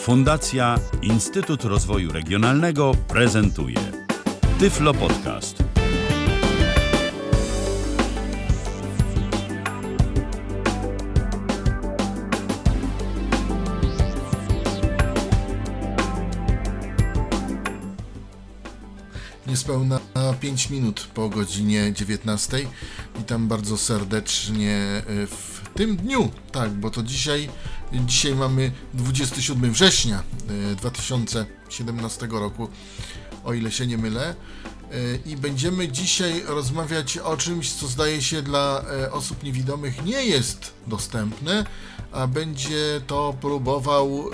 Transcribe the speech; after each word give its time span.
Fundacja 0.00 0.78
Instytut 1.02 1.64
Rozwoju 1.64 2.12
Regionalnego 2.12 2.94
prezentuje 3.08 3.76
Tyflo 4.58 4.94
Podcast. 4.94 5.62
Niespełna 19.46 20.00
5 20.40 20.70
minut 20.70 21.08
po 21.14 21.28
godzinie 21.28 21.92
19. 21.92 22.58
Witam 23.18 23.48
bardzo 23.48 23.76
serdecznie 23.76 24.76
e, 24.76 25.02
w 25.26 25.60
tym 25.74 25.96
dniu, 25.96 26.30
tak, 26.52 26.70
bo 26.70 26.90
to 26.90 27.02
dzisiaj, 27.02 27.48
dzisiaj 27.92 28.34
mamy 28.34 28.72
27 28.94 29.72
września 29.72 30.22
e, 30.72 30.76
2017 30.76 32.26
roku, 32.30 32.68
o 33.44 33.54
ile 33.54 33.70
się 33.70 33.86
nie 33.86 33.98
mylę. 33.98 34.28
E, 34.28 34.34
I 35.26 35.36
będziemy 35.36 35.88
dzisiaj 35.88 36.42
rozmawiać 36.46 37.18
o 37.18 37.36
czymś, 37.36 37.72
co 37.72 37.86
zdaje 37.86 38.22
się 38.22 38.42
dla 38.42 38.84
e, 39.02 39.12
osób 39.12 39.42
niewidomych 39.42 40.04
nie 40.04 40.24
jest 40.24 40.72
dostępne, 40.86 41.66
a 42.12 42.26
będzie 42.26 43.00
to 43.06 43.34
próbował 43.40 44.30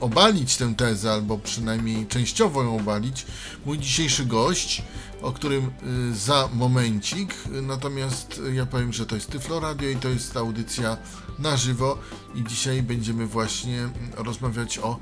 obalić 0.00 0.56
tę 0.56 0.74
tezę, 0.74 1.12
albo 1.12 1.38
przynajmniej 1.38 2.06
częściowo 2.06 2.62
ją 2.62 2.76
obalić, 2.76 3.26
mój 3.66 3.78
dzisiejszy 3.78 4.26
gość, 4.26 4.82
o 5.22 5.32
którym 5.32 5.70
y, 6.10 6.14
za 6.14 6.48
momencik. 6.54 7.34
Natomiast 7.62 8.40
ja 8.52 8.66
powiem, 8.66 8.92
że 8.92 9.06
to 9.06 9.14
jest 9.14 9.30
Tyflo 9.30 9.60
Radio 9.60 9.90
i 9.90 9.96
to 9.96 10.08
jest 10.08 10.36
audycja 10.36 10.96
na 11.38 11.56
żywo 11.56 11.98
i 12.34 12.44
dzisiaj 12.44 12.82
będziemy 12.82 13.26
właśnie 13.26 13.88
rozmawiać 14.16 14.78
o 14.78 14.98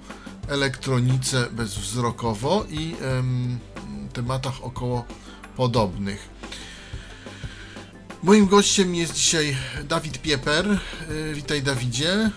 elektronice 0.49 1.49
bezwzrokowo 1.53 2.65
i 2.71 2.97
tematach 4.13 4.65
około 4.65 5.05
podobnych. 5.57 6.38
Moim 8.23 8.47
gościem 8.47 8.95
jest 8.95 9.15
dzisiaj 9.15 9.57
Dawid 9.85 10.19
Pieper. 10.23 10.79
Y, 11.11 11.35
Witaj 11.35 11.63
Dawidzie. 11.63 12.31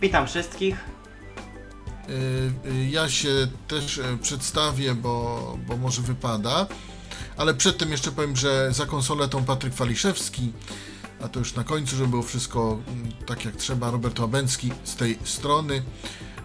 Witam 0.00 0.26
wszystkich. 0.26 0.76
Y, 2.08 2.70
y, 2.70 2.88
Ja 2.90 3.08
się 3.08 3.28
też 3.68 4.00
przedstawię, 4.22 4.94
bo, 4.94 5.58
bo 5.66 5.76
może 5.76 6.02
wypada. 6.02 6.66
Ale 7.36 7.54
przedtem 7.54 7.90
jeszcze 7.90 8.12
powiem, 8.12 8.36
że 8.36 8.72
za 8.72 8.86
konsoletą 8.86 9.44
Patryk 9.44 9.74
Waliszewski, 9.74 10.52
a 11.24 11.28
to 11.28 11.38
już 11.38 11.54
na 11.54 11.64
końcu, 11.64 11.96
żeby 11.96 12.08
było 12.08 12.22
wszystko 12.22 12.78
mm, 12.88 13.12
tak 13.26 13.44
jak 13.44 13.56
trzeba, 13.56 13.90
Robert 13.90 14.20
Łabęcki 14.20 14.72
z 14.84 14.96
tej 14.96 15.18
strony. 15.24 15.82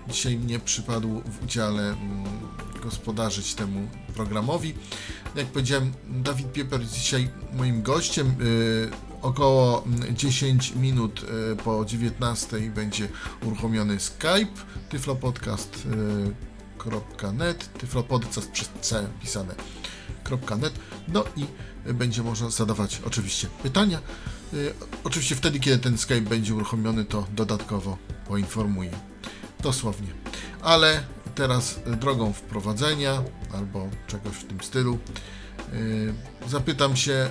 Dzisiaj 0.07 0.37
mnie 0.37 0.59
przypadł 0.59 1.21
w 1.25 1.43
udziale 1.43 1.83
mm, 1.83 2.46
gospodarzyć 2.87 3.55
temu 3.55 3.87
programowi. 4.15 4.73
Jak 5.35 5.47
powiedziałem, 5.47 5.93
Dawid 6.07 6.53
Pieper 6.53 6.81
jest 6.81 6.93
dzisiaj 6.93 7.29
moim 7.53 7.81
gościem. 7.81 8.35
Y, 8.41 8.89
Około 9.21 9.83
mm, 9.83 10.15
10 10.15 10.75
minut 10.75 11.25
y, 11.53 11.55
po 11.55 11.85
19 11.85 12.59
będzie 12.59 13.07
uruchomiony 13.45 13.99
Skype, 13.99 14.53
tyflopodcast.net, 14.89 17.73
tyflopodcast 17.79 18.51
przez 18.51 18.69
C 18.81 19.07
pisane 19.21 19.55
.net. 20.61 20.73
No 21.07 21.23
i 21.35 21.45
będzie 21.93 22.23
można 22.23 22.49
zadawać 22.49 23.01
oczywiście 23.05 23.47
pytania. 23.63 23.99
Y, 24.53 24.73
Oczywiście 25.03 25.35
wtedy, 25.35 25.59
kiedy 25.59 25.77
ten 25.77 25.97
Skype 25.97 26.21
będzie 26.21 26.55
uruchomiony, 26.55 27.05
to 27.05 27.27
dodatkowo 27.35 27.97
poinformuję. 28.27 28.91
Dosłownie. 29.63 30.07
Ale 30.61 31.03
teraz 31.37 31.79
y, 31.93 31.95
drogą 31.95 32.33
wprowadzenia 32.33 33.23
albo 33.53 33.87
czegoś 34.07 34.35
w 34.35 34.43
tym 34.43 34.61
stylu 34.61 34.97
y, 35.73 36.13
zapytam 36.47 36.95
się 36.95 37.29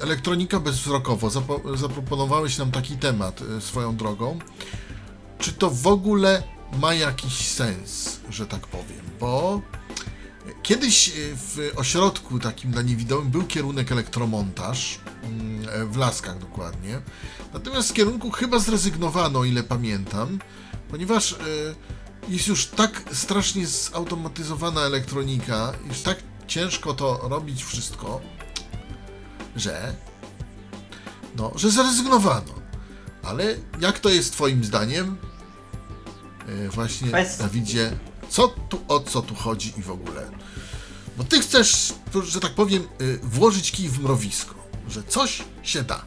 elektronika 0.00 0.60
bezwzrokowo. 0.60 1.30
Zaproponowałeś 1.74 2.58
nam 2.58 2.70
taki 2.70 2.96
temat 2.96 3.40
y, 3.58 3.60
swoją 3.60 3.96
drogą. 3.96 4.38
Czy 5.38 5.52
to 5.52 5.70
w 5.70 5.86
ogóle 5.86 6.42
ma 6.80 6.94
jakiś 6.94 7.48
sens, 7.48 8.20
że 8.30 8.46
tak 8.46 8.66
powiem? 8.66 9.04
Bo 9.20 9.62
Kiedyś 10.62 11.12
w 11.34 11.72
ośrodku 11.76 12.38
takim 12.38 12.70
dla 12.70 12.82
niewidomych 12.82 13.28
był 13.28 13.42
kierunek 13.42 13.92
elektromontaż, 13.92 15.00
mm, 15.22 15.92
w 15.92 15.96
Laskach 15.96 16.38
dokładnie. 16.38 17.00
Natomiast 17.52 17.88
z 17.88 17.92
kierunku 17.92 18.30
chyba 18.30 18.58
zrezygnowano, 18.58 19.38
o 19.38 19.44
ile 19.44 19.62
pamiętam, 19.62 20.38
ponieważ 20.90 21.36
jest 22.28 22.46
już 22.48 22.66
tak 22.66 23.02
strasznie 23.12 23.66
zautomatyzowana 23.66 24.80
elektronika, 24.80 25.72
już 25.88 26.00
tak 26.00 26.18
ciężko 26.46 26.94
to 26.94 27.20
robić 27.28 27.64
wszystko, 27.64 28.20
że 29.56 29.94
no, 31.36 31.52
że 31.56 31.70
zrezygnowano. 31.70 32.54
Ale 33.22 33.44
jak 33.80 33.98
to 33.98 34.08
jest 34.08 34.32
twoim 34.32 34.64
zdaniem? 34.64 35.16
Y, 36.48 36.68
Właśnie, 36.68 37.08
Dawidzie, 37.38 37.98
co 38.28 38.48
tu, 38.48 38.80
o 38.88 39.00
co 39.00 39.22
tu 39.22 39.34
chodzi 39.34 39.72
i 39.78 39.82
w 39.82 39.90
ogóle? 39.90 40.30
Bo 41.16 41.24
ty 41.24 41.40
chcesz, 41.40 41.94
że 42.28 42.40
tak 42.40 42.54
powiem, 42.54 42.82
y, 43.00 43.18
włożyć 43.22 43.72
kij 43.72 43.88
w 43.88 44.00
mrowisko, 44.00 44.54
że 44.88 45.02
coś 45.02 45.42
się 45.62 45.82
da. 45.82 46.04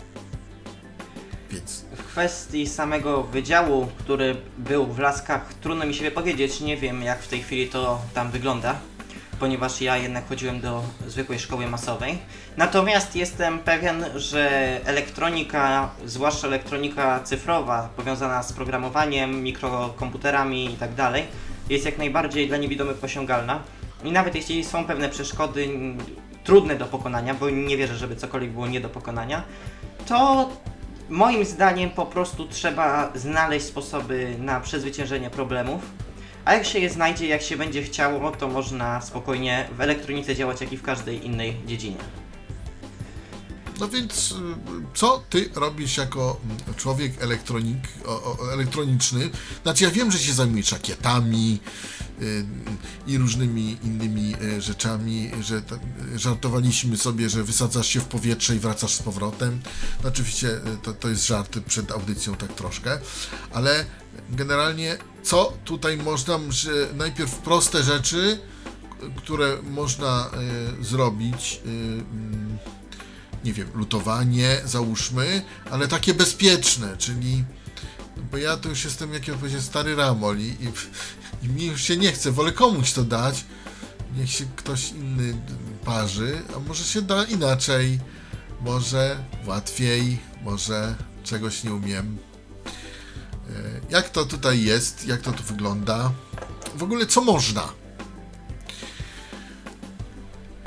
Więc 1.51 1.80
kwestii 2.11 2.67
samego 2.67 3.23
wydziału, 3.23 3.87
który 3.97 4.35
był 4.57 4.85
w 4.85 4.99
Laskach, 4.99 5.53
trudno 5.53 5.85
mi 5.85 5.93
się 5.93 6.03
wypowiedzieć. 6.03 6.61
Nie 6.61 6.77
wiem, 6.77 7.01
jak 7.01 7.19
w 7.23 7.27
tej 7.27 7.43
chwili 7.43 7.67
to 7.67 8.01
tam 8.13 8.31
wygląda, 8.31 8.75
ponieważ 9.39 9.81
ja 9.81 9.97
jednak 9.97 10.27
chodziłem 10.27 10.61
do 10.61 10.83
zwykłej 11.07 11.39
szkoły 11.39 11.67
masowej. 11.67 12.17
Natomiast 12.57 13.15
jestem 13.15 13.59
pewien, 13.59 14.05
że 14.15 14.49
elektronika, 14.85 15.89
zwłaszcza 16.05 16.47
elektronika 16.47 17.19
cyfrowa, 17.23 17.89
powiązana 17.95 18.43
z 18.43 18.53
programowaniem, 18.53 19.43
mikrokomputerami 19.43 20.65
itd., 20.71 21.13
jest 21.69 21.85
jak 21.85 21.97
najbardziej 21.97 22.47
dla 22.47 22.57
niewidomych 22.57 23.03
osiągalna. 23.03 23.59
I 24.03 24.11
nawet 24.11 24.35
jeśli 24.35 24.63
są 24.63 24.85
pewne 24.85 25.09
przeszkody 25.09 25.69
trudne 26.43 26.75
do 26.75 26.85
pokonania, 26.85 27.33
bo 27.33 27.49
nie 27.49 27.77
wierzę, 27.77 27.95
żeby 27.95 28.15
cokolwiek 28.15 28.51
było 28.51 28.67
nie 28.67 28.81
do 28.81 28.89
pokonania, 28.89 29.43
to 30.05 30.49
moim 31.11 31.45
zdaniem 31.45 31.89
po 31.89 32.05
prostu 32.05 32.47
trzeba 32.47 33.11
znaleźć 33.15 33.65
sposoby 33.65 34.35
na 34.39 34.59
przezwyciężenie 34.59 35.29
problemów. 35.29 35.81
A 36.45 36.53
jak 36.53 36.65
się 36.65 36.79
je 36.79 36.89
znajdzie, 36.89 37.27
jak 37.27 37.41
się 37.41 37.57
będzie 37.57 37.83
chciało, 37.83 38.31
to 38.31 38.47
można 38.47 39.01
spokojnie 39.01 39.67
w 39.77 39.81
elektronice 39.81 40.35
działać 40.35 40.61
jak 40.61 40.73
i 40.73 40.77
w 40.77 40.83
każdej 40.83 41.25
innej 41.25 41.55
dziedzinie. 41.65 42.20
No 43.81 43.87
więc, 43.87 44.31
y, 44.31 44.35
co 44.93 45.23
ty 45.29 45.49
robisz 45.55 45.97
jako 45.97 46.41
człowiek 46.77 47.23
elektronik, 47.23 47.77
o, 48.05 48.37
o, 48.39 48.53
elektroniczny? 48.53 49.29
Znaczy, 49.63 49.83
ja 49.83 49.91
wiem, 49.91 50.11
że 50.11 50.19
się 50.19 50.33
zajmujesz 50.33 50.71
rakietami 50.71 51.59
y, 52.21 52.45
i 53.07 53.17
różnymi 53.17 53.77
innymi 53.83 54.35
y, 54.41 54.61
rzeczami, 54.61 55.31
że 55.41 55.61
ta, 55.61 55.79
żartowaliśmy 56.15 56.97
sobie, 56.97 57.29
że 57.29 57.43
wysadzasz 57.43 57.87
się 57.87 57.99
w 57.99 58.05
powietrze 58.05 58.55
i 58.55 58.59
wracasz 58.59 58.93
z 58.93 59.01
powrotem. 59.01 59.61
No, 60.03 60.09
oczywiście 60.09 60.49
to, 60.83 60.93
to 60.93 61.09
jest 61.09 61.27
żart 61.27 61.59
przed 61.67 61.91
audycją 61.91 62.35
tak 62.35 62.53
troszkę, 62.53 62.99
ale 63.53 63.85
generalnie 64.29 64.97
co 65.23 65.53
tutaj 65.65 65.97
można, 65.97 66.39
że 66.49 66.71
najpierw 66.93 67.35
proste 67.35 67.83
rzeczy, 67.83 68.39
które 69.17 69.57
można 69.63 70.29
zrobić, 70.81 71.61
mm, 71.65 72.57
nie 73.43 73.53
wiem, 73.53 73.67
lutowanie, 73.73 74.61
załóżmy, 74.65 75.41
ale 75.71 75.87
takie 75.87 76.13
bezpieczne, 76.13 76.97
czyli 76.97 77.43
bo 78.31 78.37
ja 78.37 78.57
to 78.57 78.69
już 78.69 78.83
jestem, 78.83 79.13
jak 79.13 79.27
ja 79.27 79.33
powiedziałem, 79.33 79.63
stary 79.65 79.95
ramol 79.95 80.37
i, 80.39 80.43
i, 80.43 80.71
i 81.45 81.49
mi 81.49 81.65
już 81.65 81.81
się 81.81 81.97
nie 81.97 82.11
chce, 82.11 82.31
wolę 82.31 82.51
komuś 82.51 82.93
to 82.93 83.03
dać, 83.03 83.45
niech 84.17 84.31
się 84.31 84.45
ktoś 84.55 84.89
inny 84.91 85.33
parzy, 85.85 86.41
a 86.55 86.59
może 86.59 86.83
się 86.83 87.01
da 87.01 87.23
inaczej, 87.23 87.99
może 88.61 89.17
łatwiej, 89.45 90.17
może 90.43 90.95
czegoś 91.23 91.63
nie 91.63 91.73
umiem. 91.73 92.17
E, 93.49 93.51
Jak 93.89 94.09
to 94.09 94.25
tutaj 94.25 94.63
jest, 94.63 95.05
jak 95.07 95.21
to 95.21 95.31
tu 95.31 95.43
wygląda? 95.43 96.11
W 96.75 96.83
ogóle 96.83 97.05
co 97.05 97.21
można? 97.21 97.63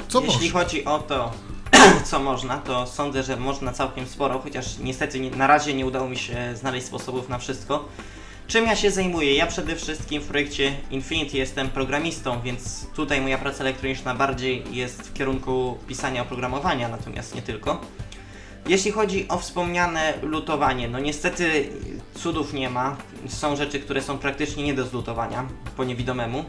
Co 0.08 0.20
Jeśli 0.20 0.34
można? 0.46 0.60
chodzi 0.60 0.84
o 0.84 0.98
to, 0.98 1.32
co 2.10 2.20
można, 2.20 2.58
to 2.58 2.86
sądzę, 2.86 3.22
że 3.22 3.36
można 3.36 3.72
całkiem 3.72 4.06
sporo, 4.06 4.38
chociaż 4.38 4.78
niestety 4.78 5.20
nie, 5.20 5.30
na 5.30 5.46
razie 5.46 5.74
nie 5.74 5.86
udało 5.86 6.08
mi 6.08 6.16
się 6.16 6.56
znaleźć 6.56 6.86
sposobów 6.86 7.28
na 7.28 7.38
wszystko. 7.38 7.88
Czym 8.46 8.66
ja 8.66 8.76
się 8.76 8.90
zajmuję? 8.90 9.34
Ja 9.34 9.46
przede 9.46 9.76
wszystkim 9.76 10.22
w 10.22 10.26
projekcie 10.26 10.72
Infinity 10.90 11.36
jestem 11.36 11.68
programistą, 11.68 12.40
więc 12.40 12.86
tutaj 12.94 13.20
moja 13.20 13.38
praca 13.38 13.60
elektroniczna 13.60 14.14
bardziej 14.14 14.64
jest 14.70 15.02
w 15.02 15.12
kierunku 15.12 15.78
pisania 15.88 16.22
oprogramowania, 16.22 16.88
natomiast 16.88 17.34
nie 17.34 17.42
tylko. 17.42 17.80
Jeśli 18.66 18.90
chodzi 18.90 19.28
o 19.28 19.38
wspomniane 19.38 20.14
lutowanie, 20.22 20.88
no 20.88 20.98
niestety 20.98 21.68
cudów 22.14 22.52
nie 22.52 22.70
ma. 22.70 22.96
Są 23.28 23.56
rzeczy, 23.56 23.80
które 23.80 24.02
są 24.02 24.18
praktycznie 24.18 24.64
nie 24.64 24.74
do 24.74 24.84
zlutowania 24.84 25.48
po 25.76 25.84
niewidomemu. 25.84 26.44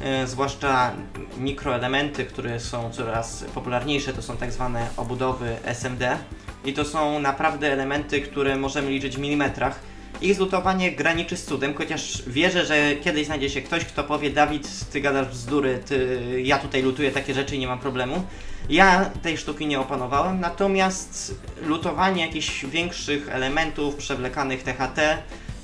E, 0.00 0.26
zwłaszcza 0.26 0.92
mikroelementy, 1.38 2.24
które 2.24 2.60
są 2.60 2.90
coraz 2.90 3.44
popularniejsze, 3.54 4.12
to 4.12 4.22
są 4.22 4.36
tak 4.36 4.52
zwane 4.52 4.88
obudowy 4.96 5.56
SMD 5.64 6.18
i 6.64 6.72
to 6.72 6.84
są 6.84 7.20
naprawdę 7.20 7.72
elementy, 7.72 8.20
które 8.20 8.56
możemy 8.56 8.90
liczyć 8.90 9.16
w 9.16 9.20
milimetrach. 9.20 9.80
Ich 10.20 10.34
zlutowanie 10.34 10.92
graniczy 10.92 11.36
z 11.36 11.44
cudem, 11.44 11.74
chociaż 11.74 12.22
wierzę, 12.26 12.66
że 12.66 12.96
kiedyś 12.96 13.26
znajdzie 13.26 13.50
się 13.50 13.62
ktoś, 13.62 13.84
kto 13.84 14.04
powie 14.04 14.30
Dawid, 14.30 14.90
ty 14.92 15.00
gadasz 15.00 15.28
bzdury, 15.28 15.78
ty, 15.86 16.20
ja 16.44 16.58
tutaj 16.58 16.82
lutuję 16.82 17.10
takie 17.10 17.34
rzeczy 17.34 17.56
i 17.56 17.58
nie 17.58 17.66
mam 17.66 17.78
problemu. 17.78 18.24
Ja 18.68 19.10
tej 19.22 19.38
sztuki 19.38 19.66
nie 19.66 19.80
opanowałem, 19.80 20.40
natomiast 20.40 21.40
lutowanie 21.62 22.26
jakichś 22.26 22.64
większych 22.64 23.28
elementów 23.28 23.96
przewlekanych 23.96 24.62
THT 24.62 24.98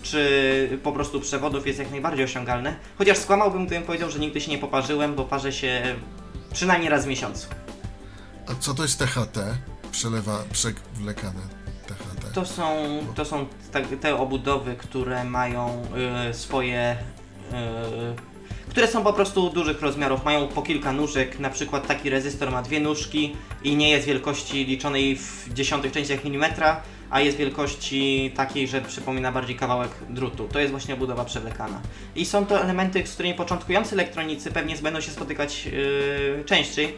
czy 0.02 0.78
po 0.82 0.92
prostu 0.92 1.20
przewodów 1.20 1.66
jest 1.66 1.78
jak 1.78 1.90
najbardziej 1.90 2.24
osiągalne. 2.24 2.76
Chociaż 2.98 3.18
skłamałbym, 3.18 3.66
gdybym 3.66 3.84
powiedział, 3.84 4.10
że 4.10 4.18
nigdy 4.18 4.40
się 4.40 4.50
nie 4.50 4.58
poparzyłem, 4.58 5.14
bo 5.14 5.24
parzę 5.24 5.52
się 5.52 5.96
przynajmniej 6.52 6.90
raz 6.90 7.04
w 7.04 7.08
miesiącu. 7.08 7.48
A 8.46 8.54
co 8.54 8.74
to 8.74 8.82
jest 8.82 8.98
THT? 8.98 9.38
Przelewa, 9.92 10.44
przewlekane 10.52 11.40
THT. 11.86 12.34
To 12.34 12.46
są, 12.46 12.98
to 13.14 13.24
są 13.24 13.46
te, 14.00 14.16
obudowy, 14.16 14.74
które 14.74 15.24
mają 15.24 15.82
y, 16.30 16.34
swoje. 16.34 16.96
Y, 17.52 18.32
które 18.68 18.88
są 18.88 19.04
po 19.04 19.12
prostu 19.12 19.50
dużych 19.50 19.82
rozmiarów, 19.82 20.24
mają 20.24 20.48
po 20.48 20.62
kilka 20.62 20.92
nóżek, 20.92 21.38
na 21.38 21.50
przykład 21.50 21.86
taki 21.86 22.10
rezystor 22.10 22.50
ma 22.50 22.62
dwie 22.62 22.80
nóżki 22.80 23.36
i 23.64 23.76
nie 23.76 23.90
jest 23.90 24.06
wielkości 24.06 24.64
liczonej 24.64 25.16
w 25.16 25.52
dziesiątych 25.52 25.92
częściach 25.92 26.24
milimetra, 26.24 26.82
a 27.12 27.20
jest 27.20 27.36
wielkości 27.36 28.32
takiej, 28.36 28.68
że 28.68 28.80
przypomina 28.80 29.32
bardziej 29.32 29.56
kawałek 29.56 29.90
drutu. 30.10 30.48
To 30.52 30.58
jest 30.58 30.70
właśnie 30.70 30.96
budowa 30.96 31.24
przewlekana. 31.24 31.80
I 32.16 32.26
są 32.26 32.46
to 32.46 32.62
elementy, 32.62 33.06
z 33.06 33.14
którymi 33.14 33.34
początkujący 33.34 33.94
elektronicy 33.94 34.50
pewnie 34.50 34.76
będą 34.76 35.00
się 35.00 35.10
spotykać 35.10 35.66
yy, 35.66 36.44
częściej. 36.46 36.96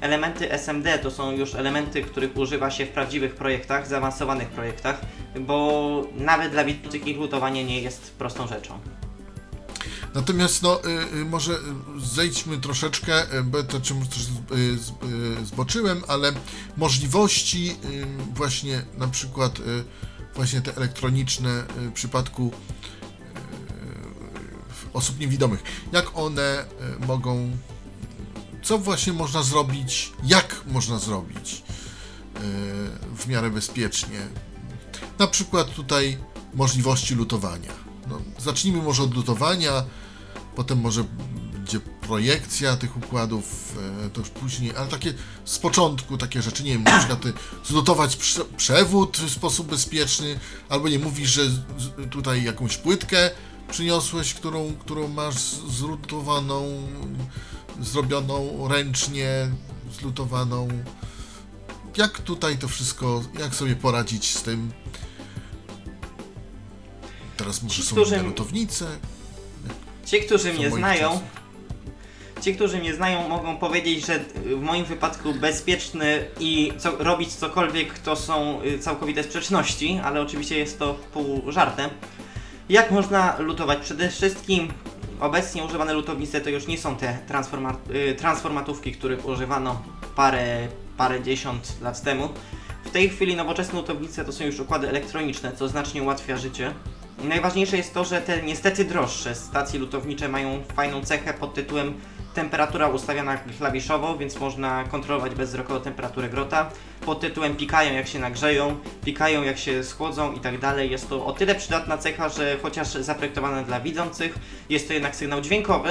Elementy 0.00 0.52
SMD 0.52 0.98
to 0.98 1.10
są 1.10 1.32
już 1.32 1.54
elementy, 1.54 2.02
których 2.02 2.36
używa 2.36 2.70
się 2.70 2.86
w 2.86 2.88
prawdziwych 2.88 3.34
projektach, 3.34 3.86
zaawansowanych 3.86 4.48
projektach, 4.48 5.00
bo 5.40 6.06
nawet 6.16 6.52
dla 6.52 6.64
widzących 6.64 7.06
ich 7.06 7.16
lutowanie 7.16 7.64
nie 7.64 7.80
jest 7.80 8.14
prostą 8.18 8.46
rzeczą. 8.46 8.78
Natomiast 10.14 10.62
no, 10.62 10.80
y, 10.84 11.16
y, 11.16 11.24
może 11.24 11.58
zejdźmy 11.98 12.58
troszeczkę, 12.58 13.38
y, 13.38 13.42
bo 13.42 13.62
to 13.62 13.80
czym 13.80 14.06
też 14.06 14.26
zboczyłem, 15.44 16.02
ale 16.08 16.32
możliwości 16.76 17.76
właśnie 18.34 18.84
na 18.98 19.08
przykład 19.08 19.58
właśnie 20.34 20.60
te 20.60 20.76
elektroniczne 20.76 21.64
w 21.76 21.92
przypadku 21.92 22.52
osób 24.92 25.20
niewidomych, 25.20 25.62
jak 25.92 26.18
one 26.18 26.64
mogą, 27.06 27.56
co 28.62 28.78
właśnie 28.78 29.12
można 29.12 29.42
zrobić, 29.42 30.12
jak 30.24 30.60
można 30.66 30.98
zrobić 30.98 31.62
w 33.16 33.26
miarę 33.26 33.50
bezpiecznie. 33.50 34.20
Na 35.18 35.26
przykład 35.26 35.74
tutaj 35.74 36.18
możliwości 36.54 37.14
lutowania. 37.14 37.72
No, 38.08 38.20
zacznijmy 38.38 38.82
może 38.82 39.02
od 39.02 39.14
lutowania 39.14 39.84
potem 40.56 40.80
może 40.80 41.04
będzie 41.52 41.80
projekcja 41.80 42.76
tych 42.76 42.96
układów, 42.96 43.76
e, 44.06 44.10
to 44.10 44.20
już 44.20 44.30
później, 44.30 44.76
ale 44.76 44.86
takie 44.86 45.14
z 45.44 45.58
początku 45.58 46.18
takie 46.18 46.42
rzeczy, 46.42 46.64
nie 46.64 46.72
wiem, 46.72 46.82
na 46.82 46.98
przykład 46.98 47.22
zlutować 47.64 48.18
przewód 48.56 49.16
w 49.18 49.30
sposób 49.30 49.66
bezpieczny, 49.66 50.40
albo 50.68 50.88
nie 50.88 50.98
mówisz, 50.98 51.30
że 51.30 51.42
tutaj 52.10 52.44
jakąś 52.44 52.76
płytkę 52.76 53.30
przyniosłeś, 53.70 54.34
którą, 54.34 54.74
którą 54.80 55.08
masz 55.08 55.34
zlutowaną, 55.68 56.88
zrobioną 57.80 58.68
ręcznie, 58.68 59.48
zlutowaną. 60.00 60.68
Jak 61.96 62.18
tutaj 62.18 62.58
to 62.58 62.68
wszystko, 62.68 63.22
jak 63.38 63.54
sobie 63.54 63.76
poradzić 63.76 64.34
z 64.34 64.42
tym? 64.42 64.72
Teraz 67.36 67.62
może 67.62 67.82
są 67.82 68.22
lutownice. 68.22 68.86
Ci, 70.04 70.20
którzy 70.20 70.52
mnie 70.52 70.70
znają, 70.70 71.20
ci, 72.40 72.54
którzy 72.54 72.78
mnie 72.78 72.94
znają, 72.94 73.28
mogą 73.28 73.56
powiedzieć, 73.56 74.06
że 74.06 74.18
w 74.44 74.60
moim 74.60 74.84
wypadku 74.84 75.34
bezpieczny 75.34 76.24
i 76.40 76.72
co, 76.78 76.96
robić 76.98 77.34
cokolwiek 77.34 77.98
to 77.98 78.16
są 78.16 78.62
y, 78.62 78.78
całkowite 78.78 79.22
sprzeczności, 79.22 80.00
ale 80.04 80.20
oczywiście 80.20 80.58
jest 80.58 80.78
to 80.78 80.94
pół 80.94 81.52
żartem. 81.52 81.90
Jak 82.68 82.90
można 82.90 83.36
lutować? 83.38 83.78
Przede 83.78 84.08
wszystkim 84.08 84.72
obecnie 85.20 85.64
używane 85.64 85.92
lutownice 85.92 86.40
to 86.40 86.50
już 86.50 86.66
nie 86.66 86.78
są 86.78 86.96
te 86.96 87.18
transforma 87.28 87.76
y, 88.10 88.14
transformatówki, 88.14 88.92
których 88.92 89.26
używano 89.26 89.82
parę, 90.16 90.68
parę 90.96 91.22
dziesiąt 91.22 91.80
lat 91.82 92.02
temu. 92.02 92.28
W 92.84 92.90
tej 92.90 93.08
chwili 93.08 93.36
nowoczesne 93.36 93.78
lutownice 93.78 94.24
to 94.24 94.32
są 94.32 94.44
już 94.44 94.60
układy 94.60 94.88
elektroniczne, 94.88 95.52
co 95.52 95.68
znacznie 95.68 96.02
ułatwia 96.02 96.36
życie. 96.36 96.74
Najważniejsze 97.22 97.76
jest 97.76 97.94
to, 97.94 98.04
że 98.04 98.20
te 98.20 98.42
niestety 98.42 98.84
droższe 98.84 99.34
stacje 99.34 99.80
lutownicze 99.80 100.28
mają 100.28 100.62
fajną 100.74 101.04
cechę 101.04 101.34
pod 101.34 101.54
tytułem 101.54 101.94
temperatura 102.34 102.88
ustawiana 102.88 103.38
klawiszowo, 103.58 104.16
więc 104.16 104.40
można 104.40 104.84
kontrolować 104.84 105.34
bezwzrokowo 105.34 105.80
temperaturę 105.80 106.28
grota. 106.28 106.70
Pod 107.06 107.20
tytułem 107.20 107.56
pikają 107.56 107.94
jak 107.94 108.06
się 108.06 108.18
nagrzeją, 108.18 108.76
pikają 109.04 109.42
jak 109.42 109.58
się 109.58 109.84
schłodzą 109.84 110.32
i 110.32 110.40
tak 110.40 110.58
dalej. 110.58 110.90
Jest 110.90 111.08
to 111.08 111.26
o 111.26 111.32
tyle 111.32 111.54
przydatna 111.54 111.98
cecha, 111.98 112.28
że 112.28 112.56
chociaż 112.62 112.88
zaprojektowane 112.88 113.64
dla 113.64 113.80
widzących, 113.80 114.38
jest 114.68 114.88
to 114.88 114.94
jednak 114.94 115.16
sygnał 115.16 115.40
dźwiękowy, 115.40 115.90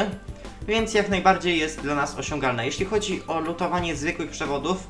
więc 0.68 0.94
jak 0.94 1.10
najbardziej 1.10 1.60
jest 1.60 1.82
dla 1.82 1.96
nas 1.96 2.18
osiągalne. 2.18 2.66
Jeśli 2.66 2.86
chodzi 2.86 3.22
o 3.28 3.40
lutowanie 3.40 3.96
zwykłych 3.96 4.32
przewodów, 4.32 4.88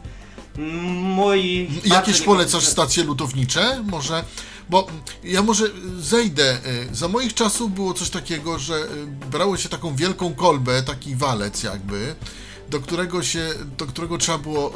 mój... 0.58 1.70
Jakieś 1.86 2.22
polecasz 2.22 2.66
stacje 2.66 3.04
lutownicze? 3.04 3.84
Może 3.84 4.24
bo 4.70 4.88
ja 5.24 5.42
może 5.42 5.66
zejdę. 6.00 6.44
E, 6.44 6.96
za 6.96 7.08
moich 7.08 7.34
czasów 7.34 7.74
było 7.74 7.94
coś 7.94 8.10
takiego, 8.10 8.60
że 8.60 8.76
e, 8.76 8.88
brało 9.32 9.58
się 9.58 9.70
taką 9.70 9.96
wielką 9.96 10.34
kolbę, 10.34 10.84
taki 10.84 11.16
walec 11.16 11.64
jakby, 11.64 12.16
do 12.70 12.80
którego 12.80 13.24
się, 13.24 13.50
do 13.78 13.86
którego 13.86 14.18
trzeba 14.18 14.38
było 14.38 14.70
e, 14.70 14.74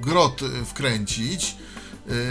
grot 0.00 0.40
wkręcić 0.66 1.56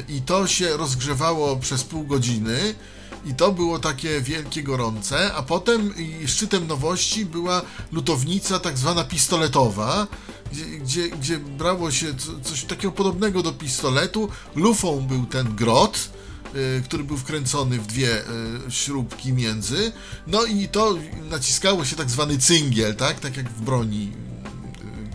i 0.09 0.21
to 0.21 0.47
się 0.47 0.77
rozgrzewało 0.77 1.55
przez 1.55 1.83
pół 1.83 2.03
godziny 2.03 2.75
i 3.25 3.33
to 3.33 3.51
było 3.51 3.79
takie 3.79 4.21
wielkie 4.21 4.63
gorące, 4.63 5.33
a 5.33 5.43
potem 5.43 5.93
szczytem 6.25 6.67
nowości 6.67 7.25
była 7.25 7.61
lutownica 7.91 8.59
tak 8.59 8.77
zwana 8.77 9.03
pistoletowa, 9.03 10.07
gdzie, 10.51 10.65
gdzie, 10.65 11.09
gdzie 11.09 11.37
brało 11.37 11.91
się 11.91 12.07
coś 12.43 12.63
takiego 12.63 12.91
podobnego 12.91 13.43
do 13.43 13.53
pistoletu, 13.53 14.29
lufą 14.55 15.01
był 15.01 15.25
ten 15.25 15.55
grot, 15.55 16.09
Y, 16.55 16.81
który 16.83 17.03
był 17.03 17.17
wkręcony 17.17 17.79
w 17.79 17.87
dwie 17.87 18.21
y, 18.21 18.23
śrubki 18.69 19.33
między. 19.33 19.91
No 20.27 20.45
i 20.45 20.67
to 20.67 20.95
naciskało 21.29 21.85
się 21.85 21.95
tak 21.95 22.09
zwany 22.09 22.37
cyngiel, 22.37 22.95
tak? 22.95 23.19
Tak 23.19 23.37
jak 23.37 23.49
w 23.49 23.61
broni, 23.61 24.11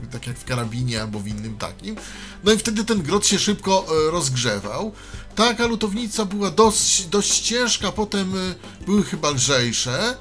y, 0.05 0.07
tak 0.07 0.27
jak 0.27 0.39
w 0.39 0.45
karabinie 0.45 1.03
albo 1.03 1.21
w 1.21 1.29
innym 1.29 1.57
takim. 1.57 1.97
No 2.45 2.53
i 2.53 2.59
wtedy 2.59 2.85
ten 2.85 3.03
grot 3.03 3.27
się 3.27 3.39
szybko 3.39 3.87
rozgrzewał. 4.11 4.93
Taka 5.35 5.67
lutownica 5.67 6.25
była 6.25 6.51
dość, 6.51 7.07
dość 7.07 7.41
ciężka, 7.41 7.93
potem 7.93 8.33
były 8.87 9.05
chyba 9.05 9.31
lżejsze, 9.31 10.17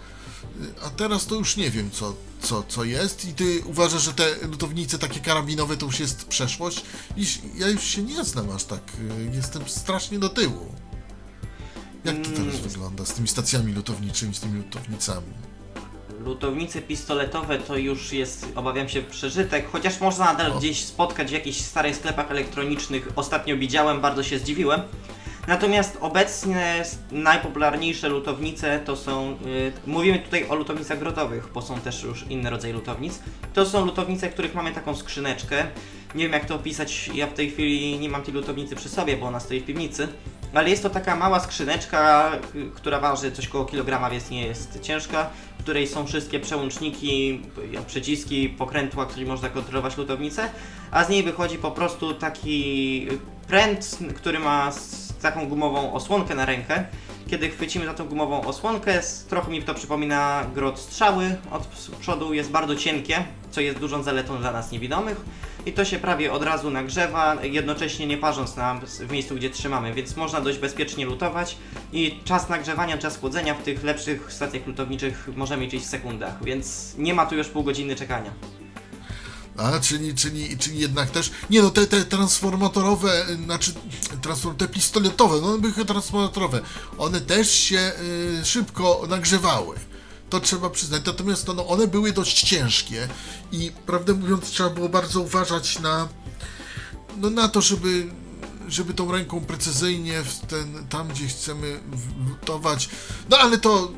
a 0.83 0.89
teraz 0.89 1.25
to 1.25 1.35
już 1.35 1.57
nie 1.57 1.71
wiem, 1.71 1.91
co, 1.91 2.15
co, 2.41 2.63
co 2.67 2.83
jest. 2.83 3.25
I 3.25 3.33
ty 3.33 3.63
uważasz, 3.65 4.03
że 4.03 4.13
te 4.13 4.47
lutownice 4.47 4.99
takie 4.99 5.19
karabinowe 5.19 5.77
to 5.77 5.85
już 5.85 5.99
jest 5.99 6.25
przeszłość? 6.25 6.81
I 7.17 7.25
ja 7.55 7.67
już 7.67 7.83
się 7.83 8.03
nie 8.03 8.23
znam 8.23 8.49
aż 8.49 8.63
tak. 8.63 8.91
Jestem 9.33 9.69
strasznie 9.69 10.19
do 10.19 10.29
tyłu. 10.29 10.75
Jak 12.05 12.15
to 12.15 12.29
teraz 12.29 12.55
mm. 12.55 12.69
wygląda 12.69 13.05
z 13.05 13.13
tymi 13.13 13.27
stacjami 13.27 13.73
lutowniczymi, 13.73 14.35
z 14.35 14.39
tymi 14.39 14.57
lutownicami? 14.57 15.33
Lutownice 16.25 16.81
pistoletowe 16.81 17.57
to 17.57 17.77
już 17.77 18.13
jest, 18.13 18.47
obawiam 18.55 18.89
się, 18.89 19.01
przeżytek, 19.01 19.71
chociaż 19.71 19.99
można 19.99 20.25
nadal 20.25 20.57
gdzieś 20.57 20.83
spotkać 20.85 21.29
w 21.29 21.33
jakichś 21.33 21.57
starych 21.57 21.95
sklepach 21.95 22.31
elektronicznych. 22.31 23.09
Ostatnio 23.15 23.57
widziałem, 23.57 24.01
bardzo 24.01 24.23
się 24.23 24.39
zdziwiłem. 24.39 24.81
Natomiast 25.47 25.97
obecnie 26.01 26.83
najpopularniejsze 27.11 28.09
lutownice 28.09 28.79
to 28.85 28.95
są, 28.95 29.37
yy, 29.45 29.71
mówimy 29.87 30.19
tutaj 30.19 30.49
o 30.49 30.55
lutownicach 30.55 30.99
grotowych, 30.99 31.49
bo 31.53 31.61
są 31.61 31.79
też 31.79 32.03
już 32.03 32.25
inne 32.29 32.49
rodzaje 32.49 32.73
lutownic. 32.73 33.19
To 33.53 33.65
są 33.65 33.85
lutownice, 33.85 34.29
w 34.29 34.33
których 34.33 34.55
mamy 34.55 34.71
taką 34.71 34.95
skrzyneczkę. 34.95 35.65
Nie 36.15 36.23
wiem 36.23 36.33
jak 36.33 36.45
to 36.45 36.55
opisać, 36.55 37.09
ja 37.13 37.27
w 37.27 37.33
tej 37.33 37.51
chwili 37.51 37.99
nie 37.99 38.09
mam 38.09 38.23
tej 38.23 38.33
lutownicy 38.33 38.75
przy 38.75 38.89
sobie, 38.89 39.17
bo 39.17 39.27
ona 39.27 39.39
stoi 39.39 39.59
w 39.59 39.65
piwnicy 39.65 40.07
Ale 40.53 40.69
jest 40.69 40.83
to 40.83 40.89
taka 40.89 41.15
mała 41.15 41.39
skrzyneczka, 41.39 42.31
y, 42.55 42.71
która 42.75 42.99
waży 42.99 43.31
coś 43.31 43.47
koło 43.47 43.65
kilograma, 43.65 44.09
więc 44.09 44.29
nie 44.29 44.47
jest 44.47 44.81
ciężka, 44.81 45.29
w 45.59 45.63
której 45.63 45.87
są 45.87 46.07
wszystkie 46.07 46.39
przełączniki, 46.39 47.41
y, 47.79 47.85
przyciski, 47.87 48.49
pokrętła, 48.49 49.05
którymi 49.05 49.29
można 49.29 49.49
kontrolować 49.49 49.97
lutownicę, 49.97 50.49
a 50.91 51.03
z 51.03 51.09
niej 51.09 51.23
wychodzi 51.23 51.57
po 51.57 51.71
prostu 51.71 52.13
taki 52.13 53.07
pręt, 53.47 53.97
który 54.15 54.39
ma 54.39 54.71
taką 55.21 55.49
gumową 55.49 55.93
osłonkę 55.93 56.35
na 56.35 56.45
rękę. 56.45 56.83
Kiedy 57.29 57.49
chwycimy 57.49 57.85
za 57.85 57.93
tą 57.93 58.05
gumową 58.05 58.41
osłonkę, 58.41 59.01
trochę 59.29 59.51
mi 59.51 59.63
to 59.63 59.73
przypomina 59.73 60.45
grot 60.55 60.79
strzały 60.79 61.35
od 61.51 61.67
przodu, 61.99 62.33
jest 62.33 62.51
bardzo 62.51 62.75
cienkie, 62.75 63.23
co 63.51 63.61
jest 63.61 63.79
dużą 63.79 64.03
zaletą 64.03 64.37
dla 64.37 64.51
nas 64.51 64.71
niewidomych 64.71 65.21
i 65.65 65.73
to 65.73 65.85
się 65.85 65.99
prawie 65.99 66.33
od 66.33 66.43
razu 66.43 66.69
nagrzewa, 66.69 67.43
jednocześnie 67.43 68.07
nie 68.07 68.17
parząc 68.17 68.55
nam 68.55 68.81
w 68.85 69.11
miejscu, 69.11 69.35
gdzie 69.35 69.49
trzymamy, 69.49 69.93
więc 69.93 70.15
można 70.15 70.41
dość 70.41 70.57
bezpiecznie 70.57 71.05
lutować 71.05 71.57
i 71.93 72.19
czas 72.25 72.49
nagrzewania, 72.49 72.97
czas 72.97 73.17
chłodzenia 73.17 73.53
w 73.53 73.63
tych 73.63 73.83
lepszych 73.83 74.33
stacjach 74.33 74.67
lutowniczych 74.67 75.29
możemy 75.35 75.63
liczyć 75.63 75.83
w 75.83 75.89
sekundach, 75.89 76.43
więc 76.43 76.95
nie 76.97 77.13
ma 77.13 77.25
tu 77.25 77.35
już 77.35 77.47
pół 77.47 77.63
godziny 77.63 77.95
czekania. 77.95 78.31
A, 79.57 79.79
czyli, 79.79 80.15
czyli, 80.15 80.57
czyli 80.57 80.79
jednak 80.79 81.09
też. 81.09 81.31
Nie 81.49 81.61
no, 81.61 81.69
te, 81.69 81.87
te 81.87 82.05
transformatorowe, 82.05 83.29
y, 83.29 83.35
znaczy 83.35 83.73
transform, 84.21 84.55
te 84.55 84.67
pistoletowe, 84.67 85.41
no 85.41 85.57
były 85.57 85.85
transformatorowe, 85.85 86.61
one 86.97 87.21
też 87.21 87.51
się 87.51 87.91
y, 88.41 88.45
szybko 88.45 89.01
nagrzewały. 89.09 89.75
To 90.31 90.39
trzeba 90.39 90.69
przyznać. 90.69 91.01
Natomiast 91.05 91.45
to, 91.45 91.53
no, 91.53 91.67
one 91.67 91.87
były 91.87 92.11
dość 92.13 92.43
ciężkie 92.43 93.07
i 93.51 93.71
prawdę 93.85 94.13
mówiąc 94.13 94.45
trzeba 94.45 94.69
było 94.69 94.89
bardzo 94.89 95.21
uważać 95.21 95.79
na, 95.79 96.07
no, 97.17 97.29
na 97.29 97.47
to, 97.47 97.61
żeby, 97.61 98.07
żeby 98.67 98.93
tą 98.93 99.11
ręką 99.11 99.41
precyzyjnie 99.41 100.23
w 100.23 100.39
ten, 100.39 100.87
tam, 100.89 101.07
gdzie 101.07 101.27
chcemy 101.27 101.79
w- 101.91 102.29
lutować. 102.29 102.89
No 103.29 103.37
ale 103.37 103.57
to 103.57 103.91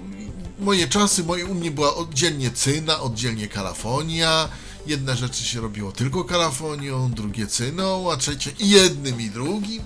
moje 0.60 0.88
czasy, 0.88 1.24
moje 1.24 1.46
u 1.46 1.54
mnie 1.54 1.72
była 1.72 1.96
oddzielnie 1.96 2.52
cyna, 2.52 3.00
oddzielnie 3.00 3.48
kalafonia. 3.48 4.50
Jedne 4.88 5.16
rzeczy 5.16 5.44
się 5.44 5.62
robiło 5.62 5.92
tylko 5.92 6.24
kalafonią, 6.24 7.12
drugie 7.12 7.48
cyną, 7.48 8.12
a 8.12 8.18
trzecie 8.18 8.52
i 8.60 8.70
jednym 8.70 9.22
i 9.22 9.30
drugim. 9.30 9.84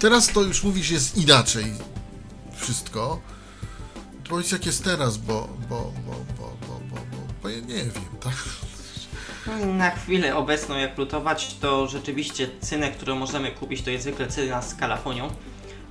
Teraz 0.00 0.28
to 0.32 0.42
już 0.42 0.62
mówisz 0.62 0.90
jest 0.90 1.16
inaczej 1.16 1.74
wszystko. 2.56 3.20
Powiedz 4.28 4.52
jak 4.52 4.66
jest 4.66 4.84
teraz, 4.84 5.16
bo, 5.16 5.48
bo, 5.68 5.92
bo, 6.06 6.12
bo, 6.38 6.52
bo, 6.68 6.80
bo, 6.90 6.96
bo, 6.96 7.16
bo 7.42 7.48
ja 7.48 7.60
nie 7.60 7.74
wiem, 7.74 7.92
tak? 8.20 8.34
Na 9.66 9.90
chwilę 9.90 10.36
obecną 10.36 10.76
jak 10.76 10.98
lutować, 10.98 11.54
to 11.60 11.86
rzeczywiście 11.86 12.48
cynę, 12.60 12.90
którą 12.90 13.16
możemy 13.16 13.50
kupić, 13.50 13.82
to 13.82 13.90
jest 13.90 14.02
zwykle 14.02 14.26
cyna 14.26 14.62
z 14.62 14.74
kalafonią. 14.74 15.30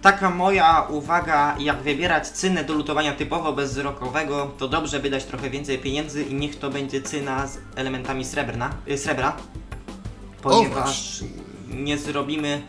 Taka 0.01 0.29
moja 0.29 0.81
uwaga, 0.89 1.55
jak 1.59 1.81
wybierać 1.81 2.27
cynę 2.27 2.63
do 2.63 2.73
lutowania 2.73 3.13
typowo 3.13 3.53
bezwzrokowego, 3.53 4.51
to 4.57 4.67
dobrze 4.67 4.99
wydać 4.99 5.25
trochę 5.25 5.49
więcej 5.49 5.79
pieniędzy 5.79 6.23
i 6.23 6.33
niech 6.33 6.59
to 6.59 6.69
będzie 6.69 7.01
cyna 7.01 7.47
z 7.47 7.57
elementami 7.75 8.25
srebrna, 8.25 8.73
y, 8.87 8.97
srebra, 8.97 9.37
ponieważ 10.41 11.23
nie 11.67 11.97
zrobimy 11.97 12.61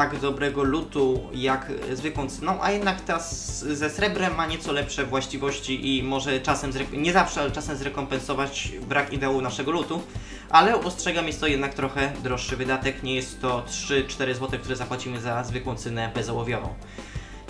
tak 0.00 0.20
dobrego 0.20 0.62
lutu 0.62 1.20
jak 1.34 1.72
zwykłą 1.94 2.28
cyną, 2.28 2.62
a 2.62 2.70
jednak 2.70 3.00
ta 3.00 3.20
z, 3.20 3.60
ze 3.60 3.90
srebrem 3.90 4.34
ma 4.34 4.46
nieco 4.46 4.72
lepsze 4.72 5.06
właściwości 5.06 5.96
i 5.98 6.02
może 6.02 6.40
czasem, 6.40 6.72
nie 6.92 7.12
zawsze, 7.12 7.40
ale 7.40 7.50
czasem 7.50 7.76
zrekompensować 7.76 8.72
brak 8.88 9.12
ideału 9.12 9.40
naszego 9.40 9.70
lutu. 9.70 10.02
Ale 10.50 10.84
ostrzegam, 10.84 11.26
jest 11.26 11.40
to 11.40 11.46
jednak 11.46 11.74
trochę 11.74 12.12
droższy 12.22 12.56
wydatek, 12.56 13.02
nie 13.02 13.14
jest 13.14 13.40
to 13.40 13.64
3-4 13.68 14.34
zł, 14.34 14.60
które 14.62 14.76
zapłacimy 14.76 15.20
za 15.20 15.44
zwykłą 15.44 15.76
cynę 15.76 16.10
bezołowiową. 16.14 16.74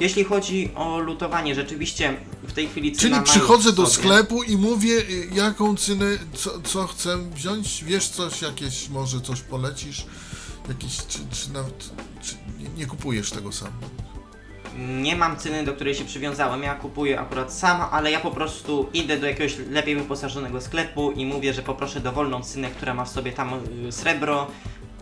Jeśli 0.00 0.24
chodzi 0.24 0.70
o 0.74 0.98
lutowanie, 0.98 1.54
rzeczywiście 1.54 2.16
w 2.42 2.52
tej 2.52 2.68
chwili 2.68 2.92
cyna 2.92 3.16
Czyli 3.16 3.30
przychodzę 3.30 3.72
do 3.72 3.86
sklepu 3.86 4.42
i 4.42 4.56
mówię, 4.56 4.98
y, 4.98 5.28
jaką 5.34 5.76
cynę, 5.76 6.06
co, 6.34 6.60
co 6.60 6.86
chcę 6.86 7.18
wziąć. 7.34 7.84
Wiesz 7.84 8.08
coś, 8.08 8.42
jakieś, 8.42 8.88
może 8.88 9.20
coś 9.20 9.40
polecisz? 9.40 10.06
Jakiś, 10.68 10.96
czy, 11.06 11.18
czy 11.30 11.52
nawet, 11.52 11.90
czy 12.22 12.34
nie, 12.58 12.68
nie 12.76 12.86
kupujesz 12.86 13.30
tego 13.30 13.52
sam? 13.52 13.72
Nie 15.02 15.16
mam 15.16 15.36
ceny, 15.36 15.64
do 15.64 15.72
której 15.72 15.94
się 15.94 16.04
przywiązałem. 16.04 16.62
Ja 16.62 16.74
kupuję 16.74 17.20
akurat 17.20 17.52
sama, 17.52 17.90
ale 17.90 18.10
ja 18.10 18.20
po 18.20 18.30
prostu 18.30 18.88
idę 18.92 19.18
do 19.18 19.26
jakiegoś 19.26 19.56
lepiej 19.70 19.96
wyposażonego 19.96 20.60
sklepu 20.60 21.10
i 21.10 21.26
mówię, 21.26 21.54
że 21.54 21.62
poproszę 21.62 22.00
dowolną 22.00 22.42
cynę, 22.42 22.70
która 22.70 22.94
ma 22.94 23.04
w 23.04 23.08
sobie 23.08 23.32
tam 23.32 23.50
y, 23.88 23.92
srebro. 23.92 24.46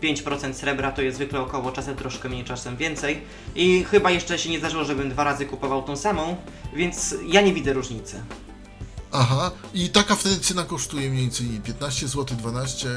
5% 0.03 0.53
srebra 0.53 0.91
to 0.91 1.01
jest 1.01 1.15
zwykle 1.17 1.39
około, 1.39 1.71
czasem 1.71 1.95
troszkę 1.95 2.29
mniej, 2.29 2.43
czasem 2.43 2.77
więcej. 2.77 3.21
I 3.55 3.83
chyba 3.83 4.11
jeszcze 4.11 4.39
się 4.39 4.49
nie 4.49 4.59
zdarzyło, 4.59 4.83
żebym 4.83 5.09
dwa 5.09 5.23
razy 5.23 5.45
kupował 5.45 5.83
tą 5.83 5.95
samą, 5.95 6.35
więc 6.73 7.15
ja 7.27 7.41
nie 7.41 7.53
widzę 7.53 7.73
różnicy. 7.73 8.23
Aha, 9.11 9.51
i 9.73 9.89
taka 9.89 10.15
wtedy 10.15 10.39
cena 10.39 10.63
kosztuje 10.63 11.09
mniej 11.09 11.21
więcej 11.21 11.47
15 11.63 12.07
zł, 12.07 12.37
12, 12.37 12.89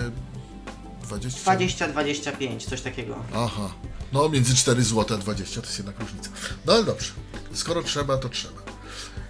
20? 1.19 1.89
20-25, 1.89 2.69
coś 2.69 2.81
takiego. 2.81 3.17
Aha, 3.35 3.75
no 4.13 4.29
między 4.29 4.55
4 4.57 4.83
zł 4.83 5.17
a 5.17 5.21
20 5.21 5.61
to 5.61 5.67
jest 5.67 5.79
jednak 5.79 6.01
różnica. 6.01 6.31
No 6.67 6.73
ale 6.73 6.85
dobrze, 6.85 7.13
skoro 7.53 7.83
trzeba, 7.83 8.17
to 8.17 8.29
trzeba. 8.29 8.61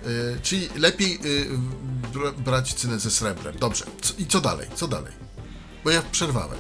Y, 0.06 0.38
czyli 0.42 0.68
lepiej 0.76 1.14
y, 1.14 1.48
br- 2.12 2.34
brać 2.34 2.74
cynę 2.74 2.98
ze 2.98 3.10
srebrem. 3.10 3.58
Dobrze, 3.58 3.84
co, 4.00 4.14
i 4.18 4.26
co 4.26 4.40
dalej, 4.40 4.68
co 4.74 4.88
dalej? 4.88 5.12
Bo 5.84 5.90
ja 5.90 6.02
przerwałem. 6.12 6.58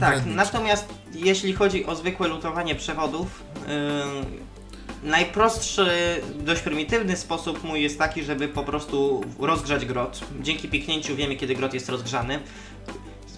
Tak, 0.00 0.26
natomiast 0.26 0.84
jeśli 1.14 1.52
chodzi 1.52 1.86
o 1.86 1.96
zwykłe 1.96 2.28
lutowanie 2.28 2.74
przewodów, 2.74 3.42
yy, 3.66 5.10
najprostszy, 5.10 6.20
dość 6.40 6.62
prymitywny 6.62 7.16
sposób 7.16 7.64
mój 7.64 7.82
jest 7.82 7.98
taki, 7.98 8.24
żeby 8.24 8.48
po 8.48 8.64
prostu 8.64 9.24
rozgrzać 9.38 9.86
grot. 9.86 10.20
Dzięki 10.40 10.68
piknięciu 10.68 11.16
wiemy, 11.16 11.36
kiedy 11.36 11.54
grot 11.54 11.74
jest 11.74 11.88
rozgrzany. 11.88 12.40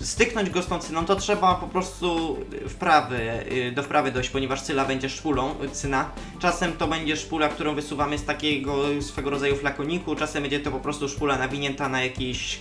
Styknąć 0.02 0.50
go 0.50 0.62
z 0.62 0.66
tą 0.66 0.78
cyną 0.78 1.04
to 1.04 1.16
trzeba 1.16 1.54
po 1.54 1.68
prostu 1.68 2.36
wprawy, 2.68 3.44
yy, 3.50 3.72
do 3.72 3.82
wprawy 3.82 4.12
dojść, 4.12 4.30
ponieważ 4.30 4.62
cyla 4.62 4.84
będzie 4.84 5.08
szpulą, 5.08 5.54
yy, 5.62 5.68
cyna. 5.68 6.10
Czasem 6.38 6.72
to 6.72 6.86
będzie 6.88 7.16
szpula, 7.16 7.48
którą 7.48 7.74
wysuwamy 7.74 8.18
z 8.18 8.24
takiego 8.24 8.76
swego 9.00 9.30
rodzaju 9.30 9.56
flakoniku, 9.56 10.16
czasem 10.16 10.42
będzie 10.42 10.60
to 10.60 10.70
po 10.70 10.80
prostu 10.80 11.08
szpula 11.08 11.38
nawinięta 11.38 11.88
na 11.88 12.02
jakiś 12.02 12.60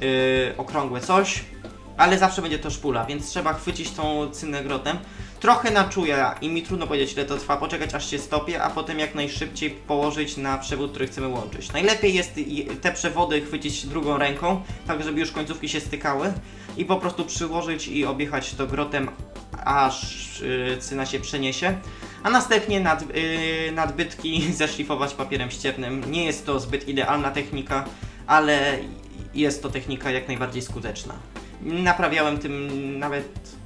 yy, 0.00 0.06
okrągłe 0.56 1.00
coś, 1.00 1.44
ale 1.96 2.18
zawsze 2.18 2.42
będzie 2.42 2.58
to 2.58 2.70
szpula, 2.70 3.04
więc 3.04 3.28
trzeba 3.28 3.52
chwycić 3.52 3.90
tą 3.90 4.30
cynę 4.30 4.64
grotem. 4.64 4.98
Trochę 5.44 5.70
na 5.70 5.84
czuja 5.84 6.34
i 6.40 6.48
mi 6.48 6.62
trudno 6.62 6.86
powiedzieć 6.86 7.12
ile 7.12 7.24
to 7.24 7.36
trwa, 7.36 7.56
poczekać 7.56 7.94
aż 7.94 8.10
się 8.10 8.18
stopie, 8.18 8.62
a 8.62 8.70
potem 8.70 8.98
jak 8.98 9.14
najszybciej 9.14 9.70
położyć 9.70 10.36
na 10.36 10.58
przewód, 10.58 10.90
który 10.90 11.06
chcemy 11.06 11.28
łączyć. 11.28 11.72
Najlepiej 11.72 12.14
jest 12.14 12.40
te 12.80 12.92
przewody 12.92 13.40
chwycić 13.40 13.86
drugą 13.86 14.18
ręką, 14.18 14.62
tak 14.86 15.02
żeby 15.02 15.20
już 15.20 15.32
końcówki 15.32 15.68
się 15.68 15.80
stykały 15.80 16.32
i 16.76 16.84
po 16.84 16.96
prostu 16.96 17.24
przyłożyć 17.24 17.88
i 17.88 18.06
objechać 18.06 18.54
to 18.54 18.66
grotem, 18.66 19.10
aż 19.64 20.40
yy, 20.40 20.76
cyna 20.80 21.06
się 21.06 21.20
przeniesie. 21.20 21.78
A 22.22 22.30
następnie 22.30 22.80
nad, 22.80 23.16
yy, 23.16 23.72
nadbytki 23.72 24.42
zeszlifować 24.62 25.14
papierem 25.14 25.50
ściernym. 25.50 26.10
Nie 26.10 26.24
jest 26.24 26.46
to 26.46 26.60
zbyt 26.60 26.88
idealna 26.88 27.30
technika, 27.30 27.84
ale 28.26 28.78
jest 29.34 29.62
to 29.62 29.70
technika 29.70 30.10
jak 30.10 30.28
najbardziej 30.28 30.62
skuteczna. 30.62 31.14
Naprawiałem 31.62 32.38
tym 32.38 32.68
nawet. 32.98 33.63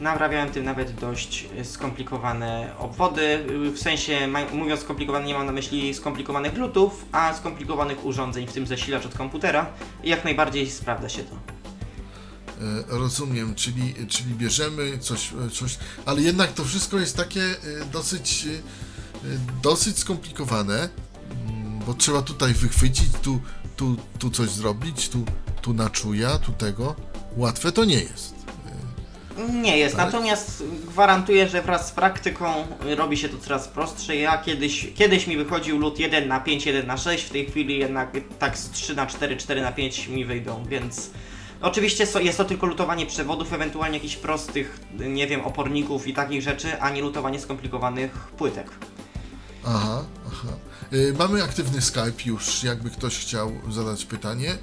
Naprawiałem 0.00 0.50
tym 0.50 0.64
nawet 0.64 0.94
dość 1.00 1.46
skomplikowane 1.64 2.72
obwody. 2.78 3.22
Y, 3.66 3.70
W 3.70 3.78
sensie, 3.78 4.28
mówiąc 4.52 4.80
skomplikowane, 4.80 5.26
nie 5.26 5.34
mam 5.34 5.46
na 5.46 5.52
myśli 5.52 5.94
skomplikowanych 5.94 6.56
lutów, 6.56 7.04
a 7.12 7.34
skomplikowanych 7.34 8.04
urządzeń, 8.04 8.46
w 8.46 8.52
tym 8.52 8.66
zasilacz 8.66 9.06
od 9.06 9.14
komputera. 9.14 9.66
Jak 10.04 10.24
najbardziej 10.24 10.70
sprawdza 10.70 11.08
się 11.08 11.24
to. 11.24 11.34
E, 11.34 12.98
Rozumiem, 12.98 13.54
czyli, 13.54 13.94
czyli 14.08 14.34
bierzemy 14.34 14.98
coś, 14.98 15.32
e, 15.46 15.50
coś, 15.50 15.78
ale 16.06 16.20
jednak 16.22 16.52
to 16.52 16.64
wszystko 16.64 16.98
jest 16.98 17.16
takie 17.16 17.42
e, 17.42 17.54
dosyć, 17.92 18.46
dosyć 19.62 19.98
skomplikowane, 19.98 20.88
mm, 21.48 21.78
bo 21.86 21.94
trzeba 21.94 22.22
tutaj 22.22 22.54
wychwycić, 22.54 23.08
tu, 23.22 23.40
tu, 23.76 23.96
tu 24.18 24.30
coś 24.30 24.48
zrobić, 24.50 25.08
tu, 25.08 25.24
tu 25.62 25.74
na 25.74 25.90
czuja, 25.90 26.38
tu 26.38 26.52
tego. 26.52 26.94
Łatwe 27.36 27.72
to 27.72 27.84
nie 27.84 28.00
jest. 28.00 28.35
Nie 29.52 29.78
jest, 29.78 29.94
Ale- 29.94 30.04
natomiast 30.04 30.62
gwarantuję, 30.88 31.48
że 31.48 31.62
wraz 31.62 31.88
z 31.88 31.90
praktyką 31.90 32.54
y, 32.86 32.94
robi 32.96 33.16
się 33.16 33.28
to 33.28 33.38
coraz 33.38 33.68
prostsze. 33.68 34.16
Ja 34.16 34.38
kiedyś, 34.38 34.88
kiedyś 34.94 35.26
mi 35.26 35.36
wychodził 35.36 35.78
lód 35.78 35.98
1 35.98 36.28
na 36.28 36.40
5, 36.40 36.66
1 36.66 36.86
na 36.86 36.96
6, 36.96 37.24
w 37.24 37.30
tej 37.30 37.46
chwili 37.46 37.78
jednak 37.78 38.10
tak 38.38 38.58
z 38.58 38.70
3 38.70 38.94
na 38.94 39.06
4, 39.06 39.36
4 39.36 39.60
na 39.60 39.72
5 39.72 40.08
mi 40.08 40.24
wyjdą, 40.24 40.64
więc 40.68 41.10
oczywiście 41.60 42.06
so- 42.06 42.20
jest 42.20 42.38
to 42.38 42.44
tylko 42.44 42.66
lutowanie 42.66 43.06
przewodów, 43.06 43.52
ewentualnie 43.52 43.96
jakichś 43.96 44.16
prostych, 44.16 44.80
y, 45.00 45.08
nie 45.08 45.26
wiem, 45.26 45.40
oporników 45.40 46.06
i 46.06 46.14
takich 46.14 46.42
rzeczy, 46.42 46.80
a 46.80 46.90
nie 46.90 47.02
lutowanie 47.02 47.40
skomplikowanych 47.40 48.12
płytek. 48.12 48.70
Aha, 49.66 50.04
aha. 50.26 50.48
E, 50.92 51.12
Mamy 51.18 51.42
aktywny 51.44 51.80
Skype 51.82 52.22
już, 52.26 52.62
jakby 52.64 52.90
ktoś 52.90 53.18
chciał 53.18 53.52
zadać 53.70 54.04
pytanie 54.04 54.58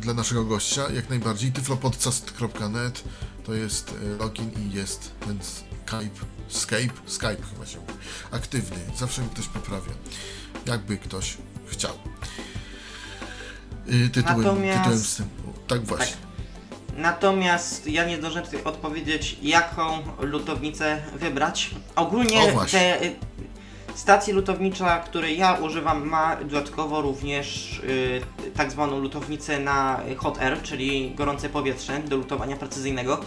dla 0.00 0.14
naszego 0.14 0.44
gościa, 0.44 0.82
jak 0.94 1.10
najbardziej, 1.10 1.52
tyflopodcast.net 1.52 3.04
to 3.44 3.54
jest 3.54 3.94
e, 4.14 4.18
login 4.18 4.50
i 4.70 4.74
jest 4.76 5.12
ten 5.26 5.38
Skype, 5.42 6.26
Skype, 6.48 6.94
Skype 7.06 7.42
chyba 7.54 7.66
się 7.66 7.78
mówi, 7.80 7.92
aktywny. 8.30 8.76
Zawsze 8.96 9.22
mi 9.22 9.28
ktoś 9.28 9.46
poprawia, 9.46 9.92
jakby 10.66 10.96
ktoś 10.96 11.36
chciał. 11.66 11.92
Y, 13.88 14.08
Tytułem, 14.10 14.38
Natomiast- 14.42 14.78
tytułem 14.78 15.02
wstępu. 15.02 15.52
Tak 15.66 15.84
właśnie. 15.84 16.16
Natomiast 16.96 17.86
ja 17.86 18.04
nie 18.04 18.16
zdążyłem 18.16 18.44
tutaj 18.44 18.64
odpowiedzieć, 18.64 19.36
jaką 19.42 20.02
lutownicę 20.20 21.02
wybrać. 21.14 21.70
Ogólnie 21.96 22.52
te 22.70 22.98
stacje 23.94 24.34
lutownicza, 24.34 24.98
które 24.98 25.32
ja 25.32 25.52
używam, 25.54 26.08
ma 26.08 26.36
dodatkowo 26.36 27.00
również 27.00 27.78
y, 27.78 28.20
tak 28.54 28.70
zwaną 28.70 28.98
lutownicę 28.98 29.58
na 29.58 30.00
hot 30.16 30.38
air, 30.38 30.62
czyli 30.62 31.14
gorące 31.14 31.48
powietrze 31.48 31.98
do 31.98 32.16
lutowania 32.16 32.56
precyzyjnego. 32.56 33.20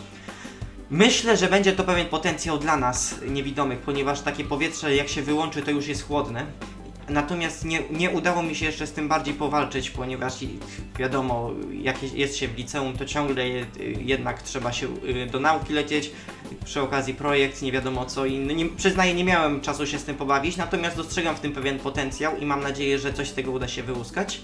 Myślę, 0.90 1.38
że 1.38 1.48
będzie 1.48 1.74
to 1.74 1.84
pewien 1.84 2.08
potencjał 2.08 2.58
dla 2.58 2.78
nas 2.78 3.16
niewidomych, 3.28 3.80
ponieważ 3.80 4.22
takie 4.22 4.44
powietrze 4.44 4.96
jak 4.96 5.08
się 5.10 5.22
wyłączy, 5.22 5.62
to 5.62 5.72
już 5.72 5.88
jest 5.88 6.08
chłodne. 6.08 6.46
Natomiast 7.10 7.66
nie, 7.66 7.80
nie 7.92 8.10
udało 8.10 8.44
mi 8.44 8.56
się 8.56 8.66
jeszcze 8.66 8.88
z 8.88 8.92
tym 8.92 9.08
bardziej 9.08 9.34
powalczyć, 9.34 9.90
ponieważ 9.90 10.34
wiadomo, 11.00 11.52
jak 11.82 12.14
jest- 12.14 12.36
się 12.38 12.48
w 12.48 12.58
liceum, 12.58 12.98
to 12.98 13.06
ciągle 13.06 13.50
je- 13.50 13.66
jednak 14.02 14.42
trzeba 14.42 14.72
się 14.74 14.88
y, 14.88 15.26
do 15.32 15.40
nauki 15.40 15.74
lecieć. 15.74 16.12
Przy 16.66 16.82
okazji 16.82 17.14
projekt, 17.14 17.62
nie 17.62 17.72
wiadomo 17.72 18.06
co 18.06 18.26
i 18.26 18.38
nie, 18.38 18.66
przyznaję, 18.66 19.14
nie 19.14 19.24
miałem 19.24 19.62
czasu 19.62 19.88
się 19.88 20.00
z 20.00 20.04
tym 20.04 20.16
pobawić, 20.16 20.58
natomiast 20.58 20.98
dostrzegam 20.98 21.36
w 21.36 21.40
tym 21.40 21.52
pewien 21.52 21.80
potencjał 21.80 22.38
i 22.38 22.46
mam 22.46 22.64
nadzieję, 22.64 23.00
że 23.00 23.14
coś 23.14 23.28
z 23.30 23.34
tego 23.34 23.52
uda 23.52 23.68
się 23.68 23.84
wyłuskać. 23.84 24.42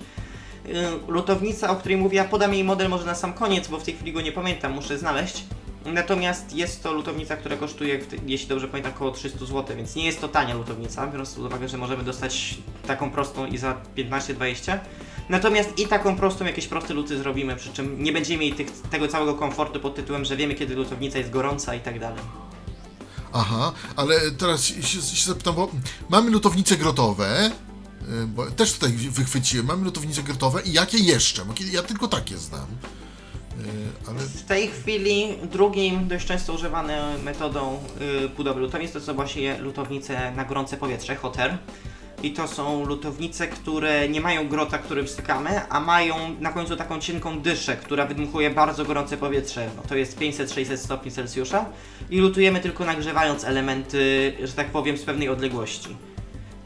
Y, 0.66 0.72
Lutownica, 1.08 1.70
o 1.70 1.76
której 1.76 1.98
mówię, 1.98 2.18
ja 2.18 2.24
podam 2.26 2.54
jej 2.54 2.64
model 2.64 2.90
może 2.90 3.06
na 3.06 3.16
sam 3.16 3.34
koniec, 3.34 3.68
bo 3.68 3.80
w 3.80 3.84
tej 3.84 3.94
chwili 3.96 4.14
go 4.14 4.22
nie 4.22 4.32
pamiętam, 4.32 4.72
muszę 4.74 4.98
znaleźć. 4.98 5.44
Natomiast 5.86 6.54
jest 6.54 6.84
to 6.84 6.94
lutownica, 6.94 7.38
która 7.38 7.58
kosztuje, 7.58 8.00
jeśli 8.26 8.48
dobrze 8.48 8.68
pamiętam, 8.68 8.94
około 8.94 9.12
300 9.12 9.40
zł, 9.40 9.78
więc 9.78 9.96
nie 9.96 10.06
jest 10.06 10.22
to 10.22 10.28
tania 10.28 10.54
lutownica, 10.54 11.08
biorąc 11.08 11.30
pod 11.30 11.46
uwagę, 11.46 11.70
że 11.70 11.78
możemy 11.78 12.04
dostać 12.04 12.58
taką 12.88 13.12
prostą 13.12 13.46
i 13.46 13.58
za 13.58 13.82
15-20. 13.98 14.80
Natomiast 15.30 15.80
i 15.80 15.88
taką 15.88 16.16
prostą, 16.16 16.46
jakieś 16.46 16.68
proste 16.68 16.94
luty 16.94 17.18
zrobimy, 17.18 17.56
przy 17.56 17.74
czym 17.74 18.04
nie 18.04 18.14
będziemy 18.14 18.40
mieli 18.40 18.56
tych, 18.56 18.72
tego 18.72 19.08
całego 19.08 19.34
komfortu 19.34 19.80
pod 19.80 19.96
tytułem, 19.96 20.26
że 20.26 20.38
wiemy 20.38 20.56
kiedy 20.56 20.76
lutownica 20.76 21.18
jest 21.18 21.30
gorąca 21.30 21.76
i 21.76 21.80
tak 21.80 22.00
dalej. 22.00 22.22
Aha, 23.34 23.74
ale 23.96 24.32
teraz 24.32 24.64
się, 24.64 25.02
się, 25.02 25.26
zapytam, 25.26 25.56
bo 25.56 25.72
mamy 26.10 26.32
lutownice 26.32 26.78
grotowe, 26.78 27.52
y, 28.24 28.28
bo 28.28 28.52
też 28.52 28.74
tutaj 28.74 28.92
wychwyciłem, 28.92 29.66
mamy 29.66 29.84
lutownice 29.84 30.24
grotowe 30.24 30.62
i 30.62 30.74
jakie 30.74 30.98
jeszcze? 30.98 31.46
Ja 31.72 31.84
tylko 31.84 32.08
takie 32.08 32.38
znam. 32.38 32.68
Y, 33.60 34.10
Ale 34.10 34.20
W 34.20 34.44
tej 34.44 34.68
chwili 34.68 35.38
drugim 35.52 36.08
dość 36.08 36.26
często 36.26 36.54
używaną 36.54 36.94
metodą 37.24 37.80
y, 38.26 38.30
budowy 38.30 38.60
lutownic 38.60 38.92
to 38.92 39.02
są 39.02 39.14
właśnie 39.14 39.58
lutownice 39.58 40.32
na 40.32 40.46
gorące 40.46 40.78
powietrze, 40.78 41.16
hot 41.16 41.40
air. 41.40 41.58
I 42.24 42.34
to 42.34 42.48
są 42.48 42.86
lutownice, 42.86 43.48
które 43.48 44.10
nie 44.10 44.22
mają 44.22 44.48
grota, 44.48 44.78
który 44.78 45.04
wstykamy, 45.04 45.70
a 45.70 45.80
mają 45.80 46.16
na 46.40 46.52
końcu 46.52 46.76
taką 46.76 47.00
cienką 47.00 47.40
dyszę, 47.40 47.78
która 47.78 48.06
wydmuchuje 48.06 48.50
bardzo 48.50 48.86
gorące 48.86 49.18
powietrze. 49.18 49.70
No 49.78 49.84
to 49.90 49.96
jest 49.96 50.20
500-600 50.20 50.78
stopni 50.78 51.12
Celsjusza. 51.12 51.66
I 52.10 52.20
lutujemy 52.20 52.60
tylko 52.60 52.86
nagrzewając 52.86 53.44
elementy, 53.44 54.34
że 54.44 54.54
tak 54.54 54.68
powiem, 54.68 54.98
z 54.98 55.04
pewnej 55.04 55.30
odległości. 55.30 55.96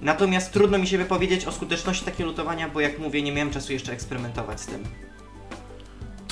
Natomiast 0.02 0.54
trudno 0.54 0.78
mi 0.78 0.88
się 0.88 0.98
wypowiedzieć 0.98 1.46
o 1.46 1.52
skuteczności 1.52 2.06
takiego 2.06 2.30
lutowania, 2.30 2.70
bo 2.70 2.80
jak 2.80 3.00
mówię, 3.00 3.22
nie 3.22 3.32
miałem 3.32 3.52
czasu 3.52 3.74
jeszcze 3.74 3.94
eksperymentować 3.94 4.62
z 4.62 4.66
tym. 4.66 4.84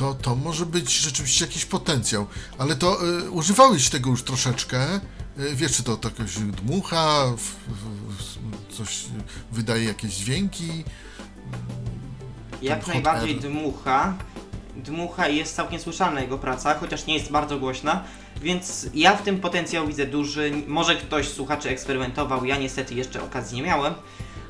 To, 0.01 0.13
to 0.13 0.35
może 0.35 0.65
być 0.65 0.99
rzeczywiście 0.99 1.45
jakiś 1.45 1.65
potencjał. 1.65 2.27
Ale 2.57 2.75
to 2.75 3.07
y, 3.07 3.31
używałeś 3.31 3.89
tego 3.89 4.09
już 4.09 4.23
troszeczkę. 4.23 4.95
Y, 5.39 5.55
wiesz, 5.55 5.77
czy 5.77 5.83
to, 5.83 5.97
to 5.97 6.09
jakoś 6.09 6.35
dmucha, 6.35 7.25
w, 7.37 7.41
w, 7.41 8.77
coś 8.77 9.05
wydaje 9.51 9.83
jakieś 9.83 10.13
dźwięki. 10.13 10.83
Jak 12.61 12.87
najbardziej 12.87 13.33
air. 13.33 13.41
dmucha. 13.41 14.13
Dmucha 14.75 15.27
i 15.27 15.37
jest 15.37 15.55
całkiem 15.55 15.79
słyszalna 15.79 16.21
jego 16.21 16.37
praca, 16.37 16.79
chociaż 16.79 17.05
nie 17.05 17.13
jest 17.13 17.31
bardzo 17.31 17.59
głośna. 17.59 18.03
Więc 18.41 18.87
ja 18.93 19.17
w 19.17 19.21
tym 19.21 19.39
potencjał 19.39 19.87
widzę 19.87 20.05
duży. 20.05 20.51
Może 20.67 20.95
ktoś 20.95 21.29
słuchaczy 21.29 21.69
eksperymentował, 21.69 22.45
ja 22.45 22.57
niestety 22.57 22.95
jeszcze 22.95 23.23
okazji 23.23 23.57
nie 23.57 23.63
miałem. 23.63 23.93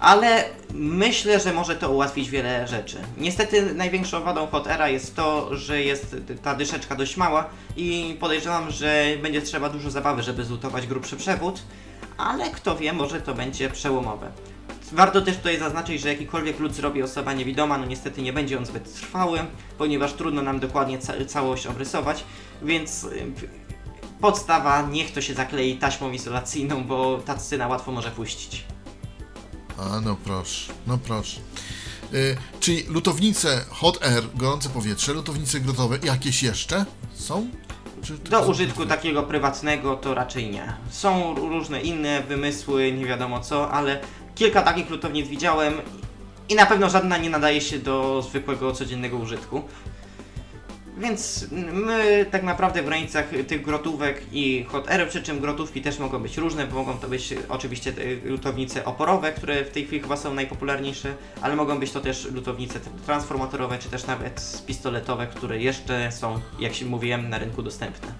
Ale 0.01 0.43
myślę, 0.73 1.39
że 1.39 1.53
może 1.53 1.75
to 1.75 1.91
ułatwić 1.91 2.29
wiele 2.29 2.67
rzeczy. 2.67 2.97
Niestety 3.17 3.73
największą 3.73 4.21
wadą 4.23 4.47
Hot 4.47 4.67
Era 4.67 4.89
jest 4.89 5.15
to, 5.15 5.55
że 5.55 5.81
jest 5.81 6.15
ta 6.43 6.55
dyszeczka 6.55 6.95
dość 6.95 7.17
mała 7.17 7.49
i 7.77 8.17
podejrzewam, 8.19 8.71
że 8.71 9.05
będzie 9.21 9.41
trzeba 9.41 9.69
dużo 9.69 9.89
zabawy, 9.91 10.23
żeby 10.23 10.43
zlutować 10.45 10.87
grubszy 10.87 11.15
przewód, 11.17 11.61
ale 12.17 12.49
kto 12.49 12.75
wie, 12.75 12.93
może 12.93 13.21
to 13.21 13.33
będzie 13.33 13.69
przełomowe. 13.69 14.31
Warto 14.91 15.21
też 15.21 15.37
tutaj 15.37 15.59
zaznaczyć, 15.59 16.01
że 16.01 16.09
jakikolwiek 16.09 16.59
lód 16.59 16.73
zrobi 16.75 17.03
osoba 17.03 17.33
niewidoma, 17.33 17.77
no 17.77 17.85
niestety 17.85 18.21
nie 18.21 18.33
będzie 18.33 18.57
on 18.57 18.65
zbyt 18.65 18.93
trwały, 18.93 19.39
ponieważ 19.77 20.13
trudno 20.13 20.41
nam 20.41 20.59
dokładnie 20.59 20.97
ca- 20.99 21.25
całość 21.27 21.67
obrysować, 21.67 22.23
więc 22.61 23.03
y, 23.03 23.31
podstawa 24.21 24.81
niech 24.81 25.11
to 25.13 25.21
się 25.21 25.33
zaklei 25.33 25.75
taśmą 25.77 26.11
izolacyjną, 26.11 26.83
bo 26.83 27.17
ta 27.25 27.35
cyna 27.35 27.67
łatwo 27.67 27.91
może 27.91 28.11
puścić. 28.11 28.63
A, 29.81 30.01
no 30.01 30.15
proszę, 30.23 30.73
no 30.87 30.97
proszę. 30.97 31.41
Y, 32.13 32.37
czyli 32.59 32.83
lutownice 32.83 33.65
hot 33.69 34.03
air, 34.03 34.23
gorące 34.35 34.69
powietrze, 34.69 35.13
lutownice 35.13 35.59
grotowe, 35.59 35.99
jakieś 36.03 36.43
jeszcze 36.43 36.85
są? 37.13 37.47
Do 38.29 38.41
użytku 38.41 38.85
takiego 38.85 39.23
prywatnego 39.23 39.95
to 39.95 40.13
raczej 40.13 40.49
nie. 40.49 40.73
Są 40.89 41.35
różne 41.35 41.81
inne 41.81 42.23
wymysły, 42.23 42.91
nie 42.91 43.05
wiadomo 43.05 43.39
co, 43.39 43.71
ale 43.71 43.99
kilka 44.35 44.61
takich 44.61 44.89
lutownic 44.89 45.27
widziałem 45.27 45.73
i 46.49 46.55
na 46.55 46.65
pewno 46.65 46.89
żadna 46.89 47.17
nie 47.17 47.29
nadaje 47.29 47.61
się 47.61 47.79
do 47.79 48.21
zwykłego, 48.29 48.73
codziennego 48.73 49.17
użytku. 49.17 49.63
Więc 50.97 51.45
my 51.73 52.25
tak 52.31 52.43
naprawdę 52.43 52.81
w 52.81 52.85
granicach 52.85 53.25
tych 53.47 53.61
grotówek 53.61 54.21
i 54.31 54.63
hot 54.63 54.89
air, 54.89 55.09
przy 55.09 55.23
czym 55.23 55.39
grotówki 55.39 55.81
też 55.81 55.99
mogą 55.99 56.19
być 56.19 56.37
różne, 56.37 56.67
bo 56.67 56.75
mogą 56.75 56.97
to 56.97 57.07
być 57.07 57.33
oczywiście 57.49 57.93
te 57.93 58.01
lutownice 58.25 58.85
oporowe, 58.85 59.31
które 59.31 59.65
w 59.65 59.69
tej 59.69 59.85
chwili 59.85 60.01
chyba 60.01 60.17
są 60.17 60.33
najpopularniejsze, 60.33 61.13
ale 61.41 61.55
mogą 61.55 61.79
być 61.79 61.91
to 61.91 62.01
też 62.01 62.31
lutownice 62.31 62.79
transformatorowe, 63.05 63.77
czy 63.77 63.89
też 63.89 64.07
nawet 64.07 64.63
pistoletowe, 64.67 65.27
które 65.27 65.61
jeszcze 65.61 66.11
są, 66.11 66.39
jak 66.59 66.75
się 66.75 66.85
mówiłem, 66.85 67.29
na 67.29 67.37
rynku 67.37 67.63
dostępne. 67.63 68.13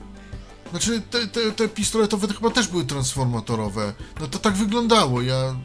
Znaczy, 0.72 1.02
te, 1.12 1.28
te, 1.28 1.52
te 1.52 1.68
pistoletowe 1.68 2.28
to 2.28 2.34
chyba 2.34 2.50
też 2.50 2.68
były 2.68 2.86
transformatorowe. 2.86 3.94
No 4.20 4.28
to 4.28 4.40
tak 4.40 4.54
wyglądało, 4.54 5.22
ja... 5.22 5.56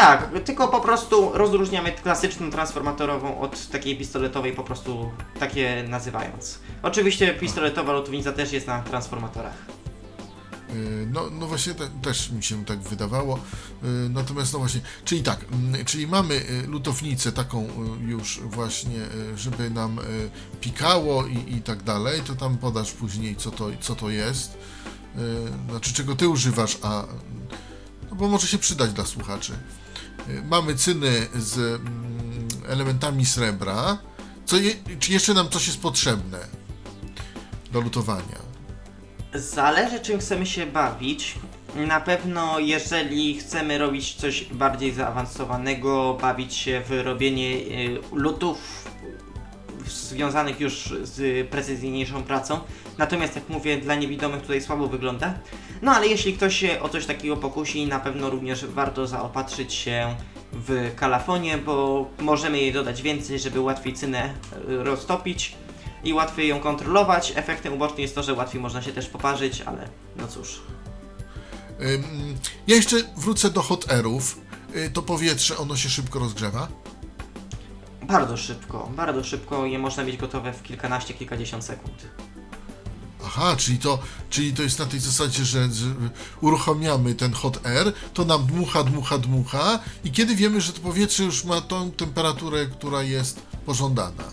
Tak, 0.00 0.30
tylko 0.44 0.68
po 0.68 0.80
prostu 0.80 1.30
rozróżniamy 1.34 1.92
klasyczną 1.92 2.50
transformatorową 2.50 3.40
od 3.40 3.68
takiej 3.68 3.96
pistoletowej, 3.96 4.52
po 4.52 4.64
prostu 4.64 5.10
takie 5.38 5.84
nazywając. 5.88 6.58
Oczywiście 6.82 7.34
pistoletowa 7.34 7.92
lotownica 7.92 8.32
też 8.32 8.52
jest 8.52 8.66
na 8.66 8.82
transformatorach. 8.82 9.54
y, 10.74 11.06
no, 11.12 11.30
no 11.30 11.46
właśnie 11.46 11.74
te, 11.74 11.88
też 11.88 12.30
mi 12.30 12.42
się 12.42 12.64
tak 12.64 12.78
wydawało. 12.78 13.36
Y, 13.36 14.08
Natomiast 14.10 14.52
no 14.52 14.58
właśnie, 14.58 14.80
czyli 15.04 15.22
tak, 15.22 15.44
mm, 15.52 15.84
czyli 15.84 16.06
mamy 16.06 16.34
y, 16.34 16.66
lutownicę 16.66 17.32
taką 17.32 17.68
już 18.00 18.40
właśnie, 18.40 19.00
żeby 19.36 19.70
nam 19.70 20.00
pikało 20.60 21.26
i, 21.26 21.54
i 21.56 21.62
tak 21.62 21.82
dalej, 21.82 22.20
to 22.20 22.34
tam 22.34 22.58
podasz 22.58 22.92
później 22.92 23.36
co 23.36 23.50
to, 23.50 23.70
co 23.80 23.94
to 23.94 24.10
jest. 24.10 24.58
Znaczy 25.70 25.94
czego 25.94 26.16
ty 26.16 26.28
używasz, 26.28 26.78
a 26.82 27.04
no 28.10 28.16
bo 28.16 28.28
może 28.28 28.46
się 28.46 28.58
przydać 28.58 28.92
dla 28.92 29.04
słuchaczy. 29.04 29.52
Y, 30.28 30.42
Mamy 30.42 30.74
cyny 30.74 31.26
z 31.34 31.58
mm, 31.58 32.48
elementami 32.68 33.26
srebra. 33.26 33.98
Co 34.46 34.56
je, 34.56 34.70
czy 34.98 35.12
jeszcze 35.12 35.34
nam 35.34 35.48
coś 35.48 35.66
jest 35.66 35.80
potrzebne 35.80 36.38
do 37.72 37.80
lutowania? 37.80 38.38
Zależy 39.34 40.00
czym 40.00 40.18
chcemy 40.20 40.46
się 40.46 40.66
bawić. 40.66 41.34
Na 41.76 42.00
pewno 42.00 42.58
jeżeli 42.58 43.38
chcemy 43.38 43.78
robić 43.78 44.14
coś 44.14 44.44
bardziej 44.44 44.92
zaawansowanego, 44.92 46.18
bawić 46.20 46.54
się 46.54 46.82
w 46.88 47.00
robienie 47.04 47.48
y, 47.56 47.98
lutów 48.12 48.84
związanych 49.86 50.60
już 50.60 50.94
z 51.02 51.48
precyzyjniejszą 51.48 52.22
pracą. 52.22 52.60
Natomiast 52.98 53.34
jak 53.34 53.48
mówię, 53.48 53.76
dla 53.76 53.94
niewidomych 53.94 54.42
tutaj 54.42 54.62
słabo 54.62 54.86
wygląda. 54.88 55.34
No 55.82 55.92
ale 55.92 56.06
jeśli 56.06 56.32
ktoś 56.36 56.56
się 56.56 56.80
o 56.82 56.88
coś 56.88 57.06
takiego 57.06 57.36
pokusi, 57.36 57.86
na 57.86 58.00
pewno 58.00 58.30
również 58.30 58.66
warto 58.66 59.06
zaopatrzyć 59.06 59.74
się 59.74 60.14
w 60.52 60.92
kalafonie, 60.96 61.58
bo 61.58 62.06
możemy 62.18 62.58
jej 62.58 62.72
dodać 62.72 63.02
więcej, 63.02 63.38
żeby 63.38 63.60
łatwiej 63.60 63.94
cynę 63.94 64.34
y, 64.68 64.84
roztopić 64.84 65.54
i 66.04 66.12
łatwiej 66.12 66.48
ją 66.48 66.60
kontrolować. 66.60 67.32
Efektem 67.36 67.72
ubocznym 67.72 68.00
jest 68.00 68.14
to, 68.14 68.22
że 68.22 68.34
łatwiej 68.34 68.60
można 68.62 68.82
się 68.82 68.92
też 68.92 69.06
poparzyć, 69.08 69.60
ale 69.60 69.88
no 70.16 70.28
cóż. 70.28 70.60
Ja 72.66 72.76
jeszcze 72.76 72.96
wrócę 73.16 73.50
do 73.50 73.62
hot 73.62 73.92
airów. 73.92 74.38
Y, 74.76 74.90
To 74.90 75.02
powietrze, 75.02 75.56
ono 75.56 75.76
się 75.76 75.88
szybko 75.88 76.18
rozgrzewa. 76.18 76.68
Bardzo 78.02 78.36
szybko, 78.36 78.90
bardzo 78.96 79.24
szybko 79.24 79.66
je 79.66 79.78
można 79.78 80.04
mieć 80.04 80.16
gotowe 80.16 80.52
w 80.52 80.62
kilkanaście, 80.62 81.14
kilkadziesiąt 81.14 81.64
sekund. 81.64 82.06
Aha, 83.26 83.56
czyli 83.56 83.78
to, 83.78 83.98
czyli 84.30 84.52
to 84.52 84.62
jest 84.62 84.78
na 84.78 84.86
tej 84.86 85.00
zasadzie, 85.00 85.44
że, 85.44 85.72
że 85.72 85.94
uruchamiamy 86.40 87.14
ten 87.14 87.32
hot 87.32 87.66
air, 87.66 87.92
to 88.14 88.24
nam 88.24 88.46
dmucha, 88.46 88.84
dmucha, 88.84 89.18
dmucha 89.18 89.78
i 90.04 90.12
kiedy 90.12 90.36
wiemy, 90.36 90.60
że 90.60 90.72
to 90.72 90.80
powietrze 90.80 91.24
już 91.24 91.44
ma 91.44 91.60
tą 91.60 91.90
temperaturę, 91.90 92.66
która 92.66 93.02
jest 93.02 93.40
pożądana? 93.66 94.24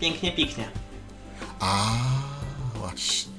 Pięknie 0.00 0.32
piknie. 0.32 0.70
A, 1.60 1.94
właśnie. 2.74 3.32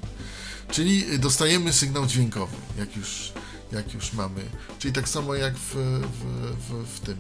Czyli 0.72 1.20
dostajemy 1.20 1.74
sygnał 1.74 2.06
dźwiękowy, 2.06 2.56
jak 2.78 2.96
już, 2.96 3.32
jak 3.72 3.94
już 3.94 4.14
mamy. 4.14 4.42
Czyli 4.80 4.94
tak 4.94 5.10
samo 5.10 5.36
jak 5.36 5.54
w, 5.58 5.76
w, 5.76 6.24
w, 6.68 6.96
w 6.96 7.00
tym. 7.00 7.18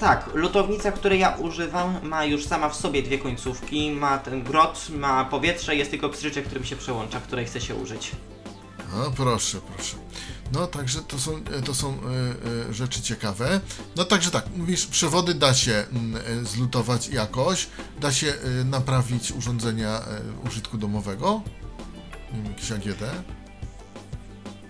Tak, 0.00 0.30
lutownica, 0.34 0.92
której 0.92 1.20
ja 1.20 1.30
używam, 1.30 1.98
ma 2.02 2.24
już 2.24 2.46
sama 2.46 2.68
w 2.68 2.76
sobie 2.76 3.02
dwie 3.02 3.18
końcówki, 3.18 3.90
ma 3.90 4.18
ten 4.18 4.42
grot, 4.42 4.86
ma 4.90 5.24
powietrze, 5.24 5.76
jest 5.76 5.90
tylko 5.90 6.08
pstryczek, 6.08 6.44
którym 6.44 6.64
się 6.64 6.76
przełącza, 6.76 7.20
której 7.20 7.46
chce 7.46 7.60
się 7.60 7.74
użyć. 7.74 8.10
No 8.94 9.10
proszę, 9.16 9.58
proszę. 9.76 9.96
No 10.52 10.66
także 10.66 11.00
to 11.02 11.18
są, 11.18 11.44
to 11.64 11.74
są 11.74 11.88
e, 11.88 12.68
e, 12.70 12.74
rzeczy 12.74 13.02
ciekawe. 13.02 13.60
No 13.96 14.04
także 14.04 14.30
tak, 14.30 14.44
mówisz, 14.56 14.86
przewody 14.86 15.34
da 15.34 15.54
się 15.54 15.72
e, 15.72 15.86
zlutować 16.44 17.08
jakoś, 17.08 17.66
da 18.00 18.12
się 18.12 18.26
e, 18.60 18.64
naprawić 18.64 19.32
urządzenia 19.32 19.88
e, 19.88 20.48
użytku 20.48 20.78
domowego, 20.78 21.42
jakieś 22.48 22.72
AGD. 22.72 23.02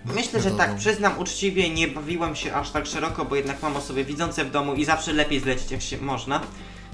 Myślę, 0.05 0.41
że 0.41 0.51
tak, 0.51 0.77
przyznam 0.77 1.19
uczciwie, 1.19 1.71
nie 1.71 1.89
bawiłem 1.89 2.37
się 2.37 2.55
aż 2.55 2.71
tak 2.71 2.87
szeroko, 2.87 3.25
bo 3.25 3.37
jednak 3.37 3.63
mam 3.63 3.77
osoby 3.77 4.05
widzące 4.05 4.45
w 4.45 4.51
domu 4.51 4.75
i 4.75 4.85
zawsze 4.85 5.13
lepiej 5.13 5.41
zlecić 5.41 5.71
jak 5.71 5.83
się 5.83 5.99
można. 5.99 6.41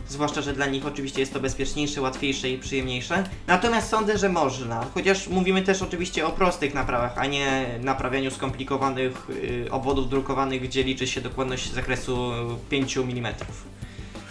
Zwłaszcza, 0.09 0.43
że 0.43 0.53
dla 0.53 0.67
nich 0.67 0.87
oczywiście 0.87 1.21
jest 1.21 1.33
to 1.33 1.41
bezpieczniejsze, 1.41 2.01
łatwiejsze 2.01 2.51
i 2.51 2.59
przyjemniejsze. 2.59 3.25
Natomiast 3.47 3.89
sądzę, 3.89 4.19
że 4.19 4.29
można. 4.29 4.87
Chociaż 4.95 5.29
mówimy 5.29 5.63
też 5.63 5.83
oczywiście 5.83 6.27
o 6.27 6.31
prostych 6.31 6.75
naprawach, 6.75 7.19
a 7.19 7.27
nie 7.27 7.67
naprawianiu 7.81 8.31
skomplikowanych 8.31 9.31
y, 9.31 9.71
obwodów 9.71 10.09
drukowanych, 10.09 10.63
gdzie 10.63 10.85
liczy 10.85 11.07
się 11.07 11.21
dokładność 11.21 11.73
zakresu 11.73 12.33
5 12.71 12.97
mm. 12.97 13.35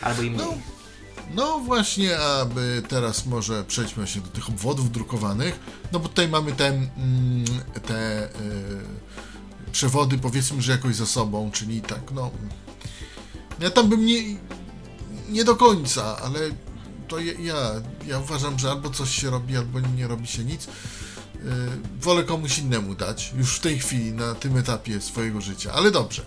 Albo 0.01 0.21
i 0.21 0.29
mniej. 0.29 0.45
No, 0.45 0.53
no 1.35 1.59
właśnie, 1.59 2.19
aby 2.19 2.83
teraz 2.87 3.25
może 3.25 3.63
przejdźmy 3.63 4.07
się 4.07 4.21
do 4.21 4.27
tych 4.27 4.49
obwodów 4.49 4.91
drukowanych, 4.91 5.59
no 5.91 5.99
bo 5.99 6.09
tutaj 6.09 6.29
mamy 6.29 6.51
te, 6.51 6.67
mm, 6.67 6.89
te 7.85 8.25
y, 8.25 8.29
przewody 9.71 10.17
powiedzmy, 10.17 10.61
że 10.61 10.71
jakoś 10.71 10.95
za 10.95 11.05
sobą, 11.05 11.51
czyli 11.51 11.81
tak, 11.81 12.11
no 12.11 12.31
ja 13.59 13.69
tam 13.69 13.89
bym 13.89 14.05
nie, 14.05 14.21
nie 15.29 15.43
do 15.43 15.55
końca, 15.55 16.17
ale 16.17 16.39
to 17.07 17.19
ja, 17.19 17.55
ja, 18.07 18.19
uważam, 18.19 18.59
że 18.59 18.71
albo 18.71 18.89
coś 18.89 19.09
się 19.09 19.29
robi, 19.29 19.57
albo 19.57 19.79
nie 19.79 20.07
robi 20.07 20.27
się 20.27 20.43
nic. 20.43 20.65
Y, 20.65 20.69
wolę 22.01 22.23
komuś 22.23 22.59
innemu 22.59 22.95
dać, 22.95 23.33
już 23.37 23.55
w 23.55 23.59
tej 23.59 23.79
chwili, 23.79 24.11
na 24.13 24.35
tym 24.35 24.57
etapie 24.57 25.01
swojego 25.01 25.41
życia, 25.41 25.71
ale 25.73 25.91
dobrze. 25.91 26.25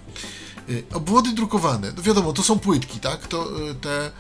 Y, 0.69 0.85
Obwody 0.95 1.33
drukowane, 1.33 1.93
no 1.97 2.03
wiadomo, 2.03 2.33
to 2.33 2.43
są 2.43 2.59
płytki, 2.59 3.01
tak? 3.01 3.27
To 3.27 3.69
y, 3.71 3.75
te 3.75 4.11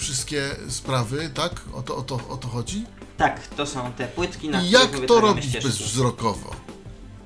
wszystkie 0.00 0.56
sprawy, 0.68 1.30
tak? 1.34 1.52
O 1.74 1.82
to, 1.82 1.96
o 1.96 2.02
to, 2.02 2.20
o 2.28 2.36
to 2.36 2.48
chodzi? 2.48 2.84
Tak, 3.16 3.46
to 3.46 3.66
są 3.66 3.92
te 3.92 4.08
płytki, 4.08 4.48
na 4.48 4.62
I 4.62 4.70
jak 4.70 4.90
to 5.06 5.20
robić 5.20 5.44
ścieżki. 5.44 5.68
bezwzrokowo? 5.68 6.50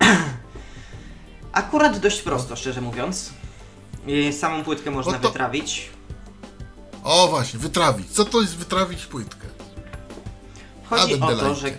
Akurat 1.52 1.98
dość 1.98 2.22
prosto, 2.22 2.56
szczerze 2.56 2.80
mówiąc. 2.80 3.30
Y, 4.08 4.32
Samą 4.32 4.64
płytkę 4.64 4.90
można 4.90 5.12
No 5.12 5.18
to- 5.18 5.28
wytrawić. 5.28 5.90
O 7.04 7.28
właśnie, 7.28 7.58
wytrawić. 7.60 8.10
Co 8.10 8.24
to 8.24 8.40
jest 8.40 8.56
wytrawić 8.56 9.06
płytkę? 9.06 9.46
Chodzi 10.84 11.20
o 11.20 11.36
to, 11.36 11.54
że, 11.54 11.70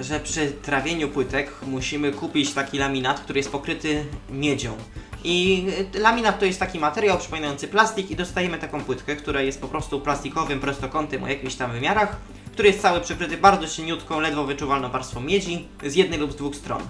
że 0.00 0.20
przy 0.20 0.50
trawieniu 0.52 1.08
płytek 1.08 1.50
musimy 1.66 2.12
kupić 2.12 2.52
taki 2.52 2.78
laminat, 2.78 3.20
który 3.20 3.38
jest 3.40 3.50
pokryty 3.50 4.04
miedzią. 4.30 4.76
I 5.24 5.66
y, 5.94 5.98
laminat 5.98 6.38
to 6.38 6.44
jest 6.44 6.60
taki 6.60 6.78
materiał 6.78 7.18
przypominający 7.18 7.68
plastik 7.68 8.10
i 8.10 8.16
dostajemy 8.16 8.58
taką 8.58 8.80
płytkę, 8.80 9.16
która 9.16 9.42
jest 9.42 9.60
po 9.60 9.68
prostu 9.68 10.00
plastikowym 10.00 10.60
prostokątem 10.60 11.24
o 11.24 11.28
jakichś 11.28 11.54
tam 11.54 11.72
wymiarach, 11.72 12.16
który 12.52 12.68
jest 12.68 12.82
cały 12.82 13.00
przykryty 13.00 13.36
bardzo 13.36 13.68
cieniutką, 13.68 14.20
ledwo 14.20 14.44
wyczuwalną 14.44 14.90
warstwą 14.90 15.20
miedzi 15.20 15.68
z 15.86 15.94
jednej 15.94 16.18
lub 16.18 16.32
z 16.32 16.36
dwóch 16.36 16.56
stron. 16.56 16.82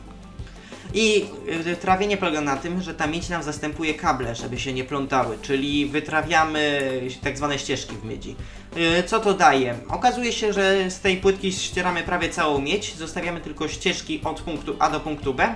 I 0.95 1.25
y, 1.67 1.77
trawienie 1.77 2.17
polega 2.17 2.41
na 2.41 2.57
tym, 2.57 2.83
że 2.83 2.95
ta 2.95 3.07
miedź 3.07 3.29
nam 3.29 3.43
zastępuje 3.43 3.95
kable, 3.95 4.35
żeby 4.35 4.59
się 4.59 4.73
nie 4.73 4.85
plątały, 4.85 5.39
czyli 5.43 5.87
wytrawiamy 5.87 6.81
tak 7.23 7.37
zwane 7.37 7.59
ścieżki 7.59 7.97
w 7.97 8.05
miedzi. 8.05 8.37
Y, 8.77 9.03
Co 9.03 9.21
to 9.21 9.35
daje? 9.35 9.75
Okazuje 9.89 10.33
się, 10.33 10.53
że 10.53 10.91
z 10.91 11.01
tej 11.01 11.17
płytki 11.17 11.53
ścieramy 11.53 12.03
prawie 12.03 12.29
całą 12.29 12.61
miedź, 12.61 12.95
zostawiamy 12.95 13.41
tylko 13.41 13.69
ścieżki 13.69 14.21
od 14.25 14.41
punktu 14.41 14.77
A 14.79 14.91
do 14.91 15.01
punktu 15.01 15.35
B 15.35 15.55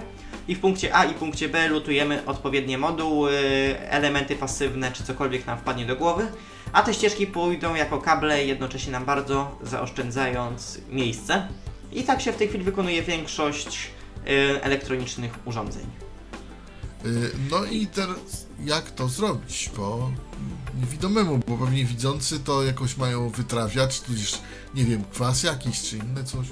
i 0.49 0.55
w 0.55 0.61
punkcie 0.61 0.95
A 0.95 1.05
i 1.05 1.15
punkcie 1.15 1.49
B 1.49 1.69
lutujemy 1.69 2.27
odpowiednie 2.27 2.79
moduły, 2.79 3.33
elementy 3.79 4.37
pasywne 4.37 4.93
czy 4.93 5.05
cokolwiek 5.05 5.47
nam 5.47 5.59
wpadnie 5.59 5.87
do 5.87 5.97
głowy, 5.97 6.27
a 6.73 6.83
te 6.83 6.95
ścieżki 6.95 7.27
pójdą 7.27 7.75
jako 7.75 7.99
kable, 7.99 8.45
jednocześnie 8.45 8.93
nam 8.93 9.05
bardzo 9.05 9.59
zaoszczędzając 9.63 10.81
miejsce. 10.91 11.49
I 11.93 12.05
tak 12.05 12.23
się 12.23 12.33
w 12.33 12.37
tej 12.37 12.49
chwili 12.49 12.65
wykonuje 12.65 13.03
większość 13.03 13.91
y, 14.27 14.63
elektronicznych 14.63 15.39
urządzeń. 15.45 15.87
Y, 17.07 17.31
No 17.51 17.65
i 17.65 17.87
teraz 17.87 18.47
jak 18.65 18.91
to 18.91 19.09
zrobić 19.09 19.71
po 19.77 20.11
niewidomemu, 20.81 21.41
bo 21.49 21.59
pewnie 21.59 21.85
widzący 21.85 22.41
to 22.41 22.65
jakoś 22.65 22.97
mają 22.97 23.29
wytrawiać, 23.29 24.01
tudzież 24.01 24.39
nie 24.75 24.85
wiem, 24.85 25.05
kwas 25.13 25.43
jakiś 25.43 25.83
czy 25.83 25.97
inne 25.97 26.25
coś. 26.25 26.47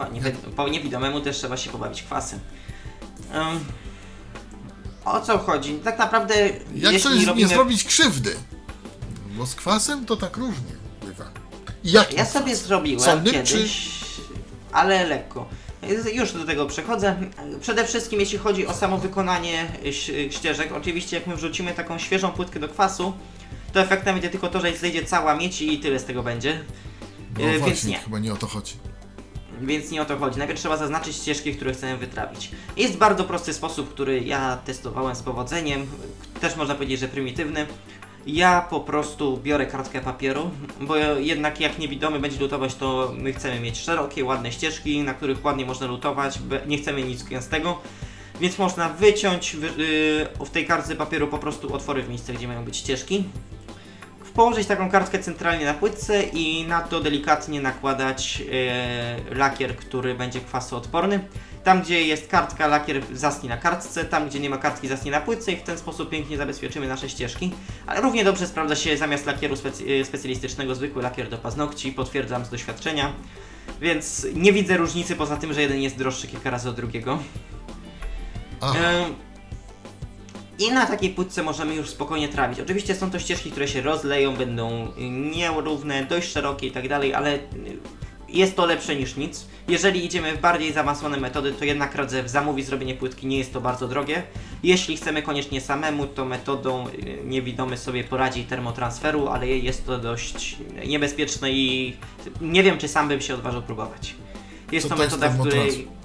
Po, 0.00 0.06
niewi- 0.06 0.52
po 0.56 0.68
niewidomemu 0.68 1.20
też 1.20 1.36
trzeba 1.36 1.56
się 1.56 1.70
pobawić 1.70 2.02
kwasem. 2.02 2.40
Ym, 3.34 3.64
o 5.04 5.20
co 5.20 5.38
chodzi? 5.38 5.74
Tak 5.74 5.98
naprawdę, 5.98 6.34
Jak 6.74 6.92
jeśli 6.92 7.00
coś 7.10 7.24
robimy... 7.24 7.48
nie 7.48 7.54
zrobić 7.54 7.84
krzywdy? 7.84 8.36
Bo 9.30 9.46
z 9.46 9.54
kwasem 9.54 10.06
to 10.06 10.16
tak 10.16 10.36
różnie 10.36 10.72
bywa. 11.06 11.24
Ja 12.16 12.26
sobie 12.26 12.56
zrobiłem 12.56 13.00
Solnym, 13.00 13.32
kiedyś, 13.32 13.90
ale 14.72 15.06
lekko. 15.06 15.48
Już 16.12 16.32
do 16.32 16.44
tego 16.44 16.66
przechodzę. 16.66 17.16
Przede 17.60 17.84
wszystkim 17.84 18.20
jeśli 18.20 18.38
chodzi 18.38 18.66
o 18.66 18.74
samo 18.74 18.98
wykonanie 18.98 19.72
ścieżek, 20.30 20.72
oczywiście 20.72 21.16
jak 21.16 21.26
my 21.26 21.36
wrzucimy 21.36 21.72
taką 21.74 21.98
świeżą 21.98 22.30
płytkę 22.30 22.60
do 22.60 22.68
kwasu, 22.68 23.12
to 23.72 23.80
efektem 23.80 24.14
będzie 24.14 24.30
tylko 24.30 24.48
to, 24.48 24.60
że 24.60 24.76
zejdzie 24.76 25.04
cała 25.04 25.34
miedź 25.34 25.62
i 25.62 25.78
tyle 25.78 25.98
z 25.98 26.04
tego 26.04 26.22
będzie. 26.22 26.64
No 27.38 27.44
więc 27.44 27.62
właśnie, 27.62 27.90
nie. 27.90 27.98
chyba 27.98 28.18
nie 28.18 28.32
o 28.32 28.36
to 28.36 28.46
chodzi. 28.46 28.74
Więc 29.60 29.90
nie 29.90 30.02
o 30.02 30.04
to 30.04 30.18
chodzi. 30.18 30.38
Najpierw 30.38 30.60
trzeba 30.60 30.76
zaznaczyć 30.76 31.16
ścieżki, 31.16 31.54
które 31.54 31.72
chcemy 31.72 31.96
wytrawić. 31.96 32.50
Jest 32.76 32.96
bardzo 32.96 33.24
prosty 33.24 33.54
sposób, 33.54 33.90
który 33.90 34.20
ja 34.20 34.58
testowałem 34.64 35.16
z 35.16 35.22
powodzeniem. 35.22 35.86
Też 36.40 36.56
można 36.56 36.74
powiedzieć, 36.74 37.00
że 37.00 37.08
prymitywny. 37.08 37.66
Ja 38.26 38.66
po 38.70 38.80
prostu 38.80 39.40
biorę 39.42 39.66
kartkę 39.66 40.00
papieru, 40.00 40.50
bo 40.80 40.96
jednak 40.96 41.60
jak 41.60 41.78
niewidomy 41.78 42.20
będzie 42.20 42.40
lutować, 42.40 42.74
to 42.74 43.12
my 43.18 43.32
chcemy 43.32 43.60
mieć 43.60 43.78
szerokie, 43.78 44.24
ładne 44.24 44.52
ścieżki, 44.52 45.02
na 45.02 45.14
których 45.14 45.44
ładnie 45.44 45.66
można 45.66 45.86
lutować. 45.86 46.38
Nie 46.66 46.78
chcemy 46.78 47.02
nic 47.02 47.22
gęstego. 47.22 47.78
Więc 48.40 48.58
można 48.58 48.88
wyciąć 48.88 49.56
wy, 49.56 49.66
yy, 49.66 50.46
w 50.46 50.50
tej 50.50 50.66
kartce 50.66 50.96
papieru 50.96 51.28
po 51.28 51.38
prostu 51.38 51.74
otwory 51.74 52.02
w 52.02 52.08
miejsce, 52.08 52.32
gdzie 52.32 52.48
mają 52.48 52.64
być 52.64 52.76
ścieżki. 52.76 53.24
Położyć 54.40 54.66
taką 54.66 54.90
kartkę 54.90 55.18
centralnie 55.18 55.64
na 55.64 55.74
płytce 55.74 56.22
i 56.22 56.66
na 56.66 56.80
to 56.80 57.00
delikatnie 57.00 57.60
nakładać 57.60 58.42
e, 58.52 59.34
lakier, 59.34 59.76
który 59.76 60.14
będzie 60.14 60.40
kwasoodporny. 60.40 61.20
Tam, 61.64 61.82
gdzie 61.82 62.02
jest 62.02 62.28
kartka, 62.28 62.66
lakier 62.66 63.02
zasni 63.12 63.48
na 63.48 63.56
kartce, 63.56 64.04
tam, 64.04 64.28
gdzie 64.28 64.40
nie 64.40 64.50
ma 64.50 64.58
kartki, 64.58 64.88
zasni 64.88 65.10
na 65.10 65.20
płytce 65.20 65.52
i 65.52 65.56
w 65.56 65.62
ten 65.62 65.78
sposób 65.78 66.10
pięknie 66.10 66.36
zabezpieczymy 66.36 66.88
nasze 66.88 67.08
ścieżki. 67.08 67.52
Ale 67.86 68.00
równie 68.00 68.24
dobrze 68.24 68.46
sprawdza 68.46 68.76
się 68.76 68.96
zamiast 68.96 69.26
lakieru 69.26 69.54
specy- 69.54 70.00
e, 70.00 70.04
specjalistycznego 70.04 70.74
zwykły 70.74 71.02
lakier 71.02 71.28
do 71.28 71.38
paznokci, 71.38 71.92
potwierdzam 71.92 72.44
z 72.44 72.50
doświadczenia. 72.50 73.12
Więc 73.80 74.26
nie 74.34 74.52
widzę 74.52 74.76
różnicy 74.76 75.16
poza 75.16 75.36
tym, 75.36 75.52
że 75.52 75.62
jeden 75.62 75.80
jest 75.80 75.98
droższy 75.98 76.26
kilka 76.26 76.50
razy 76.50 76.68
od 76.68 76.76
drugiego. 76.76 77.18
Aha, 78.60 78.74
I 80.60 80.72
na 80.72 80.86
takiej 80.86 81.10
płytce 81.10 81.42
możemy 81.42 81.74
już 81.74 81.90
spokojnie 81.90 82.28
trawić. 82.28 82.60
Oczywiście 82.60 82.94
są 82.94 83.10
to 83.10 83.18
ścieżki, 83.18 83.50
które 83.50 83.68
się 83.68 83.82
rozleją, 83.82 84.36
będą 84.36 84.86
y, 84.86 85.10
nierówne, 85.10 86.04
dość 86.04 86.32
szerokie 86.32 86.66
i 86.66 86.70
tak 86.70 86.88
dalej, 86.88 87.14
ale 87.14 87.34
y, 87.34 87.40
jest 88.28 88.56
to 88.56 88.66
lepsze 88.66 88.96
niż 88.96 89.16
nic. 89.16 89.46
Jeżeli 89.68 90.04
idziemy 90.04 90.36
w 90.36 90.40
bardziej 90.40 90.72
zaawansowane 90.72 91.16
metody, 91.16 91.52
to 91.52 91.64
jednak 91.64 91.94
radzę 91.94 92.28
zamówić 92.28 92.66
zrobienie 92.66 92.94
płytki, 92.94 93.26
nie 93.26 93.38
jest 93.38 93.52
to 93.52 93.60
bardzo 93.60 93.88
drogie. 93.88 94.22
Jeśli 94.62 94.96
chcemy 94.96 95.22
koniecznie 95.22 95.60
samemu, 95.60 96.06
to 96.06 96.24
metodą 96.24 96.88
y, 96.88 97.18
niewidomy 97.24 97.76
sobie 97.76 98.04
poradzi 98.04 98.44
termotransferu, 98.44 99.28
ale 99.28 99.48
jest 99.48 99.86
to 99.86 99.98
dość 99.98 100.56
niebezpieczne 100.86 101.52
i 101.52 101.96
nie 102.40 102.62
wiem, 102.62 102.78
czy 102.78 102.88
sam 102.88 103.08
bym 103.08 103.20
się 103.20 103.34
odważył 103.34 103.62
próbować. 103.62 104.14
Jest 104.72 104.88
to 104.88 104.94
to 104.94 105.02
metoda, 105.02 105.28
w 105.28 105.40
której? 105.40 105.99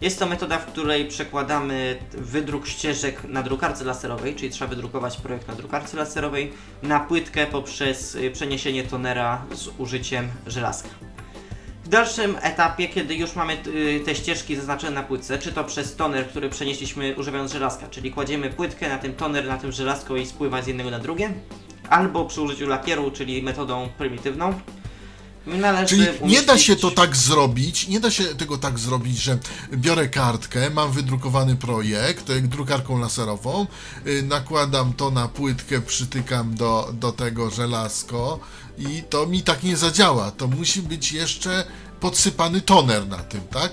Jest 0.00 0.18
to 0.18 0.26
metoda, 0.26 0.58
w 0.58 0.66
której 0.66 1.08
przekładamy 1.08 1.98
wydruk 2.12 2.66
ścieżek 2.66 3.24
na 3.24 3.42
drukarce 3.42 3.84
laserowej, 3.84 4.34
czyli 4.34 4.50
trzeba 4.50 4.70
wydrukować 4.70 5.16
projekt 5.16 5.48
na 5.48 5.54
drukarce 5.54 5.96
laserowej, 5.96 6.52
na 6.82 7.00
płytkę 7.00 7.46
poprzez 7.46 8.14
y, 8.14 8.30
przeniesienie 8.30 8.84
tonera 8.84 9.42
z 9.52 9.68
użyciem 9.78 10.28
żelazka. 10.46 10.88
W 11.84 11.88
dalszym 11.88 12.36
etapie, 12.42 12.88
kiedy 12.88 13.14
już 13.14 13.36
mamy 13.36 13.56
y, 13.66 14.00
te 14.04 14.14
ścieżki 14.14 14.56
zaznaczone 14.56 14.92
na 14.92 15.02
płytce, 15.02 15.38
czy 15.38 15.52
to 15.52 15.64
przez 15.64 15.96
toner, 15.96 16.28
który 16.28 16.50
przenieśliśmy 16.50 17.14
używając 17.16 17.52
żelazka, 17.52 17.88
czyli 17.88 18.10
kładziemy 18.10 18.50
płytkę 18.50 18.88
na 18.88 18.98
tym 18.98 19.14
toner, 19.14 19.46
na 19.46 19.58
tym 19.58 19.72
żelazko 19.72 20.16
i 20.16 20.26
spływa 20.26 20.62
z 20.62 20.66
jednego 20.66 20.90
na 20.90 20.98
drugie, 20.98 21.32
albo 21.90 22.24
przy 22.24 22.40
użyciu 22.40 22.66
lakieru, 22.66 23.10
czyli 23.10 23.42
metodą 23.42 23.88
prymitywną, 23.98 24.60
należy 25.46 25.86
Czyli 25.86 26.02
nie 26.22 26.42
da 26.42 26.58
się 26.58 26.72
umieścić- 26.76 26.80
to 26.80 26.90
tak 26.90 27.16
zrobić, 27.16 27.88
nie 27.88 28.00
da 28.00 28.10
się 28.10 28.24
tego 28.24 28.58
tak 28.58 28.78
zrobić, 28.78 29.18
że 29.18 29.38
biorę 29.72 30.08
kartkę, 30.08 30.70
mam 30.70 30.92
wydrukowany 30.92 31.56
projekt 31.56 32.30
y, 32.30 32.40
drukarką 32.40 32.98
laserową, 32.98 33.66
y, 34.06 34.22
nakładam 34.22 34.92
to 34.92 35.10
na 35.10 35.28
płytkę, 35.28 35.80
przytykam 35.80 36.54
do, 36.54 36.90
do 36.92 37.12
tego 37.12 37.50
żelazko 37.50 38.38
i 38.78 39.02
to 39.10 39.26
mi 39.26 39.42
tak 39.42 39.62
nie 39.62 39.76
zadziała. 39.76 40.30
To 40.30 40.48
musi 40.48 40.82
być 40.82 41.12
jeszcze 41.12 41.64
podsypany 42.00 42.60
toner 42.60 43.08
na 43.08 43.18
tym, 43.18 43.40
tak? 43.40 43.72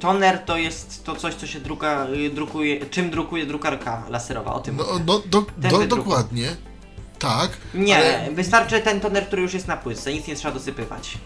Toner 0.00 0.38
to 0.38 0.56
jest 0.58 1.04
to 1.04 1.16
coś, 1.16 1.34
co 1.34 1.46
się 1.46 1.60
druka, 1.60 2.06
y, 2.26 2.30
drukuje, 2.30 2.86
czym 2.86 3.10
drukuje 3.10 3.46
drukarka 3.46 4.02
laserowa, 4.10 4.54
o 4.54 4.60
tym 4.60 4.76
No, 4.76 4.84
no 5.06 5.22
do, 5.26 5.46
do, 5.70 5.86
dokładnie. 5.86 6.56
Tak. 7.18 7.50
Nie, 7.74 7.96
ale, 7.96 8.30
wystarczy 8.34 8.80
ten 8.80 9.00
toner, 9.00 9.26
który 9.26 9.42
już 9.42 9.54
jest 9.54 9.68
na 9.68 9.76
płytce, 9.76 10.12
nic 10.12 10.26
nie 10.26 10.36
trzeba 10.36 10.54
dosypywać. 10.54 11.18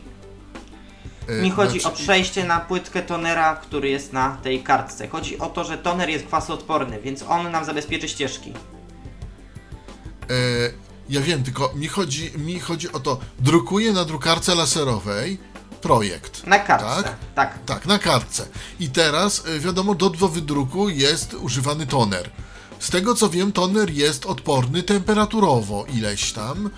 y, 1.30 1.42
Mi 1.42 1.50
chodzi 1.50 1.78
o 1.78 1.80
znaczy- 1.80 2.02
przejście 2.02 2.44
na 2.44 2.60
płytkę 2.60 3.02
tonera, 3.02 3.56
który 3.56 3.88
jest 3.88 4.12
na 4.12 4.36
tej 4.42 4.62
kartce. 4.62 5.08
Chodzi 5.08 5.38
o 5.38 5.46
to, 5.46 5.64
że 5.64 5.78
toner 5.78 6.08
jest 6.08 6.26
kwasoodporny, 6.26 7.00
więc 7.00 7.22
on 7.22 7.50
nam 7.50 7.64
zabezpieczy 7.64 8.08
ścieżki. 8.08 8.52
E, 10.30 10.34
ja 11.08 11.20
wiem, 11.20 11.42
tylko 11.42 11.72
mi 11.74 11.88
chodzi, 11.88 12.32
mi 12.38 12.60
chodzi 12.60 12.92
o 12.92 13.00
to, 13.00 13.18
drukuję 13.38 13.92
na 13.92 14.04
drukarce 14.04 14.54
laserowej 14.54 15.38
projekt. 15.82 16.46
Na 16.46 16.58
kartce. 16.58 17.02
Tak? 17.02 17.16
tak. 17.34 17.58
Tak, 17.66 17.86
na 17.86 17.98
kartce. 17.98 18.46
I 18.80 18.88
teraz, 18.90 19.42
e, 19.46 19.60
wiadomo, 19.60 19.94
do, 19.94 20.10
do 20.10 20.28
wydruku 20.28 20.88
jest 20.88 21.34
używany 21.34 21.86
toner. 21.86 22.30
Z 22.80 22.90
tego 22.90 23.14
co 23.14 23.30
wiem, 23.30 23.52
toner 23.52 23.90
jest 23.90 24.26
odporny 24.26 24.82
temperaturowo 24.82 25.86
ileś 25.94 26.32
tam, 26.32 26.66
e, 26.66 26.70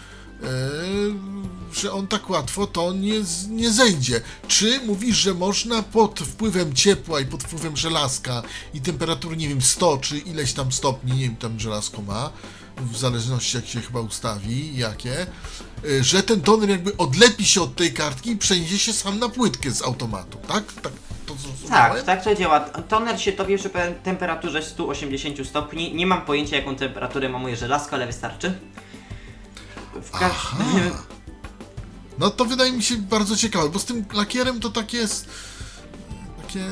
że 1.73 1.93
on 1.93 2.07
tak 2.07 2.31
łatwo 2.31 2.67
to 2.67 2.93
nie, 2.93 3.15
nie 3.49 3.71
zejdzie. 3.71 4.21
Czy 4.49 4.81
mówisz, 4.87 5.17
że 5.17 5.35
można 5.35 5.83
pod 5.83 6.21
wpływem 6.21 6.75
ciepła 6.75 7.21
i 7.21 7.27
pod 7.27 7.43
wpływem 7.43 7.77
żelazka 7.77 8.43
i 8.75 8.81
temperatury, 8.81 9.37
nie 9.37 9.49
wiem, 9.49 9.63
100 9.63 9.99
czy 9.99 10.19
ileś 10.19 10.53
tam 10.53 10.73
stopni, 10.73 11.13
nie 11.13 11.25
wiem, 11.25 11.37
tam 11.37 11.61
żelazko 11.61 12.03
ma, 12.03 12.31
w 12.93 12.97
zależności 12.99 13.57
jak 13.57 13.67
się 13.67 13.81
chyba 13.81 14.01
ustawi, 14.01 14.77
jakie, 14.77 15.27
że 16.01 16.23
ten 16.23 16.41
toner 16.41 16.71
jakby 16.71 16.97
odlepi 16.97 17.45
się 17.45 17.63
od 17.63 17.77
tej 17.77 17.93
kartki 17.93 18.31
i 18.31 18.37
przeniesie 18.37 18.79
się 18.79 18.93
sam 18.93 19.19
na 19.19 19.29
płytkę 19.29 19.71
z 19.71 19.83
automatu, 19.83 20.39
tak? 20.49 20.73
Tak 20.73 20.93
to? 21.27 21.35
Tak, 21.69 22.03
tak 22.03 22.25
to 22.25 22.35
działa. 22.35 22.61
Toner 22.61 23.21
się 23.21 23.33
topie 23.33 23.59
przy 23.59 23.69
pe- 23.69 23.95
temperaturze 24.03 24.63
180 24.63 25.49
stopni. 25.49 25.95
Nie 25.95 26.07
mam 26.07 26.23
pojęcia, 26.25 26.57
jaką 26.57 26.77
temperaturę 26.77 27.29
ma 27.29 27.39
moje 27.39 27.57
żelazko, 27.57 27.97
ale 27.97 28.07
wystarczy. 28.07 28.59
W 30.03 30.11
każdym... 30.11 30.91
No 32.19 32.31
to 32.31 32.45
wydaje 32.45 32.73
mi 32.73 32.83
się 32.83 32.97
bardzo 32.97 33.37
ciekawe, 33.37 33.69
bo 33.69 33.79
z 33.79 33.85
tym 33.85 34.05
lakierem 34.13 34.61
to 34.61 34.71
takie 34.71 34.99
jest 34.99 35.29
takie, 36.43 36.65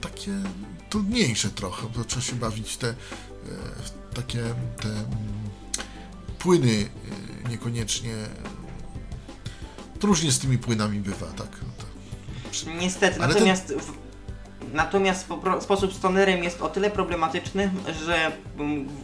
takie 0.00 0.32
trudniejsze 0.90 1.50
trochę, 1.50 1.86
bo 1.96 2.04
trzeba 2.04 2.22
się 2.22 2.36
bawić 2.36 2.76
te 2.76 2.88
e, 2.88 2.94
takie 4.14 4.42
te 4.82 4.88
mm, 4.88 5.06
płyny 6.38 6.70
e, 6.72 7.29
niekoniecznie 7.50 8.14
różnie 10.02 10.32
z 10.32 10.38
tymi 10.38 10.58
płynami 10.58 10.98
bywa, 11.00 11.26
tak? 11.26 11.48
No 11.62 11.68
to- 11.78 12.70
Niestety, 12.80 13.22
Ale 13.22 13.34
natomiast, 13.34 13.74
w, 13.74 13.92
natomiast 14.74 15.26
sposób 15.60 15.94
z 15.94 16.00
tonerem 16.00 16.44
jest 16.44 16.62
o 16.62 16.68
tyle 16.68 16.90
problematyczny, 16.90 17.70
że 18.06 18.32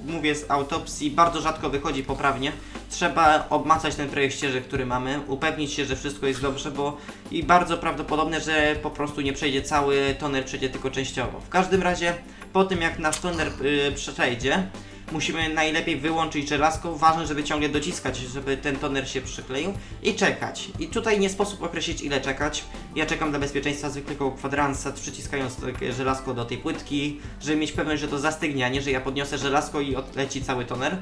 mówię 0.06 0.34
z 0.34 0.50
autopsji, 0.50 1.10
bardzo 1.10 1.40
rzadko 1.40 1.70
wychodzi 1.70 2.02
poprawnie. 2.02 2.52
Trzeba 2.90 3.46
obmacać 3.50 3.94
ten 3.94 4.08
projekt 4.08 4.34
ścieżek, 4.36 4.64
który 4.64 4.86
mamy, 4.86 5.20
upewnić 5.26 5.72
się, 5.72 5.84
że 5.84 5.96
wszystko 5.96 6.26
jest 6.26 6.40
dobrze, 6.42 6.70
bo 6.70 6.96
i 7.30 7.42
bardzo 7.42 7.78
prawdopodobne, 7.78 8.40
że 8.40 8.76
po 8.82 8.90
prostu 8.90 9.20
nie 9.20 9.32
przejdzie 9.32 9.62
cały 9.62 10.14
toner, 10.18 10.44
przejdzie 10.44 10.68
tylko 10.70 10.90
częściowo. 10.90 11.40
W 11.40 11.48
każdym 11.48 11.82
razie, 11.82 12.14
po 12.52 12.64
tym 12.64 12.80
jak 12.80 12.98
nasz 12.98 13.18
toner 13.20 13.48
y, 13.88 13.92
przejdzie, 13.92 14.68
musimy 15.12 15.48
najlepiej 15.48 15.96
wyłączyć 15.96 16.48
żelazko. 16.48 16.96
Ważne, 16.96 17.26
żeby 17.26 17.44
ciągle 17.44 17.68
dociskać, 17.68 18.16
żeby 18.16 18.56
ten 18.56 18.76
toner 18.76 19.08
się 19.08 19.20
przykleił 19.20 19.72
i 20.02 20.14
czekać. 20.14 20.68
I 20.78 20.88
tutaj 20.88 21.20
nie 21.20 21.30
sposób 21.30 21.62
określić 21.62 22.02
ile 22.02 22.20
czekać. 22.20 22.64
Ja 22.94 23.06
czekam 23.06 23.30
dla 23.30 23.38
bezpieczeństwa 23.38 23.90
zwykłego 23.90 24.30
kwadransa, 24.30 24.92
przyciskając 24.92 25.56
takie 25.56 25.92
żelazko 25.92 26.34
do 26.34 26.44
tej 26.44 26.58
płytki, 26.58 27.20
żeby 27.42 27.56
mieć 27.56 27.72
pewność, 27.72 28.02
że 28.02 28.08
to 28.08 28.18
zastygnie, 28.18 28.66
a 28.66 28.68
nie 28.68 28.82
że 28.82 28.90
ja 28.90 29.00
podniosę 29.00 29.38
żelazko 29.38 29.80
i 29.80 29.96
odleci 29.96 30.42
cały 30.42 30.64
toner. 30.64 30.96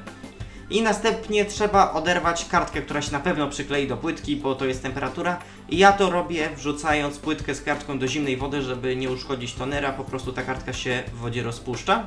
I 0.69 0.81
następnie 0.81 1.45
trzeba 1.45 1.93
oderwać 1.93 2.45
kartkę, 2.45 2.81
która 2.81 3.01
się 3.01 3.11
na 3.11 3.19
pewno 3.19 3.49
przyklei 3.49 3.87
do 3.87 3.97
płytki, 3.97 4.35
bo 4.35 4.55
to 4.55 4.65
jest 4.65 4.83
temperatura. 4.83 5.37
I 5.69 5.77
ja 5.77 5.91
to 5.91 6.09
robię 6.09 6.49
wrzucając 6.55 7.17
płytkę 7.17 7.55
z 7.55 7.61
kartką 7.61 7.99
do 7.99 8.07
zimnej 8.07 8.37
wody, 8.37 8.61
żeby 8.61 8.95
nie 8.95 9.09
uszkodzić 9.09 9.53
tonera, 9.53 9.93
po 9.93 10.03
prostu 10.03 10.33
ta 10.33 10.43
kartka 10.43 10.73
się 10.73 11.03
w 11.13 11.17
wodzie 11.17 11.43
rozpuszcza. 11.43 12.05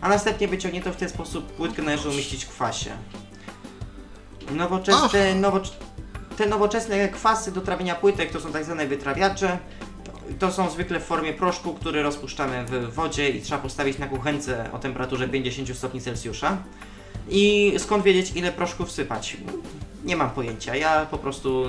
A 0.00 0.08
następnie 0.08 0.48
wyciągnięto 0.48 0.92
w 0.92 0.96
ten 0.96 1.08
sposób 1.08 1.52
płytkę 1.52 1.82
należy 1.82 2.08
umieścić 2.08 2.44
w 2.44 2.48
kwasie. 2.48 2.90
Nowoczesne, 4.50 5.34
nowocz... 5.34 5.72
Te 6.36 6.46
nowoczesne 6.46 7.08
kwasy 7.08 7.52
do 7.52 7.60
trawienia 7.60 7.94
płytek 7.94 8.30
to 8.32 8.40
są 8.40 8.52
tak 8.52 8.64
zwane 8.64 8.86
wytrawiacze. 8.86 9.58
To 10.38 10.52
są 10.52 10.70
zwykle 10.70 11.00
w 11.00 11.04
formie 11.04 11.32
proszku, 11.32 11.74
który 11.74 12.02
rozpuszczamy 12.02 12.64
w 12.64 12.94
wodzie 12.94 13.30
i 13.30 13.42
trzeba 13.42 13.60
postawić 13.62 13.98
na 13.98 14.06
kuchence 14.06 14.72
o 14.72 14.78
temperaturze 14.78 15.28
50 15.28 15.76
stopni 15.76 16.00
Celsjusza. 16.00 16.56
I 17.28 17.72
skąd 17.78 18.04
wiedzieć, 18.04 18.32
ile 18.34 18.52
proszku 18.52 18.86
wsypać? 18.86 19.36
Nie 20.04 20.16
mam 20.16 20.30
pojęcia, 20.30 20.76
ja 20.76 21.06
po 21.06 21.18
prostu 21.18 21.64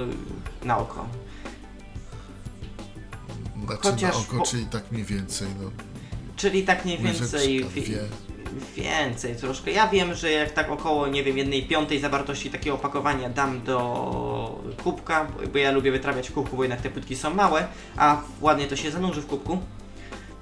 na 0.64 0.78
oko. 0.78 1.06
Znaczy 3.66 3.82
Chociaż 3.84 4.16
na 4.16 4.22
oko, 4.22 4.38
po- 4.38 4.44
czyli 4.44 4.66
tak 4.66 4.92
mniej 4.92 5.06
więcej, 5.06 5.48
no. 5.62 5.72
Czyli 6.38 6.64
tak 6.64 6.86
mniej 6.86 6.98
więcej. 6.98 7.64
łyżeczka. 7.64 7.76
Więcej 8.78 9.36
troszkę. 9.36 9.72
Ja 9.72 9.88
wiem, 9.88 10.16
że 10.16 10.32
jak 10.32 10.52
tak 10.52 10.72
około, 10.72 11.08
nie 11.08 11.24
wiem, 11.24 11.38
jednej 11.38 11.64
piątej 11.64 12.00
zawartości 12.00 12.50
takiego 12.50 12.76
opakowania 12.76 13.30
dam 13.30 13.62
do 13.64 14.62
kubka, 14.84 15.28
bo- 15.54 15.58
ja 15.60 15.72
lubię 15.72 15.92
wytrawiać 15.92 16.30
w 16.30 16.34
kubku, 16.34 16.58
bo 16.58 16.64
jednak 16.64 16.82
te 16.82 16.90
płytki 16.90 17.16
są 17.16 17.34
małe, 17.34 17.68
a 17.98 18.22
ładnie 18.42 18.68
to 18.68 18.76
się 18.76 18.92
zanurzy 18.92 19.22
w 19.22 19.28
kubku, 19.28 19.58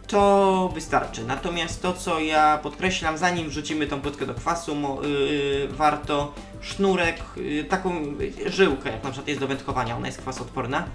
to 0.08 0.72
wystarczy. 0.74 1.24
Natomiast 1.26 1.82
to, 1.82 1.94
co 1.94 2.20
ja 2.20 2.58
podkreślam, 2.64 3.18
zanim 3.18 3.50
wrzucimy 3.50 3.88
tą 3.88 4.02
płytkę 4.02 4.26
do 4.26 4.34
kwasu, 4.34 4.76
yy, 5.02 5.68
warto 5.72 6.34
sznurek, 6.62 7.18
yy, 7.36 7.64
taką 7.64 8.02
yy, 8.46 8.52
żyłkę, 8.52 8.92
jak 8.92 9.04
na 9.04 9.10
przykład 9.10 9.28
jest 9.28 9.40
do 9.40 9.48
wędkowania, 9.48 9.98
ona 9.98 10.08
jest 10.08 10.22
kwasoodporna, 10.22 10.78
yy, 10.80 10.86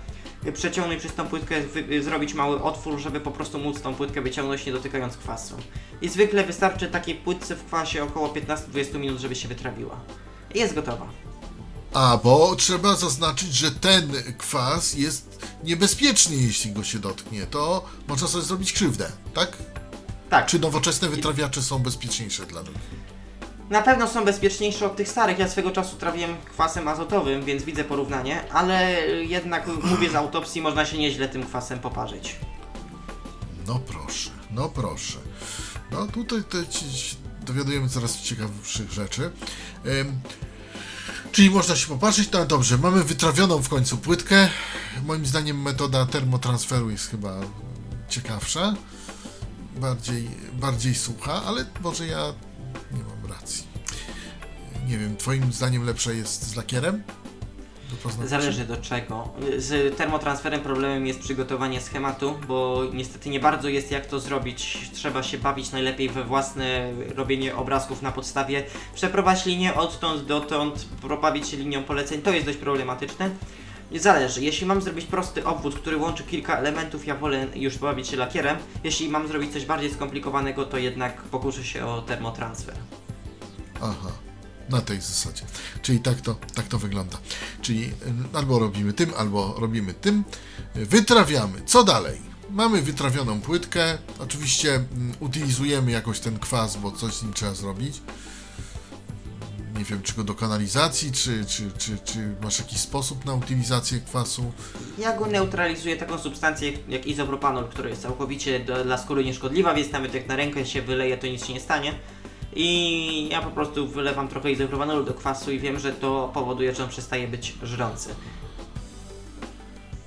przeciągnąć 0.55 1.01
przez 1.01 1.15
tą 1.15 1.29
płytkę, 1.29 1.63
zrobić 2.01 2.35
mały 2.35 2.63
otwór, 2.63 2.99
żeby 2.99 3.21
po 3.21 3.31
prostu 3.31 3.59
móc 3.59 3.81
tą 3.81 3.95
płytkę 3.95 4.23
wyciągnąć, 4.23 4.67
nie 4.67 4.73
dotykając 4.73 5.17
kwasu. 5.17 5.55
I 6.03 6.09
zwykle 6.09 6.45
wystarczy 6.45 6.89
takiej 6.89 7.15
płytce 7.15 7.57
w 7.57 7.65
kwasie 7.65 8.03
około 8.03 8.29
15-20 8.29 8.99
minut, 8.99 9.21
żeby 9.21 9.35
się 9.35 9.49
wytrawiła. 9.49 10.01
I 10.55 10.59
jest 10.59 10.75
gotowa. 10.75 11.07
A, 11.95 12.19
bo 12.25 12.57
trzeba 12.57 12.97
zaznaczyć, 12.97 13.55
że 13.55 13.71
ten 13.71 14.13
kwas 14.39 14.95
jest 14.95 15.47
niebezpieczny, 15.65 16.37
jeśli 16.37 16.73
go 16.73 16.85
się 16.85 16.99
dotknie. 16.99 17.47
To 17.47 17.85
można 18.09 18.29
sobie 18.29 18.45
zrobić 18.45 18.73
krzywdę, 18.73 19.13
tak? 19.35 19.57
Tak. 20.31 20.47
Czy 20.47 20.59
nowoczesne 20.59 21.09
wytrawiacze 21.09 21.63
są 21.63 21.79
bezpieczniejsze 21.79 22.47
dla 22.47 22.61
ludzi? 22.61 22.81
Na 23.71 23.83
pewno 23.83 24.09
są 24.09 24.25
bezpieczniejsze 24.25 24.87
od 24.87 24.97
tych 24.97 25.09
starych. 25.09 25.39
Ja 25.39 25.49
swego 25.49 25.71
czasu 25.71 25.97
trawiłem 25.97 26.37
kwasem 26.37 26.89
azotowym, 26.89 27.45
więc 27.45 27.63
widzę 27.63 27.85
porównanie, 27.85 28.53
ale 28.53 28.93
jednak 29.17 29.67
mówię 29.85 30.11
z 30.11 30.15
autopsji, 30.15 30.63
można 30.63 30.85
się 30.87 30.99
nieźle 30.99 31.29
tym 31.29 31.47
kwasem 31.47 31.79
poparzyć. 31.79 32.37
No 33.67 33.79
proszę, 33.79 34.31
no 34.51 34.69
proszę. 34.69 35.19
No 35.91 36.07
tutaj 36.07 36.45
te, 36.45 36.67
ci, 36.67 36.85
dowiadujemy 37.47 37.89
coraz 37.89 38.21
ciekawszych 38.21 38.93
rzeczy. 38.93 39.31
Ym, 39.87 40.21
czyli 41.33 41.51
można 41.51 41.77
się 41.77 41.87
popatrzeć, 41.87 42.31
no 42.33 42.47
dobrze, 42.47 42.79
mamy 42.79 43.05
wytrawioną 43.05 43.63
w 43.63 43.69
końcu 43.69 43.97
płytkę. 43.97 44.49
Moim 45.07 45.27
zdaniem 45.27 45.63
metoda 45.63 46.07
termotransferu 46.07 46.91
jest 46.91 47.11
chyba 47.11 47.41
ciekawsza. 48.09 48.75
Bardziej, 49.77 50.31
bardziej 50.53 50.95
sucha, 50.95 51.43
ale 51.43 51.67
może 51.81 52.07
ja 52.07 52.33
nie 52.93 53.03
mam 53.03 53.20
racji. 53.31 53.65
Nie 54.89 54.99
wiem, 54.99 55.17
twoim 55.17 55.53
zdaniem 55.53 55.87
lepsze 55.87 56.15
jest 56.15 56.43
z 56.43 56.57
lakierem? 56.57 57.03
Zależy 58.25 58.65
do 58.65 58.77
czego. 58.77 59.29
Z 59.59 59.97
termotransferem 59.97 60.61
problemem 60.61 61.07
jest 61.07 61.21
przygotowanie 61.21 61.81
schematu, 61.81 62.39
bo 62.49 62.83
niestety 62.93 63.31
nie 63.31 63.41
bardzo 63.41 63.69
jest 63.69 63.91
jak 63.91 64.07
to 64.07 64.21
zrobić. 64.21 64.91
Trzeba 64.93 65.23
się 65.23 65.39
bawić 65.39 65.73
najlepiej 65.73 66.09
we 66.09 66.25
własne 66.25 66.93
robienie 67.15 67.57
obrazków 67.57 68.03
na 68.03 68.13
podstawie, 68.13 68.65
przeprowadzić 68.95 69.47
linię 69.47 69.75
odtąd 69.75 70.27
dotąd, 70.27 70.87
probawić 71.01 71.49
się 71.49 71.57
linią 71.57 71.85
poleceń. 71.85 72.23
To 72.23 72.33
jest 72.33 72.47
dość 72.47 72.59
problematyczne. 72.59 73.31
Zależy. 73.95 74.45
Jeśli 74.45 74.67
mam 74.67 74.83
zrobić 74.83 75.07
prosty 75.07 75.45
obwód, 75.45 75.75
który 75.75 75.97
łączy 75.97 76.23
kilka 76.23 76.59
elementów, 76.59 77.07
ja 77.07 77.15
wolę 77.15 77.47
już 77.55 77.79
bawić 77.79 78.09
się 78.09 78.17
lakierem. 78.17 78.57
Jeśli 78.85 79.09
mam 79.09 79.29
zrobić 79.29 79.53
coś 79.53 79.65
bardziej 79.65 79.91
skomplikowanego, 79.91 80.67
to 80.67 80.79
jednak 80.79 81.23
pokuszę 81.23 81.65
się 81.65 81.87
o 81.87 82.03
termotransfer. 82.03 82.75
Aha, 83.83 84.13
na 84.69 84.81
tej 84.81 85.01
zasadzie. 85.01 85.43
Czyli 85.83 86.01
tak 86.01 86.21
to, 86.21 86.37
tak 86.55 86.69
to 86.69 86.79
wygląda. 86.79 87.19
Czyli 87.63 87.85
y, 87.85 87.93
albo 88.33 88.59
robimy 88.59 88.93
tym, 88.93 89.13
albo 89.19 89.55
robimy 89.59 89.95
tym. 89.95 90.25
Y, 90.77 90.87
Wytrawiamy. 90.87 91.63
Co 91.67 91.85
dalej? 91.85 92.21
Mamy 92.51 92.83
wytrawioną 92.83 93.41
płytkę. 93.41 93.99
Oczywiście 94.19 94.75
mm, 94.75 95.13
utylizujemy 95.21 95.91
jakoś 95.91 96.21
ten 96.21 96.39
kwas, 96.39 96.77
bo 96.77 96.93
coś 96.93 97.15
z 97.15 97.23
nim 97.23 97.33
trzeba 97.33 97.55
zrobić. 97.55 98.03
Nie 99.79 99.85
wiem, 99.85 100.03
czy 100.03 100.15
go 100.15 100.25
do 100.25 100.35
kanalizacji, 100.35 101.13
czy, 101.13 101.45
czy, 101.45 101.71
czy, 101.79 101.99
czy 102.05 102.35
masz 102.43 102.59
jakiś 102.59 102.79
sposób 102.79 103.25
na 103.25 103.35
utylizację 103.35 104.01
kwasu? 104.01 104.53
Ja 104.99 105.17
go 105.19 105.27
neutralizuję 105.27 105.97
taką 105.97 106.19
substancję 106.19 106.73
jak 106.89 107.07
izopropanol, 107.07 107.69
która 107.69 107.89
jest 107.89 108.03
całkowicie 108.03 108.61
dla 108.85 108.99
skóry 108.99 109.25
nieszkodliwa, 109.25 109.75
więc 109.75 109.93
nawet 109.93 110.15
jak 110.15 110.29
na 110.29 110.37
rękę 110.37 110.67
się 110.67 110.83
wyleje, 110.83 111.19
to 111.19 111.27
nic 111.27 111.47
się 111.47 111.55
nie 111.55 111.61
stanie. 111.61 111.95
I 112.57 113.29
ja 113.31 113.43
po 113.43 113.51
prostu 113.51 113.89
wylewam 113.89 114.29
trochę 114.29 114.51
izopropanolu 114.53 115.05
do 115.05 115.15
kwasu 115.15 115.53
i 115.53 115.59
wiem, 115.59 115.79
że 115.79 115.93
to 115.93 116.31
powoduje, 116.35 116.75
że 116.75 116.83
on 116.85 116.89
przestaje 116.89 117.29
być 117.29 117.55
żrący. 117.63 118.09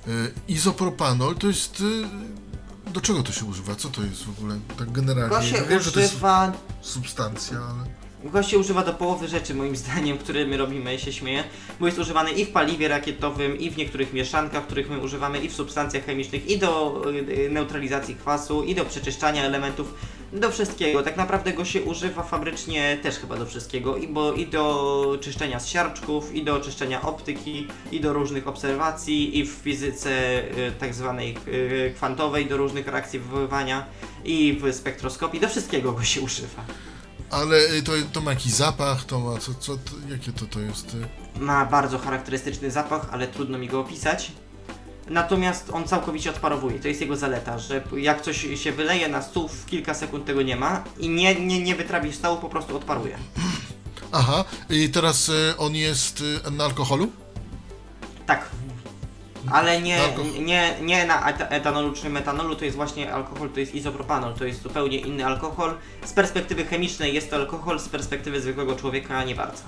Y, 0.08 0.32
Izopropanol 0.48 1.34
to 1.34 1.46
jest. 1.46 1.80
y, 1.80 2.04
Do 2.92 3.00
czego 3.00 3.22
to 3.22 3.32
się 3.32 3.44
używa? 3.44 3.74
Co 3.74 3.88
to 3.88 4.02
jest 4.02 4.24
w 4.24 4.30
ogóle? 4.38 4.58
Tak 4.78 4.92
generalnie. 4.92 5.36
Go 5.36 5.42
się 5.42 5.56
Ja 5.56 5.64
wiem, 5.64 5.80
że 5.82 5.92
to 5.92 6.00
jest 6.00 6.12
używa 6.12 6.52
substancja, 6.80 7.58
ale. 7.58 8.04
Go 8.30 8.42
się 8.42 8.58
używa 8.58 8.84
do 8.84 8.94
połowy 8.94 9.28
rzeczy, 9.28 9.54
moim 9.54 9.76
zdaniem, 9.76 10.18
które 10.18 10.46
my 10.46 10.56
robimy, 10.56 10.98
się 10.98 11.12
śmieję, 11.12 11.44
bo 11.80 11.86
jest 11.86 11.98
używany 11.98 12.30
i 12.32 12.44
w 12.44 12.50
paliwie 12.52 12.88
rakietowym, 12.88 13.58
i 13.58 13.70
w 13.70 13.76
niektórych 13.76 14.12
mieszankach, 14.12 14.66
których 14.66 14.90
my 14.90 14.98
używamy, 14.98 15.38
i 15.38 15.48
w 15.48 15.54
substancjach 15.54 16.04
chemicznych, 16.04 16.50
i 16.50 16.58
do 16.58 17.02
y, 17.46 17.50
neutralizacji 17.50 18.14
kwasu, 18.14 18.62
i 18.64 18.74
do 18.74 18.84
przeczyszczania 18.84 19.42
elementów, 19.44 19.94
do 20.34 20.50
wszystkiego. 20.50 21.02
Tak 21.02 21.16
naprawdę 21.16 21.52
go 21.52 21.64
się 21.64 21.82
używa 21.82 22.22
fabrycznie 22.22 22.98
też 23.02 23.18
chyba 23.18 23.36
do 23.36 23.46
wszystkiego, 23.46 23.96
i, 23.96 24.08
bo, 24.08 24.32
i 24.32 24.46
do 24.46 25.18
czyszczenia 25.20 25.60
z 25.60 25.68
siarczków, 25.68 26.34
i 26.34 26.44
do 26.44 26.60
czyszczenia 26.60 27.02
optyki, 27.02 27.68
i 27.92 28.00
do 28.00 28.12
różnych 28.12 28.48
obserwacji, 28.48 29.38
i 29.38 29.46
w 29.46 29.50
fizyce 29.50 30.10
y, 30.58 30.72
tak 30.78 30.94
zwanej 30.94 31.36
y, 31.48 31.92
kwantowej, 31.96 32.46
do 32.46 32.56
różnych 32.56 32.86
reakcji 32.86 33.18
wywoływania, 33.18 33.86
i 34.24 34.60
w 34.62 34.74
spektroskopii, 34.74 35.40
do 35.40 35.48
wszystkiego 35.48 35.92
go 35.92 36.04
się 36.04 36.20
używa. 36.20 36.64
Ale 37.30 37.56
y, 37.56 37.82
to, 37.82 37.92
to 38.12 38.20
ma 38.20 38.30
jakiś 38.30 38.52
zapach, 38.52 39.04
to 39.04 39.20
ma 39.20 39.38
co, 39.38 39.54
co 39.54 39.76
to, 39.76 39.92
jakie 40.08 40.32
to 40.32 40.46
to 40.46 40.60
jest? 40.60 40.94
y? 40.94 41.40
Ma 41.40 41.64
bardzo 41.66 41.98
charakterystyczny 41.98 42.70
zapach, 42.70 43.08
ale 43.12 43.26
trudno 43.26 43.58
mi 43.58 43.68
go 43.68 43.80
opisać. 43.80 44.32
Natomiast 45.10 45.70
on 45.72 45.84
całkowicie 45.84 46.30
odparowuje. 46.30 46.78
To 46.80 46.88
jest 46.88 47.00
jego 47.00 47.16
zaleta, 47.16 47.58
że 47.58 47.82
jak 47.96 48.20
coś 48.20 48.46
się 48.62 48.72
wyleje 48.72 49.08
na 49.08 49.22
stół, 49.22 49.48
w 49.48 49.66
kilka 49.66 49.94
sekund 49.94 50.24
tego 50.24 50.42
nie 50.42 50.56
ma 50.56 50.84
i 50.98 51.08
nie, 51.08 51.34
nie, 51.34 51.62
nie 51.62 51.74
wytrawi 51.74 52.12
stołu, 52.12 52.38
po 52.38 52.48
prostu 52.48 52.76
odparuje. 52.76 53.18
Aha, 54.12 54.44
i 54.70 54.88
teraz 54.88 55.28
y, 55.28 55.54
on 55.58 55.74
jest 55.74 56.20
y, 56.20 56.50
na 56.50 56.64
alkoholu? 56.64 57.08
Tak. 58.26 58.48
Ale 59.50 59.82
nie, 59.82 59.98
nie, 60.40 60.74
nie 60.82 61.06
na 61.06 61.32
eta- 61.32 61.48
etanolu 61.48 61.92
czy 61.92 62.10
metanolu, 62.10 62.56
to 62.56 62.64
jest 62.64 62.76
właśnie 62.76 63.12
alkohol, 63.14 63.50
to 63.50 63.60
jest 63.60 63.74
izopropanol, 63.74 64.34
to 64.34 64.44
jest 64.44 64.62
zupełnie 64.62 64.98
inny 64.98 65.26
alkohol. 65.26 65.74
Z 66.04 66.12
perspektywy 66.12 66.64
chemicznej 66.64 67.14
jest 67.14 67.30
to 67.30 67.36
alkohol, 67.36 67.80
z 67.80 67.88
perspektywy 67.88 68.40
zwykłego 68.40 68.76
człowieka 68.76 69.24
nie 69.24 69.34
bardzo. 69.34 69.62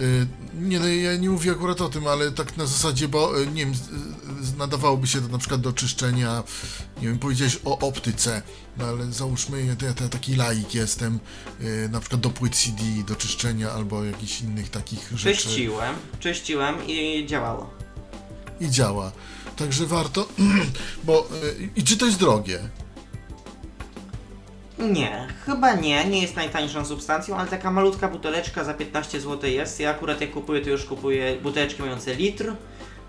Y, 0.00 0.26
Nie, 0.54 0.80
no 0.80 0.88
ja 0.88 1.16
nie 1.16 1.30
mówię 1.30 1.50
akurat 1.50 1.80
o 1.80 1.88
tym, 1.88 2.06
ale 2.06 2.32
tak 2.32 2.56
na 2.56 2.66
zasadzie, 2.66 3.08
bo 3.08 3.40
y, 3.40 3.46
nie 3.46 3.66
wiem, 3.66 3.74
nadawałoby 4.58 5.06
się 5.06 5.20
to 5.20 5.28
na 5.28 5.38
przykład 5.38 5.60
do 5.60 5.72
czyszczenia, 5.72 6.42
nie 7.02 7.08
wiem, 7.08 7.18
powiedziałeś 7.18 7.58
o 7.64 7.78
optyce, 7.78 8.42
no 8.76 8.84
ale 8.84 9.12
załóżmy, 9.12 9.64
ja, 9.64 9.76
ja, 9.82 9.94
ja 10.00 10.08
taki 10.08 10.36
laik 10.36 10.74
jestem, 10.74 11.18
y, 11.60 11.88
na 11.92 12.00
przykład 12.00 12.20
do 12.20 12.30
płyt 12.30 12.56
CD, 12.56 12.82
do 13.08 13.16
czyszczenia 13.16 13.70
albo 13.70 14.04
jakichś 14.04 14.40
innych 14.40 14.70
takich 14.70 15.10
rzeczy. 15.14 15.42
Czyściłem, 15.42 15.94
czyściłem 16.20 16.86
i 16.86 17.26
działało. 17.26 17.70
I 18.60 18.70
działa. 18.70 19.12
Także 19.56 19.86
warto, 19.86 20.28
bo 21.04 21.28
i 21.76 21.84
czy 21.84 21.96
to 21.96 22.06
jest 22.06 22.18
drogie? 22.18 22.60
Nie, 24.78 25.28
chyba 25.46 25.74
nie, 25.74 26.04
nie 26.04 26.22
jest 26.22 26.36
najtańszą 26.36 26.84
substancją, 26.84 27.36
ale 27.36 27.48
taka 27.48 27.70
malutka 27.70 28.08
buteleczka 28.08 28.64
za 28.64 28.74
15 28.74 29.20
zł 29.20 29.50
jest. 29.50 29.80
Ja 29.80 29.90
akurat 29.90 30.20
jak 30.20 30.30
kupuję, 30.30 30.60
to 30.60 30.70
już 30.70 30.84
kupuję 30.84 31.36
buteleczki 31.42 31.82
mające 31.82 32.14
litr 32.14 32.52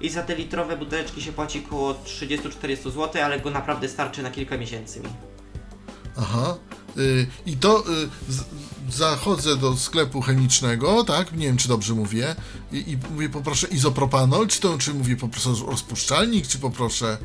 i 0.01 0.09
za 0.09 0.23
te 0.23 0.35
litrowe 0.35 0.77
buteleczki 0.77 1.21
się 1.21 1.31
płaci 1.31 1.63
około 1.65 1.93
30-40 1.93 2.91
zł, 2.91 3.23
ale 3.23 3.39
go 3.39 3.49
naprawdę 3.49 3.89
starczy 3.89 4.23
na 4.23 4.31
kilka 4.31 4.57
miesięcy 4.57 4.99
mi. 4.99 5.09
Aha. 6.17 6.57
Y, 6.97 7.27
I 7.45 7.57
to 7.57 7.79
y, 7.79 7.83
z, 8.29 8.43
zachodzę 8.95 9.57
do 9.57 9.77
sklepu 9.77 10.21
chemicznego, 10.21 11.03
tak? 11.03 11.31
Nie 11.31 11.45
wiem, 11.45 11.57
czy 11.57 11.67
dobrze 11.67 11.93
mówię. 11.93 12.35
I, 12.71 12.77
i 12.91 12.97
mówię, 13.13 13.29
poproszę 13.29 13.67
izopropanol, 13.67 14.47
czy 14.47 14.61
to, 14.61 14.77
czy 14.77 14.93
mówię, 14.93 15.15
poproszę 15.15 15.49
rozpuszczalnik, 15.67 16.47
czy 16.47 16.59
poproszę 16.59 17.17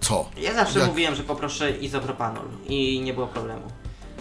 co? 0.00 0.30
Ja 0.38 0.54
zawsze 0.54 0.78
Jak? 0.78 0.88
mówiłem, 0.88 1.14
że 1.14 1.22
poproszę 1.22 1.70
izopropanol 1.70 2.46
i 2.66 3.00
nie 3.00 3.14
było 3.14 3.26
problemu. 3.26 3.62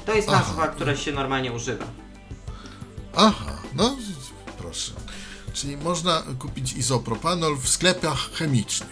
To 0.09 0.15
jest 0.15 0.29
Aha. 0.29 0.39
nazwa, 0.39 0.67
która 0.67 0.95
się 0.95 1.11
normalnie 1.11 1.51
używa. 1.51 1.85
Aha, 3.15 3.57
no 3.75 3.97
proszę. 4.57 4.91
Czyli 5.53 5.77
można 5.77 6.23
kupić 6.39 6.73
izopropanol 6.73 7.57
w 7.57 7.69
sklepach 7.69 8.31
chemicznych. 8.31 8.89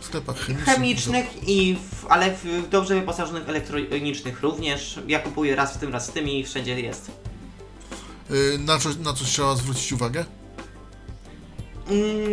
W 0.00 0.04
sklepach 0.04 0.36
chemicznych. 0.36 0.74
Chemicznych, 0.74 1.48
i 1.48 1.76
w, 1.76 2.06
ale 2.08 2.34
w 2.36 2.68
dobrze 2.68 2.94
wyposażonych 2.94 3.48
elektronicznych 3.48 4.42
również. 4.42 5.00
Ja 5.06 5.18
kupuję 5.18 5.56
raz 5.56 5.74
w 5.74 5.78
tym, 5.78 5.92
raz 5.92 6.10
w 6.10 6.12
tym 6.12 6.28
i 6.28 6.44
wszędzie 6.44 6.80
jest. 6.80 7.10
Y, 8.30 8.58
na, 8.58 8.78
co, 8.78 8.88
na 9.02 9.12
coś 9.12 9.28
trzeba 9.28 9.56
zwrócić 9.56 9.92
uwagę? 9.92 10.24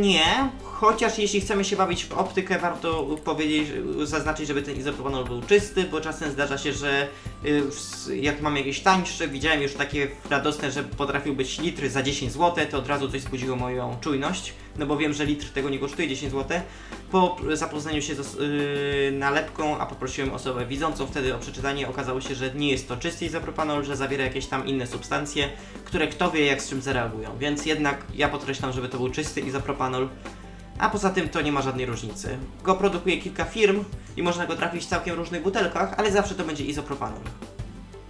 Nie, 0.01 0.49
chociaż 0.79 1.17
jeśli 1.17 1.41
chcemy 1.41 1.65
się 1.65 1.75
bawić 1.75 2.05
w 2.05 2.11
optykę, 2.11 2.59
warto 2.59 3.03
powiedzieć, 3.23 3.67
zaznaczyć, 4.03 4.47
żeby 4.47 4.61
ten 4.61 4.75
izopropanol 4.75 5.25
był 5.25 5.41
czysty, 5.41 5.83
bo 5.83 6.01
czasem 6.01 6.31
zdarza 6.31 6.57
się, 6.57 6.73
że 6.73 7.07
y, 7.45 8.17
jak 8.17 8.41
mam 8.41 8.57
jakieś 8.57 8.79
tańsze, 8.79 9.27
widziałem 9.27 9.61
już 9.61 9.73
takie 9.73 10.07
radosne, 10.29 10.71
że 10.71 10.83
potrafił 10.83 11.35
być 11.35 11.59
litr 11.59 11.89
za 11.89 12.03
10 12.03 12.31
zł, 12.31 12.65
to 12.71 12.77
od 12.77 12.87
razu 12.87 13.09
coś 13.09 13.21
zbudziło 13.21 13.55
moją 13.55 13.97
czujność, 14.01 14.53
no 14.77 14.85
bo 14.85 14.97
wiem, 14.97 15.13
że 15.13 15.25
litr 15.25 15.49
tego 15.49 15.69
nie 15.69 15.79
kosztuje 15.79 16.07
10 16.07 16.31
zł. 16.31 16.61
Po 17.11 17.37
zapoznaniu 17.53 18.01
się 18.01 18.15
z 18.15 18.35
y, 18.35 19.17
nalepką, 19.17 19.77
a 19.77 19.85
poprosiłem 19.85 20.33
osobę 20.33 20.65
widzącą 20.65 21.07
wtedy 21.07 21.35
o 21.35 21.39
przeczytanie, 21.39 21.87
okazało 21.87 22.21
się, 22.21 22.35
że 22.35 22.53
nie 22.55 22.71
jest 22.71 22.87
to 22.87 22.97
czysty 22.97 23.25
izopropanol, 23.25 23.83
że 23.83 23.95
zawiera 23.95 24.23
jakieś 24.23 24.45
tam 24.45 24.67
inne 24.67 24.87
substancje, 24.87 25.49
które 25.85 26.07
kto 26.07 26.31
wie 26.31 26.45
jak 26.45 26.61
z 26.61 26.69
czym 26.69 26.81
zareagują, 26.81 27.37
więc 27.39 27.65
jednak 27.65 28.05
ja 28.15 28.29
podkreślam, 28.29 28.73
żeby 28.73 28.89
to 28.89 28.97
był 28.97 29.09
czysty 29.09 29.41
izopropanol, 29.41 30.09
a 30.79 30.89
poza 30.89 31.09
tym 31.09 31.29
to 31.29 31.41
nie 31.41 31.51
ma 31.51 31.61
żadnej 31.61 31.85
różnicy. 31.85 32.37
Go 32.63 32.75
produkuje 32.75 33.17
kilka 33.21 33.45
firm 33.45 33.83
i 34.17 34.23
można 34.23 34.45
go 34.47 34.55
trafić 34.55 34.83
w 34.83 34.87
całkiem 34.87 35.15
różnych 35.15 35.43
butelkach, 35.43 35.93
ale 35.97 36.11
zawsze 36.11 36.35
to 36.35 36.43
będzie 36.43 36.63
izopropanol. 36.65 37.19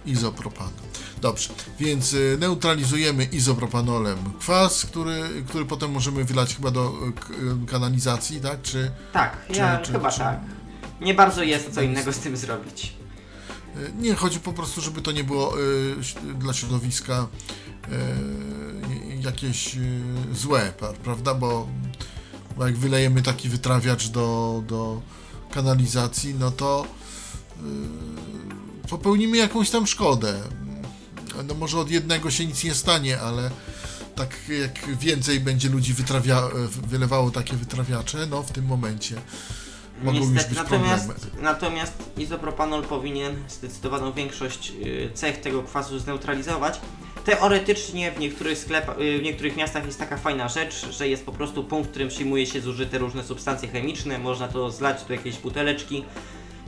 Izopropanol. 0.06 0.72
Dobrze, 1.20 1.48
więc 1.80 2.12
y, 2.12 2.36
neutralizujemy 2.40 3.24
izopropanolem 3.24 4.18
kwas, 4.40 4.86
który, 4.86 5.22
który 5.48 5.64
potem 5.64 5.90
możemy 5.90 6.24
wylać 6.24 6.56
chyba 6.56 6.70
do 6.70 6.92
y, 7.30 7.62
y, 7.64 7.66
kanalizacji, 7.66 8.40
tak? 8.40 8.62
Czy 8.62 8.90
Tak, 9.12 9.46
Czy- 9.50 9.58
ja 9.58 9.78
czy- 9.78 9.92
chyba 9.92 10.10
czy- 10.10 10.18
tak. 10.18 10.40
Nie 11.00 11.14
bardzo 11.14 11.42
jest 11.42 11.74
co 11.74 11.82
innego 11.82 12.12
z 12.12 12.18
tym 12.18 12.36
zrobić. 12.36 12.92
nie, 13.98 14.14
chodzi 14.14 14.40
po 14.40 14.52
prostu, 14.52 14.80
żeby 14.80 15.02
to 15.02 15.12
nie 15.12 15.24
było 15.24 15.60
y, 15.60 15.94
dla 16.34 16.52
środowiska 16.52 17.26
y, 17.88 17.90
jakieś 19.20 19.76
y, 19.76 19.80
złe, 20.32 20.72
prawda? 21.04 21.34
Bo, 21.34 21.68
bo 22.58 22.66
jak 22.66 22.76
wylejemy 22.76 23.22
taki 23.22 23.48
wytrawiacz 23.48 24.08
do, 24.08 24.62
do 24.66 25.00
kanalizacji, 25.50 26.34
no 26.34 26.50
to 26.50 26.86
y, 28.84 28.88
popełnimy 28.88 29.36
jakąś 29.36 29.70
tam 29.70 29.86
szkodę. 29.86 30.40
No 31.48 31.54
może 31.54 31.78
od 31.78 31.90
jednego 31.90 32.30
się 32.30 32.46
nic 32.46 32.64
nie 32.64 32.74
stanie, 32.74 33.20
ale 33.20 33.50
tak 34.14 34.36
jak 34.62 34.96
więcej 34.98 35.40
będzie 35.40 35.68
ludzi 35.68 35.94
wytrawia, 35.94 36.42
wylewało 36.86 37.30
takie 37.30 37.56
wytrawiacze, 37.56 38.26
no 38.26 38.42
w 38.42 38.52
tym 38.52 38.66
momencie. 38.66 39.14
mogą 40.02 40.18
już 40.18 40.28
Niestety, 40.28 40.48
być 40.48 40.58
natomiast, 40.58 41.08
problemy. 41.08 41.42
natomiast 41.42 41.92
izopropanol 42.16 42.82
powinien 42.82 43.36
zdecydowaną 43.48 44.12
większość 44.12 44.72
y, 44.84 45.10
cech 45.14 45.40
tego 45.40 45.62
kwasu 45.62 45.98
zneutralizować. 45.98 46.80
Teoretycznie 47.28 48.12
w 48.12 48.18
niektórych 48.20 48.58
sklepach, 48.58 49.00
y, 49.00 49.18
w 49.18 49.22
niektórych 49.22 49.56
miastach 49.56 49.86
jest 49.86 49.98
taka 49.98 50.16
fajna 50.16 50.48
rzecz, 50.48 50.90
że 50.90 51.08
jest 51.08 51.26
po 51.26 51.32
prostu 51.32 51.64
punkt, 51.64 51.88
w 51.88 51.90
którym 51.90 52.08
przyjmuje 52.08 52.46
się 52.46 52.60
zużyte 52.60 52.98
różne 52.98 53.24
substancje 53.24 53.68
chemiczne, 53.68 54.18
można 54.18 54.48
to 54.48 54.70
zlać 54.70 55.04
do 55.04 55.14
jakiejś 55.14 55.38
buteleczki 55.38 56.04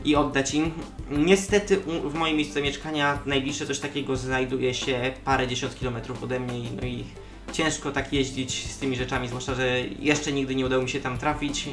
i 0.05 0.17
oddać 0.17 0.55
im. 0.55 0.73
Niestety 1.11 1.77
w 2.05 2.15
moim 2.15 2.37
miejscu 2.37 2.61
mieszkania 2.61 3.19
najbliższe 3.27 3.67
coś 3.67 3.79
takiego 3.79 4.17
znajduje 4.17 4.75
się 4.75 5.13
parę 5.25 5.49
dziesiąt 5.49 5.79
kilometrów 5.79 6.23
ode 6.23 6.41
mnie 6.41 6.71
no 6.81 6.87
i 6.87 7.05
ciężko 7.53 7.93
tak 7.93 8.13
jeździć 8.13 8.71
z 8.71 8.79
tymi 8.79 8.97
rzeczami, 8.97 9.29
zwłaszcza, 9.29 9.55
że 9.55 9.81
jeszcze 9.99 10.33
nigdy 10.33 10.55
nie 10.55 10.67
udało 10.67 10.83
mi 10.83 10.89
się 10.89 11.01
tam 11.01 11.19
trafić. 11.19 11.69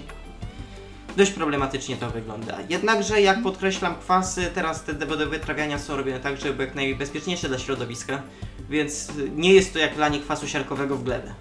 Dość 1.17 1.31
problematycznie 1.31 1.97
to 1.97 2.09
wygląda. 2.09 2.57
Jednakże, 2.69 3.21
jak 3.21 3.43
podkreślam, 3.43 3.95
kwasy 3.95 4.51
teraz 4.55 4.83
te 4.83 4.93
do 4.93 5.29
wytrawiania 5.29 5.79
są 5.79 5.97
robione 5.97 6.19
tak, 6.19 6.41
żeby 6.41 6.63
jak 6.63 6.75
najbezpieczniejsze 6.75 7.47
dla 7.47 7.59
środowiska, 7.59 8.23
więc 8.70 9.07
nie 9.36 9.53
jest 9.53 9.74
to 9.74 9.80
jak 9.80 9.97
lanie 9.97 10.20
kwasu 10.20 10.47
siarkowego 10.47 10.97
w 10.97 11.03
glebę. 11.03 11.34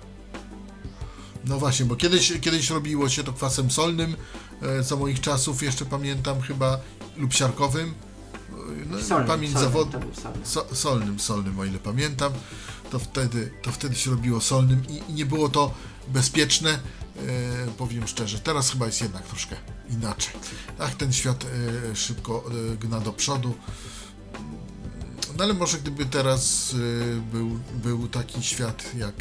No 1.45 1.59
właśnie, 1.59 1.87
bo 1.87 1.97
kiedyś, 1.97 2.33
kiedyś 2.41 2.71
robiło 2.71 3.09
się 3.09 3.25
to 3.25 3.33
kwasem 3.33 3.71
solnym, 3.71 4.17
e, 4.63 4.83
za 4.83 4.97
moich 4.97 5.21
czasów 5.21 5.63
jeszcze 5.63 5.85
pamiętam 5.85 6.41
chyba, 6.41 6.79
lub 7.17 7.33
siarkowym. 7.35 7.89
E, 7.89 8.53
No, 8.91 9.03
Solny, 9.03 9.27
pamięć 9.27 9.53
solny, 9.53 9.67
zawodów. 9.69 9.93
to 9.93 9.99
był 10.01 10.15
solny. 10.15 10.39
So, 10.47 10.67
solnym, 10.73 11.21
solnym, 11.21 11.59
o 11.59 11.65
ile 11.65 11.79
pamiętam, 11.79 12.33
to 12.91 12.99
wtedy, 12.99 13.51
to 13.63 13.73
wtedy 13.73 13.95
się 13.95 14.11
robiło 14.11 14.41
solnym 14.41 14.83
i, 14.89 15.11
i 15.11 15.15
nie 15.15 15.27
było 15.27 15.49
to 15.49 15.75
bezpieczne, 16.09 16.71
e, 16.71 16.79
powiem 17.79 18.07
szczerze. 18.09 18.39
Teraz 18.39 18.71
chyba 18.71 18.87
jest 18.87 19.01
jednak 19.03 19.23
troszkę 19.27 19.57
inaczej. 19.91 20.33
Ach, 20.79 20.95
ten 20.95 21.13
świat 21.13 21.47
e, 21.93 21.97
szybko 21.97 22.45
e, 22.73 22.77
gna 22.77 23.01
do 23.01 23.13
przodu. 23.13 23.55
No 25.39 25.45
ale 25.45 25.55
może 25.55 25.79
gdyby 25.79 26.07
teraz 26.07 26.75
e, 26.75 27.21
był, 27.33 27.59
był 27.85 28.09
taki 28.09 28.43
świat 28.43 28.95
jak, 28.99 29.15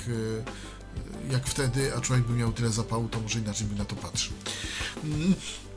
e, 1.27 1.31
jak 1.33 1.47
wtedy, 1.47 1.95
a 1.95 2.01
człowiek 2.01 2.25
by 2.25 2.33
miał 2.33 2.51
tyle 2.53 2.69
zapału, 2.69 3.09
to 3.09 3.21
może 3.21 3.39
inaczej 3.39 3.67
by 3.67 3.75
na 3.75 3.85
to 3.85 3.95
patrzył. 3.95 4.33
Mm, 5.03 5.33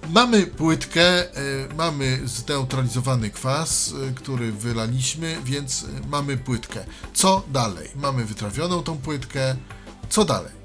Mamy 0.09 0.47
płytkę, 0.47 1.35
e, 1.37 1.75
mamy 1.77 2.21
zneutralizowany 2.25 3.31
kwas, 3.31 3.95
który 4.15 4.53
wylaliśmy, 4.53 5.39
więc 5.45 5.85
mamy 6.09 6.37
płytkę. 6.37 6.85
Co 7.15 7.43
dalej? 7.53 7.89
Mamy 7.97 8.25
wytrawioną 8.25 8.83
tą 8.83 8.99
płytkę. 8.99 9.57
Co 10.09 10.25
dalej? 10.25 10.58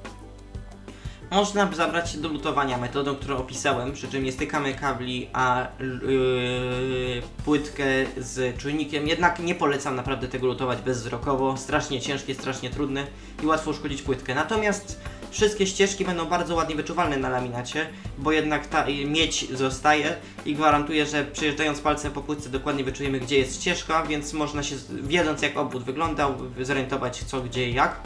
Można 1.34 1.72
zabrać 1.72 2.12
się 2.12 2.18
do 2.18 2.30
lutowania 2.30 2.78
metodą, 2.78 3.16
którą 3.16 3.38
opisałem, 3.38 3.94
przy 3.94 4.08
czym 4.08 4.24
nie 4.24 4.32
stykamy 4.32 4.74
kabli, 4.74 5.30
a 5.34 5.68
yy, 5.80 7.22
płytkę 7.46 7.84
z 8.18 8.58
czujnikiem. 8.58 9.08
Jednak 9.08 9.40
nie 9.40 9.56
polecam 9.56 9.96
naprawdę 9.96 10.28
tego 10.28 10.48
lutować 10.48 10.82
bezwzrokowo. 10.82 11.58
Strasznie 11.58 12.02
ciężkie, 12.02 12.36
strasznie 12.36 12.70
trudne 12.70 13.08
i 13.44 13.46
łatwo 13.46 13.72
uszkodzić 13.72 14.02
płytkę. 14.02 14.36
Natomiast 14.36 15.02
wszystkie 15.32 15.68
ścieżki 15.68 16.06
będą 16.06 16.26
bardzo 16.26 16.56
ładnie 16.56 16.76
wyczuwalne 16.76 17.18
na 17.18 17.30
laminacie, 17.30 17.88
bo 18.18 18.32
jednak 18.32 18.68
ta 18.68 18.86
miedź 19.06 19.50
zostaje 19.52 20.16
i 20.46 20.56
gwarantuję, 20.56 21.06
że 21.06 21.24
przejeżdżając 21.24 21.82
palcem 21.82 22.12
po 22.12 22.22
płytce 22.22 22.50
dokładnie 22.50 22.84
wyczujemy, 22.84 23.20
gdzie 23.20 23.38
jest 23.38 23.62
ścieżka, 23.62 24.06
więc 24.06 24.34
można 24.34 24.64
się, 24.64 24.76
wiedząc 24.90 25.42
jak 25.42 25.58
obwód 25.58 25.84
wyglądał, 25.84 26.36
zorientować 26.62 27.24
co, 27.24 27.42
gdzie 27.42 27.70
i 27.70 27.74
jak. 27.74 28.02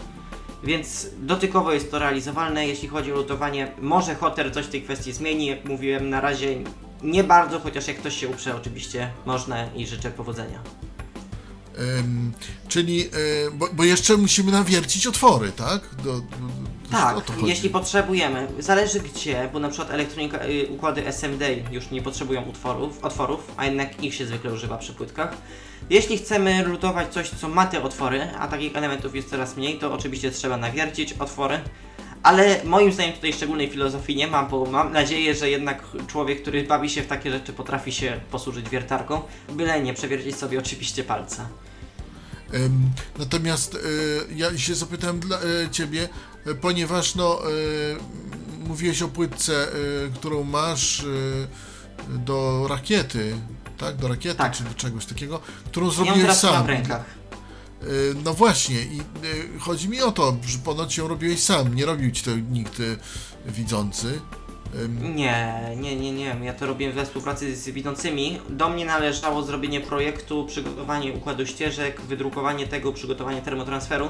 Więc 0.63 1.07
dotykowo 1.19 1.73
jest 1.73 1.91
to 1.91 1.99
realizowalne. 1.99 2.67
Jeśli 2.67 2.87
chodzi 2.87 3.13
o 3.13 3.15
lutowanie, 3.15 3.71
może 3.81 4.15
Hoter 4.15 4.53
coś 4.53 4.65
w 4.65 4.69
tej 4.69 4.81
kwestii 4.81 5.13
zmieni. 5.13 5.45
Jak 5.45 5.65
mówiłem, 5.65 6.09
na 6.09 6.21
razie 6.21 6.57
nie 7.03 7.23
bardzo, 7.23 7.59
chociaż 7.59 7.87
jak 7.87 7.97
ktoś 7.97 8.17
się 8.19 8.27
uprze, 8.27 8.55
oczywiście 8.55 9.11
można 9.25 9.73
i 9.73 9.87
życzę 9.87 10.11
powodzenia. 10.11 10.59
Ym, 11.99 12.33
czyli, 12.67 13.01
e, 13.01 13.07
bo, 13.53 13.67
bo 13.73 13.83
jeszcze 13.83 14.17
musimy 14.17 14.51
nawiercić 14.51 15.07
otwory, 15.07 15.51
tak? 15.51 15.81
Do, 15.95 16.03
do, 16.03 16.19
do, 16.19 16.91
Tak, 16.91 17.25
to 17.25 17.33
chodzi. 17.33 17.47
jeśli 17.47 17.69
potrzebujemy, 17.69 18.47
zależy 18.59 18.99
gdzie, 18.99 19.49
bo 19.53 19.59
na 19.59 19.69
przykład 19.69 19.91
elektronika, 19.91 20.45
y, 20.45 20.67
układy 20.69 21.07
SMD 21.07 21.55
już 21.71 21.91
nie 21.91 22.01
potrzebują 22.01 22.41
utworów, 22.41 23.03
otworów, 23.05 23.51
a 23.57 23.65
jednak 23.65 24.03
ich 24.03 24.15
się 24.15 24.25
zwykle 24.25 24.53
używa 24.53 24.77
przy 24.77 24.93
płytkach. 24.93 25.37
Jeśli 25.89 26.17
chcemy 26.17 26.63
lutować 26.63 27.13
coś, 27.13 27.29
co 27.29 27.49
ma 27.49 27.65
te 27.65 27.83
otwory, 27.83 28.27
a 28.39 28.47
takich 28.47 28.75
elementów 28.75 29.15
jest 29.15 29.29
coraz 29.29 29.57
mniej, 29.57 29.79
to 29.79 29.93
oczywiście 29.93 30.31
trzeba 30.31 30.57
nawiercić 30.57 31.13
otwory. 31.13 31.59
Ale 32.23 32.63
moim 32.63 32.93
zdaniem 32.93 33.13
tutaj 33.13 33.33
szczególnej 33.33 33.69
filozofii 33.69 34.15
nie 34.15 34.27
ma, 34.27 34.43
bo 34.43 34.65
mam 34.65 34.93
nadzieję, 34.93 35.35
że 35.35 35.49
jednak 35.49 35.83
człowiek, 36.07 36.41
który 36.41 36.63
bawi 36.63 36.89
się 36.89 37.03
w 37.03 37.07
takie 37.07 37.31
rzeczy, 37.31 37.53
potrafi 37.53 37.91
się 37.91 38.19
posłużyć 38.31 38.69
wiertarką, 38.69 39.21
byle 39.49 39.81
nie 39.81 39.93
przewiercić 39.93 40.35
sobie 40.35 40.59
oczywiście 40.59 41.03
palca. 41.03 41.49
Natomiast 43.19 43.75
e, 43.75 43.79
ja 44.35 44.57
się 44.57 44.75
zapytałem 44.75 45.19
dla 45.19 45.37
e, 45.37 45.69
Ciebie, 45.71 46.09
e, 46.45 46.55
ponieważ 46.55 47.15
no, 47.15 47.39
mówiłeś 48.67 49.01
o 49.01 49.07
płytce, 49.07 49.67
którą 50.15 50.43
masz 50.43 51.05
do 52.09 52.67
rakiety, 52.69 53.35
tak? 53.77 53.95
Do 53.95 54.07
rakiety 54.07 54.37
Tak. 54.37 54.51
czy 54.57 54.63
do 54.63 54.73
czegoś 54.73 55.05
takiego, 55.05 55.39
którą 55.65 55.89
zrobiłeś 55.89 56.33
sam. 56.33 56.63
w 56.65 56.69
rękach. 56.69 57.05
E, 57.81 57.85
No 58.23 58.33
właśnie, 58.33 58.81
i 58.81 58.99
e, 58.99 59.59
chodzi 59.59 59.89
mi 59.89 60.01
o 60.01 60.11
to, 60.11 60.37
że 60.47 60.57
ponoć 60.57 60.97
ją 60.97 61.07
robiłeś 61.07 61.43
sam, 61.43 61.75
nie 61.75 61.85
robił 61.85 62.11
Ci 62.11 62.23
to 62.23 62.31
nikt 62.51 62.79
e, 62.79 63.51
widzący. 63.51 64.21
Nie, 65.15 65.61
nie, 65.75 65.95
nie, 65.95 66.11
nie. 66.11 66.35
Ja 66.43 66.53
to 66.53 66.65
robiłem 66.67 66.93
we 66.93 67.05
współpracy 67.05 67.55
z 67.55 67.69
widzącymi. 67.69 68.41
Do 68.49 68.69
mnie 68.69 68.85
należało 68.85 69.43
zrobienie 69.43 69.81
projektu, 69.81 70.45
przygotowanie 70.45 71.13
układu 71.13 71.45
ścieżek, 71.45 72.01
wydrukowanie 72.01 72.67
tego, 72.67 72.93
przygotowanie 72.93 73.41
termotransferu, 73.41 74.09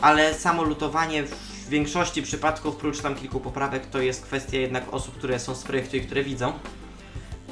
ale 0.00 0.34
samo 0.34 0.62
lutowanie 0.62 1.22
w 1.24 1.68
większości 1.68 2.22
przypadków, 2.22 2.76
prócz 2.76 3.00
tam 3.00 3.14
kilku 3.14 3.40
poprawek, 3.40 3.86
to 3.86 4.00
jest 4.00 4.22
kwestia 4.22 4.58
jednak 4.58 4.94
osób, 4.94 5.14
które 5.18 5.38
są 5.38 5.54
z 5.54 5.62
projektu 5.62 5.96
i 5.96 6.00
które 6.00 6.24
widzą. 6.24 6.52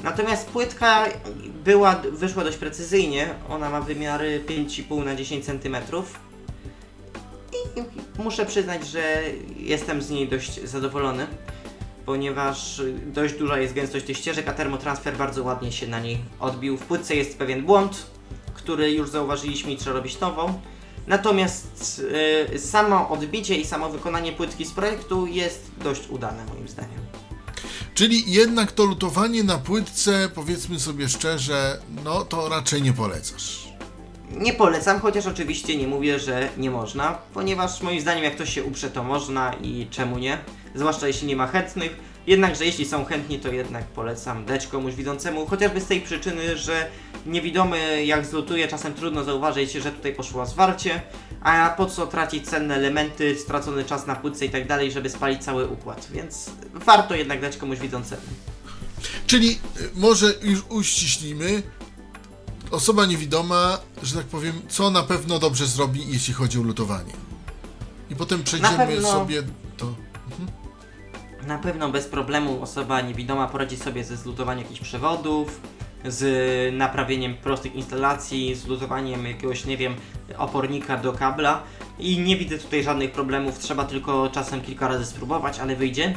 Natomiast 0.03 0.49
płytka 0.49 1.05
była, 1.63 1.95
wyszła 2.11 2.43
dość 2.43 2.57
precyzyjnie. 2.57 3.29
Ona 3.49 3.69
ma 3.69 3.81
wymiary 3.81 4.43
5,5 4.47 5.05
na 5.05 5.15
10 5.15 5.45
cm. 5.45 5.77
I 7.53 7.83
muszę 8.23 8.45
przyznać, 8.45 8.87
że 8.87 9.21
jestem 9.57 10.01
z 10.01 10.09
niej 10.09 10.27
dość 10.27 10.63
zadowolony 10.63 11.27
ponieważ 12.09 12.81
dość 13.05 13.33
duża 13.33 13.57
jest 13.57 13.73
gęstość 13.73 14.05
tych 14.05 14.17
ścieżek, 14.17 14.47
a 14.47 14.53
termotransfer 14.53 15.17
bardzo 15.17 15.43
ładnie 15.43 15.71
się 15.71 15.87
na 15.87 15.99
niej 15.99 16.17
odbił. 16.39 16.77
W 16.77 16.85
płytce 16.85 17.15
jest 17.15 17.37
pewien 17.37 17.65
błąd, 17.65 18.05
który 18.53 18.91
już 18.91 19.09
zauważyliśmy 19.09 19.71
i 19.71 19.77
trzeba 19.77 19.95
robić 19.95 20.19
nową. 20.19 20.61
Natomiast 21.07 22.01
y, 22.53 22.59
samo 22.59 23.09
odbicie 23.09 23.55
i 23.55 23.65
samo 23.65 23.89
wykonanie 23.89 24.31
płytki 24.31 24.65
z 24.65 24.71
projektu 24.71 25.27
jest 25.27 25.71
dość 25.83 26.09
udane 26.09 26.45
moim 26.45 26.67
zdaniem. 26.67 26.99
Czyli 27.99 28.31
jednak 28.31 28.71
to 28.71 28.85
lutowanie 28.85 29.43
na 29.43 29.57
płytce, 29.57 30.29
powiedzmy 30.35 30.79
sobie 30.79 31.09
szczerze, 31.09 31.79
no 32.03 32.25
to 32.25 32.49
raczej 32.49 32.81
nie 32.81 32.93
polecasz. 32.93 33.67
Nie 34.31 34.53
polecam, 34.53 34.99
chociaż 34.99 35.27
oczywiście 35.27 35.77
nie 35.77 35.87
mówię, 35.87 36.19
że 36.19 36.49
nie 36.57 36.71
można, 36.71 37.17
ponieważ 37.33 37.81
moim 37.81 38.01
zdaniem 38.01 38.23
jak 38.23 38.35
ktoś 38.35 38.53
się 38.53 38.63
uprze 38.63 38.89
to 38.89 39.03
można 39.03 39.53
i 39.53 39.87
czemu 39.91 40.17
nie, 40.17 40.37
zwłaszcza 40.75 41.07
jeśli 41.07 41.27
nie 41.27 41.35
ma 41.35 41.47
chętnych. 41.47 41.95
Jednakże 42.27 42.65
jeśli 42.65 42.85
są 42.85 43.05
chętni, 43.05 43.39
to 43.39 43.51
jednak 43.51 43.85
polecam 43.85 44.45
dać 44.45 44.67
komuś 44.67 44.93
widzącemu, 44.95 45.45
chociażby 45.45 45.81
z 45.81 45.85
tej 45.85 46.01
przyczyny, 46.01 46.57
że 46.57 46.89
niewidomy 47.25 48.05
jak 48.05 48.25
zlutuje, 48.25 48.67
czasem 48.67 48.93
trudno 48.93 49.23
zauważyć, 49.23 49.71
że 49.71 49.91
tutaj 49.91 50.15
poszło 50.15 50.45
zwarcie, 50.45 51.01
a 51.41 51.73
po 51.77 51.85
co 51.85 52.07
tracić 52.07 52.49
cenne 52.49 52.75
elementy, 52.75 53.35
stracony 53.35 53.85
czas 53.85 54.07
na 54.07 54.15
płytce 54.15 54.45
i 54.45 54.49
tak 54.49 54.67
dalej, 54.67 54.91
żeby 54.91 55.09
spalić 55.09 55.43
cały 55.43 55.67
układ, 55.67 56.07
więc 56.11 56.49
warto 56.73 57.15
jednak 57.15 57.41
dać 57.41 57.57
komuś 57.57 57.79
widzącemu. 57.79 58.21
Czyli 59.27 59.49
y, 59.51 59.89
może 59.95 60.33
już 60.41 60.63
uściślimy, 60.69 61.63
osoba 62.71 63.05
niewidoma, 63.05 63.79
że 64.03 64.15
tak 64.15 64.25
powiem, 64.25 64.61
co 64.69 64.91
na 64.91 65.03
pewno 65.03 65.39
dobrze 65.39 65.67
zrobi, 65.67 66.05
jeśli 66.07 66.33
chodzi 66.33 66.59
o 66.59 66.63
lutowanie. 66.63 67.13
I 68.09 68.15
potem 68.15 68.43
przejdziemy 68.43 68.77
pewno- 68.77 69.11
sobie 69.11 69.41
do... 69.77 69.95
Na 71.49 71.57
pewno 71.57 71.89
bez 71.89 72.07
problemu 72.07 72.61
osoba 72.61 73.01
niewidoma 73.01 73.47
poradzi 73.47 73.77
sobie 73.77 74.03
ze 74.03 74.15
zlutowaniem 74.15 74.63
jakichś 74.63 74.81
przewodów, 74.81 75.61
z 76.05 76.75
naprawieniem 76.75 77.37
prostych 77.37 77.75
instalacji, 77.75 78.55
z 78.55 78.67
lutowaniem 78.67 79.25
jakiegoś, 79.25 79.65
nie 79.65 79.77
wiem, 79.77 79.95
opornika 80.37 80.97
do 80.97 81.13
kabla 81.13 81.63
i 81.99 82.19
nie 82.19 82.37
widzę 82.37 82.57
tutaj 82.57 82.83
żadnych 82.83 83.11
problemów, 83.11 83.59
trzeba 83.59 83.85
tylko 83.85 84.29
czasem 84.29 84.61
kilka 84.61 84.87
razy 84.87 85.05
spróbować, 85.05 85.59
ale 85.59 85.75
wyjdzie. 85.75 86.15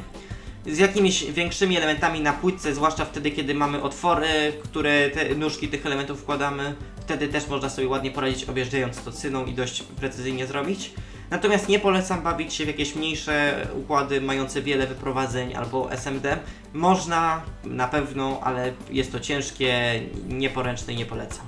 Z 0.67 0.79
jakimiś 0.79 1.25
większymi 1.25 1.77
elementami 1.77 2.21
na 2.21 2.33
płytce, 2.33 2.75
zwłaszcza 2.75 3.05
wtedy, 3.05 3.31
kiedy 3.31 3.55
mamy 3.55 3.83
otwory, 3.83 4.53
które 4.65 5.11
te 5.11 5.35
nóżki 5.35 5.69
tych 5.69 5.87
elementów 5.87 6.21
wkładamy, 6.21 6.75
wtedy 7.01 7.29
też 7.29 7.49
można 7.49 7.69
sobie 7.69 7.89
ładnie 7.89 8.11
poradzić 8.11 8.45
objeżdżając 8.45 9.03
to 9.03 9.13
cyną 9.13 9.47
i 9.47 9.55
dość 9.55 9.83
precyzyjnie 9.83 10.47
zrobić. 10.47 10.95
Natomiast 11.33 11.69
nie 11.69 11.81
polecam 11.81 12.23
bawić 12.23 12.55
się 12.55 12.65
w 12.65 12.69
jakieś 12.69 12.95
mniejsze 12.95 13.67
układy 13.75 14.21
mające 14.21 14.63
wiele 14.63 14.87
wyprowadzeń 14.87 15.55
albo 15.55 15.93
SMD. 15.93 16.39
Można 16.73 17.43
na 17.65 17.89
pewno, 17.89 18.41
ale 18.43 18.73
jest 18.91 19.13
to 19.13 19.21
ciężkie, 19.21 20.03
nieporęczne 20.29 20.93
i 20.93 20.97
nie 20.97 21.07
polecam. 21.07 21.47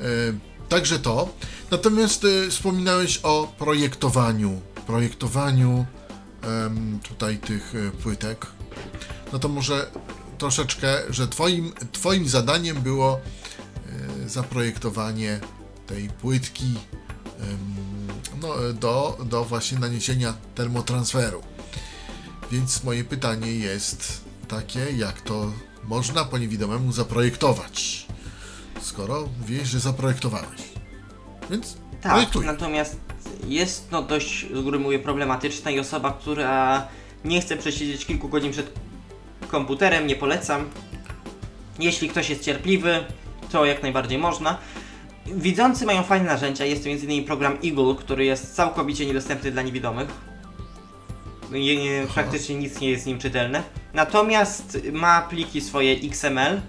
E, 0.00 0.04
także 0.68 0.98
to. 0.98 1.28
Natomiast 1.70 2.24
e, 2.24 2.50
wspominałeś 2.50 3.20
o 3.22 3.52
projektowaniu. 3.58 4.60
Projektowaniu 4.86 5.86
tutaj 7.08 7.38
tych 7.38 7.74
e, 7.74 7.90
płytek. 7.90 8.46
No 9.32 9.38
to 9.38 9.48
może 9.48 9.86
troszeczkę, 10.38 10.98
że 11.10 11.28
twoim, 11.28 11.72
twoim 11.92 12.28
zadaniem 12.28 12.76
było 12.76 13.20
zaprojektowanie 14.26 15.40
tej 15.86 16.08
płytki 16.08 16.74
no, 18.42 18.54
do, 18.72 19.18
do 19.24 19.44
właśnie 19.44 19.78
naniesienia 19.78 20.34
termotransferu. 20.54 21.42
Więc 22.52 22.84
moje 22.84 23.04
pytanie 23.04 23.52
jest 23.52 24.20
takie, 24.48 24.80
jak 24.96 25.20
to 25.20 25.52
można 25.84 26.24
po 26.24 26.38
niewidomemu 26.38 26.92
zaprojektować? 26.92 28.06
Skoro 28.80 29.28
wiesz, 29.46 29.68
że 29.68 29.80
zaprojektowałeś. 29.80 30.60
Więc 31.50 31.76
Tak, 32.00 32.12
projektuj. 32.12 32.46
natomiast 32.46 32.96
jest 33.48 33.88
no 33.90 34.02
dość, 34.02 34.46
z 34.54 34.60
góry 34.62 34.78
mówię, 34.78 34.98
problematyczna 34.98 35.70
i 35.70 35.80
osoba, 35.80 36.12
która 36.20 36.88
nie 37.24 37.40
chce 37.40 37.56
przesiedzieć 37.56 38.06
kilku 38.06 38.28
godzin 38.28 38.52
przed 38.52 38.72
komputerem, 39.48 40.06
nie 40.06 40.16
polecam. 40.16 40.70
Jeśli 41.78 42.08
ktoś 42.08 42.30
jest 42.30 42.42
cierpliwy, 42.42 43.04
to 43.52 43.64
jak 43.64 43.82
najbardziej 43.82 44.18
można. 44.18 44.58
Widzący 45.26 45.86
mają 45.86 46.02
fajne 46.02 46.26
narzędzia, 46.26 46.64
jest 46.64 46.84
to 46.84 46.90
m.in. 46.90 47.24
program 47.24 47.52
Eagle, 47.64 47.94
który 47.98 48.24
jest 48.24 48.54
całkowicie 48.54 49.06
niedostępny 49.06 49.50
dla 49.52 49.62
niewidomych. 49.62 50.08
Nie, 51.50 51.76
nie, 51.76 52.06
praktycznie 52.14 52.56
nic 52.56 52.80
nie 52.80 52.90
jest 52.90 53.02
z 53.02 53.06
nim 53.06 53.18
czytelne. 53.18 53.62
Natomiast 53.94 54.78
ma 54.92 55.22
pliki 55.22 55.60
swoje 55.60 55.92
XML 55.92 56.60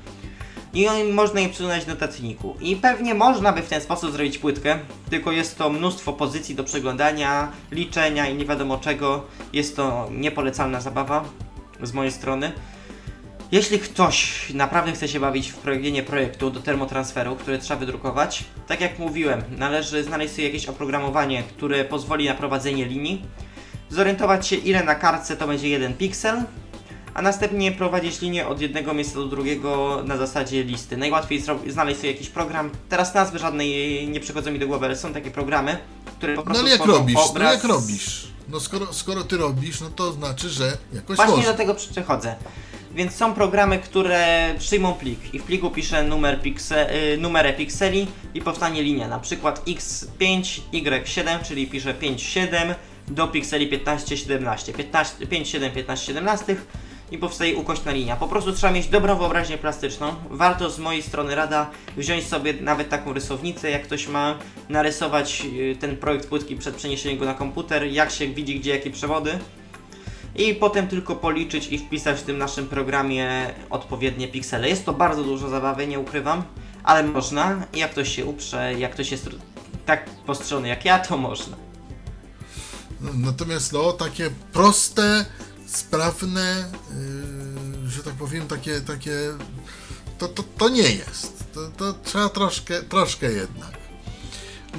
i 0.74 0.88
on- 0.88 1.12
można 1.12 1.40
je 1.40 1.50
przesunąć 1.50 1.84
w 1.84 1.88
notatniku. 1.88 2.56
I 2.62 2.76
pewnie 2.76 3.14
można 3.14 3.54
by 3.54 3.62
w 3.62 3.70
ten 3.70 3.82
sposób 3.82 4.12
zrobić 4.12 4.38
płytkę, 4.38 4.80
tylko 5.10 5.32
jest 5.32 5.58
to 5.58 5.70
mnóstwo 5.70 6.14
pozycji 6.14 6.56
do 6.56 6.64
przeglądania, 6.64 7.52
liczenia 7.72 8.30
i 8.30 8.36
nie 8.36 8.46
wiadomo 8.46 8.78
czego. 8.78 9.24
Jest 9.54 9.76
to 9.76 10.10
niepolecalna 10.12 10.82
zabawa 10.82 11.26
z 11.84 11.94
mojej 11.94 12.12
strony. 12.12 12.52
Jeśli 13.52 13.80
ktoś 13.80 14.50
naprawdę 14.54 14.92
chce 14.92 15.08
się 15.08 15.20
bawić 15.20 15.52
w 15.52 15.66
robienie 15.66 16.04
projektu 16.04 16.52
do 16.52 16.60
termotransferu, 16.60 17.36
który 17.36 17.60
trzeba 17.60 17.80
wydrukować, 17.80 18.44
tak 18.68 18.82
jak 18.82 19.00
mówiłem, 19.00 19.44
należy 19.58 20.04
znaleźć 20.04 20.34
sobie 20.34 20.44
jakieś 20.48 20.66
oprogramowanie, 20.66 21.44
które 21.44 21.86
pozwoli 21.86 22.26
na 22.28 22.34
prowadzenie 22.34 22.86
linii, 22.86 23.22
zorientować 23.90 24.48
się 24.48 24.56
ile 24.56 24.84
na 24.84 24.96
kartce 24.96 25.38
to 25.38 25.48
będzie 25.48 25.70
jeden 25.70 25.94
piksel, 25.94 26.44
a 27.14 27.22
następnie 27.22 27.72
prowadzić 27.72 28.22
linię 28.22 28.48
od 28.48 28.62
jednego 28.62 28.94
miejsca 28.94 29.16
do 29.16 29.26
drugiego 29.26 30.02
na 30.06 30.18
zasadzie 30.18 30.64
listy. 30.64 30.98
Najłatwiej 30.98 31.44
znaleźć 31.68 32.00
sobie 32.00 32.12
jakiś 32.12 32.30
program. 32.30 32.70
Teraz 32.90 33.14
nazwy 33.14 33.40
żadnej 33.40 34.08
nie 34.08 34.20
przychodzą 34.20 34.52
mi 34.52 34.60
do 34.60 34.68
głowy, 34.68 34.86
ale 34.86 34.96
są 34.96 35.14
takie 35.14 35.32
programy, 35.32 35.78
które 36.18 36.34
po 36.36 36.40
No 36.42 36.46
prostu 36.46 36.64
ale 36.64 36.72
jak 36.72 36.86
robisz? 36.86 37.16
obraz. 37.18 37.46
No 37.48 37.54
jak 37.54 37.64
robisz? 37.64 38.28
No 38.50 38.60
skoro, 38.60 38.94
skoro 38.94 39.24
ty 39.24 39.38
robisz, 39.38 39.82
no 39.82 39.90
to 39.90 40.12
znaczy, 40.12 40.50
że 40.50 40.78
jakoś 40.94 41.16
Właśnie 41.18 41.36
można. 41.36 41.52
do 41.52 41.58
tego 41.58 41.76
przechodzę. 41.76 42.36
Więc 42.96 43.16
są 43.16 43.34
programy, 43.34 43.80
które 43.80 44.54
przyjmą 44.60 44.94
plik 44.94 45.34
i 45.34 45.40
w 45.40 45.44
pliku 45.44 45.72
piszę 45.72 46.04
numer 46.04 46.42
pikse, 46.42 46.96
y, 46.96 47.54
pikseli 47.58 48.08
i 48.34 48.42
powstanie 48.42 48.84
linia, 48.84 49.08
na 49.08 49.20
przykład 49.20 49.66
x5, 49.66 50.62
y7, 50.74 51.44
czyli 51.44 51.68
piszę 51.68 51.94
5, 51.94 52.22
7 52.22 52.76
do 53.08 53.28
pikseli 53.28 53.68
15, 53.68 54.18
17, 54.18 54.74
15, 54.74 55.28
5, 55.28 55.50
7, 55.50 55.72
15, 55.72 56.06
17 56.06 56.56
i 57.12 57.18
powstaje 57.18 57.56
ukośna 57.56 57.92
linia. 57.92 58.16
Po 58.16 58.28
prostu 58.28 58.54
trzeba 58.54 58.74
mieć 58.74 58.88
dobrą 58.88 59.18
wyobraźnię 59.18 59.58
plastyczną. 59.58 60.16
Warto 60.30 60.70
z 60.70 60.80
mojej 60.80 61.02
strony 61.02 61.36
rada 61.36 61.70
wziąć 61.98 62.28
sobie 62.28 62.54
nawet 62.54 62.90
taką 62.90 63.14
rysownicę, 63.14 63.72
jak 63.72 63.84
ktoś 63.84 64.08
ma, 64.08 64.38
narysować 64.70 65.46
y, 65.46 65.76
ten 65.80 65.98
projekt 65.98 66.28
płytki 66.28 66.56
przed 66.56 66.76
przeniesieniem 66.76 67.20
go 67.20 67.26
na 67.26 67.34
komputer, 67.34 67.84
jak 67.84 68.12
się 68.12 68.28
widzi 68.28 68.60
gdzie 68.60 68.72
jakie 68.72 68.92
przewody 68.92 69.40
i 70.36 70.56
potem 70.56 70.88
tylko 70.88 71.16
policzyć 71.16 71.68
i 71.68 71.80
wpisać 71.80 72.20
w 72.20 72.24
tym 72.24 72.38
naszym 72.38 72.68
programie 72.68 73.54
odpowiednie 73.70 74.28
piksele. 74.28 74.70
Jest 74.70 74.86
to 74.86 74.94
bardzo 74.94 75.24
dużo 75.24 75.50
zabawy, 75.50 75.88
nie 75.88 76.00
ukrywam, 76.00 76.44
ale 76.84 77.04
można. 77.04 77.66
Jak 77.74 77.92
ktoś 77.92 78.16
się 78.16 78.26
uprze, 78.26 78.74
jak 78.74 78.92
ktoś 78.92 79.12
jest 79.12 79.30
tak 79.86 80.10
postrzony 80.10 80.68
jak 80.68 80.86
ja, 80.86 81.00
to 81.00 81.18
można. 81.18 81.58
Natomiast 83.14 83.74
no, 83.74 83.94
takie 83.94 84.30
proste, 84.54 85.26
sprawne, 85.66 86.70
yy, 87.84 87.90
że 87.90 88.04
tak 88.04 88.14
powiem, 88.14 88.48
takie, 88.48 88.82
takie 88.82 89.12
to, 90.18 90.28
to, 90.28 90.44
to 90.58 90.70
nie 90.70 90.90
jest. 90.92 91.44
To, 91.54 91.68
to 91.78 91.94
trzeba 92.04 92.30
troszkę, 92.30 92.84
troszkę 92.84 93.32
jednak. 93.32 93.72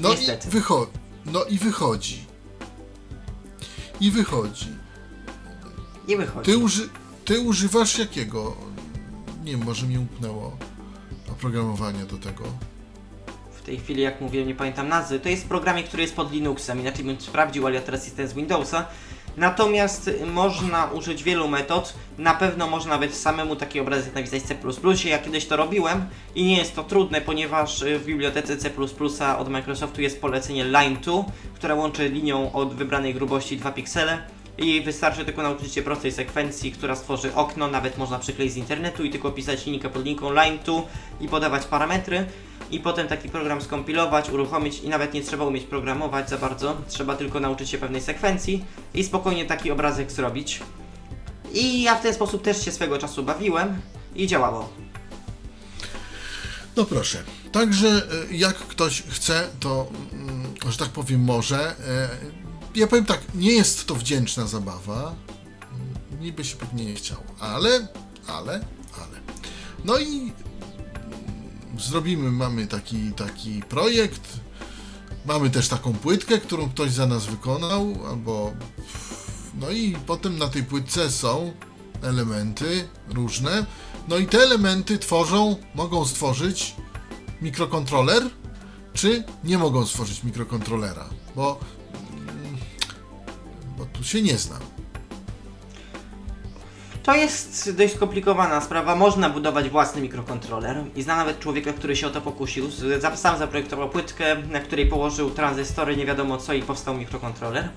No 0.01 0.09
Niestety. 0.09 0.49
i, 0.49 0.51
wycho- 0.51 0.87
no 1.27 1.45
i 1.45 1.59
wychodzi. 1.59 2.25
I 4.01 4.11
wychodzi. 4.11 4.76
I 6.09 6.17
wychodzi. 6.17 6.51
Ty, 6.53 6.59
uży- 6.59 6.89
ty 7.25 7.41
używasz 7.41 7.99
jakiego? 7.99 8.57
Nie 9.45 9.53
wiem, 9.53 9.65
może 9.65 9.87
mi 9.87 9.99
umknęło 9.99 10.57
oprogramowanie 11.33 12.05
do 12.05 12.17
tego. 12.17 12.45
W 13.53 13.63
tej 13.63 13.79
chwili, 13.79 14.03
jak 14.03 14.21
mówiłem, 14.21 14.49
nie 14.49 14.55
pamiętam 14.55 14.89
nazwy. 14.89 15.21
To 15.21 15.29
jest 15.29 15.49
programie, 15.49 15.83
który 15.83 16.03
jest 16.03 16.17
pod 16.17 16.33
Linuxem. 16.33 16.81
Inaczej 16.81 17.05
bym 17.05 17.21
sprawdził, 17.21 17.67
ale 17.67 17.75
ja 17.75 17.81
teraz 17.83 18.05
jestem 18.05 18.29
z 18.29 18.33
Windowsa. 18.33 18.87
Natomiast 19.37 20.11
można 20.33 20.85
użyć 20.85 21.23
wielu 21.23 21.49
metod. 21.49 21.95
Na 22.19 22.35
pewno 22.35 22.67
można 22.67 22.91
nawet 22.91 23.15
samemu 23.15 23.57
taki 23.57 23.81
obrazek 23.81 24.15
napisać 24.15 24.43
C++. 24.43 24.57
Ja 25.09 25.19
kiedyś 25.19 25.47
to 25.47 25.57
robiłem 25.57 26.05
i 26.35 26.45
nie 26.45 26.57
jest 26.57 26.75
to 26.75 26.85
trudne, 26.85 27.21
ponieważ 27.21 27.85
w 27.85 28.05
bibliotece 28.05 28.57
C++ 28.57 28.71
od 29.39 29.49
Microsoftu 29.49 30.03
jest 30.03 30.21
polecenie 30.21 30.65
Line2, 30.65 31.25
które 31.55 31.75
łączy 31.75 32.09
linią 32.09 32.53
od 32.53 32.75
wybranej 32.75 33.15
grubości 33.15 33.57
2 33.57 33.73
piksele. 33.73 34.36
I 34.59 34.81
wystarczy 34.81 35.25
tylko 35.25 35.43
nauczyć 35.43 35.73
się 35.73 35.83
prostej 35.83 36.13
sekwencji, 36.13 36.73
która 36.73 36.97
stworzy 36.97 37.35
okno, 37.35 37.69
nawet 37.69 37.99
można 37.99 38.19
przykleić 38.19 38.53
z 38.53 38.57
internetu 38.57 39.05
i 39.05 39.11
tylko 39.11 39.33
pisać 39.33 39.67
linijkę 39.67 39.89
pod 39.91 40.05
linką 40.05 40.33
line 40.33 40.59
2 40.65 40.83
i 41.21 41.29
podawać 41.29 41.65
parametry 41.67 42.27
i 42.71 42.81
potem 42.81 43.09
taki 43.09 43.29
program 43.29 43.63
skompilować, 43.63 44.31
uruchomić 44.31 44.81
i 44.81 44.89
nawet 44.89 45.15
nie 45.15 45.23
trzeba 45.23 45.45
umieć 45.45 45.65
programować 45.65 46.31
za 46.31 46.39
bardzo, 46.39 46.77
trzeba 46.89 47.17
tylko 47.17 47.41
nauczyć 47.41 47.71
się 47.71 47.79
pewnej 47.79 48.03
sekwencji 48.03 48.65
i 48.95 49.05
spokojnie 49.05 49.47
taki 49.47 49.71
obrazek 49.71 50.13
zrobić. 50.13 50.61
I 51.53 51.83
ja 51.83 51.95
w 51.95 52.03
ten 52.03 52.15
sposób 52.15 52.43
też 52.43 52.65
się 52.65 52.73
swego 52.73 52.99
czasu 52.99 53.23
bawiłem 53.23 53.81
i 54.15 54.27
działało. 54.27 54.69
No 56.77 56.85
proszę. 56.85 57.23
Także 57.53 57.89
e, 57.89 58.37
jak 58.37 58.57
ktoś 58.57 59.03
chce, 59.03 59.49
to, 59.61 59.87
mm, 60.13 60.55
że 60.69 60.79
tak 60.79 60.89
powiem, 60.89 61.21
może. 61.21 61.75
Ja 62.77 62.87
powiem 62.87 63.05
tak, 63.05 63.21
nie 63.35 63.53
jest 63.53 63.87
to 63.87 63.95
wdzięczna 63.95 64.47
zabawa. 64.47 65.15
Niby 66.21 66.45
się 66.45 66.57
pewnie 66.57 66.85
nie 66.85 66.95
chciało, 66.95 67.25
ale, 67.41 67.89
ale, 68.27 68.53
ale. 68.95 69.21
No 69.85 69.99
i 69.99 70.33
zrobimy, 71.79 72.31
mamy 72.31 72.67
taki, 72.67 73.13
taki 73.13 73.63
projekt. 73.63 74.41
Mamy 75.27 75.51
też 75.51 75.69
taką 75.69 75.93
płytkę, 75.93 76.39
którą 76.39 76.71
ktoś 76.71 76.93
za 76.93 77.07
nas 77.07 77.27
wykonał, 77.27 77.95
albo. 78.09 78.53
No 79.61 79.71
i 79.71 79.97
potem 80.07 80.39
na 80.39 80.49
tej 80.49 80.63
płytce 80.63 81.11
są 81.11 81.53
elementy 82.03 82.89
różne. 83.09 83.67
No 84.09 84.19
i 84.19 84.27
te 84.27 84.39
elementy 84.39 84.99
tworzą, 84.99 85.57
mogą 85.75 86.05
stworzyć 86.05 86.75
mikrokontroler, 87.43 88.23
czy 88.93 89.25
nie 89.45 89.59
mogą 89.59 89.87
stworzyć 89.87 90.25
mikrokontrolera, 90.25 91.09
bo 91.37 91.61
tu 93.99 94.05
się 94.05 94.23
nie 94.23 94.39
znam. 94.39 94.61
To 97.03 97.15
jest 97.15 97.77
dość 97.77 97.95
skomplikowana 97.95 98.61
sprawa. 98.61 98.97
Można 98.97 99.31
budować 99.31 99.69
własny 99.69 100.03
mikrokontroler 100.03 100.85
i 100.97 101.03
znam 101.03 101.19
nawet 101.19 101.41
człowieka, 101.41 101.73
który 101.73 101.97
się 101.97 102.07
o 102.07 102.11
to 102.11 102.21
pokusił. 102.21 102.69
Sam 103.15 103.39
zaprojektował 103.39 103.89
płytkę, 103.89 104.37
na 104.43 104.61
której 104.61 104.87
położył 104.87 105.31
tranzystory, 105.31 105.97
nie 105.97 106.07
wiadomo 106.07 106.37
co 106.37 106.53
i 106.53 106.63
powstał 106.63 106.95
mikrokontroler. 106.95 107.69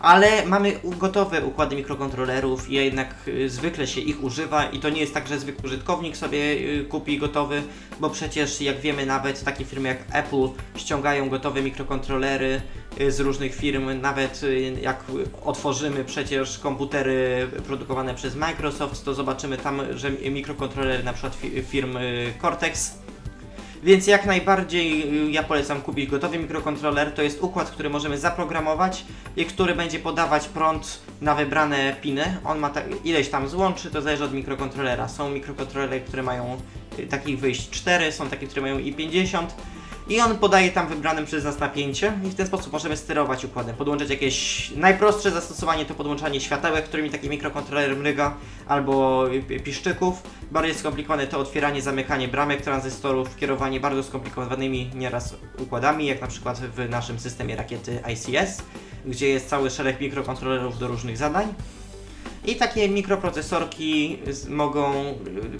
Ale 0.00 0.46
mamy 0.46 0.80
gotowe 0.84 1.44
układy 1.44 1.76
mikrokontrolerów. 1.76 2.70
I 2.70 2.74
jednak 2.74 3.14
y, 3.28 3.50
zwykle 3.50 3.86
się 3.86 4.00
ich 4.00 4.24
używa 4.24 4.64
i 4.64 4.78
to 4.78 4.90
nie 4.90 5.00
jest 5.00 5.14
tak, 5.14 5.28
że 5.28 5.38
zwykły 5.38 5.64
użytkownik 5.64 6.16
sobie 6.16 6.38
y, 6.38 6.84
kupi 6.88 7.18
gotowy, 7.18 7.62
bo 8.00 8.10
przecież 8.10 8.60
jak 8.60 8.80
wiemy 8.80 9.06
nawet 9.06 9.44
takie 9.44 9.64
firmy 9.64 9.88
jak 9.88 9.98
Apple 10.12 10.48
ściągają 10.76 11.28
gotowe 11.28 11.62
mikrokontrolery 11.62 12.60
y, 13.00 13.12
z 13.12 13.20
różnych 13.20 13.54
firm, 13.54 14.00
nawet 14.00 14.40
jak 14.82 15.04
otworzymy 15.44 16.04
przecież 16.04 16.58
komputery 16.58 17.48
produkowane 17.66 18.14
przez 18.14 18.36
Microsoft, 18.36 19.04
to 19.04 19.14
zobaczymy 19.14 19.56
tam, 19.58 19.80
że 19.94 20.10
mikrokontrolery 20.10 21.04
na 21.04 21.12
przykład 21.12 21.36
fi- 21.42 21.62
firmy 21.62 22.32
Cortex 22.42 22.98
Więc 23.82 24.06
jak 24.06 24.26
najbardziej 24.26 25.14
y, 25.26 25.30
ja 25.30 25.42
polecam 25.42 25.82
kupić 25.82 26.10
gotowy 26.10 26.38
mikrokontroler. 26.38 27.12
To 27.12 27.22
jest 27.22 27.42
układ, 27.42 27.70
który 27.70 27.90
możemy 27.90 28.18
zaprogramować 28.18 29.04
i 29.36 29.44
który 29.44 29.74
będzie 29.74 29.98
podawać 29.98 30.48
prąd 30.48 31.00
na 31.20 31.34
wybrane 31.34 31.96
piny. 32.02 32.36
On 32.44 32.58
ma 32.58 32.70
ta, 32.70 32.80
ileś 33.04 33.28
tam 33.28 33.48
złączy, 33.48 33.90
to 33.90 34.02
zależy 34.02 34.24
od 34.24 34.32
mikrokontrolera. 34.32 35.08
Są 35.08 35.30
mikrokontrolery, 35.30 36.00
które 36.00 36.22
mają 36.22 36.56
y, 36.98 37.06
takich 37.06 37.38
wyjść 37.38 37.70
4, 37.70 38.12
są 38.12 38.28
takie, 38.28 38.46
które 38.46 38.62
mają 38.62 38.78
i 38.78 38.92
50 38.92 39.54
i 40.10 40.20
on 40.20 40.38
podaje 40.38 40.70
tam 40.70 40.88
wybranym 40.88 41.26
przez 41.26 41.44
nas 41.44 41.58
napięcie 41.58 42.12
i 42.24 42.28
w 42.28 42.34
ten 42.34 42.46
sposób 42.46 42.72
możemy 42.72 42.96
sterować 42.96 43.44
układem. 43.44 43.76
Podłączać 43.76 44.10
jakieś 44.10 44.70
najprostsze 44.76 45.30
zastosowanie 45.30 45.84
to 45.84 45.94
podłączanie 45.94 46.40
światełek, 46.40 46.84
którymi 46.84 47.10
taki 47.10 47.28
mikrokontroler 47.28 47.96
mryga, 47.96 48.36
albo 48.66 49.24
piszczyków. 49.64 50.22
Bardziej 50.50 50.74
skomplikowane 50.74 51.26
to 51.26 51.38
otwieranie, 51.38 51.82
zamykanie 51.82 52.28
bramek 52.28 52.62
tranzystorów, 52.62 53.36
kierowanie 53.36 53.80
bardzo 53.80 54.02
skomplikowanymi 54.02 54.90
nieraz 54.94 55.34
układami, 55.58 56.06
jak 56.06 56.20
na 56.20 56.26
przykład 56.26 56.60
w 56.60 56.88
naszym 56.88 57.20
systemie 57.20 57.56
rakiety 57.56 58.02
ICS, 58.12 58.62
gdzie 59.06 59.28
jest 59.28 59.48
cały 59.48 59.70
szereg 59.70 60.00
mikrokontrolerów 60.00 60.78
do 60.78 60.88
różnych 60.88 61.16
zadań. 61.16 61.54
I 62.44 62.56
takie 62.56 62.88
mikroprocesorki 62.88 64.18
mogą 64.48 65.14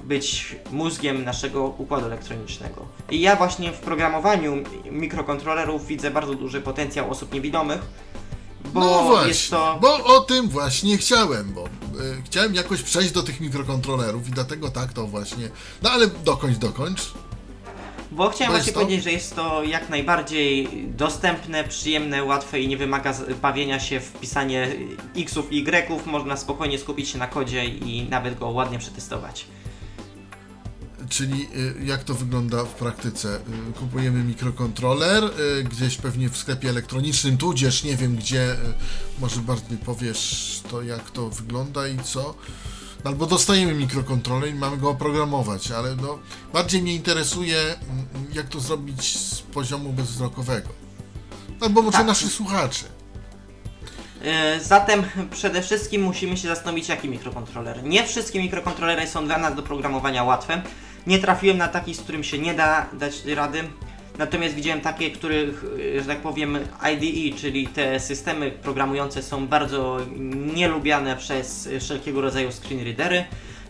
być 0.04 0.56
mózgiem 0.70 1.24
naszego 1.24 1.64
układu 1.64 2.06
elektronicznego. 2.06 2.86
I 3.10 3.20
ja 3.20 3.36
właśnie 3.36 3.72
w 3.72 3.78
programowaniu 3.78 4.56
mikrokontrolerów 4.90 5.86
widzę 5.86 6.10
bardzo 6.10 6.34
duży 6.34 6.60
potencjał 6.60 7.10
osób 7.10 7.34
niewidomych, 7.34 7.80
bo 8.64 8.80
no 8.80 9.02
właśnie, 9.02 9.28
jest 9.28 9.50
to... 9.50 9.78
bo 9.80 10.04
o 10.04 10.20
tym 10.20 10.48
właśnie 10.48 10.98
chciałem, 10.98 11.52
bo 11.52 11.66
y, 11.66 11.68
chciałem 12.24 12.54
jakoś 12.54 12.82
przejść 12.82 13.12
do 13.12 13.22
tych 13.22 13.40
mikrokontrolerów 13.40 14.28
i 14.28 14.30
dlatego 14.30 14.70
tak 14.70 14.92
to 14.92 15.06
właśnie. 15.06 15.48
No 15.82 15.90
ale 15.90 16.06
dokończ, 16.06 16.58
dokończ. 16.58 17.12
Bo 18.12 18.30
chciałem 18.30 18.52
właśnie 18.52 18.72
to? 18.72 18.80
powiedzieć, 18.80 19.04
że 19.04 19.12
jest 19.12 19.36
to 19.36 19.64
jak 19.64 19.88
najbardziej 19.88 20.68
dostępne, 20.96 21.64
przyjemne, 21.64 22.24
łatwe 22.24 22.60
i 22.60 22.68
nie 22.68 22.76
wymaga 22.76 23.14
bawienia 23.42 23.80
się 23.80 24.00
w 24.00 24.12
pisanie 24.12 24.68
xów 25.16 25.52
i 25.52 25.64
y'ów. 25.64 26.06
Można 26.06 26.36
spokojnie 26.36 26.78
skupić 26.78 27.08
się 27.08 27.18
na 27.18 27.26
kodzie 27.26 27.64
i 27.64 28.08
nawet 28.10 28.38
go 28.38 28.48
ładnie 28.48 28.78
przetestować. 28.78 29.46
Czyli 31.08 31.48
y, 31.56 31.84
jak 31.84 32.04
to 32.04 32.14
wygląda 32.14 32.64
w 32.64 32.74
praktyce? 32.74 33.36
Y, 33.70 33.72
Kupujemy 33.78 34.24
mikrokontroler 34.24 35.24
y, 35.24 35.64
gdzieś 35.64 35.96
pewnie 35.96 36.28
w 36.28 36.36
sklepie 36.36 36.68
elektronicznym, 36.68 37.36
tudzież 37.36 37.84
nie 37.84 37.96
wiem 37.96 38.16
gdzie, 38.16 38.52
y, 38.52 38.56
może 39.20 39.40
bardziej 39.40 39.78
powiesz 39.78 40.60
to 40.70 40.82
jak 40.82 41.10
to 41.10 41.30
wygląda 41.30 41.88
i 41.88 41.98
co? 41.98 42.34
No, 43.04 43.10
Albo 43.10 43.26
dostajemy 43.26 43.74
mikrokontroler 43.74 44.50
i 44.50 44.54
mamy 44.54 44.76
go 44.76 44.90
oprogramować, 44.90 45.70
ale 45.70 45.96
no, 45.96 46.18
bardziej 46.52 46.82
mnie 46.82 46.94
interesuje 46.94 47.56
jak 48.32 48.48
to 48.48 48.60
zrobić 48.60 49.18
z 49.18 49.40
poziomu 49.42 49.92
bezwzrokowego. 49.92 50.68
Albo 51.60 51.82
może 51.82 51.98
Tak. 51.98 52.06
naszych 52.06 52.32
słuchaczy. 52.32 52.84
E, 54.24 54.60
Zatem 54.60 55.02
przede 55.30 55.62
wszystkim 55.62 56.02
musimy 56.02 56.36
się 56.36 56.48
zastanowić, 56.48 56.88
jaki 56.88 57.08
mikrokontroler. 57.08 57.84
Nie 57.84 58.06
wszystkie 58.06 58.40
mikrokontrolery 58.42 59.06
są 59.06 59.26
dla 59.26 59.38
nas 59.38 59.54
do 59.54 59.62
programowania 59.62 60.24
łatwe. 60.24 60.62
Nie 61.06 61.18
trafiłem 61.18 61.58
na 61.58 61.68
taki, 61.68 61.94
z 61.94 62.00
którym 62.00 62.24
się 62.24 62.38
nie 62.38 62.54
da 62.54 62.86
dać 62.92 63.24
rady. 63.24 63.68
Natomiast 64.20 64.54
widziałem 64.54 64.80
takie, 64.80 65.10
których, 65.10 65.64
że 66.00 66.04
tak 66.04 66.18
powiem, 66.18 66.58
IDE, 66.92 67.38
czyli 67.38 67.66
te 67.66 68.00
systemy 68.00 68.50
programujące 68.50 69.22
są 69.22 69.46
bardzo 69.46 69.98
nielubiane 70.54 71.16
przez 71.16 71.68
wszelkiego 71.80 72.20
rodzaju 72.20 72.52
screenreadery. 72.52 73.24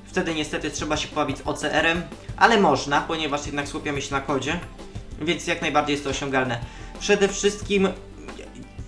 Wtedy 0.05 0.35
niestety 0.35 0.71
trzeba 0.71 0.97
się 0.97 1.09
pobawić 1.09 1.37
OCR-em, 1.45 2.03
ale 2.37 2.61
można, 2.61 3.01
ponieważ 3.01 3.47
jednak 3.47 3.69
skupiamy 3.69 4.03
się 4.03 4.15
na 4.15 4.21
kodzie, 4.21 4.61
więc 5.21 5.47
jak 5.47 5.63
najbardziej 5.63 5.93
jest 5.93 6.05
to 6.05 6.11
osiągalne. 6.11 6.59
Przede 7.01 7.29
wszystkim 7.29 7.89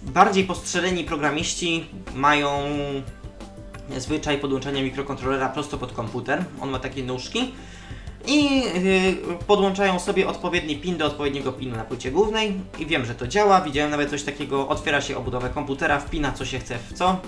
bardziej 0.03 0.45
postrzeleni 0.45 1.05
programiści 1.05 1.87
mają 2.15 2.63
zwyczaj 3.97 4.39
podłączania 4.39 4.83
mikrokontrolera 4.83 5.49
prosto 5.49 5.79
pod 5.79 5.93
komputer. 5.93 6.45
On 6.61 6.71
ma 6.71 6.79
takie 6.79 7.03
nóżki 7.03 7.53
i 8.27 8.61
yy, 8.61 9.17
podłączają 9.47 9.99
sobie 9.99 10.29
odpowiedni 10.29 10.77
pin 10.77 10.97
do 10.97 11.07
odpowiedniego 11.07 11.53
pinu 11.53 11.77
na 11.77 11.85
płycie 11.85 12.11
głównej 12.11 12.61
i 12.79 12.87
wiem, 12.87 13.05
że 13.05 13.15
to 13.15 13.27
działa. 13.27 13.61
Widziałem 13.61 13.91
nawet 13.91 14.11
coś 14.11 14.23
takiego, 14.23 14.69
otwiera 14.69 15.01
się 15.01 15.17
obudowę 15.17 15.51
komputera, 15.51 16.01
wpina 16.01 16.33
co 16.33 16.45
się 16.45 16.59
chce 16.59 16.79
w 16.79 16.93
co. 16.93 17.21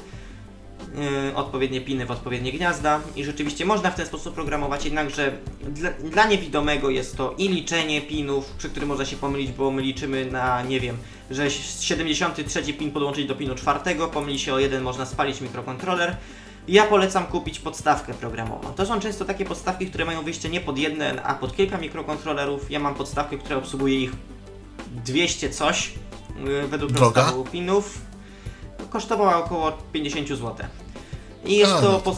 Yy, 1.27 1.37
odpowiednie 1.37 1.81
piny 1.81 2.07
w 2.07 2.11
odpowiednie 2.11 2.53
gniazda 2.53 3.01
i 3.17 3.25
rzeczywiście 3.25 3.65
można 3.65 3.91
w 3.91 3.95
ten 3.95 4.07
sposób 4.07 4.35
programować, 4.35 4.85
jednakże 4.85 5.33
dla, 5.69 5.91
dla 5.91 6.27
niewidomego 6.27 6.91
jest 6.91 7.17
to 7.17 7.35
i 7.39 7.49
liczenie 7.49 8.03
pinów, 8.03 8.51
przy 8.59 8.71
którym 8.71 8.89
można 8.89 9.05
się 9.05 9.17
pomylić, 9.17 9.53
bo 9.53 9.71
my 9.71 9.83
liczymy 9.83 10.27
na, 10.27 10.63
nie 10.63 10.81
wiem, 10.81 10.97
że 11.31 11.51
73 11.51 12.73
pin 12.73 12.91
podłączyć 12.91 13.27
do 13.27 13.35
pinu 13.35 13.55
czwartego, 13.55 14.09
pomyli 14.09 14.39
się 14.39 14.55
o 14.55 14.59
jeden, 14.59 14.83
można 14.83 15.07
spalić 15.07 15.41
mikrokontroler. 15.41 16.17
Ja 16.69 16.87
polecam 16.87 17.27
kupić 17.27 17.59
podstawkę 17.59 18.15
programową. 18.15 18.73
To 18.75 18.87
są 18.87 19.01
często 19.01 19.25
takie 19.25 19.45
podstawki, 19.45 19.87
które 19.87 20.05
mają 20.05 20.23
wyjście 20.23 20.49
nie 20.49 20.61
pod 20.61 20.79
jeden, 20.79 21.21
a 21.25 21.35
pod 21.35 21.57
kilka 21.57 21.79
mikrokontrolerów. 21.79 22.71
Ja 22.71 22.81
mam 22.81 22.95
podstawkę, 22.95 23.39
która 23.39 23.57
obsługuje 23.57 24.01
ich 24.01 24.13
200 25.05 25.51
coś 25.51 25.93
yy, 26.45 26.69
według 26.69 26.93
Droga? 26.93 27.21
rozstawu 27.21 27.45
pinów. 27.45 28.01
Kosztowała 28.91 29.37
około 29.37 29.73
50 29.93 30.29
zł. 30.29 30.55
I 31.45 31.57
jest 31.57 31.73
to 31.73 32.03
no. 32.07 32.17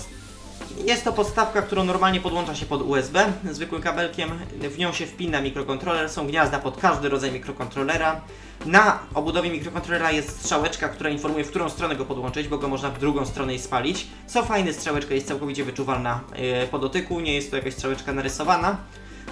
Jest 0.84 1.04
to 1.04 1.12
podstawka, 1.12 1.62
którą 1.62 1.84
normalnie 1.84 2.20
podłącza 2.20 2.54
się 2.54 2.66
pod 2.66 2.82
USB 2.82 3.32
zwykłym 3.50 3.82
kabelkiem. 3.82 4.30
W 4.70 4.78
nią 4.78 4.92
się 4.92 5.06
wpina 5.06 5.40
mikrokontroler, 5.40 6.10
są 6.10 6.26
gniazda 6.26 6.58
pod 6.58 6.76
każdy 6.76 7.08
rodzaj 7.08 7.32
mikrokontrolera. 7.32 8.20
Na 8.66 8.98
obudowie 9.14 9.50
mikrokontrolera 9.50 10.10
jest 10.12 10.40
strzałeczka, 10.40 10.88
która 10.88 11.10
informuje, 11.10 11.44
w 11.44 11.50
którą 11.50 11.68
stronę 11.68 11.96
go 11.96 12.04
podłączyć, 12.04 12.48
bo 12.48 12.58
go 12.58 12.68
można 12.68 12.90
w 12.90 12.98
drugą 12.98 13.26
stronę 13.26 13.54
i 13.54 13.58
spalić. 13.58 14.06
Co 14.26 14.44
fajne, 14.44 14.72
strzałeczka 14.72 15.14
jest 15.14 15.28
całkowicie 15.28 15.64
wyczuwalna 15.64 16.20
yy, 16.36 16.66
po 16.66 16.78
dotyku, 16.78 17.20
nie 17.20 17.34
jest 17.34 17.50
to 17.50 17.56
jakaś 17.56 17.74
strzałeczka 17.74 18.12
narysowana. 18.12 18.76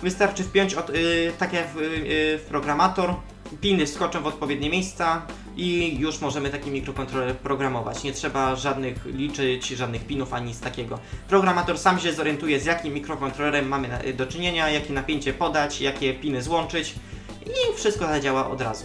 Wystarczy 0.03 0.43
wpiąć 0.43 0.74
od, 0.74 0.89
yy, 0.89 1.32
w, 1.74 1.80
yy, 1.80 2.39
w 2.39 2.45
programator, 2.49 3.14
piny 3.61 3.87
wskoczą 3.87 4.22
w 4.22 4.26
odpowiednie 4.26 4.70
miejsca 4.70 5.22
i 5.57 5.97
już 5.99 6.21
możemy 6.21 6.51
taki 6.51 6.71
mikrokontroler 6.71 7.37
programować. 7.37 8.03
Nie 8.03 8.13
trzeba 8.13 8.57
żadnych 8.57 9.05
liczyć, 9.05 9.69
żadnych 9.69 10.07
pinów 10.07 10.33
ani 10.33 10.47
nic 10.47 10.61
takiego. 10.61 10.99
Programator 11.29 11.79
sam 11.79 12.01
się 12.01 12.13
zorientuje 12.13 12.61
z 12.61 12.65
jakim 12.65 12.95
mikrokontrolerem 12.95 13.69
mamy 13.69 14.15
do 14.17 14.27
czynienia, 14.27 14.71
jakie 14.71 14.93
napięcie 14.93 15.33
podać, 15.33 15.81
jakie 15.81 16.15
piny 16.15 16.43
złączyć 16.43 16.95
i 17.47 17.77
wszystko 17.77 18.07
zadziała 18.07 18.51
od 18.51 18.61
razu. 18.61 18.85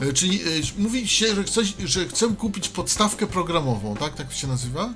E, 0.00 0.12
Czyli 0.12 0.40
e, 0.42 0.44
mówi 0.78 1.08
się, 1.08 1.26
że, 1.26 1.86
że 1.88 2.04
chcę 2.04 2.28
kupić 2.38 2.68
podstawkę 2.68 3.26
programową, 3.26 3.96
tak? 3.96 4.14
Tak 4.14 4.32
się 4.32 4.46
nazywa? 4.46 4.90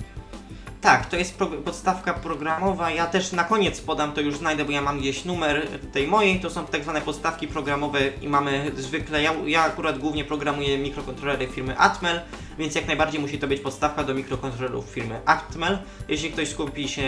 Tak, 0.81 1.07
to 1.07 1.17
jest 1.17 1.35
pro 1.35 1.47
podstawka 1.47 2.15
programowa. 2.15 2.91
Ja 2.91 3.07
też 3.07 3.33
na 3.33 3.45
koniec 3.45 3.81
podam, 3.81 4.13
to 4.13 4.21
już 4.21 4.37
znajdę, 4.37 4.65
bo 4.65 4.73
ja 4.73 4.83
mam 4.83 5.01
gdzieś 5.01 5.25
numer 5.25 5.69
tej 5.93 6.09
mojej. 6.09 6.41
To 6.41 6.51
są 6.51 6.67
tak 6.67 6.83
zwane 6.83 7.01
podstawki 7.01 7.49
programowe 7.49 8.01
i 8.23 8.29
mamy 8.29 8.73
zwykle, 8.77 9.23
ja, 9.23 9.35
ja 9.47 9.63
akurat 9.63 9.99
głównie 9.99 10.25
programuję 10.25 10.79
mikrokontrolery 10.79 11.47
firmy 11.47 11.79
Atmel, 11.79 12.21
więc 12.59 12.75
jak 12.75 12.87
najbardziej 12.87 13.21
musi 13.21 13.39
to 13.39 13.49
być 13.49 13.61
podstawka 13.61 14.05
do 14.05 14.15
mikrokontrolerów 14.15 14.87
firmy 14.87 15.21
Atmel. 15.25 15.79
Jeśli 16.09 16.31
ktoś 16.31 16.49
skupi 16.49 16.89
się 16.89 17.03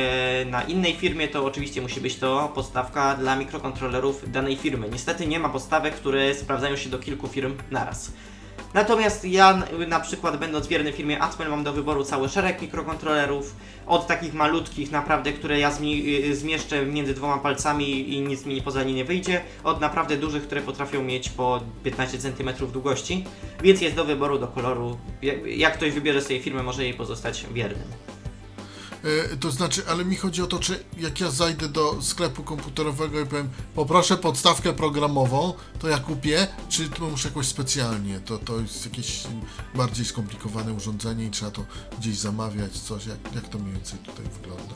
na 0.47 0.63
innej 0.63 0.95
firmie, 0.95 1.29
to 1.29 1.45
oczywiście 1.45 1.83
musi 1.83 2.01
być 2.01 2.17
to 2.17 2.53
podstawka 2.55 3.15
dla 3.15 3.37
mikrokontrolerów 3.37 4.33
danej 4.33 4.57
firmy. 4.57 4.89
Niestety 4.93 5.27
nie 5.27 5.41
ma 5.41 5.49
podstawek, 5.49 5.95
które 5.95 6.35
sprawdzają 6.35 6.77
się 6.77 6.91
do 6.91 6.99
kilku 6.99 7.29
firm 7.29 7.57
naraz. 7.71 8.13
Natomiast 8.75 9.25
ja 9.25 9.63
na 9.89 10.01
przykład 10.01 10.37
będąc 10.37 10.67
wierny 10.67 10.93
firmie 10.93 11.23
Atmel 11.23 11.51
mam 11.51 11.65
do 11.65 11.73
wyboru 11.73 12.05
cały 12.05 12.29
szereg 12.29 12.63
mikrokontrolerów, 12.63 13.57
od 13.87 14.07
takich 14.07 14.35
malutkich 14.35 14.91
naprawdę, 14.91 15.33
które 15.33 15.59
ja 15.59 15.71
y, 16.25 16.37
zmieszczę 16.37 16.87
między 16.87 17.15
dwoma 17.15 17.39
palcami 17.39 18.15
i 18.15 18.21
nic 18.21 18.47
mi 18.47 18.63
poza 18.63 18.85
nie 18.85 18.95
nie 18.95 19.05
wyjdzie, 19.05 19.41
od 19.65 19.81
naprawdę 19.81 20.17
dużych, 20.17 20.43
które 20.43 20.61
potrafią 20.61 21.03
mieć 21.03 21.29
po 21.29 21.61
15 21.85 22.19
cm 22.19 22.51
długości, 22.73 23.25
więc 23.63 23.81
jest 23.81 23.97
do 23.97 24.05
wyboru, 24.05 24.39
do 24.39 24.47
koloru. 24.47 24.99
Jak, 25.23 25.47
jak 25.47 25.75
ktoś 25.75 25.93
wybierze 25.93 26.23
sobie 26.23 26.41
firmę, 26.41 26.63
może 26.63 26.85
jej 26.85 26.95
pozostać 26.95 27.47
wiernym. 27.53 28.10
E, 29.05 29.37
To 29.37 29.51
znaczy, 29.51 29.83
ale 29.89 30.05
mi 30.05 30.17
chodzi 30.17 30.43
o 30.43 30.47
to, 30.47 30.59
czy 30.59 30.85
jak 30.99 31.21
ja 31.21 31.31
zajdę 31.31 31.69
do 31.69 32.03
sklepu 32.03 32.43
komputerowego 32.43 33.21
i 33.21 33.27
powiem, 33.27 33.49
poproszę 33.75 34.17
podstawkę 34.17 34.73
programową, 34.73 35.55
to 35.79 35.89
ja 35.89 35.99
kupię, 35.99 36.47
czy 36.69 36.89
to 36.89 37.05
muszę 37.05 37.29
jakoś 37.29 37.47
specjalnie? 37.47 38.21
To, 38.21 38.39
to 38.39 38.61
jest 38.61 38.85
jakieś 38.87 39.23
bardziej 39.75 40.05
skomplikowane 40.05 40.73
urządzenie 40.73 41.25
i 41.25 41.31
trzeba 41.31 41.51
to 41.51 41.65
gdzieś 41.99 42.17
zamawiać, 42.19 42.73
coś, 42.73 43.07
jak, 43.07 43.19
jak 43.35 43.49
to 43.49 43.59
mniej 43.59 43.73
więcej 43.75 43.99
tutaj 43.99 44.25
wygląda? 44.41 44.75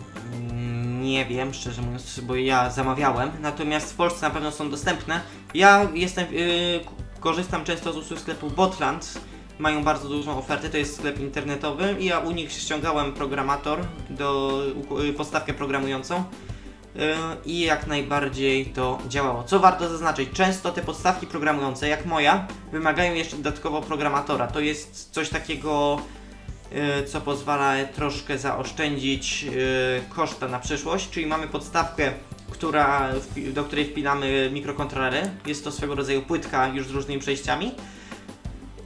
Nie 1.02 1.26
wiem, 1.26 1.54
szczerze 1.54 1.82
mówiąc, 1.82 2.20
bo 2.22 2.36
ja 2.36 2.70
zamawiałem, 2.70 3.30
natomiast 3.40 3.92
w 3.92 3.94
Polsce 3.94 4.20
na 4.28 4.30
pewno 4.34 4.52
są 4.52 4.70
dostępne. 4.70 5.20
Ja 5.54 5.88
jestem, 5.94 6.32
yy, 6.34 6.80
korzystam 7.20 7.64
często 7.64 7.92
z 7.92 7.96
usług 7.96 8.20
sklepu 8.20 8.50
Botland. 8.50 9.18
Mają 9.58 9.84
bardzo 9.84 10.08
dużą 10.08 10.38
ofertę, 10.38 10.70
to 10.70 10.76
jest 10.76 10.96
sklep 10.96 11.20
internetowy 11.20 11.96
i 11.98 12.04
ja 12.04 12.18
u 12.18 12.30
nich 12.30 12.52
ściągałem 12.52 13.12
programator 13.12 13.80
do 14.10 14.60
yy, 15.04 15.12
podstawkę 15.12 15.54
programującą. 15.54 16.24
i 17.46 17.60
jak 17.60 17.86
najbardziej 17.86 18.66
to 18.66 18.98
działało. 19.08 19.44
Co 19.44 19.60
warto 19.60 19.88
zaznaczyć, 19.88 20.30
często 20.32 20.72
te 20.72 20.82
podstawki 20.82 21.26
programujące, 21.26 21.88
jak 21.88 22.06
moja, 22.06 22.46
wymagają 22.72 23.14
jeszcze 23.14 23.36
dodatkowo 23.36 23.82
programatora. 23.82 24.46
To 24.46 24.60
jest 24.60 25.10
coś 25.10 25.28
takiego, 25.28 26.00
yy, 26.72 27.04
co 27.04 27.20
pozwala 27.20 27.84
troszkę 27.84 28.38
zaoszczędzić 28.38 29.46
koszta 30.08 30.48
na 30.48 30.58
przyszłość, 30.58 31.10
czyli 31.10 31.26
mamy 31.26 31.46
podstawkę, 31.46 32.12
która, 32.50 33.10
do 33.52 33.64
której 33.64 33.84
wpinamy 33.84 34.50
mikrokontrolery. 34.52 35.30
Jest 35.46 35.64
to 35.64 35.72
swego 35.72 35.94
rodzaju 35.94 36.22
płytka 36.22 36.68
już 36.68 36.86
z 36.86 36.90
różnymi 36.90 37.20
przejściami. 37.20 37.72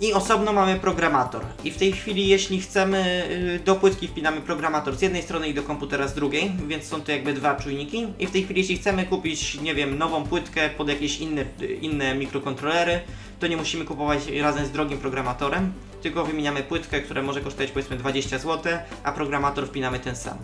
I 0.00 0.12
osobno 0.12 0.52
mamy 0.52 0.80
programator. 0.80 1.42
I 1.64 1.70
w 1.70 1.76
tej 1.76 1.92
chwili, 1.92 2.28
jeśli 2.28 2.60
chcemy, 2.60 3.28
y, 3.56 3.64
do 3.64 3.74
płytki 3.74 4.08
wpinamy 4.08 4.40
programator 4.40 4.96
z 4.96 5.02
jednej 5.02 5.22
strony 5.22 5.48
i 5.48 5.54
do 5.54 5.62
komputera 5.62 6.08
z 6.08 6.14
drugiej, 6.14 6.52
więc 6.66 6.84
są 6.84 7.00
to 7.00 7.12
jakby 7.12 7.32
dwa 7.32 7.54
czujniki. 7.54 8.06
I 8.18 8.26
w 8.26 8.30
tej 8.30 8.44
chwili, 8.44 8.60
jeśli 8.60 8.78
chcemy 8.78 9.06
kupić, 9.06 9.60
nie 9.60 9.74
wiem, 9.74 9.98
nową 9.98 10.24
płytkę 10.24 10.70
pod 10.70 10.88
jakieś 10.88 11.20
inne, 11.20 11.44
inne 11.80 12.14
mikrokontrolery, 12.14 13.00
to 13.40 13.46
nie 13.46 13.56
musimy 13.56 13.84
kupować 13.84 14.18
razem 14.40 14.66
z 14.66 14.70
drogim 14.70 14.98
programatorem, 14.98 15.72
tylko 16.02 16.24
wymieniamy 16.24 16.62
płytkę, 16.62 17.00
która 17.00 17.22
może 17.22 17.40
kosztować 17.40 17.70
powiedzmy 17.70 17.96
20 17.96 18.38
zł, 18.38 18.72
a 19.04 19.12
programator 19.12 19.66
wpinamy 19.66 19.98
ten 19.98 20.16
sam. 20.16 20.38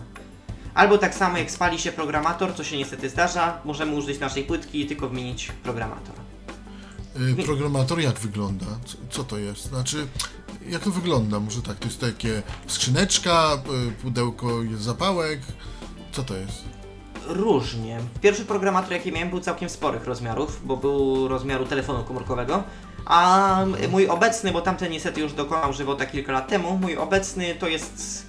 Albo 0.73 0.97
tak 0.97 1.15
samo 1.15 1.37
jak 1.37 1.51
spali 1.51 1.79
się 1.79 1.91
programator, 1.91 2.55
co 2.55 2.63
się 2.63 2.77
niestety 2.77 3.09
zdarza, 3.09 3.61
możemy 3.65 3.95
użyć 3.95 4.19
naszej 4.19 4.43
płytki 4.43 4.81
i 4.81 4.85
tylko 4.85 5.09
wymienić 5.09 5.51
programator. 5.63 6.34
Y, 7.19 7.43
Programator 7.45 7.99
jak 7.99 8.19
wygląda? 8.19 8.65
Co, 8.85 8.97
co 9.09 9.23
to 9.23 9.37
jest? 9.37 9.65
Znaczy, 9.65 10.07
jak 10.69 10.83
to 10.83 10.91
wygląda? 10.91 11.39
Może 11.39 11.61
tak, 11.61 11.77
to 11.79 11.85
jest 11.85 12.01
takie 12.01 12.41
skrzyneczka, 12.67 13.57
y, 13.89 13.91
pudełko 13.91 14.47
zapałek. 14.77 15.39
Co 16.11 16.23
to 16.23 16.35
jest? 16.35 16.63
Różnie. 17.27 17.99
Pierwszy 18.21 18.45
programator, 18.45 18.91
jaki 18.91 19.11
miałem, 19.11 19.29
był 19.29 19.39
całkiem 19.39 19.69
sporych 19.69 20.05
rozmiarów, 20.05 20.61
bo 20.65 20.77
był 20.77 21.27
rozmiaru 21.27 21.65
telefonu 21.65 22.03
komórkowego. 22.03 22.63
A 23.05 23.59
mój 23.91 24.07
obecny, 24.07 24.51
bo 24.51 24.61
tamten 24.61 24.91
niestety 24.91 25.21
już 25.21 25.33
dokonał 25.33 25.73
żywota 25.73 26.05
kilka 26.05 26.31
lat 26.31 26.47
temu, 26.47 26.77
mój 26.77 26.97
obecny 26.97 27.55
to 27.55 27.67
jest 27.67 28.25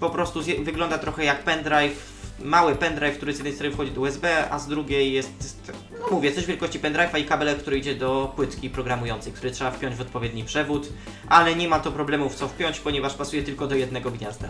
po 0.00 0.10
prostu 0.10 0.40
wygląda 0.64 0.98
trochę 0.98 1.24
jak 1.24 1.44
pendrive, 1.44 2.19
mały 2.44 2.76
pendrive, 2.76 3.16
który 3.16 3.32
z 3.32 3.36
jednej 3.36 3.54
strony 3.54 3.74
wchodzi 3.74 3.90
do 3.92 4.00
USB, 4.00 4.50
a 4.50 4.58
z 4.58 4.66
drugiej 4.66 5.12
jest, 5.12 5.72
no 6.00 6.06
mówię, 6.10 6.32
coś 6.32 6.46
wielkości 6.46 6.80
pendrive'a 6.80 7.20
i 7.20 7.24
kabelek, 7.24 7.58
który 7.58 7.78
idzie 7.78 7.94
do 7.94 8.32
płytki 8.36 8.70
programującej, 8.70 9.32
który 9.32 9.50
trzeba 9.50 9.70
wpiąć 9.70 9.96
w 9.96 10.00
odpowiedni 10.00 10.44
przewód, 10.44 10.88
ale 11.28 11.56
nie 11.56 11.68
ma 11.68 11.80
to 11.80 11.92
problemów 11.92 12.34
co 12.34 12.48
wpiąć, 12.48 12.80
ponieważ 12.80 13.14
pasuje 13.14 13.42
tylko 13.42 13.66
do 13.66 13.74
jednego 13.74 14.10
gniazda. 14.10 14.48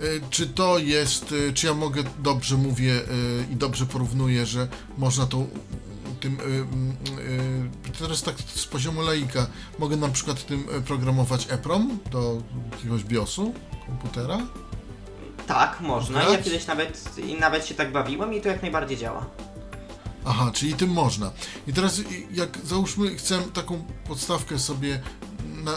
Y, 0.00 0.20
Czy 0.30 0.46
to 0.46 0.78
jest, 0.78 1.32
y, 1.32 1.52
czy 1.52 1.66
ja 1.66 1.74
mogę, 1.74 2.02
dobrze 2.18 2.56
mówię 2.56 2.92
y, 2.92 3.02
i 3.52 3.56
dobrze 3.56 3.86
porównuję, 3.86 4.46
że 4.46 4.68
można 4.98 5.26
to 5.26 5.46
tym, 6.20 6.38
teraz 7.98 8.22
tak 8.22 8.36
z 8.54 8.66
poziomu 8.66 9.02
laika, 9.02 9.46
mogę 9.78 9.96
na 9.96 10.08
przykład 10.08 10.46
tym 10.46 10.64
programować 10.86 11.46
EPROM 11.50 11.98
do 12.12 12.42
jakiegoś 12.72 13.04
BIOSu 13.04 13.54
komputera? 13.86 14.38
Tak, 15.46 15.80
można. 15.80 16.20
Grać? 16.20 16.32
Ja 16.32 16.42
kiedyś 16.42 16.66
nawet, 16.66 17.18
i 17.18 17.34
nawet 17.34 17.66
się 17.66 17.74
tak 17.74 17.92
bawiłem 17.92 18.34
i 18.34 18.40
to 18.40 18.48
jak 18.48 18.62
najbardziej 18.62 18.96
działa. 18.96 19.26
Aha, 20.24 20.50
czyli 20.54 20.74
tym 20.74 20.90
można. 20.90 21.30
I 21.66 21.72
teraz 21.72 22.00
jak 22.32 22.58
załóżmy 22.64 23.16
chcę 23.16 23.42
taką 23.42 23.84
podstawkę 24.08 24.58
sobie 24.58 25.00
na, 25.64 25.72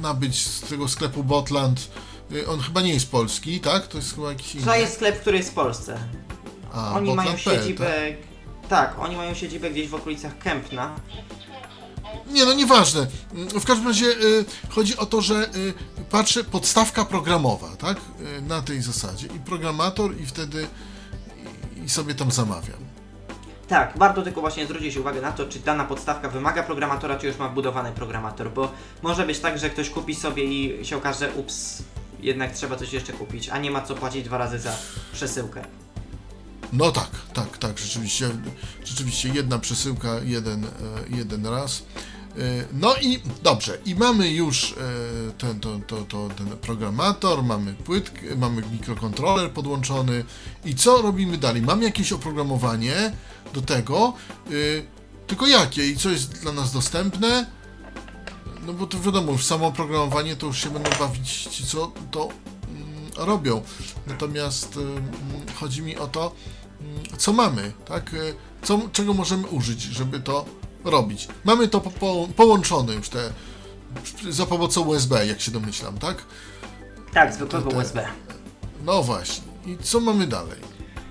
nabyć 0.00 0.46
z 0.46 0.60
tego 0.60 0.88
sklepu 0.88 1.24
Botland, 1.24 1.90
y, 2.32 2.48
on 2.48 2.60
chyba 2.60 2.80
nie 2.80 2.94
jest 2.94 3.10
polski, 3.10 3.60
tak? 3.60 3.86
To 3.86 3.98
jest 3.98 4.14
chyba 4.14 4.28
jakiś 4.28 4.54
inny. 4.54 4.64
To 4.64 4.76
jest 4.76 4.94
sklep, 4.94 5.20
który 5.20 5.36
jest 5.36 5.50
w 5.50 5.54
Polsce. 5.54 5.98
A, 6.72 6.94
oni 6.94 7.14
mają 7.14 7.30
Botland.pl, 7.30 7.60
siedzibę. 7.62 7.84
tak? 7.84 8.68
Tak? 8.68 8.98
oni 8.98 9.16
mają 9.16 9.34
siedzibę 9.34 9.70
gdzieś 9.70 9.88
w 9.88 9.94
okolicach 9.94 10.38
Kępna. 10.38 10.94
Nie, 12.30 12.44
no 12.44 12.52
nieważne. 12.52 13.06
W 13.60 13.64
każdym 13.64 13.88
razie 13.88 14.06
y, 14.06 14.44
chodzi 14.70 14.96
o 14.96 15.06
to, 15.06 15.20
że 15.22 15.34
y, 15.54 15.74
patrzę, 16.10 16.44
podstawka 16.44 17.04
programowa, 17.04 17.76
tak? 17.76 17.96
Y, 18.38 18.42
na 18.42 18.62
tej 18.62 18.82
zasadzie. 18.82 19.26
I 19.26 19.40
programator, 19.40 20.20
i 20.20 20.26
wtedy 20.26 20.66
i, 21.76 21.84
i 21.84 21.88
sobie 21.88 22.14
tam 22.14 22.30
zamawiam. 22.30 22.86
Tak, 23.68 23.92
warto 23.96 24.22
tylko 24.22 24.40
właśnie 24.40 24.64
zwrócić 24.66 24.96
uwagę 24.96 25.20
na 25.20 25.32
to, 25.32 25.46
czy 25.46 25.58
dana 25.58 25.84
podstawka 25.84 26.28
wymaga 26.28 26.62
programatora, 26.62 27.18
czy 27.18 27.26
już 27.26 27.38
ma 27.38 27.48
wbudowany 27.48 27.92
programator, 27.92 28.52
bo 28.52 28.72
może 29.02 29.26
być 29.26 29.38
tak, 29.38 29.58
że 29.58 29.70
ktoś 29.70 29.90
kupi 29.90 30.14
sobie 30.14 30.44
i 30.44 30.84
się 30.84 30.96
okaże, 30.96 31.32
ups, 31.32 31.82
jednak 32.20 32.52
trzeba 32.52 32.76
coś 32.76 32.92
jeszcze 32.92 33.12
kupić, 33.12 33.48
a 33.48 33.58
nie 33.58 33.70
ma 33.70 33.80
co 33.80 33.94
płacić 33.94 34.24
dwa 34.24 34.38
razy 34.38 34.58
za 34.58 34.76
przesyłkę. 35.12 35.64
No 36.72 36.92
tak, 36.92 37.10
tak, 37.34 37.58
tak, 37.58 37.78
rzeczywiście, 37.78 38.28
rzeczywiście 38.84 39.28
jedna 39.28 39.58
przesyłka, 39.58 40.14
jeden, 40.24 40.64
e, 40.64 40.68
jeden 41.08 41.46
raz. 41.46 41.82
E, 42.38 42.64
No 42.72 42.96
i 42.96 43.20
dobrze, 43.42 43.78
i 43.84 43.94
mamy 43.94 44.30
już 44.30 44.72
e, 44.72 45.32
ten, 45.38 45.60
to, 45.60 45.78
to, 45.86 45.96
to, 46.04 46.28
ten 46.36 46.46
programator, 46.46 47.42
mamy 47.42 47.74
płytkę, 47.74 48.36
mamy 48.36 48.62
mikrokontroler 48.72 49.50
podłączony 49.50 50.24
i 50.64 50.74
co 50.74 51.02
robimy 51.02 51.38
dalej? 51.38 51.62
Mamy 51.62 51.84
jakieś 51.84 52.12
oprogramowanie 52.12 53.12
do 53.54 53.62
tego, 53.62 54.12
e, 54.46 54.50
tylko 55.26 55.46
jakie 55.46 55.88
i 55.88 55.96
co 55.96 56.10
jest 56.10 56.42
dla 56.42 56.52
nas 56.52 56.72
dostępne? 56.72 57.46
No 58.66 58.72
bo 58.72 58.86
to 58.86 59.00
wiadomo, 59.00 59.32
już 59.32 59.44
samo 59.44 59.66
oprogramowanie 59.66 60.36
to 60.36 60.46
już 60.46 60.62
się 60.62 60.70
będą 60.70 60.90
bawić 60.98 61.48
ci, 61.50 61.66
co 61.66 61.92
to 62.10 62.28
mm, 62.68 63.26
robią. 63.26 63.62
Natomiast 64.06 64.76
mm, 64.76 65.02
chodzi 65.54 65.82
mi 65.82 65.96
o 65.96 66.06
to, 66.06 66.32
mm, 66.80 67.18
co 67.18 67.32
mamy, 67.32 67.72
tak? 67.84 68.10
Co, 68.62 68.80
czego 68.92 69.14
możemy 69.14 69.46
użyć, 69.46 69.82
żeby 69.82 70.20
to 70.20 70.44
robić. 70.90 71.28
Mamy 71.44 71.68
to 71.68 71.80
po, 71.80 71.90
po, 71.90 72.28
połączone 72.36 72.94
już 72.94 73.08
te 73.08 73.30
za 74.30 74.46
pomocą 74.46 74.80
USB, 74.80 75.26
jak 75.26 75.40
się 75.40 75.50
domyślam, 75.50 75.98
tak? 75.98 76.16
Tak, 77.12 77.34
zwykłego 77.34 77.70
te- 77.70 77.76
USB. 77.76 78.06
No 78.84 79.02
właśnie. 79.02 79.44
I 79.66 79.76
co 79.82 80.00
mamy 80.00 80.26
dalej? 80.26 80.60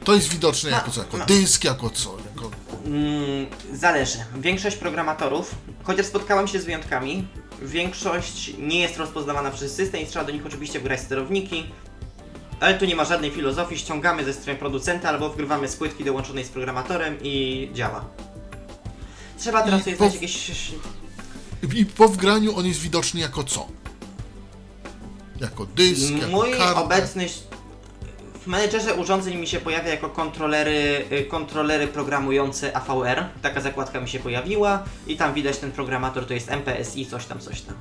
To 0.03 0.13
jest 0.13 0.27
widoczne 0.29 0.69
No, 0.71 0.77
jako 0.77 0.91
co? 0.91 0.99
Jako 1.01 1.17
no. 1.17 1.25
dysk, 1.25 1.63
jako 1.63 1.89
co? 1.89 2.17
Jako... 2.35 2.51
Mm, 2.85 3.45
zależy. 3.73 4.17
Większość 4.37 4.77
programatorów, 4.77 5.55
chociaż 5.83 6.05
spotkałem 6.05 6.47
się 6.47 6.59
z 6.59 6.65
wyjątkami, 6.65 7.27
większość 7.61 8.53
nie 8.59 8.79
jest 8.79 8.97
rozpoznawana 8.97 9.51
przez 9.51 9.75
system 9.75 10.01
i 10.01 10.05
trzeba 10.05 10.25
do 10.25 10.31
nich 10.31 10.45
oczywiście 10.45 10.79
wgrać 10.79 10.99
sterowniki, 10.99 11.63
ale 12.59 12.77
tu 12.79 12.85
nie 12.85 12.95
ma 12.95 13.05
żadnej 13.05 13.31
filozofii, 13.31 13.77
ściągamy 13.79 14.25
ze 14.25 14.33
strony 14.33 14.59
producenta 14.59 15.09
albo 15.09 15.29
wgrywamy 15.29 15.67
z 15.67 15.75
płytki 15.75 16.03
dołączonej 16.03 16.43
z 16.45 16.49
programatorem 16.49 17.17
i 17.23 17.69
działa. 17.73 18.05
Trzeba 19.45 19.61
teraz 19.61 19.81
I 19.81 19.83
sobie 19.83 19.95
po- 19.97 20.09
znaleźć 20.09 20.49
jakieś... 20.49 20.71
I 21.75 21.85
po 21.85 22.07
wgraniu 22.07 22.57
on 22.57 22.65
jest 22.65 22.79
widoczny 22.79 23.19
jako 23.19 23.43
co? 23.43 23.67
Jako 25.41 25.65
dysk, 25.65 26.13
jako 26.13 26.31
Mój 26.31 26.51
karta. 26.51 26.83
obecny... 26.83 27.27
W 28.41 28.47
menedżerze 28.47 28.93
urządzeń 28.95 29.35
mi 29.37 29.47
się 29.47 29.59
pojawia 29.59 29.89
jako 29.89 30.09
kontrolery, 30.09 31.05
y, 31.11 31.25
kontrolery 31.25 31.87
programujące 31.87 32.77
AVR. 32.77 33.25
Taka 33.41 33.61
zakładka 33.61 34.01
mi 34.01 34.09
się 34.09 34.19
pojawiła 34.19 34.83
i 35.07 35.17
tam 35.17 35.33
widać 35.33 35.57
ten 35.57 35.71
programator, 35.71 36.27
to 36.27 36.33
jest 36.33 36.49
MPSI, 36.51 37.05
coś 37.05 37.25
tam, 37.25 37.39
coś 37.39 37.61
tam. 37.61 37.75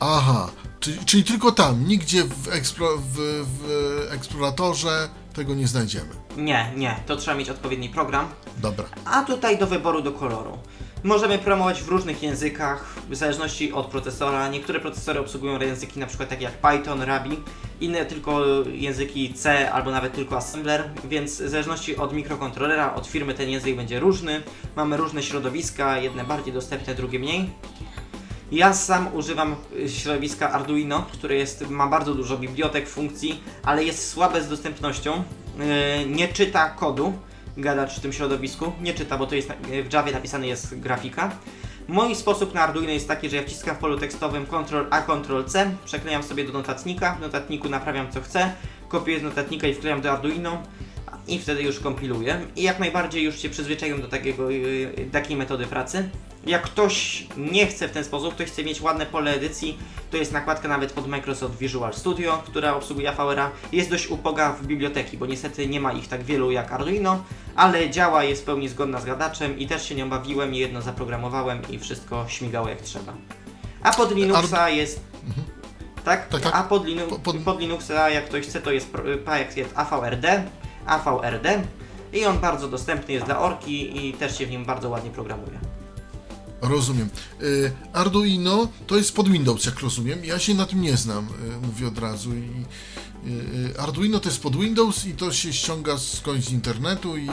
Aha, 0.00 0.50
czyli, 0.80 0.98
czyli 1.04 1.24
tylko 1.24 1.52
tam, 1.52 1.88
nigdzie 1.88 2.24
w, 2.24 2.48
eksplo, 2.48 2.98
w, 2.98 3.16
w 3.58 4.12
eksploratorze 4.12 5.08
tego 5.34 5.54
nie 5.54 5.68
znajdziemy. 5.68 6.10
Nie, 6.40 6.72
nie, 6.76 6.96
to 7.06 7.16
trzeba 7.16 7.36
mieć 7.36 7.50
odpowiedni 7.50 7.88
program. 7.88 8.28
Dobra. 8.56 8.84
A 9.04 9.22
tutaj 9.22 9.58
do 9.58 9.66
wyboru 9.66 10.02
do 10.02 10.12
koloru. 10.12 10.58
Możemy 11.04 11.38
promować 11.38 11.82
w 11.82 11.88
różnych 11.88 12.22
językach, 12.22 12.94
w 13.10 13.16
zależności 13.16 13.72
od 13.72 13.86
procesora. 13.86 14.48
Niektóre 14.48 14.80
procesory 14.80 15.20
obsługują 15.20 15.60
języki 15.60 16.00
np. 16.00 16.26
takie 16.26 16.44
jak 16.44 16.52
Python, 16.52 17.02
Ruby, 17.02 17.36
inne 17.80 18.04
tylko 18.04 18.40
języki 18.64 19.34
C 19.34 19.72
albo 19.72 19.90
nawet 19.90 20.12
tylko 20.12 20.36
assembler, 20.36 20.90
więc 21.04 21.42
w 21.42 21.48
zależności 21.48 21.96
od 21.96 22.12
mikrokontrolera, 22.12 22.94
od 22.94 23.06
firmy 23.06 23.34
ten 23.34 23.50
język 23.50 23.76
będzie 23.76 24.00
różny. 24.00 24.42
Mamy 24.76 24.96
różne 24.96 25.22
środowiska, 25.22 25.98
jedne 25.98 26.24
bardziej 26.24 26.52
dostępne, 26.52 26.94
drugie 26.94 27.18
mniej. 27.18 27.50
Ja 28.52 28.74
sam 28.74 29.14
używam 29.14 29.56
środowiska 29.88 30.50
Arduino, 30.52 31.06
które 31.12 31.34
jest, 31.34 31.70
ma 31.70 31.86
bardzo 31.86 32.14
dużo 32.14 32.38
bibliotek, 32.38 32.88
funkcji, 32.88 33.42
ale 33.62 33.84
jest 33.84 34.08
słabe 34.08 34.42
z 34.42 34.48
dostępnością. 34.48 35.22
Yy, 35.58 36.06
nie 36.06 36.28
czyta 36.28 36.68
kodu, 36.68 37.12
gadacz 37.56 37.96
w 37.96 38.00
tym 38.00 38.12
środowisku. 38.12 38.72
Nie 38.80 38.94
czyta, 38.94 39.18
bo 39.18 39.26
to 39.26 39.34
jest 39.34 39.52
w 39.88 39.92
Javie 39.92 40.12
napisany 40.12 40.46
jest 40.46 40.80
grafika. 40.80 41.30
Mój 41.88 42.14
sposób 42.14 42.54
na 42.54 42.60
Arduino 42.60 42.92
jest 42.92 43.08
taki, 43.08 43.30
że 43.30 43.36
ja 43.36 43.42
wciskam 43.42 43.76
w 43.76 43.78
polu 43.78 43.98
tekstowym 43.98 44.46
Ctrl 44.46 44.86
A, 44.90 45.02
Ctrl 45.02 45.44
C, 45.44 45.70
przeklejam 45.84 46.22
sobie 46.22 46.44
do 46.44 46.52
notatnika, 46.52 47.14
w 47.14 47.20
notatniku 47.20 47.68
naprawiam 47.68 48.12
co 48.12 48.20
chcę, 48.20 48.52
kopiuję 48.88 49.20
z 49.20 49.22
notatnika 49.22 49.66
i 49.66 49.74
wklejam 49.74 50.00
do 50.00 50.12
Arduino 50.12 50.62
i 51.28 51.38
wtedy 51.38 51.62
już 51.62 51.80
kompiluję. 51.80 52.40
I 52.56 52.62
jak 52.62 52.78
najbardziej 52.78 53.24
już 53.24 53.38
się 53.38 53.48
przyzwyczaiłem 53.48 54.00
do 54.00 54.08
takiego, 54.08 54.50
yy, 54.50 55.08
takiej 55.12 55.36
metody 55.36 55.66
pracy. 55.66 56.08
Jak 56.46 56.62
ktoś 56.62 57.26
nie 57.36 57.66
chce 57.66 57.88
w 57.88 57.90
ten 57.90 58.04
sposób, 58.04 58.34
ktoś 58.34 58.48
chce 58.48 58.64
mieć 58.64 58.80
ładne 58.80 59.06
pole 59.06 59.34
edycji, 59.34 59.78
to 60.10 60.16
jest 60.16 60.32
nakładka 60.32 60.68
nawet 60.68 60.92
pod 60.92 61.06
Microsoft 61.08 61.58
Visual 61.58 61.94
Studio, 61.94 62.42
która 62.46 62.74
obsługuje 62.74 63.10
AVR-a. 63.18 63.50
Jest 63.72 63.90
dość 63.90 64.06
upoga 64.06 64.52
w 64.52 64.66
biblioteki, 64.66 65.16
bo 65.18 65.26
niestety 65.26 65.66
nie 65.66 65.80
ma 65.80 65.92
ich 65.92 66.08
tak 66.08 66.22
wielu 66.22 66.50
jak 66.50 66.72
Arduino, 66.72 67.24
ale 67.56 67.90
działa, 67.90 68.24
jest 68.24 68.42
w 68.42 68.44
pełni 68.44 68.68
zgodna 68.68 69.00
z 69.00 69.04
gadaczem 69.04 69.58
i 69.58 69.66
też 69.66 69.88
się 69.88 69.94
nią 69.94 70.10
bawiłem 70.10 70.54
i 70.54 70.58
jedno 70.58 70.82
zaprogramowałem 70.82 71.62
i 71.70 71.78
wszystko 71.78 72.24
śmigało 72.28 72.68
jak 72.68 72.80
trzeba. 72.80 73.12
A 73.82 73.92
pod 73.92 74.14
Linuxa 74.14 74.68
jest... 74.70 75.00
Tak? 76.04 76.28
Tak, 76.28 76.40
tak. 76.40 76.54
A 76.56 76.62
pod, 76.62 76.84
Linu... 76.86 77.06
Po- 77.06 77.18
pod- 77.18 77.36
pod 77.36 77.60
Linuxa, 77.60 78.10
jak 78.10 78.24
ktoś 78.24 78.46
chce, 78.46 78.60
to 78.60 78.72
jest 78.72 78.90
pro- 78.92 79.04
projekt 79.24 79.56
jest 79.56 79.70
AVRD, 79.78 80.42
AVRD 80.86 81.62
i 82.12 82.24
on 82.24 82.38
bardzo 82.38 82.68
dostępny 82.68 83.14
jest 83.14 83.26
dla 83.26 83.38
Orki 83.38 84.06
i 84.08 84.12
też 84.12 84.38
się 84.38 84.46
w 84.46 84.50
nim 84.50 84.64
bardzo 84.64 84.88
ładnie 84.88 85.10
programuje. 85.10 85.58
Rozumiem. 86.62 87.08
Y, 87.42 87.72
Arduino 87.92 88.68
to 88.86 88.96
jest 88.96 89.14
pod 89.16 89.28
Windows, 89.28 89.64
jak 89.64 89.80
rozumiem. 89.80 90.24
Ja 90.24 90.38
się 90.38 90.54
na 90.54 90.66
tym 90.66 90.82
nie 90.82 90.96
znam, 90.96 91.28
y, 91.64 91.66
mówię 91.66 91.88
od 91.88 91.98
razu. 91.98 92.30
I, 92.34 92.64
y, 93.28 93.80
Arduino 93.80 94.18
to 94.20 94.28
jest 94.28 94.42
pod 94.42 94.56
Windows 94.56 95.06
i 95.06 95.12
to 95.14 95.32
się 95.32 95.52
ściąga 95.52 95.98
skądś 95.98 96.44
z 96.44 96.52
internetu 96.52 97.16
i, 97.16 97.30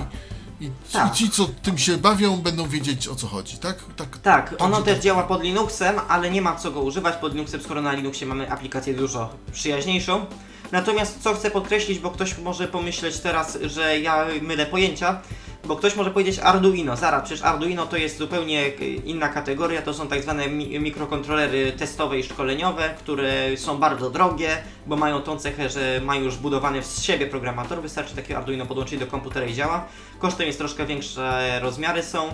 i, 0.62 0.70
Tak. 0.92 1.14
ci, 1.14 1.30
co 1.30 1.50
tym 1.64 1.78
się 1.78 1.98
bawią, 1.98 2.38
będą 2.38 2.68
wiedzieć 2.68 3.08
o 3.08 3.16
co 3.16 3.28
chodzi, 3.28 3.58
tak? 3.58 3.78
Tak, 3.96 4.18
Tak, 4.18 4.56
ono 4.60 4.78
że 4.78 4.84
też 4.84 4.94
tak. 4.94 5.04
działa 5.04 5.24
pod 5.24 5.44
Linuxem, 5.44 5.96
ale 6.08 6.32
nie 6.32 6.42
ma 6.42 6.56
co 6.56 6.72
go 6.72 6.82
używać 6.82 7.16
pod 7.16 7.34
Linuxem, 7.34 7.62
skoro 7.62 7.82
na 7.82 7.94
Linuxie 7.94 8.28
mamy 8.28 8.52
aplikację 8.52 8.94
dużo 8.94 9.30
przyjaźniejszą. 9.52 10.26
Natomiast 10.72 11.20
co 11.22 11.34
chcę 11.34 11.52
podkreślić, 11.52 12.00
bo 12.00 12.12
ktoś 12.12 12.38
może 12.38 12.68
pomyśleć 12.68 13.18
teraz, 13.20 13.58
że 13.66 14.00
ja 14.00 14.26
mylę 14.42 14.66
pojęcia, 14.66 15.22
bo 15.66 15.76
ktoś 15.76 15.96
może 15.96 16.12
powiedzieć 16.12 16.40
Arduino, 16.40 16.96
zaraz, 16.96 17.24
przecież 17.24 17.46
Arduino 17.46 17.86
to 17.86 17.98
jest 17.98 18.18
zupełnie 18.18 18.62
e, 18.66 18.86
inna 18.86 19.30
kategoria, 19.30 19.82
to 19.82 19.94
są 19.94 20.08
tak 20.08 20.24
zwane 20.24 20.48
mi 20.48 20.80
mikrokontrolery 20.80 21.72
testowe 21.72 22.20
i 22.20 22.24
szkoleniowe, 22.24 22.90
które 22.98 23.58
są 23.58 23.78
bardzo 23.78 24.10
drogie, 24.10 24.58
bo 24.86 24.96
mają 24.96 25.22
tą 25.22 25.40
cechę, 25.40 25.70
że 25.70 26.02
mają 26.04 26.22
już 26.22 26.38
budowany 26.38 26.84
z 26.84 27.02
siebie 27.02 27.28
programator, 27.28 27.82
wystarczy 27.82 28.16
takie 28.16 28.38
Arduino 28.38 28.66
podłączyć 28.66 29.00
do 29.00 29.08
komputera 29.08 29.46
i 29.46 29.54
działa. 29.54 29.86
Kosztem 30.20 30.48
jest 30.48 30.60
troszkę 30.60 30.86
większe 30.86 31.60
rozmiary 31.62 32.04
są. 32.04 32.30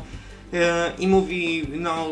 E, 0.54 0.92
I 1.00 1.08
mówi, 1.08 1.68
no 1.72 2.08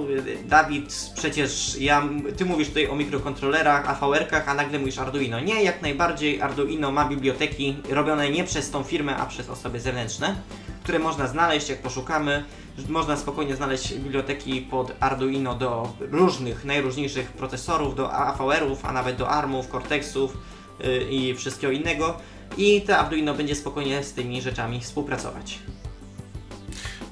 Dawid, 0.45 1.11
przecież 1.15 1.77
ja, 1.79 2.03
ty 2.37 2.45
mówisz 2.45 2.67
tutaj 2.67 2.87
o 2.87 2.95
mikrokontrolerach, 2.95 4.03
AVR-kach, 4.03 4.47
a 4.47 4.53
nagle 4.53 4.79
mówisz 4.79 4.97
Arduino. 4.97 5.39
Nie, 5.39 5.63
jak 5.63 5.81
najbardziej 5.81 6.41
Arduino 6.41 6.91
ma 6.91 7.05
biblioteki 7.05 7.77
robione 7.89 8.29
nie 8.29 8.43
przez 8.43 8.71
tą 8.71 8.83
firmę, 8.83 9.17
a 9.17 9.25
przez 9.25 9.49
osoby 9.49 9.79
zewnętrzne, 9.79 10.35
które 10.83 10.99
można 10.99 11.27
znaleźć, 11.27 11.69
jak 11.69 11.81
poszukamy. 11.81 12.43
Można 12.89 13.17
spokojnie 13.17 13.55
znaleźć 13.55 13.93
biblioteki 13.93 14.61
pod 14.61 14.95
Arduino 14.99 15.55
do 15.55 15.93
różnych, 15.99 16.65
najróżniejszych 16.65 17.31
procesorów, 17.31 17.95
do 17.95 18.13
AVR-ów, 18.13 18.85
a 18.85 18.91
nawet 18.91 19.15
do 19.15 19.29
ARMów, 19.29 19.67
Cortexów 19.67 20.37
y, 20.85 21.03
i 21.09 21.35
wszystkiego 21.35 21.73
innego. 21.73 22.17
I 22.57 22.81
to 22.81 22.97
Arduino 22.97 23.33
będzie 23.33 23.55
spokojnie 23.55 24.03
z 24.03 24.13
tymi 24.13 24.41
rzeczami 24.41 24.81
współpracować. 24.81 25.59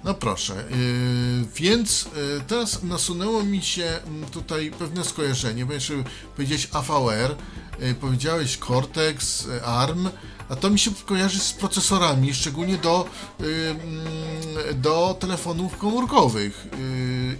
No 0.03 0.13
proszę, 0.13 0.53
yy, 0.69 1.47
więc 1.55 2.03
yy, 2.03 2.41
teraz 2.47 2.83
nasunęło 2.83 3.43
mi 3.43 3.61
się 3.61 3.83
mm, 3.83 4.29
tutaj 4.29 4.71
pewne 4.79 5.03
skojarzenie, 5.03 5.65
bo 5.65 5.73
jeszcze 5.73 5.93
powiedziałeś 6.35 6.69
AVR, 6.73 7.35
yy, 7.79 7.95
powiedziałeś 7.95 8.57
Cortex, 8.57 9.47
ARM, 9.65 10.09
a 10.49 10.55
to 10.55 10.69
mi 10.69 10.79
się 10.79 10.91
kojarzy 11.05 11.39
z 11.39 11.53
procesorami, 11.53 12.33
szczególnie 12.33 12.77
do, 12.77 13.05
mm, 13.39 14.81
do 14.81 15.17
telefonów 15.19 15.77
komórkowych 15.77 16.67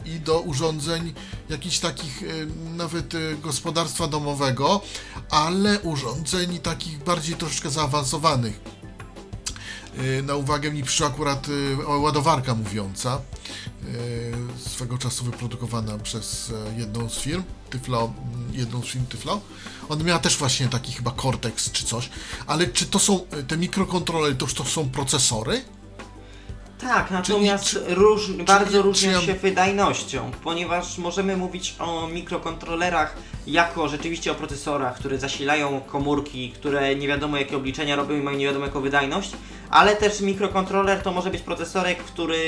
i 0.05 0.20
do 0.20 0.39
urządzeń 0.39 1.14
jakichś 1.49 1.80
takich 1.80 2.24
nawet 2.76 3.14
gospodarstwa 3.41 4.07
domowego, 4.07 4.82
ale 5.30 5.80
urządzeń 5.80 6.60
takich 6.60 7.03
bardziej 7.03 7.36
troszkę 7.36 7.70
zaawansowanych. 7.70 8.79
Y, 10.04 10.24
Na 10.24 10.36
uwagę 10.36 10.72
mi 10.72 10.84
przyszła 10.84 11.08
akurat 11.08 11.47
y, 11.50 11.78
ładowarka 11.88 12.56
mówiąca, 12.56 13.22
y, 13.84 14.70
swego 14.70 14.97
czasu 14.97 15.24
wyprodukowana 15.26 15.97
przez 15.97 16.52
e, 16.76 16.80
jedną 16.80 17.10
z 17.10 17.20
firm, 17.20 17.43
Tyflo, 17.70 18.14
mm, 18.34 18.54
jedną 18.54 18.82
z 18.82 18.86
firm 18.86 19.06
Tyflo. 19.06 19.41
Ona 19.89 20.04
miała 20.04 20.20
też 20.20 20.38
właśnie 20.38 20.68
taki 20.68 20.91
chyba 20.91 21.12
Cortex 21.12 21.72
czy 21.72 21.86
coś, 21.86 22.10
ale 22.47 22.68
czy 22.68 22.86
to 22.86 23.00
są 23.00 23.26
e, 23.32 23.43
te 23.43 23.58
mikrokontrolery, 23.58 24.36
to, 24.36 24.47
to 24.47 24.66
są 24.66 24.89
procesory? 24.89 25.62
Tak, 26.82 27.12
natomiast 27.12 27.64
czy- 27.66 27.96
róż, 27.96 28.32
bardzo 28.32 28.82
różnią 28.82 29.12
ja- 29.12 29.22
się 29.22 29.34
wydajnością, 29.34 30.32
ponieważ 30.44 30.98
możemy 30.98 31.38
mówić 31.38 31.76
o 31.80 32.08
mikrokontrolerach 32.08 33.16
jako 33.48 33.88
rzeczywiście 33.88 34.32
o 34.32 34.36
procesorach, 34.36 34.96
które 35.00 35.18
zasilają 35.20 35.82
komórki, 35.82 36.52
które 36.52 36.96
nie 36.96 37.08
wiadomo 37.08 37.38
jakie 37.38 37.58
obliczenia 37.58 37.96
robią 37.96 38.16
i 38.16 38.22
mają 38.22 38.38
nie 38.38 38.46
wiadomo 38.46 38.66
jaką 38.66 38.82
wydajność, 38.82 39.32
ale 39.70 39.96
też 39.96 40.22
mikrokontroler 40.22 41.02
to 41.04 41.12
może 41.12 41.30
być 41.30 41.42
procesorek, 41.42 41.98
który 42.04 42.40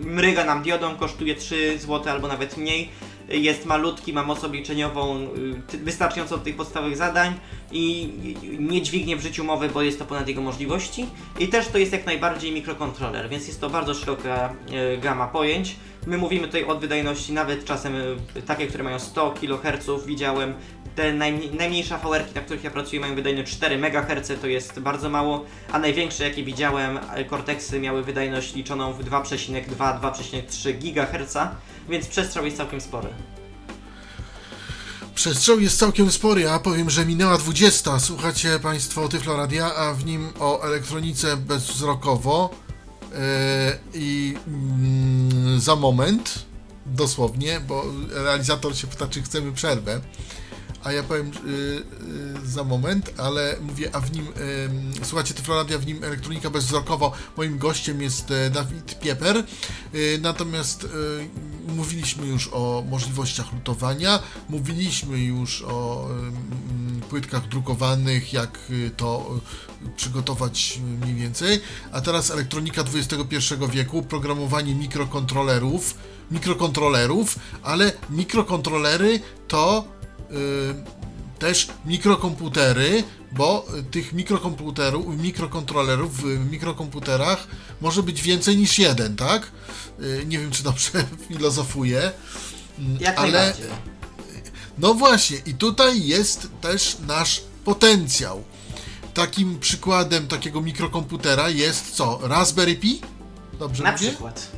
mryga 0.00 0.44
nam 0.44 0.62
diodą, 0.62 0.96
kosztuje 0.96 1.34
3 1.34 1.78
zł 1.78 2.12
albo 2.12 2.28
nawet 2.28 2.56
mniej, 2.56 2.90
jest 3.28 3.66
malutki, 3.66 4.12
ma 4.12 4.22
moc 4.22 4.44
obliczeniową 4.44 5.28
y, 5.74 5.78
wystarczającą 5.78 6.36
do 6.36 6.42
tych 6.42 6.56
podstawowych 6.56 6.96
zadań 6.96 7.34
i 7.72 8.12
nie 8.58 8.82
dźwignie 8.82 9.16
w 9.16 9.20
życiu 9.20 9.44
mowy, 9.44 9.68
bo 9.68 9.82
jest 9.82 9.98
to 9.98 10.04
ponad 10.04 10.28
jego 10.28 10.40
możliwości. 10.40 11.06
I 11.38 11.48
też 11.48 11.68
to 11.68 11.78
jest 11.78 11.92
jak 11.92 12.06
najbardziej 12.06 12.52
mikrokontroler, 12.52 13.28
więc 13.28 13.46
jest 13.46 13.60
to 13.60 13.70
bardzo 13.70 13.94
szeroka 13.94 14.54
e, 14.70 14.98
gama 14.98 15.26
pojęć. 15.26 15.76
My 16.06 16.18
mówimy 16.18 16.46
tutaj 16.46 16.64
od 16.64 16.80
wydajności 16.80 17.32
nawet 17.32 17.64
czasem 17.64 17.96
e, 18.36 18.42
takie, 18.42 18.66
które 18.66 18.84
mają 18.84 18.98
100 18.98 19.34
kHz, 19.40 20.06
widziałem. 20.06 20.54
Te 20.94 21.12
najmniej, 21.12 21.54
najmniejsze 21.54 21.98
VR-ki, 21.98 22.34
na 22.34 22.40
których 22.40 22.64
ja 22.64 22.70
pracuję, 22.70 23.00
mają 23.00 23.14
wydajność 23.14 23.52
4 23.52 23.74
MHz, 23.74 24.32
to 24.40 24.46
jest 24.46 24.80
bardzo 24.80 25.10
mało, 25.10 25.44
a 25.72 25.78
największe, 25.78 26.24
jakie 26.24 26.44
widziałem, 26.44 26.98
e, 27.14 27.24
Cortexy 27.24 27.80
miały 27.80 28.02
wydajność 28.02 28.54
liczoną 28.54 28.92
w 28.92 29.04
2,2-2,3 29.04 30.74
GHz, 30.74 31.36
więc 31.88 32.06
przestrzał 32.06 32.44
jest 32.44 32.56
całkiem 32.56 32.80
spory. 32.80 33.08
Przestrzał 35.14 35.60
jest 35.60 35.78
całkiem 35.78 36.12
spory, 36.12 36.40
ja 36.40 36.58
powiem, 36.58 36.90
że 36.90 37.06
minęła 37.06 37.38
20. 37.38 37.98
Słuchacie 38.00 38.58
Państwo 38.62 39.08
Tyflo 39.08 39.36
Radia, 39.36 39.74
a 39.74 39.94
w 39.94 40.04
nim 40.04 40.32
o 40.40 40.62
elektronice 40.62 41.36
bezwzrokowo 41.36 42.50
e, 43.14 43.78
i 43.94 44.34
mm, 44.46 45.11
za 45.62 45.76
moment, 45.76 46.44
dosłownie, 46.86 47.60
bo 47.60 47.84
realizator 48.10 48.76
się 48.76 48.86
pyta, 48.86 49.08
czy 49.08 49.22
chcemy 49.22 49.52
przerwę, 49.52 50.00
a 50.84 50.92
ja 50.92 51.02
powiem 51.02 51.26
y, 51.26 51.50
y, 52.44 52.46
za 52.46 52.64
moment, 52.64 53.12
ale 53.16 53.56
mówię, 53.60 53.90
a 53.92 54.00
w 54.00 54.12
nim, 54.12 54.26
y, 55.02 55.04
słuchajcie 55.04 55.34
Tyflo 55.34 55.54
Radia, 55.54 55.78
w 55.78 55.86
nim 55.86 56.04
elektronika 56.04 56.50
bezwzrokowo, 56.50 57.12
moim 57.36 57.58
gościem 57.58 58.02
jest 58.02 58.30
e, 58.30 58.50
Dawid 58.50 58.98
Pieper, 59.00 59.44
y, 59.94 60.18
natomiast 60.22 60.84
y, 60.84 60.88
mówiliśmy 61.68 62.26
już 62.26 62.48
o 62.52 62.84
możliwościach 62.90 63.52
lutowania, 63.52 64.22
mówiliśmy 64.48 65.18
już 65.18 65.62
o 65.62 66.08
płytkach 67.12 67.48
drukowanych, 67.48 68.32
jak 68.32 68.58
y, 68.70 68.90
to 68.96 69.30
y, 69.86 69.96
przygotować 69.96 70.78
y, 70.78 70.80
mniej 70.80 71.14
więcej, 71.14 71.60
a 71.92 72.00
teraz 72.00 72.30
elektronika 72.30 72.84
XXI 72.94 73.54
wieku, 73.70 74.02
programowanie 74.02 74.74
mikrokontrolerów, 74.74 75.94
mikrokontrolerów, 76.30 77.38
ale 77.62 77.92
mikrokontrolery 78.10 79.20
to 79.48 79.84
y, 80.30 80.34
też 81.38 81.68
mikrokomputery, 81.84 83.04
bo 83.32 83.66
tych 83.90 84.12
mikrokomputerów, 84.12 85.18
mikrokontrolerów 85.18 86.22
w 86.22 86.50
mikrokomputerach 86.50 87.46
może 87.80 88.02
być 88.02 88.22
więcej 88.22 88.56
niż 88.56 88.78
jeden, 88.78 89.16
tak? 89.16 89.52
Nie 90.26 90.38
wiem, 90.38 90.50
czy 90.50 90.62
dobrze 90.62 90.90
filozofuję. 91.28 92.12
Mm, 92.78 92.96
Jak 93.00 93.18
ale. 93.18 93.54
No 94.78 94.94
właśnie, 94.94 95.36
i 95.46 95.54
tutaj 95.54 96.06
jest 96.06 96.48
też 96.60 96.96
nasz 97.06 97.42
potencjał. 97.64 98.44
Takim 99.14 99.58
przykładem 99.58 100.28
takiego 100.28 100.60
mikrokomputera 100.60 101.48
jest 101.48 101.90
co? 101.90 102.18
Raspberry 102.22 102.76
Pi? 102.76 103.00
Dobrze 103.58 103.84
Na 103.84 103.92
mówię? 103.92 104.08
przykład. 104.08 104.50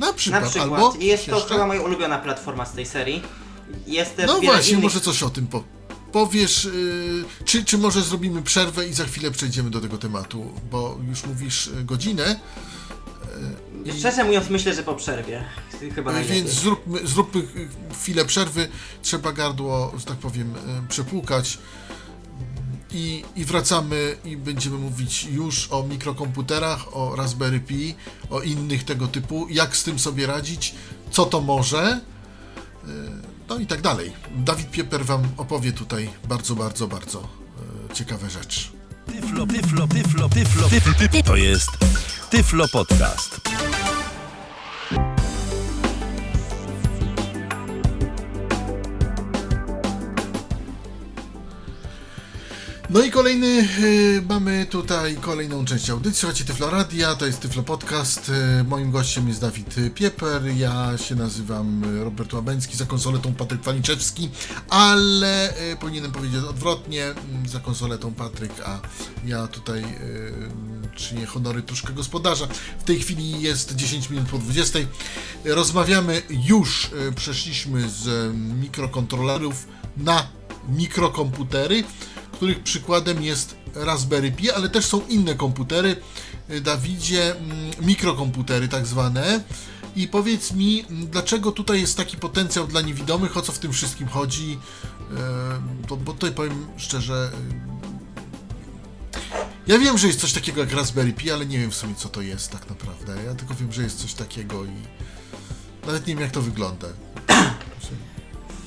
Na 0.00 0.12
przykład. 0.12 0.42
Na 0.42 0.48
przykład. 0.50 0.74
Albo 0.74 0.94
I 1.00 1.06
jest 1.06 1.26
to 1.26 1.36
jeszcze? 1.36 1.54
chyba 1.54 1.66
moja 1.66 1.80
ulubiona 1.82 2.18
platforma 2.18 2.66
z 2.66 2.72
tej 2.72 2.86
serii. 2.86 3.22
Jest 3.86 4.16
też 4.16 4.26
No 4.26 4.40
właśnie, 4.40 4.72
innych... 4.72 4.82
może 4.84 5.00
coś 5.00 5.22
o 5.22 5.30
tym 5.30 5.46
po 5.46 5.64
powiesz. 6.12 6.64
Yy, 6.64 7.24
czy, 7.44 7.64
czy 7.64 7.78
może 7.78 8.02
zrobimy 8.02 8.42
przerwę 8.42 8.88
i 8.88 8.92
za 8.94 9.04
chwilę 9.04 9.30
przejdziemy 9.30 9.70
do 9.70 9.80
tego 9.80 9.98
tematu, 9.98 10.52
bo 10.70 10.98
już 11.08 11.24
mówisz 11.24 11.66
y, 11.66 11.84
godzinę. 11.84 12.40
Szczerze 13.98 14.24
mówiąc, 14.24 14.50
myślę, 14.50 14.74
że 14.74 14.82
po 14.82 14.94
przerwie. 14.94 15.44
Chyba 15.94 16.12
najlepiej. 16.12 16.42
Więc 16.42 16.54
zróbmy, 16.54 17.06
zróbmy 17.06 17.40
y, 17.40 17.68
chwilę 17.94 18.24
przerwy. 18.24 18.68
Trzeba 19.02 19.32
gardło, 19.32 19.92
że 19.98 20.04
tak 20.04 20.16
powiem, 20.16 20.54
y, 20.84 20.88
przepłukać. 20.88 21.58
I, 22.92 23.24
I 23.36 23.44
wracamy 23.44 24.16
i 24.24 24.36
będziemy 24.36 24.78
mówić 24.78 25.24
już 25.24 25.68
o 25.70 25.82
mikrokomputerach, 25.82 26.96
o 26.96 27.16
Raspberry 27.16 27.60
Pi, 27.60 27.94
o 28.30 28.40
innych 28.40 28.84
tego 28.84 29.08
typu, 29.08 29.46
jak 29.50 29.76
z 29.76 29.84
tym 29.84 29.98
sobie 29.98 30.26
radzić, 30.26 30.74
co 31.10 31.24
to 31.24 31.40
może, 31.40 32.00
no 33.48 33.58
i 33.58 33.66
tak 33.66 33.80
dalej. 33.80 34.12
Dawid 34.36 34.70
Pieper 34.70 35.04
Wam 35.04 35.22
opowie 35.36 35.72
tutaj 35.72 36.10
bardzo, 36.28 36.54
bardzo, 36.56 36.88
bardzo 36.88 37.28
ciekawe 37.94 38.30
rzeczy. 38.30 38.79
Tyflo, 39.06 39.46
tyflo, 39.46 39.86
tyflo, 39.86 40.28
tyflo, 40.28 40.68
tyflo, 40.68 40.92
tyflo. 40.94 41.22
To 41.22 41.36
jest 41.36 41.70
Tyflo 42.30 42.68
Podcast. 42.68 43.40
No 52.92 53.02
i 53.02 53.10
kolejny, 53.10 53.68
y, 53.80 54.22
mamy 54.28 54.66
tutaj 54.66 55.16
kolejną 55.16 55.64
część 55.64 55.90
audycji, 55.90 56.20
słuchajcie 56.20 56.44
Tyflo 56.44 56.70
Radia, 56.70 57.14
to 57.14 57.26
jest 57.26 57.40
Tyflo 57.40 57.62
Podcast, 57.62 58.28
y, 58.60 58.64
moim 58.64 58.90
gościem 58.90 59.28
jest 59.28 59.40
Dawid 59.40 59.74
Pieper, 59.94 60.42
ja 60.56 60.98
się 60.98 61.14
nazywam 61.14 61.82
Robert 62.04 62.32
Łabęcki, 62.32 62.76
za 62.76 62.86
konsoletą 62.86 63.34
Patryk 63.34 63.62
Waliczewski, 63.62 64.30
ale 64.68 65.50
y, 65.72 65.76
powinienem 65.76 66.12
powiedzieć 66.12 66.44
odwrotnie, 66.44 67.04
mm, 67.04 67.48
za 67.48 67.60
konsoletą 67.60 68.14
Patryk, 68.14 68.52
a 68.64 68.80
ja 69.26 69.46
tutaj 69.46 69.82
y, 69.82 70.96
czynię 70.96 71.26
honory 71.26 71.62
troszkę 71.62 71.92
gospodarza. 71.92 72.48
W 72.78 72.84
tej 72.84 73.00
chwili 73.00 73.42
jest 73.42 73.76
10 73.76 74.10
minut 74.10 74.28
po 74.28 74.38
20. 74.38 74.78
Rozmawiamy 75.44 76.22
już, 76.30 76.90
przeszliśmy 77.16 77.90
z 77.90 78.34
mikrokontrolerów 78.34 79.66
na 79.96 80.26
mikrokomputery, 80.68 81.84
których 82.40 82.62
przykładem 82.62 83.22
jest 83.22 83.56
Raspberry 83.74 84.32
Pi, 84.32 84.50
ale 84.50 84.68
też 84.68 84.86
są 84.86 85.06
inne 85.06 85.34
komputery, 85.34 85.96
y, 86.50 86.60
Dawidzie, 86.60 87.36
mm, 87.36 87.70
mikrokomputery 87.80 88.68
tak 88.68 88.86
zwane. 88.86 89.40
I 89.96 90.08
powiedz 90.08 90.52
mi, 90.52 90.84
mm, 90.90 91.06
dlaczego 91.06 91.52
tutaj 91.52 91.80
jest 91.80 91.96
taki 91.96 92.16
potencjał 92.16 92.66
dla 92.66 92.80
niewidomych, 92.80 93.36
o 93.36 93.42
co 93.42 93.52
w 93.52 93.58
tym 93.58 93.72
wszystkim 93.72 94.08
chodzi? 94.08 94.58
E, 95.16 95.86
To, 95.88 95.96
bo 95.96 96.12
tutaj 96.12 96.32
powiem 96.32 96.66
szczerze, 96.76 97.30
y, 97.34 99.30
ja 99.66 99.78
wiem, 99.78 99.98
że 99.98 100.06
jest 100.06 100.20
coś 100.20 100.32
takiego 100.32 100.60
jak 100.60 100.72
Raspberry 100.72 101.12
Pi, 101.12 101.30
ale 101.30 101.46
nie 101.46 101.58
wiem 101.58 101.70
w 101.70 101.74
sumie 101.74 101.94
co 101.94 102.08
to 102.08 102.22
jest 102.22 102.50
tak 102.50 102.68
naprawdę. 102.70 103.24
Ja 103.24 103.34
tylko 103.34 103.54
wiem, 103.54 103.72
że 103.72 103.82
jest 103.82 103.98
coś 103.98 104.14
takiego 104.14 104.64
i 104.64 104.72
nawet 105.86 106.06
nie 106.06 106.14
wiem 106.14 106.22
jak 106.22 106.32
to 106.32 106.42
wygląda. 106.42 106.88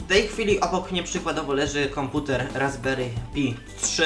W 0.03 0.07
tej 0.07 0.27
chwili 0.27 0.59
obok 0.59 0.91
mnie 0.91 1.03
przykładowo 1.03 1.53
leży 1.53 1.89
komputer 1.89 2.47
Raspberry 2.53 3.09
Pi 3.33 3.55
3. 3.81 4.05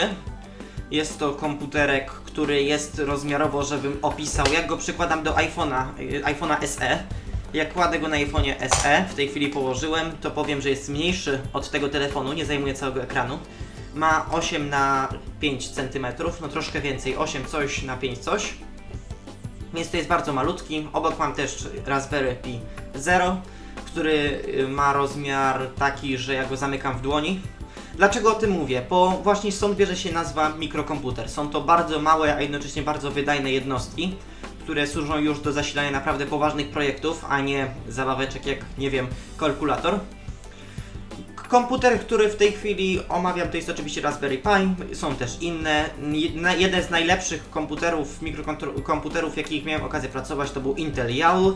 Jest 0.92 1.20
to 1.20 1.34
komputerek, 1.34 2.12
który 2.12 2.64
jest 2.64 3.00
rozmiarowo, 3.00 3.64
żebym 3.64 3.98
opisał, 4.02 4.46
jak 4.54 4.68
go 4.68 4.78
przykładam 4.78 5.24
do 5.24 5.34
iPhone'a, 5.34 5.86
y, 6.00 6.22
iPhone'a 6.24 6.68
SE. 6.68 7.04
Jak 7.54 7.74
kładę 7.74 8.00
go 8.00 8.08
na 8.08 8.18
iPhone'ie 8.18 8.70
SE, 8.76 9.06
w 9.10 9.16
tej 9.16 9.28
chwili 9.28 9.48
położyłem, 9.48 10.12
to 10.22 10.32
powiem, 10.32 10.62
że 10.62 10.70
jest 10.70 10.90
mniejszy 10.90 11.42
od 11.54 11.70
tego 11.70 11.90
telefonu, 11.90 12.34
nie 12.34 12.46
zajmuje 12.46 12.74
całego 12.74 13.04
ekranu. 13.04 13.40
Ma 13.96 14.26
8 14.32 14.70
na 14.70 15.10
5 15.40 15.70
cm, 15.70 16.08
no 16.42 16.48
troszkę 16.48 16.82
więcej, 16.82 17.18
8 17.18 17.46
coś 17.46 17.84
na 17.84 17.98
5 17.98 18.18
coś. 18.18 18.54
Więc 19.74 19.90
to 19.90 19.98
jest 19.98 20.10
bardzo 20.10 20.34
malutki. 20.34 20.88
Obok 20.94 21.20
mam 21.20 21.34
też 21.34 21.68
Raspberry 21.86 22.36
Pi 22.36 22.60
0, 22.96 23.42
który 23.88 24.44
y, 24.60 24.68
ma 24.68 24.94
rozmiar 24.94 25.68
taki, 25.78 26.18
że 26.18 26.34
ja 26.34 26.46
go 26.46 26.58
zamykam 26.58 26.98
w 26.98 27.02
dłoni. 27.02 27.40
Dlaczego 27.96 28.32
o 28.32 28.36
tym 28.36 28.52
mówię? 28.52 28.82
Bo 28.90 29.10
właśnie 29.24 29.52
stąd 29.52 29.76
bierze 29.76 29.96
się 29.96 30.12
nazwa 30.12 30.50
mikrokomputer. 30.50 31.30
Są 31.30 31.50
to 31.50 31.62
bardzo 31.62 32.00
małe, 32.00 32.36
a 32.36 32.42
jednocześnie 32.42 32.82
bardzo 32.82 33.12
wydajne 33.12 33.52
jednostki, 33.52 34.16
które 34.60 34.88
służą 34.88 35.18
już 35.18 35.40
do 35.40 35.52
zasilania 35.52 35.92
naprawdę 35.92 36.26
poważnych 36.26 36.70
projektów, 36.70 37.26
a 37.30 37.42
nie 37.42 37.68
zabaweczek 37.90 38.46
jak, 38.46 38.60
nie 38.78 38.90
wiem, 38.90 39.08
kalkulator. 39.38 40.00
Komputer, 41.36 42.00
który 42.00 42.30
w 42.30 42.36
tej 42.36 42.52
chwili 42.52 43.00
omawiam, 43.10 43.50
to 43.50 43.58
jest 43.58 43.70
oczywiście 43.70 44.02
Raspberry 44.02 44.38
Pi. 44.38 44.96
Są 44.96 45.16
też 45.16 45.42
inne. 45.42 45.90
Jeden 46.58 46.84
z 46.84 46.90
najlepszych 46.90 47.50
komputerów, 47.50 48.22
mikrokomputerów, 48.22 49.38
jakich 49.38 49.66
miałem 49.66 49.86
okazję 49.86 50.10
pracować, 50.10 50.52
to 50.52 50.62
był 50.62 50.76
Intel 50.76 51.10
Yawl. 51.10 51.54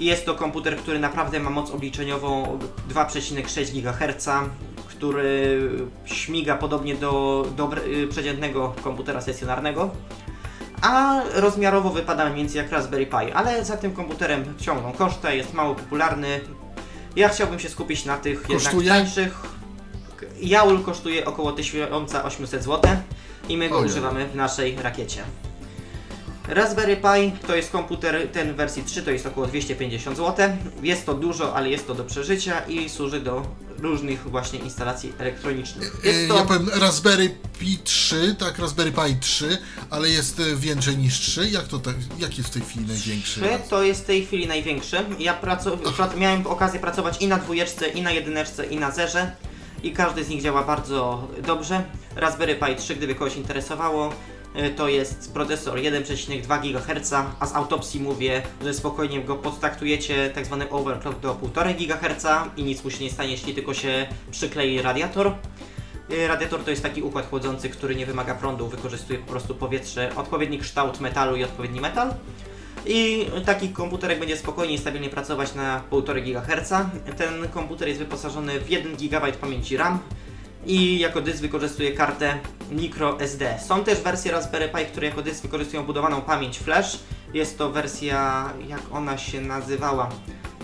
Jest 0.00 0.26
to 0.26 0.34
komputer, 0.34 0.76
który 0.76 0.98
naprawdę 0.98 1.40
ma 1.40 1.50
moc 1.50 1.70
obliczeniową 1.70 2.58
2,6 2.94 3.72
GHz, 3.72 4.28
który 4.88 5.60
śmiga 6.04 6.56
podobnie 6.56 6.94
do, 6.94 7.46
do 7.56 7.70
y, 7.86 8.08
przeciętnego 8.08 8.74
komputera 8.84 9.20
stacjonarnego. 9.20 9.90
A 10.82 11.22
rozmiarowo 11.34 11.90
wypada 11.90 12.24
mniej 12.24 12.36
więcej 12.36 12.58
jak 12.58 12.72
Raspberry 12.72 13.06
Pi, 13.06 13.32
ale 13.34 13.64
za 13.64 13.76
tym 13.76 13.92
komputerem 13.92 14.44
ciągną 14.58 14.92
koszty, 14.92 15.36
jest 15.36 15.54
mało 15.54 15.74
popularny. 15.74 16.40
Ja 17.16 17.28
chciałbym 17.28 17.58
się 17.58 17.68
skupić 17.68 18.04
na 18.04 18.16
tych 18.16 18.42
Kosztuje? 18.42 18.84
jednak 18.84 18.98
tańszych. 18.98 19.40
Jaul 20.40 20.82
kosztuje 20.82 21.24
około 21.24 21.52
1800 21.52 22.62
zł 22.62 22.90
i 23.48 23.56
my 23.56 23.68
go 23.68 23.78
używamy 23.78 24.26
w 24.26 24.34
naszej 24.34 24.76
rakiecie. 24.82 25.22
Raspberry 26.48 26.96
Pi 26.96 27.32
to 27.46 27.56
jest 27.56 27.70
komputer, 27.70 28.28
ten 28.32 28.52
w 28.52 28.56
wersji 28.56 28.84
3 28.84 29.02
to 29.02 29.10
jest 29.10 29.26
około 29.26 29.46
250 29.46 30.16
zł. 30.16 30.48
Jest 30.82 31.06
to 31.06 31.14
dużo, 31.14 31.54
ale 31.56 31.70
jest 31.70 31.86
to 31.86 31.94
do 31.94 32.04
przeżycia 32.04 32.60
i 32.60 32.88
służy 32.88 33.20
do 33.20 33.46
różnych 33.78 34.30
właśnie 34.30 34.58
instalacji 34.58 35.12
elektronicznych. 35.18 35.96
E, 36.04 36.08
Jest 36.08 36.28
to... 36.28 36.36
Ja 36.36 36.44
powiem 36.44 36.68
Raspberry 36.74 37.34
Pi 37.58 37.78
3, 37.84 38.36
tak, 38.38 38.58
Raspberry 38.58 38.92
Pi 38.92 39.16
3, 39.20 39.58
ale 39.90 40.08
jest 40.08 40.40
e, 40.40 40.56
więcej 40.56 40.96
niż 40.98 41.20
3. 41.20 41.48
Jak 41.50 41.68
to 41.68 41.78
tak, 41.78 41.94
jaki 42.18 42.36
jest 42.36 42.50
w 42.50 42.52
tej 42.52 42.62
chwili 42.62 42.86
największy? 42.86 43.40
3 43.40 43.58
to 43.70 43.82
jest 43.82 44.02
w 44.02 44.04
tej 44.06 44.26
chwili 44.26 44.46
największy. 44.46 44.96
Ja 45.18 45.34
pracu- 45.42 45.76
pra- 45.76 46.16
miałem 46.16 46.46
okazję 46.46 46.80
pracować 46.80 47.22
i 47.22 47.28
na 47.28 47.36
dwójeczce, 47.38 47.88
i 47.88 48.02
na 48.02 48.10
jedyneczce, 48.10 48.66
i 48.66 48.76
na 48.76 48.90
zerze. 48.90 49.32
I 49.82 49.92
każdy 49.92 50.24
z 50.24 50.28
nich 50.28 50.42
działa 50.42 50.62
bardzo 50.62 51.28
dobrze. 51.46 51.84
Raspberry 52.16 52.54
Pi 52.54 52.76
3, 52.76 52.96
gdyby 52.96 53.14
kogoś 53.14 53.36
interesowało, 53.36 54.12
to 54.76 54.88
jest 54.88 55.32
procesor 55.32 55.78
1,2 55.78 56.60
GHz, 56.60 57.12
a 57.40 57.46
z 57.46 57.54
autopsji 57.54 58.00
mówię, 58.00 58.42
że 58.62 58.74
spokojnie 58.74 59.20
go 59.20 59.36
podtaktujecie 59.36 60.30
tak 60.34 60.46
zwanym 60.46 60.68
overclock 60.70 61.20
do 61.20 61.34
1,5 61.34 61.76
GHz 61.76 62.26
i 62.56 62.64
nic 62.64 62.84
mu 62.84 62.90
się 62.90 63.04
nie 63.04 63.10
stanie, 63.10 63.30
jeśli 63.30 63.54
tylko 63.54 63.74
się 63.74 64.06
przyklei 64.30 64.82
radiator. 64.82 65.32
Y, 66.10 66.28
Radiator 66.28 66.64
to 66.64 66.70
jest 66.70 66.82
taki 66.82 67.02
układ 67.02 67.30
chłodzący, 67.30 67.68
który 67.68 67.94
nie 67.94 68.06
wymaga 68.06 68.34
prądu, 68.34 68.68
wykorzystuje 68.68 69.18
po 69.18 69.30
prostu 69.30 69.54
powietrze, 69.54 70.12
odpowiedni 70.16 70.58
kształt 70.58 71.00
metalu 71.00 71.36
i 71.36 71.44
odpowiedni 71.44 71.80
metal. 71.80 72.14
I 72.86 73.26
taki 73.46 73.68
komputerek 73.68 74.18
będzie 74.18 74.36
spokojnie 74.36 74.74
i 74.74 74.78
stabilnie 74.78 75.10
pracować 75.10 75.54
na 75.54 75.82
1,5 75.90 76.22
GHz. 76.22 76.72
Ten 77.16 77.48
komputer 77.48 77.88
jest 77.88 78.00
wyposażony 78.00 78.60
w 78.60 78.70
1 78.70 78.96
GB 78.96 79.32
pamięci 79.32 79.76
RAM 79.76 79.98
i 80.66 80.98
jako 80.98 81.20
dysk 81.20 81.40
wykorzystuje 81.40 81.92
kartę 81.92 82.38
microSD. 82.70 83.58
Są 83.66 83.84
też 83.84 84.00
wersje 84.00 84.32
Raspberry 84.32 84.68
Pi, 84.68 84.86
które 84.86 85.06
jako 85.06 85.22
dysk 85.22 85.42
wykorzystują 85.42 85.84
budowaną 85.84 86.20
pamięć 86.20 86.58
flash. 86.58 86.98
Jest 87.34 87.58
to 87.58 87.70
wersja, 87.70 88.50
jak 88.68 88.80
ona 88.92 89.18
się 89.18 89.40
nazywała? 89.40 90.08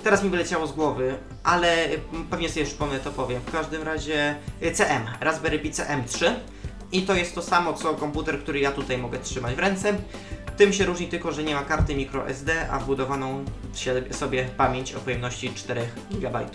Teraz 0.04 0.24
mi 0.24 0.30
wyleciało 0.30 0.66
z 0.66 0.72
głowy, 0.72 1.18
ale 1.44 1.88
pewnie 2.30 2.48
sobie 2.48 2.66
przypomnę, 2.66 3.00
to 3.00 3.10
powiem. 3.10 3.40
W 3.46 3.52
każdym 3.52 3.82
razie 3.82 4.34
y, 4.62 4.72
CM, 4.72 5.02
Raspberry 5.20 5.58
Pi 5.58 5.70
CM3 5.70 6.32
i 6.92 7.02
to 7.02 7.14
jest 7.14 7.34
to 7.34 7.42
samo 7.42 7.72
co 7.72 7.94
komputer, 7.94 8.38
który 8.42 8.60
ja 8.60 8.72
tutaj 8.72 8.98
mogę 8.98 9.18
trzymać 9.18 9.54
w 9.54 9.58
ręce. 9.58 9.94
Tym 10.56 10.72
się 10.72 10.84
różni 10.84 11.08
tylko, 11.08 11.32
że 11.32 11.44
nie 11.44 11.54
ma 11.54 11.62
karty 11.62 11.96
microSD, 11.96 12.70
a 12.70 12.78
wbudowaną 12.78 13.44
sobie 14.10 14.44
pamięć 14.56 14.94
o 14.94 15.00
pojemności 15.00 15.52
4 15.54 15.88
GB. 16.10 16.46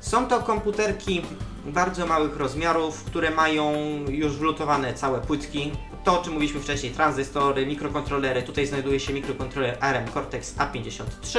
Są 0.00 0.26
to 0.26 0.40
komputerki 0.40 1.22
bardzo 1.64 2.06
małych 2.06 2.36
rozmiarów, 2.36 3.04
które 3.04 3.30
mają 3.30 3.72
już 4.08 4.32
wlutowane 4.32 4.94
całe 4.94 5.20
płytki. 5.20 5.72
To, 6.04 6.20
o 6.20 6.24
czym 6.24 6.32
mówiliśmy 6.32 6.60
wcześniej, 6.60 6.92
tranzystory, 6.92 7.66
mikrokontrolery. 7.66 8.42
Tutaj 8.42 8.66
znajduje 8.66 9.00
się 9.00 9.12
mikrokontroler 9.12 9.76
ARM 9.80 10.08
Cortex 10.14 10.56
A53. 10.56 11.38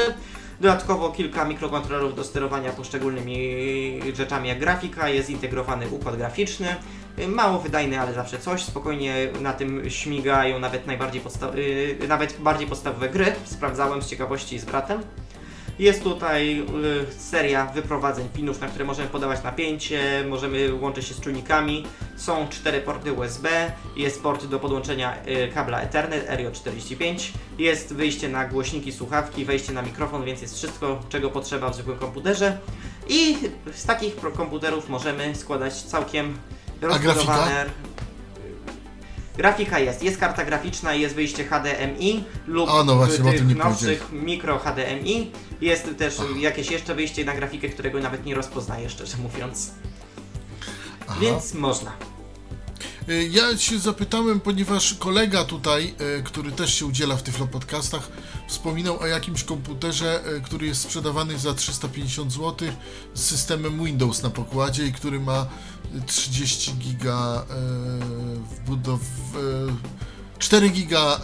Dodatkowo 0.59 1.09
kilka 1.09 1.45
mikrokontrolerów 1.45 2.15
do 2.15 2.23
sterowania 2.23 2.71
poszczególnymi 2.71 3.35
rzeczami 4.15 4.49
jak 4.49 4.59
grafika, 4.59 5.09
jest 5.09 5.29
integrowany 5.29 5.89
układ 5.89 6.17
graficzny. 6.17 6.75
Mało 7.27 7.59
wydajny, 7.59 7.99
ale 7.99 8.13
zawsze 8.13 8.39
coś. 8.39 8.63
Spokojnie 8.63 9.27
na 9.41 9.53
tym 9.53 9.89
śmigają 9.89 10.59
nawet 10.59 10.87
najbardziej 10.87 11.21
podsta- 11.21 11.55
yy, 11.55 12.07
nawet 12.07 12.37
bardziej 12.39 12.67
podstawowe 12.67 13.09
gry. 13.09 13.33
Sprawdzałem 13.45 14.01
z 14.01 14.07
ciekawości 14.07 14.59
z 14.59 14.65
bratem. 14.65 15.01
Jest 15.81 16.03
tutaj 16.03 16.59
y, 16.59 16.65
seria 17.19 17.65
wyprowadzeń 17.65 18.29
pinów, 18.29 18.61
na 18.61 18.67
które 18.67 18.85
możemy 18.85 19.09
podawać 19.09 19.43
napięcie, 19.43 20.25
możemy 20.29 20.73
łączyć 20.73 21.07
się 21.07 21.13
z 21.13 21.19
czujnikami. 21.19 21.85
Są 22.17 22.47
cztery 22.49 22.81
porty 22.81 23.13
USB, 23.13 23.71
jest 23.95 24.23
port 24.23 24.45
do 24.45 24.59
podłączenia 24.59 25.17
y, 25.27 25.51
kabla 25.53 25.81
Ethernet 25.81 26.29
RJ45, 26.29 27.31
jest 27.57 27.93
wyjście 27.93 28.29
na 28.29 28.45
głośniki, 28.45 28.91
słuchawki, 28.91 29.45
wejście 29.45 29.73
na 29.73 29.81
mikrofon, 29.81 30.25
więc 30.25 30.41
jest 30.41 30.57
wszystko, 30.57 30.99
czego 31.09 31.29
potrzeba 31.29 31.69
w 31.69 31.75
zwykłym 31.75 31.97
komputerze. 31.97 32.57
I 33.09 33.37
z 33.73 33.85
takich 33.85 34.15
komputerów 34.35 34.89
możemy 34.89 35.35
składać 35.35 35.73
całkiem 35.73 36.37
rozbudowane 36.81 37.65
Grafika 39.37 39.79
jest, 39.79 40.03
jest 40.03 40.17
karta 40.17 40.45
graficzna, 40.45 40.93
jest 40.93 41.15
wyjście 41.15 41.43
HDMI 41.43 42.23
lub 42.47 42.69
A, 42.69 42.83
no 42.83 42.95
właśnie, 42.95 43.31
tych 43.31 43.57
nowszych 43.57 44.11
mikro 44.11 44.59
HDMI. 44.59 45.31
Jest 45.61 45.89
też 45.97 46.15
jakieś 46.39 46.71
jeszcze 46.71 46.95
wyjście 46.95 47.25
na 47.25 47.35
grafikę, 47.35 47.69
którego 47.69 47.99
nawet 47.99 48.25
nie 48.25 48.35
rozpoznaję, 48.35 48.89
szczerze 48.89 49.17
mówiąc. 49.17 49.71
Aha. 51.07 51.17
Więc 51.21 51.53
można. 51.53 51.91
Y, 53.09 53.27
Ja 53.31 53.57
się 53.57 53.79
zapytałem, 53.79 54.39
ponieważ 54.39 54.93
kolega 54.93 55.43
tutaj, 55.43 55.93
y, 56.19 56.23
który 56.23 56.51
też 56.51 56.73
się 56.73 56.85
udziela 56.85 57.15
w 57.15 57.23
Tyflo 57.23 57.47
Podcastach, 57.47 58.09
wspominał 58.47 58.99
o 58.99 59.05
jakimś 59.07 59.43
komputerze, 59.43 60.21
y, 60.37 60.41
który 60.41 60.67
jest 60.67 60.81
sprzedawany 60.81 61.39
za 61.39 61.53
350 61.53 62.31
zł 62.33 62.55
z 63.13 63.23
systemem 63.23 63.85
Windows 63.85 64.23
na 64.23 64.29
pokładzie 64.29 64.85
i 64.87 64.93
który 64.93 65.19
ma 65.19 65.47
y, 65.95 66.01
30 66.07 66.73
giga 66.77 67.45
wbudow... 68.65 68.99
y, 69.01 70.01
4 70.39 70.69
giga 70.69 71.21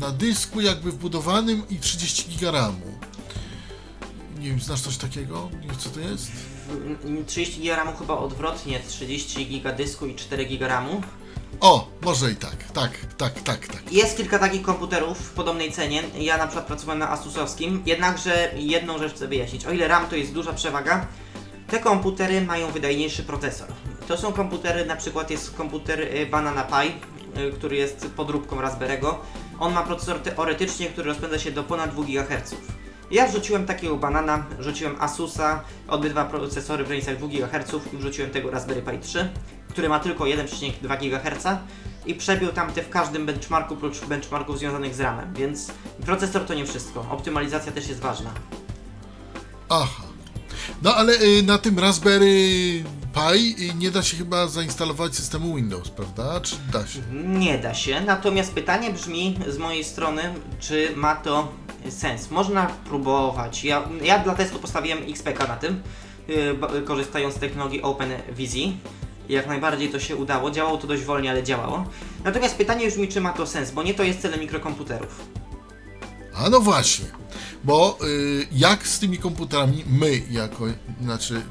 na 0.00 0.10
dysku 0.10 0.60
jakby 0.60 0.92
wbudowanym 0.92 1.62
i 1.70 1.78
30 1.78 2.28
giga 2.28 2.50
RAMu. 2.50 2.98
Nie 4.42 4.48
wiem, 4.48 4.60
znasz 4.60 4.80
coś 4.80 4.96
takiego? 4.96 5.48
Nie 5.60 5.66
wiem, 5.68 5.76
co 5.78 5.90
to 5.90 6.00
jest? 6.00 6.30
W- 6.68 7.26
30 7.26 7.60
GB 7.60 7.76
RAMu 7.76 7.92
chyba 7.96 8.14
odwrotnie, 8.18 8.80
30 8.88 9.46
GB 9.46 9.72
dysku 9.72 10.06
i 10.06 10.14
4 10.14 10.46
GB 10.46 10.68
RAMu. 10.68 11.02
O, 11.60 11.88
może 12.02 12.32
i 12.32 12.36
tak, 12.36 12.56
tak, 12.72 12.90
tak, 13.18 13.40
tak, 13.40 13.66
tak. 13.66 13.92
Jest 13.92 14.16
kilka 14.16 14.38
takich 14.38 14.62
komputerów 14.62 15.18
w 15.18 15.30
podobnej 15.30 15.72
cenie. 15.72 16.02
Ja 16.18 16.38
na 16.38 16.46
przykład 16.46 16.66
pracowałem 16.66 16.98
na 16.98 17.10
Asusowskim, 17.10 17.82
jednakże 17.86 18.52
jedną 18.56 18.98
rzecz 18.98 19.12
chcę 19.14 19.28
wyjaśnić. 19.28 19.66
O 19.66 19.72
ile 19.72 19.88
RAM 19.88 20.06
to 20.08 20.16
jest 20.16 20.32
duża 20.32 20.52
przewaga, 20.52 21.06
te 21.68 21.78
komputery 21.78 22.40
mają 22.40 22.70
wydajniejszy 22.70 23.22
procesor. 23.22 23.68
To 24.08 24.16
są 24.16 24.32
komputery, 24.32 24.86
na 24.86 24.96
przykład 24.96 25.30
jest 25.30 25.54
komputer 25.54 26.00
y, 26.00 26.26
Banana 26.30 26.62
Pi, 26.64 26.88
y, 27.40 27.52
który 27.52 27.76
jest 27.76 28.06
podróbką 28.16 28.56
Raspberry'ego. 28.56 29.14
On 29.60 29.72
ma 29.72 29.82
procesor 29.82 30.20
teoretycznie, 30.20 30.86
który 30.86 31.08
rozpędza 31.08 31.38
się 31.38 31.50
do 31.50 31.64
ponad 31.64 31.90
2 31.90 32.02
GHz. 32.04 32.54
Ja 33.12 33.26
wrzuciłem 33.26 33.66
takiego 33.66 33.96
banana, 33.96 34.46
rzuciłem 34.58 34.96
Asusa, 35.00 35.64
obydwa 35.88 36.24
procesory 36.24 36.84
w 36.84 36.86
granicach 36.86 37.18
2 37.18 37.28
GHz 37.28 37.74
i 37.92 37.96
wrzuciłem 37.96 38.30
tego 38.30 38.50
Raspberry 38.50 38.82
Pi 38.82 38.98
3, 38.98 39.28
który 39.68 39.88
ma 39.88 40.00
tylko 40.00 40.24
1,2 40.24 40.98
GHz 40.98 41.46
i 42.06 42.14
przebił 42.14 42.52
tamte 42.52 42.82
w 42.82 42.88
każdym 42.88 43.26
benchmarku 43.26 43.76
prócz 43.76 44.00
benchmarków 44.00 44.58
związanych 44.58 44.94
z 44.94 45.00
RAM-em, 45.00 45.34
więc 45.34 45.70
procesor 46.06 46.44
to 46.44 46.54
nie 46.54 46.66
wszystko. 46.66 47.06
Optymalizacja 47.10 47.72
też 47.72 47.88
jest 47.88 48.00
ważna. 48.00 48.30
Aha. 49.68 50.02
No 50.82 50.94
ale 50.94 51.12
y, 51.12 51.42
na 51.42 51.58
tym 51.58 51.78
Raspberry 51.78 52.84
Pi 53.14 53.64
y, 53.70 53.74
nie 53.74 53.90
da 53.90 54.02
się 54.02 54.16
chyba 54.16 54.46
zainstalować 54.46 55.16
systemu 55.16 55.56
Windows, 55.56 55.90
prawda? 55.90 56.40
Czy 56.40 56.56
da 56.72 56.86
się? 56.86 57.00
Nie 57.12 57.58
da 57.58 57.74
się, 57.74 58.00
natomiast 58.00 58.52
pytanie 58.52 58.90
brzmi 58.92 59.38
z 59.48 59.58
mojej 59.58 59.84
strony, 59.84 60.22
czy 60.60 60.92
ma 60.96 61.16
to 61.16 61.48
sens. 61.90 62.30
Można 62.30 62.66
próbować. 62.66 63.64
Ja, 63.64 63.88
ja 64.02 64.18
dla 64.18 64.34
testu 64.34 64.58
postawiłem 64.58 64.98
XPK 65.08 65.46
na 65.48 65.56
tym, 65.56 65.82
yy, 66.28 66.82
korzystając 66.84 67.34
z 67.34 67.38
technologii 67.38 67.82
OpenVZ. 67.82 68.54
Jak 69.28 69.46
najbardziej 69.46 69.88
to 69.90 70.00
się 70.00 70.16
udało. 70.16 70.50
Działało 70.50 70.78
to 70.78 70.86
dość 70.86 71.02
wolnie, 71.02 71.30
ale 71.30 71.42
działało. 71.42 71.84
Natomiast 72.24 72.56
pytanie 72.56 72.88
brzmi, 72.88 73.08
czy 73.08 73.20
ma 73.20 73.32
to 73.32 73.46
sens, 73.46 73.70
bo 73.70 73.82
nie 73.82 73.94
to 73.94 74.02
jest 74.02 74.20
celem 74.20 74.40
mikrokomputerów. 74.40 75.20
A 76.34 76.50
no 76.50 76.60
właśnie, 76.60 77.06
bo 77.64 77.98
y, 78.04 78.46
jak 78.52 78.88
z 78.88 78.98
tymi 78.98 79.18
komputerami 79.18 79.84
my, 79.86 80.22
jako, 80.30 80.64
znaczy 81.02 81.42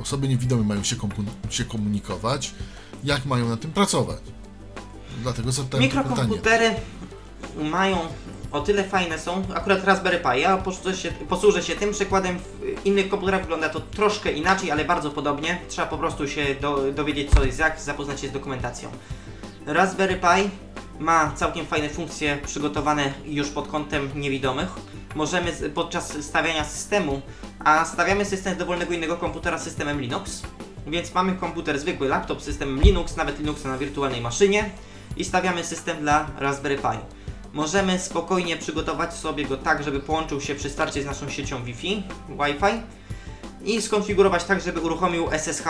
osoby 0.00 0.28
niewidome 0.28 0.62
mają 0.62 0.82
się, 0.82 0.96
się 1.50 1.64
komunikować, 1.64 2.54
jak 3.04 3.26
mają 3.26 3.48
na 3.48 3.56
tym 3.56 3.72
pracować? 3.72 4.20
Dlatego 5.22 5.52
zadałem 5.52 5.90
to 5.90 5.96
pytanie. 5.96 6.04
Mikrokomputery 6.04 6.74
mają 7.56 7.98
o 8.52 8.60
tyle 8.60 8.84
fajne 8.84 9.18
są, 9.18 9.42
akurat 9.54 9.84
Raspberry 9.84 10.18
Pi. 10.18 10.40
Ja 10.40 10.56
posłużę 10.56 10.96
się, 10.96 11.10
posłużę 11.10 11.62
się 11.62 11.76
tym 11.76 11.92
przykładem. 11.92 12.38
W 12.38 12.86
innych 12.86 13.08
komputerach 13.08 13.40
wygląda 13.40 13.68
to 13.68 13.80
troszkę 13.80 14.32
inaczej, 14.32 14.70
ale 14.70 14.84
bardzo 14.84 15.10
podobnie. 15.10 15.60
Trzeba 15.68 15.88
po 15.88 15.98
prostu 15.98 16.28
się 16.28 16.54
do, 16.60 16.92
dowiedzieć 16.92 17.30
co 17.30 17.44
jest 17.44 17.58
jak, 17.58 17.80
zapoznać 17.80 18.20
się 18.20 18.28
z 18.28 18.32
dokumentacją. 18.32 18.90
Raspberry 19.66 20.16
Pi 20.16 20.50
ma 21.00 21.32
całkiem 21.34 21.66
fajne 21.66 21.88
funkcje 21.88 22.38
przygotowane 22.46 23.12
już 23.26 23.48
pod 23.48 23.68
kątem 23.68 24.10
niewidomych. 24.14 24.68
Możemy 25.14 25.52
podczas 25.74 26.24
stawiania 26.24 26.64
systemu, 26.64 27.22
a 27.64 27.84
stawiamy 27.84 28.24
system 28.24 28.54
z 28.54 28.58
dowolnego 28.58 28.94
innego 28.94 29.16
komputera 29.16 29.58
systemem 29.58 30.00
Linux, 30.00 30.42
więc 30.86 31.14
mamy 31.14 31.32
komputer 31.32 31.78
zwykły, 31.78 32.08
laptop 32.08 32.42
systemem 32.42 32.80
Linux, 32.80 33.16
nawet 33.16 33.38
Linuxa 33.38 33.68
na 33.68 33.78
wirtualnej 33.78 34.20
maszynie 34.20 34.70
i 35.16 35.24
stawiamy 35.24 35.64
system 35.64 35.96
dla 36.00 36.26
Raspberry 36.38 36.76
Pi. 36.76 36.98
Możemy 37.52 37.98
spokojnie 37.98 38.56
przygotować 38.56 39.14
sobie 39.14 39.44
go 39.44 39.56
tak, 39.56 39.82
żeby 39.82 40.00
połączył 40.00 40.40
się 40.40 40.54
przy 40.54 40.70
starcie 40.70 41.02
z 41.02 41.06
naszą 41.06 41.28
siecią 41.28 41.64
Wi-Fi, 41.64 42.02
Wi-Fi 42.28 42.82
i 43.64 43.82
skonfigurować 43.82 44.44
tak, 44.44 44.60
żeby 44.60 44.80
uruchomił 44.80 45.28
SSH 45.38 45.64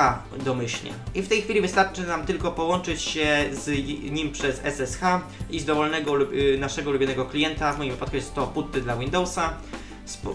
domyślnie. 0.45 0.93
I 1.15 1.23
w 1.23 1.29
tej 1.29 1.43
chwili 1.43 1.61
wystarczy 1.61 2.07
nam 2.07 2.27
tylko 2.27 2.53
połączyć 2.53 3.03
się 3.03 3.45
z 3.53 3.69
nim 4.11 4.33
przez 4.33 4.61
SSH 4.65 5.01
i 5.51 5.61
z 5.61 5.65
dowolnego 5.65 6.23
y, 6.23 6.59
naszego 6.59 6.91
ulubionego 6.91 7.25
klienta, 7.25 7.73
w 7.73 7.79
moim 7.79 7.91
wypadku 7.91 8.17
jest 8.17 8.35
to 8.35 8.47
putty 8.47 8.81
dla 8.81 8.97
Windowsa, 8.97 9.55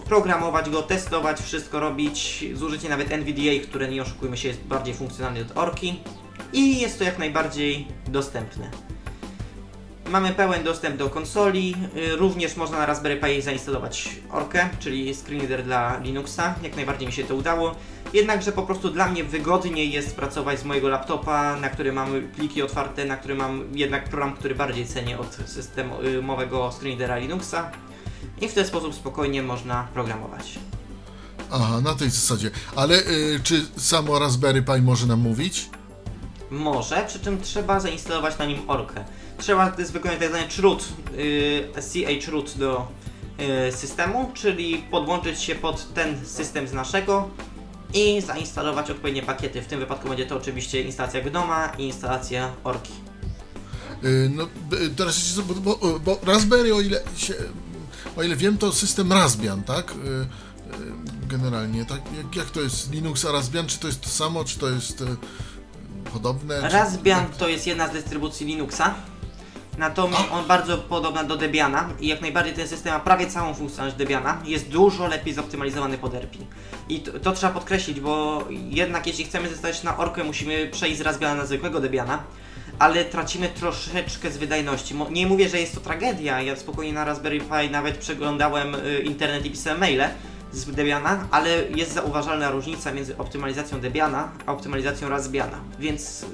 programować 0.04 0.70
go, 0.70 0.82
testować, 0.82 1.40
wszystko 1.40 1.80
robić, 1.80 2.44
z 2.54 2.62
użyciem 2.62 2.90
nawet 2.90 3.12
NVDA, 3.12 3.66
które 3.68 3.88
nie 3.88 4.02
oszukujmy 4.02 4.36
się 4.36 4.48
jest 4.48 4.60
bardziej 4.60 4.94
funkcjonalne 4.94 5.40
od 5.40 5.58
Orki 5.58 6.00
i 6.52 6.80
jest 6.80 6.98
to 6.98 7.04
jak 7.04 7.18
najbardziej 7.18 7.88
dostępne. 8.08 8.70
Mamy 10.10 10.32
pełen 10.32 10.64
dostęp 10.64 10.96
do 10.96 11.10
konsoli, 11.10 11.76
y, 11.96 12.16
również 12.16 12.56
można 12.56 12.78
na 12.78 12.86
Raspberry 12.86 13.16
Pi 13.16 13.42
zainstalować 13.42 14.08
Orkę, 14.30 14.68
czyli 14.78 15.14
screen 15.14 15.40
reader 15.40 15.64
dla 15.64 15.98
Linuxa, 15.98 16.54
jak 16.62 16.76
najbardziej 16.76 17.06
mi 17.06 17.12
się 17.12 17.24
to 17.24 17.34
udało. 17.34 17.74
Jednakże 18.12 18.52
po 18.52 18.62
prostu 18.62 18.90
dla 18.90 19.08
mnie 19.08 19.24
wygodniej 19.24 19.92
jest 19.92 20.16
pracować 20.16 20.60
z 20.60 20.64
mojego 20.64 20.88
laptopa, 20.88 21.56
na 21.56 21.68
którym 21.68 21.94
mam 21.94 22.22
pliki 22.36 22.62
otwarte, 22.62 23.04
na 23.04 23.16
którym 23.16 23.38
mam 23.38 23.64
jednak 23.72 24.08
program, 24.08 24.36
który 24.36 24.54
bardziej 24.54 24.86
cenię 24.86 25.18
od 25.18 25.38
systemowego 25.46 26.72
screen 26.72 26.98
readera 26.98 27.16
Linuxa. 27.16 27.70
I 28.40 28.48
w 28.48 28.54
ten 28.54 28.66
sposób 28.66 28.94
spokojnie 28.94 29.42
można 29.42 29.88
programować. 29.94 30.58
Aha, 31.50 31.80
na 31.80 31.94
tej 31.94 32.10
zasadzie. 32.10 32.50
Ale 32.76 32.98
y, 32.98 33.40
czy 33.42 33.66
samo 33.76 34.18
Raspberry 34.18 34.62
Pi 34.62 34.82
może 34.82 35.06
nam 35.06 35.20
mówić? 35.20 35.70
Może, 36.50 37.04
przy 37.08 37.20
czym 37.20 37.40
trzeba 37.40 37.80
zainstalować 37.80 38.38
na 38.38 38.44
nim 38.44 38.70
orkę. 38.70 39.04
Trzeba 39.38 39.74
jest 39.78 39.92
wykonać 39.92 40.18
tak 40.18 40.28
zwany 40.28 40.48
chroot, 40.48 40.88
yy, 42.06 42.20
chroot 42.20 42.58
do 42.58 42.88
yy, 43.38 43.72
systemu, 43.72 44.30
czyli 44.34 44.78
podłączyć 44.90 45.42
się 45.42 45.54
pod 45.54 45.94
ten 45.94 46.26
system 46.26 46.68
z 46.68 46.72
naszego 46.72 47.30
i 47.94 48.20
zainstalować 48.20 48.90
odpowiednie 48.90 49.22
pakiety. 49.22 49.62
W 49.62 49.66
tym 49.66 49.80
wypadku 49.80 50.08
będzie 50.08 50.26
to 50.26 50.36
oczywiście 50.36 50.82
instalacja 50.82 51.20
Gnoma 51.20 51.72
i 51.78 51.82
instalacja 51.82 52.52
orki. 52.64 52.92
Y, 54.04 54.30
no, 54.34 54.48
teraz 54.96 55.40
bo, 55.40 55.54
bo, 55.54 56.00
bo 56.00 56.18
Raspberry, 56.22 56.74
o 56.74 56.80
ile, 56.80 57.00
się, 57.16 57.34
o 58.16 58.22
ile 58.22 58.36
wiem, 58.36 58.58
to 58.58 58.72
system 58.72 59.12
Raspbian, 59.12 59.62
tak? 59.62 59.90
Y, 59.90 59.94
y, 59.94 60.26
Generalnie, 61.28 61.84
tak? 61.84 62.00
Jak, 62.16 62.36
jak 62.36 62.50
to 62.50 62.60
jest? 62.60 62.92
Linux 62.92 63.24
a 63.24 63.32
Raspbian, 63.32 63.66
czy 63.66 63.78
to 63.78 63.86
jest 63.86 64.00
to 64.00 64.08
samo, 64.08 64.44
czy 64.44 64.58
to 64.58 64.68
jest 64.68 65.04
podobne? 66.12 66.60
Raspbian 66.60 67.26
to 67.38 67.48
jest 67.48 67.66
jedna 67.66 67.88
z 67.88 67.92
dystrybucji 67.92 68.46
Linuxa. 68.46 68.94
Natomiast 69.78 70.24
on 70.32 70.46
bardzo 70.46 70.78
podobna 70.78 71.24
do 71.24 71.36
Debiana 71.36 71.88
i 72.00 72.06
jak 72.06 72.20
najbardziej 72.20 72.54
ten 72.54 72.68
system 72.68 72.92
ma 72.92 73.00
prawie 73.00 73.26
całą 73.26 73.54
funkcjonalność 73.54 73.96
Debiana. 73.96 74.42
Jest 74.44 74.68
dużo 74.68 75.06
lepiej 75.06 75.34
zoptymalizowany 75.34 75.98
pod 75.98 76.14
ERPI. 76.14 76.46
I 76.88 77.00
to, 77.00 77.20
to 77.20 77.32
trzeba 77.32 77.52
podkreślić, 77.52 78.00
bo 78.00 78.44
jednak 78.50 79.06
jeśli 79.06 79.24
chcemy 79.24 79.48
zostać 79.48 79.82
na 79.82 79.96
Orkę, 79.96 80.24
musimy 80.24 80.66
przejść 80.66 80.98
z 80.98 81.00
Raspbiana 81.00 81.34
na 81.34 81.46
zwykłego 81.46 81.80
Debiana. 81.80 82.22
Ale 82.78 83.04
tracimy 83.04 83.48
troszeczkę 83.48 84.30
z 84.30 84.36
wydajności. 84.36 84.94
Nie 85.10 85.26
mówię, 85.26 85.48
że 85.48 85.60
jest 85.60 85.74
to 85.74 85.80
tragedia. 85.80 86.42
Ja 86.42 86.56
spokojnie 86.56 86.92
na 86.92 87.04
Raspberry 87.04 87.40
Pi 87.40 87.70
nawet 87.70 87.98
przeglądałem 87.98 88.74
y, 88.74 89.00
internet 89.00 89.46
i 89.46 89.50
pisałem 89.50 89.80
maile 89.80 90.08
z 90.52 90.70
Debiana, 90.70 91.28
ale 91.30 91.62
jest 91.74 91.92
zauważalna 91.92 92.50
różnica 92.50 92.92
między 92.92 93.18
optymalizacją 93.18 93.80
Debiana 93.80 94.28
a 94.46 94.52
optymalizacją 94.52 95.08
Raspbiana. 95.08 95.58
Więc 95.78 96.26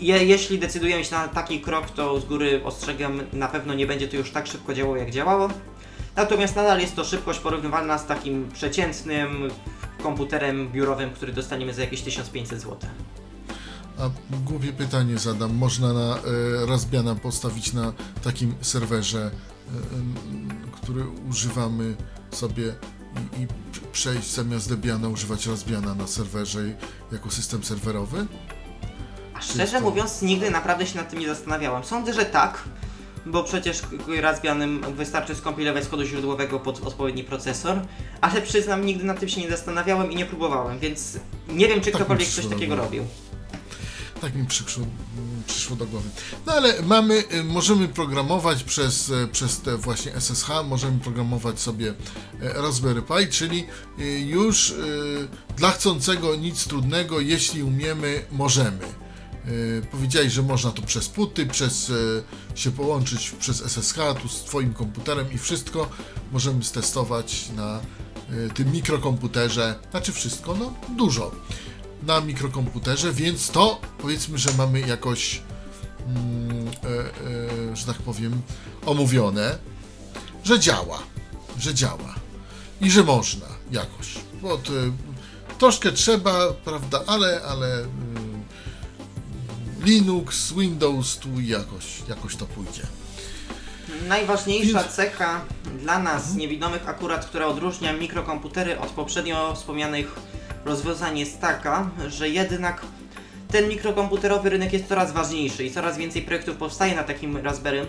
je, 0.00 0.24
jeśli 0.24 0.58
decydujemy 0.58 1.04
się 1.04 1.14
na 1.14 1.28
taki 1.28 1.60
krok, 1.60 1.90
to 1.90 2.20
z 2.20 2.24
góry 2.24 2.60
ostrzegam, 2.64 3.20
na 3.32 3.48
pewno 3.48 3.74
nie 3.74 3.86
będzie 3.86 4.08
to 4.08 4.16
już 4.16 4.30
tak 4.30 4.46
szybko 4.46 4.74
działało, 4.74 4.96
jak 4.96 5.10
działało. 5.10 5.48
Natomiast 6.16 6.56
nadal 6.56 6.80
jest 6.80 6.96
to 6.96 7.04
szybkość 7.04 7.38
porównywalna 7.40 7.98
z 7.98 8.06
takim 8.06 8.48
przeciętnym 8.52 9.50
komputerem 10.02 10.68
biurowym, 10.72 11.10
który 11.10 11.32
dostaniemy 11.32 11.74
za 11.74 11.82
jakieś 11.82 12.02
1500 12.02 12.60
zł. 12.60 12.76
A 13.98 14.10
głupie 14.44 14.72
pytanie 14.72 15.18
zadam. 15.18 15.54
Można 15.54 15.92
na 15.92 16.18
e, 17.06 17.14
postawić 17.22 17.72
na 17.72 17.92
takim 18.24 18.54
serwerze, 18.60 19.30
e, 19.30 19.30
który 20.72 21.04
używamy 21.30 21.96
sobie 22.30 22.74
i, 23.38 23.42
i 23.42 23.46
przejść 23.92 24.32
zamiast 24.32 24.68
Debiana 24.68 25.08
używać 25.08 25.46
Raspbiana 25.46 25.94
na 25.94 26.06
serwerze 26.06 26.60
jako 27.12 27.30
system 27.30 27.64
serwerowy? 27.64 28.26
A 29.36 29.40
szczerze 29.40 29.80
mówiąc, 29.80 30.22
nigdy 30.22 30.50
naprawdę 30.50 30.86
się 30.86 30.96
nad 30.96 31.10
tym 31.10 31.18
nie 31.18 31.26
zastanawiałem. 31.26 31.84
Sądzę, 31.84 32.12
że 32.12 32.24
tak, 32.24 32.64
bo 33.26 33.44
przecież 33.44 33.82
Raspbianem 34.20 34.80
wystarczy 34.94 35.34
skompilować 35.34 35.84
z 35.84 35.88
kodu 35.88 36.04
źródłowego 36.04 36.60
pod 36.60 36.86
odpowiedni 36.86 37.24
procesor, 37.24 37.80
ale 38.20 38.42
przyznam, 38.42 38.86
nigdy 38.86 39.04
nad 39.04 39.20
tym 39.20 39.28
się 39.28 39.40
nie 39.40 39.50
zastanawiałem 39.50 40.12
i 40.12 40.16
nie 40.16 40.26
próbowałem, 40.26 40.78
więc 40.78 41.18
nie 41.48 41.68
wiem, 41.68 41.80
czy 41.80 41.90
Tak 41.90 41.94
ktokolwiek 41.94 42.28
coś 42.28 42.46
takiego 42.46 42.76
robił. 42.76 43.04
Tak 44.20 44.34
mi 44.34 44.46
przyszło, 44.46 44.86
przyszło 45.46 45.76
do 45.76 45.86
głowy. 45.86 46.08
No 46.46 46.52
ale 46.52 46.82
mamy, 46.82 47.24
y, 47.34 47.44
możemy 47.44 47.88
programować 47.88 48.62
przez, 48.64 49.10
e, 49.10 49.28
przez 49.28 49.60
te 49.60 49.76
właśnie 49.76 50.12
SSH, 50.14 50.48
możemy 50.64 50.98
programować 50.98 51.60
sobie 51.60 51.94
e, 52.40 52.62
Raspberry 52.62 53.02
Pi, 53.02 53.28
czyli 53.30 53.66
y, 53.98 54.20
już 54.20 54.70
y, 54.70 55.28
dla 55.56 55.70
chcącego 55.70 56.36
nic 56.36 56.66
trudnego, 56.66 57.20
jeśli 57.20 57.62
umiemy, 57.62 58.24
możemy. 58.32 59.05
Y, 59.48 59.82
Powiedziałeś, 59.90 60.32
że 60.32 60.42
można 60.42 60.70
to 60.70 60.82
przez 60.82 61.08
puty, 61.08 61.46
przez 61.46 61.90
e, 61.90 61.94
się 62.58 62.70
połączyć 62.70 63.30
przez 63.30 63.62
SSH 63.62 63.96
tu 64.22 64.28
z 64.28 64.42
Twoim 64.42 64.74
komputerem 64.74 65.32
i 65.32 65.38
wszystko 65.38 65.88
możemy 66.32 66.64
stestować 66.64 67.48
na 67.56 67.80
e, 68.30 68.48
tym 68.54 68.72
mikrokomputerze. 68.72 69.74
Znaczy 69.90 70.12
wszystko, 70.12 70.54
no 70.54 70.74
dużo 70.96 71.30
na 72.02 72.20
mikrokomputerze, 72.20 73.12
więc 73.12 73.50
to 73.50 73.80
powiedzmy, 73.98 74.38
że 74.38 74.50
mamy 74.58 74.80
jakoś, 74.80 75.42
mm, 76.06 76.68
e, 76.68 77.70
e, 77.70 77.76
że 77.76 77.86
tak 77.86 77.96
powiem, 77.96 78.42
omówione, 78.86 79.58
że 80.44 80.60
działa, 80.60 80.98
że 81.58 81.74
działa 81.74 82.14
i 82.80 82.90
że 82.90 83.04
można 83.04 83.46
jakoś. 83.70 84.14
Bo 84.42 84.56
to, 84.56 84.72
e, 84.72 84.92
troszkę 85.58 85.92
trzeba, 85.92 86.52
prawda, 86.52 87.02
ale, 87.06 87.42
ale 87.42 87.78
mm, 87.78 88.25
Linux, 89.86 90.52
Windows 90.52 91.18
tu 91.18 91.28
jakoś, 91.40 91.84
jakoś 92.08 92.36
to 92.36 92.46
pójdzie. 92.46 92.82
Najważniejsza 94.08 94.80
Więc- 94.80 94.94
cecha 94.94 95.40
dla 95.80 95.98
nas, 95.98 96.34
niewidomych 96.34 96.88
akurat, 96.88 97.26
która 97.26 97.46
odróżnia 97.46 97.92
mikrokomputery 97.92 98.78
od 98.80 98.88
poprzednio 98.90 99.54
wspomnianych 99.54 100.14
rozwiązań 100.64 101.18
jest 101.18 101.40
taka, 101.40 101.90
że 102.08 102.28
jednak 102.28 102.82
ten 103.48 103.68
mikrokomputerowy 103.68 104.50
rynek 104.50 104.72
jest 104.72 104.88
coraz 104.88 105.12
ważniejszy 105.12 105.64
i 105.64 105.70
coraz 105.70 105.96
więcej 105.98 106.22
projektów 106.22 106.56
powstaje 106.56 106.94
na 106.94 107.02
takim 107.02 107.36
Raspberry, 107.36 107.86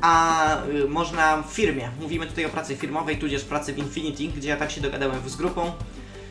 a 0.00 0.46
y, 0.66 0.88
można 0.88 1.42
w 1.42 1.52
firmie, 1.52 1.90
mówimy 2.00 2.26
tutaj 2.26 2.44
o 2.44 2.48
pracy 2.48 2.76
firmowej, 2.76 3.18
tudzież 3.18 3.44
pracy 3.44 3.72
w 3.74 3.78
Infinity, 3.78 4.28
gdzie 4.38 4.48
ja 4.48 4.56
tak 4.56 4.70
się 4.70 4.80
dogadałem 4.80 5.28
z 5.28 5.36
grupą. 5.36 5.72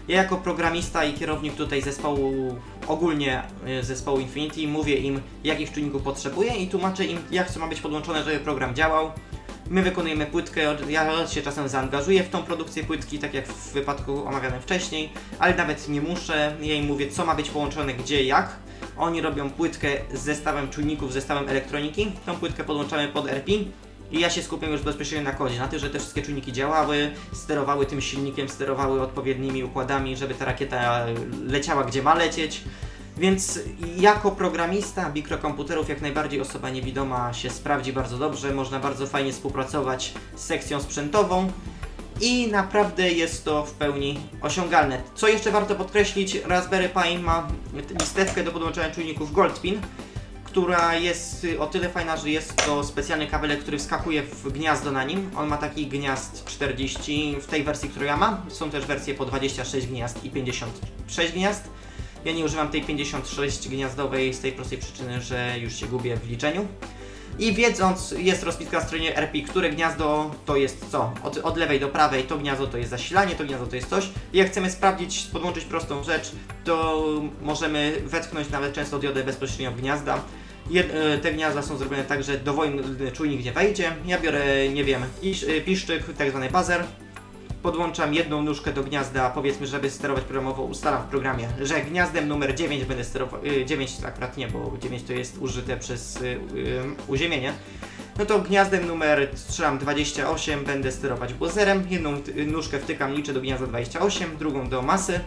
Ja 0.10 0.18
jako 0.18 0.38
programista 0.38 1.06
i 1.06 1.14
kierownik 1.14 1.56
tutaj 1.56 1.81
zespołu, 1.81 2.56
ogólnie 2.88 3.44
y, 3.80 3.84
zespołu 3.84 4.19
Infinity, 4.19 4.68
mówię 4.68 4.95
im 4.95 5.22
jakich 5.44 5.72
czujników 5.72 6.02
potrzebuję 6.02 6.56
i 6.56 6.68
tłumaczę 6.68 7.06
im 7.06 7.19
jak 7.31 7.52
co 7.52 7.60
ma 7.60 7.68
być 7.68 7.81
podłączone, 7.81 8.23
żeby 8.23 8.40
program 8.40 8.76
działał. 8.76 9.11
My 9.69 9.81
wykonujemy 9.81 10.26
płytkę, 10.26 10.61
ja 10.90 11.27
się 11.27 11.41
czasem 11.41 11.69
zaangażuję 11.69 12.23
w 12.23 12.30
tą 12.30 12.44
produkcję 12.44 12.84
płytki, 12.84 13.19
tak 13.19 13.34
jak 13.34 13.48
w 13.48 13.73
wypadku 13.73 14.27
omawianym 14.27 14.61
wcześniej, 14.61 15.10
ale 15.40 15.56
nawet 15.56 15.90
nie 15.90 16.02
muszę, 16.02 16.56
ja 16.61 16.76
im 16.76 16.86
mówię 16.86 17.11
co 17.11 17.26
ma 17.26 17.36
być 17.36 17.49
połączone, 17.49 17.94
gdzie, 17.94 18.23
jak. 18.23 18.56
Oni 18.98 19.22
robią 19.22 19.49
płytkę 19.49 19.88
z 20.14 20.19
zestawem 20.19 20.69
czujników, 20.69 21.11
z 21.11 21.14
zestawem 21.14 21.49
elektroniki, 21.49 22.11
tą 22.26 22.36
płytkę 22.36 22.64
podłączamy 22.64 23.07
pod 23.07 23.27
RP 23.27 23.52
i 24.11 24.19
ja 24.19 24.30
się 24.30 24.44
skupiam 24.44 24.72
już 24.72 24.81
bezpośrednio 24.81 25.31
na 25.31 25.38
kodzie, 25.38 25.60
na 25.60 25.68
tym, 25.68 25.80
że 25.80 25.90
te 25.90 25.99
wszystkie 25.99 26.22
czujniki 26.22 26.53
działały, 26.53 27.11
sterowały 27.34 27.86
tym 27.86 28.02
silnikiem, 28.02 28.49
sterowały 28.49 29.02
odpowiednimi 29.02 29.64
układami, 29.64 30.18
żeby 30.18 30.34
ta 30.34 30.45
rakieta 30.45 31.06
leciała 31.48 31.84
gdzie 31.84 32.03
ma 32.03 32.15
lecieć. 32.15 32.61
Więc 33.18 33.60
jako 33.98 34.31
programista 34.31 35.10
mikrokomputerów 35.10 35.90
jak 35.90 36.02
najbardziej 36.02 36.41
osoba 36.41 36.69
niewidoma 36.69 37.34
się 37.34 37.49
sprawdzi 37.49 37.94
bardzo 37.94 38.18
dobrze, 38.18 38.53
można 38.53 38.80
bardzo 38.80 39.07
fajnie 39.07 39.31
współpracować 39.31 40.14
z 40.36 40.41
sekcją 40.41 40.81
sprzętową 40.81 41.52
i 42.22 42.48
naprawdę 42.48 43.11
jest 43.11 43.45
to 43.45 43.65
w 43.65 43.72
pełni 43.72 44.19
osiągalne. 44.41 45.02
Co 45.15 45.27
jeszcze 45.27 45.52
warto 45.52 45.76
podkreślić, 45.76 46.36
Raspberry 46.36 46.90
Pi 46.90 47.19
ma 47.19 47.48
listewkę 47.99 48.44
do 48.44 48.52
podłączania 48.52 48.95
czujników 48.95 49.34
Goldpin, 49.34 49.81
która 50.49 50.95
jest 50.95 51.43
y, 51.43 51.59
o 51.59 51.67
tyle 51.67 51.89
fajna, 51.89 52.17
że 52.17 52.30
jest 52.30 52.55
to 52.55 52.84
specjalny 52.84 53.27
kabelek, 53.27 53.59
który 53.59 53.77
wskakuje 53.77 54.23
w 54.23 54.51
gniazdo 54.51 54.91
na 54.91 55.03
nim. 55.03 55.31
On 55.35 55.47
ma 55.47 55.57
taki 55.57 55.88
gniazd 55.88 56.45
40 56.45 57.38
w 57.41 57.47
tej 57.47 57.63
wersji, 57.63 57.89
którą 57.89 58.05
ja 58.05 58.17
mam. 58.17 58.38
Są 58.47 58.69
też 58.69 58.85
wersje 58.85 59.13
po 59.13 59.26
26 59.26 59.88
gniazd 59.88 60.23
i 60.23 60.30
56 60.30 61.34
gniazd. 61.34 61.69
Ja 62.26 62.31
nie 62.31 62.45
używam 62.45 62.69
tej 62.69 62.81
56 62.81 63.69
gniazdowej 63.69 64.34
z 64.34 64.39
tej 64.39 64.51
prostej 64.51 64.77
przyczyny, 64.77 65.21
że 65.21 65.59
już 65.59 65.76
się 65.76 65.88
gubię 65.88 66.17
w 66.17 66.30
liczeniu. 66.30 66.67
I 67.39 67.53
wiedząc, 67.53 68.11
jest 68.17 68.43
rozpiska 68.43 68.80
na 68.80 68.85
stronie 68.85 69.17
RP, 69.17 69.41
które 69.41 69.69
gniazdo 69.69 70.31
to 70.45 70.55
jest 70.55 70.85
co? 70.91 71.13
Od, 71.23 71.38
od 71.38 71.57
lewej 71.57 71.80
do 71.80 71.89
prawej 71.89 72.23
to 72.23 72.38
gniazdo 72.38 72.67
to 72.67 72.77
jest 72.77 72.89
zasilanie, 72.89 73.35
to 73.35 73.45
gniazdo 73.45 73.67
to 73.67 73.76
jest 73.76 73.89
coś. 73.89 74.09
I 74.34 74.38
jak 74.38 74.47
chcemy 74.47 74.71
sprawdzić, 74.71 75.27
podłączyć 75.34 75.65
prostą 75.65 76.03
rzecz, 76.03 76.31
to 76.65 77.05
możemy 77.41 78.01
wetknąć 78.05 78.49
nawet 78.49 78.73
często 78.73 78.99
diodę 78.99 79.23
bezpośrednio 79.23 79.71
w 79.71 79.76
gniazda. 79.81 80.21
E, 80.75 81.17
te 81.17 81.33
gniazda 81.33 81.61
są 81.61 81.77
zrobione 81.77 82.03
tak, 82.03 82.23
że 82.23 82.37
dowolny 82.37 83.11
czujnik 83.11 83.45
nie 83.45 83.51
wejdzie. 83.51 83.91
Ja 84.05 84.19
biorę, 84.19 84.69
nie 84.69 84.83
wiem, 84.83 85.03
e, 85.47 85.61
piszczyk, 85.61 86.03
tak 86.17 86.29
zwany 86.29 86.49
buzzer. 86.49 86.83
Podłączam 87.63 88.13
jedną 88.13 88.41
nóżkę 88.41 88.73
do 88.73 88.83
gniazda, 88.83 89.29
powiedzmy, 89.29 89.67
żeby 89.67 89.89
sterować 89.89 90.23
programowo, 90.23 90.63
ustalam 90.63 91.03
w 91.03 91.05
programie, 91.05 91.47
że 91.61 91.81
gniazdem 91.81 92.27
numer 92.27 92.55
9 92.55 92.85
będę 92.85 93.03
sterował, 93.03 93.45
y, 93.45 93.65
9 93.65 93.97
to 93.97 94.07
akurat 94.07 94.37
nie, 94.37 94.47
bo 94.47 94.77
9 94.81 95.03
to 95.03 95.13
jest 95.13 95.37
użyte 95.37 95.77
przez 95.77 96.19
uziemienie. 97.07 97.53
No 98.19 98.25
to 98.25 98.39
gniazdem 98.39 98.87
numer 98.87 99.29
strzelam 99.35 99.77
28, 99.77 100.65
będę 100.65 100.91
sterować 100.91 101.33
buzzerem, 101.33 101.87
jedną 101.89 102.11
nóżkę 102.47 102.79
wtykam, 102.79 103.13
liczę 103.13 103.33
do 103.33 103.41
gniazda 103.41 103.67
28, 103.67 104.37
drugą 104.37 104.69
do 104.69 104.81
masy 104.81 105.19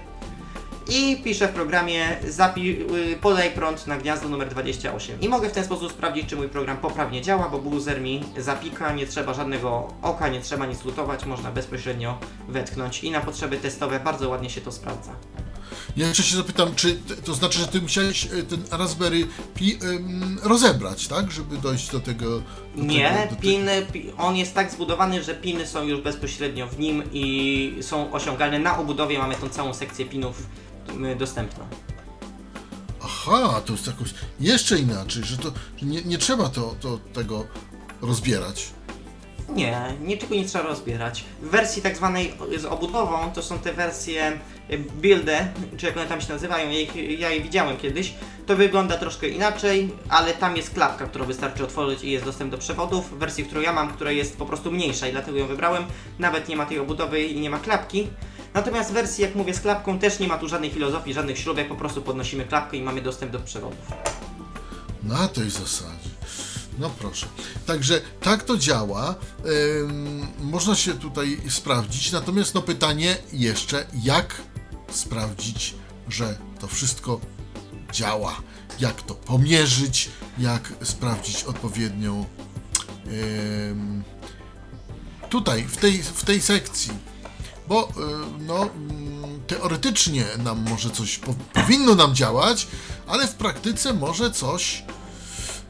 i 0.88 1.16
piszę 1.24 1.48
w 1.48 1.50
programie 1.50 2.16
y, 2.22 3.16
podaj 3.20 3.50
prąd 3.50 3.86
na 3.86 3.96
gniazdo 3.96 4.28
numer 4.28 4.48
28 4.48 5.20
i 5.20 5.28
mogę 5.28 5.48
w 5.48 5.52
ten 5.52 5.64
sposób 5.64 5.92
sprawdzić, 5.92 6.26
czy 6.26 6.36
mój 6.36 6.48
program 6.48 6.76
poprawnie 6.76 7.22
działa, 7.22 7.48
bo 7.48 7.58
buzzer 7.58 8.00
mi 8.00 8.24
zapika, 8.38 8.92
nie 8.92 9.06
trzeba 9.06 9.34
żadnego 9.34 9.88
oka, 10.02 10.28
nie 10.28 10.40
trzeba 10.40 10.66
nic 10.66 10.84
lutować, 10.84 11.24
można 11.26 11.50
bezpośrednio 11.50 12.18
wetknąć 12.48 13.04
i 13.04 13.10
na 13.10 13.20
potrzeby 13.20 13.56
testowe 13.56 14.00
bardzo 14.00 14.28
ładnie 14.28 14.50
się 14.50 14.60
to 14.60 14.72
sprawdza. 14.72 15.12
Ja 15.96 16.08
jeszcze 16.08 16.22
się 16.22 16.36
zapytam, 16.36 16.74
czy 16.74 16.94
to 17.24 17.34
znaczy, 17.34 17.58
że 17.58 17.66
ty 17.68 17.80
musiałeś 17.80 18.24
e, 18.26 18.28
ten 18.42 18.62
Raspberry 18.70 19.26
Pi 19.54 19.78
em, 19.82 20.38
rozebrać, 20.42 21.08
tak? 21.08 21.30
Żeby 21.30 21.56
dojść 21.58 21.90
do 21.90 22.00
tego. 22.00 22.42
Do 22.76 22.82
Nie, 22.84 23.10
tego, 23.10 23.34
do 23.34 23.40
piny, 23.40 23.86
pi- 23.92 24.12
on 24.18 24.36
jest 24.36 24.54
tak 24.54 24.70
zbudowany, 24.70 25.22
że 25.22 25.34
piny 25.34 25.66
są 25.66 25.82
już 25.82 26.00
bezpośrednio 26.00 26.66
w 26.66 26.78
nim 26.78 27.02
i 27.12 27.74
są 27.80 28.12
osiągalne. 28.12 28.58
Na 28.58 28.78
obudowie 28.78 29.18
mamy 29.18 29.34
tą 29.34 29.48
całą 29.48 29.74
sekcję 29.74 30.06
pinów 30.06 30.42
y, 31.12 31.16
dostępną. 31.16 31.64
Aha, 33.04 33.62
to 33.66 33.72
jest 33.72 33.86
jakoś 33.86 34.14
jeszcze 34.40 34.78
inaczej, 34.78 35.24
że 35.24 35.38
to 35.38 35.52
że 35.76 35.86
nie, 35.86 36.02
nie 36.02 36.18
trzeba 36.18 36.48
to, 36.48 36.74
to 36.80 36.98
tego 37.12 37.46
rozbierać. 38.02 38.70
Nie, 39.48 39.94
niczego 40.00 40.34
nie 40.34 40.44
trzeba 40.44 40.64
rozbierać. 40.64 41.24
W 41.42 41.50
wersji 41.50 41.82
tak 41.82 41.96
zwanej 41.96 42.34
z 42.58 42.64
obudową 42.64 43.32
to 43.34 43.42
są 43.42 43.58
te 43.58 43.72
wersje 43.72 44.32
y, 44.70 44.78
builde, 44.78 45.48
czy 45.76 45.86
jak 45.86 45.96
one 45.96 46.06
tam 46.06 46.20
się 46.20 46.32
nazywają, 46.32 46.70
ja, 46.70 46.80
ich, 46.80 47.20
ja 47.20 47.30
je 47.30 47.40
widziałem 47.40 47.76
kiedyś. 47.76 48.14
To 48.46 48.56
wygląda 48.56 48.98
troszkę 48.98 49.28
inaczej, 49.28 49.90
ale 50.08 50.32
tam 50.32 50.56
jest 50.56 50.74
klapka, 50.74 51.06
którą 51.06 51.24
wystarczy 51.24 51.64
otworzyć 51.64 52.04
i 52.04 52.10
jest 52.10 52.24
dostęp 52.24 52.50
do 52.50 52.58
przewodów. 52.58 53.10
W 53.10 53.18
wersji, 53.18 53.44
którą 53.44 53.60
ja 53.60 53.72
mam, 53.72 53.92
która 53.92 54.10
jest 54.10 54.36
po 54.36 54.46
prostu 54.46 54.72
mniejsza 54.72 55.08
i 55.08 55.12
dlatego 55.12 55.38
ją 55.38 55.46
wybrałem, 55.46 55.84
nawet 56.18 56.48
nie 56.48 56.56
ma 56.56 56.66
tej 56.66 56.78
obudowy 56.78 57.22
i 57.22 57.40
nie 57.40 57.50
ma 57.50 57.58
klapki. 57.58 58.08
Natomiast 58.54 58.90
w 58.90 58.92
wersji, 58.92 59.22
jak 59.22 59.34
mówię, 59.34 59.54
z 59.54 59.60
klapką 59.60 59.98
też 59.98 60.18
nie 60.18 60.28
ma 60.28 60.38
tu 60.38 60.48
żadnej 60.48 60.70
filozofii, 60.70 61.14
żadnych 61.14 61.38
śrubek, 61.38 61.68
po 61.68 61.76
prostu 61.76 62.02
podnosimy 62.02 62.44
klapkę 62.44 62.76
i 62.76 62.82
mamy 62.82 63.02
dostęp 63.02 63.32
do 63.32 63.40
przewodów. 63.40 63.78
Na 65.02 65.28
tej 65.28 65.50
zasadzie. 65.50 66.10
No 66.78 66.90
proszę. 66.90 67.26
Także 67.66 68.00
tak 68.20 68.42
to 68.42 68.56
działa. 68.56 69.14
Ym, 69.80 70.26
można 70.40 70.74
się 70.74 70.94
tutaj 70.94 71.40
sprawdzić. 71.48 72.12
Natomiast 72.12 72.54
no 72.54 72.62
pytanie 72.62 73.16
jeszcze, 73.32 73.86
jak 74.02 74.42
sprawdzić, 74.90 75.74
że 76.08 76.36
to 76.60 76.66
wszystko 76.66 77.20
działa? 77.92 78.36
Jak 78.80 79.02
to 79.02 79.14
pomierzyć? 79.14 80.08
Jak 80.38 80.72
sprawdzić 80.82 81.44
odpowiednią 81.44 82.26
ym, 83.70 84.02
tutaj, 85.30 85.64
w 85.64 85.76
tej, 85.76 86.02
w 86.02 86.24
tej 86.24 86.40
sekcji? 86.40 86.92
Bo 87.68 87.88
y, 87.88 87.92
no, 88.40 88.62
mm, 88.62 89.40
teoretycznie 89.46 90.24
nam 90.38 90.64
może 90.70 90.90
coś 90.90 91.18
po, 91.18 91.34
powinno 91.52 91.94
nam 91.94 92.14
działać, 92.14 92.66
ale 93.06 93.26
w 93.26 93.34
praktyce 93.34 93.92
może 93.92 94.30
coś 94.30 94.84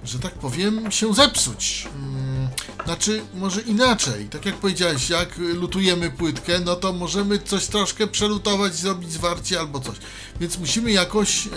że 0.05 0.19
tak 0.19 0.35
powiem, 0.35 0.93
się 0.93 1.14
zepsuć. 1.14 1.89
Mm, 1.94 2.48
Znaczy, 2.85 3.23
może 3.35 3.60
inaczej. 3.60 4.28
Tak 4.28 4.47
jak 4.47 4.55
powiedziałeś, 4.55 5.10
jak 5.10 5.39
lutujemy 5.39 6.10
płytkę, 6.10 6.60
no 6.60 6.77
to 6.77 6.93
możemy 6.93 7.39
coś 7.39 7.66
troszkę 7.66 8.06
przelutować, 8.06 8.74
zrobić 8.74 9.12
zwarcie 9.12 9.60
albo 9.60 9.81
coś. 9.81 9.97
Więc 10.40 10.59
musimy 10.59 10.93
jakoś 10.93 11.47
e, 11.47 11.51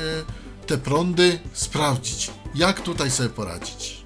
te 0.68 0.78
prądy 0.78 1.40
sprawdzić. 1.54 2.32
Jak 2.56 2.82
tutaj 2.82 3.12
sobie 3.12 3.30
poradzić? 3.30 4.06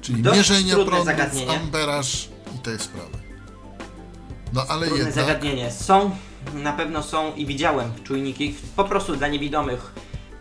Czyli 0.00 0.22
Dość 0.22 0.36
mierzenia 0.36 0.74
prądów, 0.74 1.50
amberaż 1.62 2.28
i 2.56 2.58
te 2.58 2.78
sprawy. 2.78 3.19
No 4.52 4.64
ale 4.68 4.86
Trudne 4.86 5.04
jednak... 5.06 5.26
zagadnienie. 5.26 5.70
Są, 5.70 6.10
na 6.54 6.72
pewno 6.72 7.02
są 7.02 7.34
i 7.34 7.46
widziałem 7.46 7.92
czujniki, 8.04 8.54
po 8.76 8.84
prostu 8.84 9.16
dla 9.16 9.28
niewidomych 9.28 9.92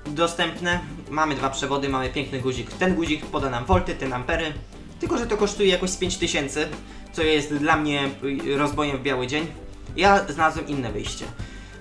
dostępne. 0.08 0.80
Mamy 1.10 1.36
dwa 1.36 1.50
przewody, 1.50 1.90
mamy 1.90 2.10
piękny 2.10 2.40
guzik. 2.40 2.72
Ten 2.72 2.96
guzik 2.96 3.26
poda 3.26 3.50
nam 3.50 3.66
volty, 3.66 3.96
ten 3.96 4.14
ampery. 4.14 4.54
Tylko, 5.00 5.18
że 5.18 5.28
to 5.28 5.38
kosztuje 5.38 5.70
jakoś 5.70 5.90
z 5.90 5.98
5000, 5.98 6.70
co 7.14 7.24
jest 7.24 7.54
dla 7.54 7.78
mnie 7.78 8.10
rozbojem 8.58 8.98
w 8.98 9.02
biały 9.02 9.28
dzień. 9.28 9.48
Ja 9.96 10.26
znalazłem 10.30 10.68
inne 10.68 10.92
wyjście. 10.92 11.26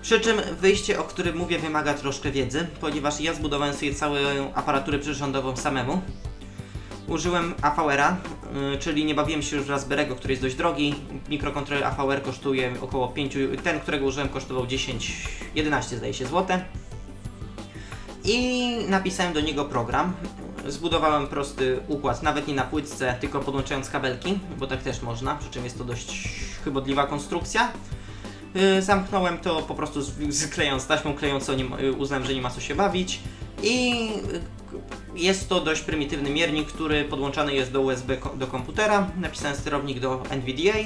Przy 0.02 0.20
czym 0.20 0.40
wyjście, 0.60 1.00
o 1.00 1.04
którym 1.04 1.36
mówię, 1.36 1.58
wymaga 1.58 1.94
troszkę 1.94 2.30
wiedzy, 2.30 2.66
ponieważ 2.80 3.20
ja 3.20 3.34
zbudowałem 3.34 3.74
sobie 3.74 3.94
całą 3.94 4.16
aparaturę 4.54 4.98
przyrządową 4.98 5.56
samemu. 5.56 6.02
Użyłem 7.08 7.54
AVR-a, 7.62 8.16
czyli 8.80 9.04
nie 9.04 9.14
bawiłem 9.14 9.42
się 9.42 9.56
już 9.56 9.66
Raspberry'ego, 9.66 10.14
który 10.16 10.32
jest 10.32 10.42
dość 10.42 10.54
drogi. 10.54 10.94
Mikrokontroler 11.28 11.84
AVR 11.84 12.22
kosztuje 12.22 12.74
około 12.80 13.08
5, 13.08 13.34
ten, 13.64 13.80
którego 13.80 14.06
użyłem 14.06 14.28
kosztował 14.28 14.66
10, 14.66 15.12
11 15.54 15.96
zdaje 15.96 16.14
się 16.14 16.26
złote. 16.26 16.64
I 18.24 18.68
napisałem 18.88 19.32
do 19.32 19.40
niego 19.40 19.64
program. 19.64 20.12
Zbudowałem 20.66 21.26
prosty 21.26 21.80
układ, 21.88 22.22
nawet 22.22 22.48
nie 22.48 22.54
na 22.54 22.64
płytce, 22.64 23.16
tylko 23.20 23.40
podłączając 23.40 23.90
kabelki, 23.90 24.38
bo 24.58 24.66
tak 24.66 24.82
też 24.82 25.02
można, 25.02 25.34
przy 25.34 25.50
czym 25.50 25.64
jest 25.64 25.78
to 25.78 25.84
dość 25.84 26.28
chybotliwa 26.64 27.06
konstrukcja. 27.06 27.72
Y, 28.78 28.82
Zamknąłem 28.82 29.38
to 29.38 29.62
po 29.62 29.74
prostu 29.74 30.02
z- 30.02 30.12
sklejąc 30.40 30.86
taśmą 30.86 31.14
klejącą, 31.14 31.52
nie, 31.54 31.64
y, 31.84 31.92
uznałem, 31.92 32.24
że 32.26 32.34
nie 32.34 32.42
ma 32.42 32.50
co 32.50 32.60
się 32.60 32.74
bawić. 32.74 33.20
I 33.62 33.92
y, 34.34 34.40
jest 35.18 35.48
to 35.48 35.60
dość 35.60 35.82
prymitywny 35.82 36.30
miernik, 36.30 36.68
który 36.68 37.04
podłączany 37.04 37.54
jest 37.54 37.72
do 37.72 37.80
USB 37.80 38.16
do 38.36 38.46
komputera. 38.46 39.10
Napisałem 39.20 39.56
sterownik 39.56 40.00
do 40.00 40.22
NVDA 40.30 40.78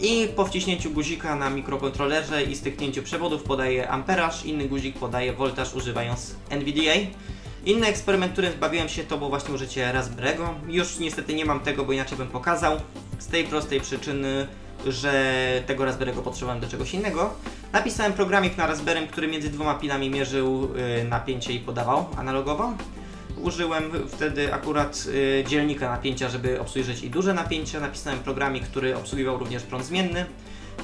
i 0.00 0.28
po 0.36 0.44
wciśnięciu 0.44 0.90
guzika 0.90 1.36
na 1.36 1.50
mikrokontrolerze 1.50 2.42
i 2.42 2.56
styknięciu 2.56 3.02
przewodów 3.02 3.42
podaje 3.42 3.88
amperaż, 3.88 4.44
inny 4.44 4.68
guzik 4.68 4.98
podaje 4.98 5.32
voltaż 5.32 5.74
używając 5.74 6.34
NVDA. 6.50 6.94
Inny 7.64 7.86
eksperyment, 7.86 8.32
którym 8.32 8.52
bawiłem 8.60 8.88
się, 8.88 9.04
to 9.04 9.18
było 9.18 9.30
właśnie 9.30 9.54
użycie 9.54 9.92
Raspberry'ego. 9.94 10.48
Już 10.68 10.98
niestety 10.98 11.34
nie 11.34 11.44
mam 11.44 11.60
tego, 11.60 11.84
bo 11.84 11.92
inaczej 11.92 12.18
bym 12.18 12.28
pokazał. 12.28 12.80
Z 13.18 13.26
tej 13.26 13.44
prostej 13.44 13.80
przyczyny, 13.80 14.46
że 14.86 15.62
tego 15.66 15.84
Raspberry'ego 15.84 16.22
potrzebowałem 16.22 16.60
do 16.60 16.68
czegoś 16.68 16.94
innego. 16.94 17.34
Napisałem 17.72 18.12
programik 18.12 18.56
na 18.56 18.66
Raspberrym, 18.66 19.06
który 19.06 19.28
między 19.28 19.50
dwoma 19.50 19.74
pinami 19.74 20.10
mierzył 20.10 20.68
y, 21.00 21.04
napięcie 21.04 21.52
i 21.52 21.58
podawał 21.58 22.06
analogowo. 22.16 22.72
Użyłem 23.42 24.08
wtedy 24.08 24.54
akurat 24.54 25.04
y, 25.06 25.44
dzielnika 25.48 25.90
napięcia, 25.90 26.28
żeby 26.28 26.60
obsłużyć 26.60 27.02
i 27.02 27.10
duże 27.10 27.34
napięcia. 27.34 27.80
Napisałem 27.80 28.18
programik, 28.18 28.64
który 28.64 28.96
obsługiwał 28.96 29.38
również 29.38 29.62
prąd 29.62 29.84
zmienny. 29.84 30.26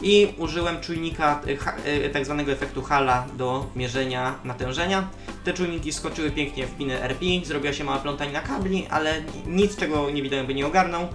I 0.02 0.28
użyłem 0.38 0.80
czujnika 0.80 1.40
y, 1.46 2.06
y, 2.06 2.10
tak 2.10 2.24
zwanego 2.24 2.52
efektu 2.52 2.82
Halla 2.82 3.26
do 3.36 3.66
mierzenia 3.76 4.34
natężenia. 4.44 5.08
Te 5.44 5.52
czujniki 5.52 5.92
skoczyły 5.92 6.30
pięknie 6.30 6.66
w 6.66 6.76
piny 6.76 7.02
RP, 7.02 7.24
zrobiła 7.44 7.72
się 7.72 7.84
mała 7.84 7.98
plątanina 7.98 8.40
kabli, 8.40 8.86
ale 8.90 9.22
nic 9.46 9.76
czego 9.76 10.10
nie 10.10 10.22
widałem 10.22 10.46
by 10.46 10.54
nie 10.54 10.66
ogarnął. 10.66 11.08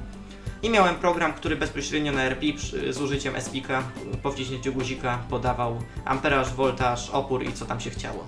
I 0.64 0.70
miałem 0.70 0.96
program, 0.96 1.34
który 1.34 1.56
bezpośrednio 1.56 2.12
na 2.12 2.24
RP 2.24 2.46
z 2.90 3.02
użyciem 3.02 3.42
SPIKA 3.42 3.84
po 4.24 4.32
wciśnięciu 4.32 4.74
guzika 4.74 5.20
podawał 5.30 5.82
amperaż, 6.06 6.54
voltaż, 6.54 7.10
opór 7.10 7.44
i 7.44 7.54
co 7.54 7.66
tam 7.66 7.80
się 7.80 7.90
chciało. 7.90 8.28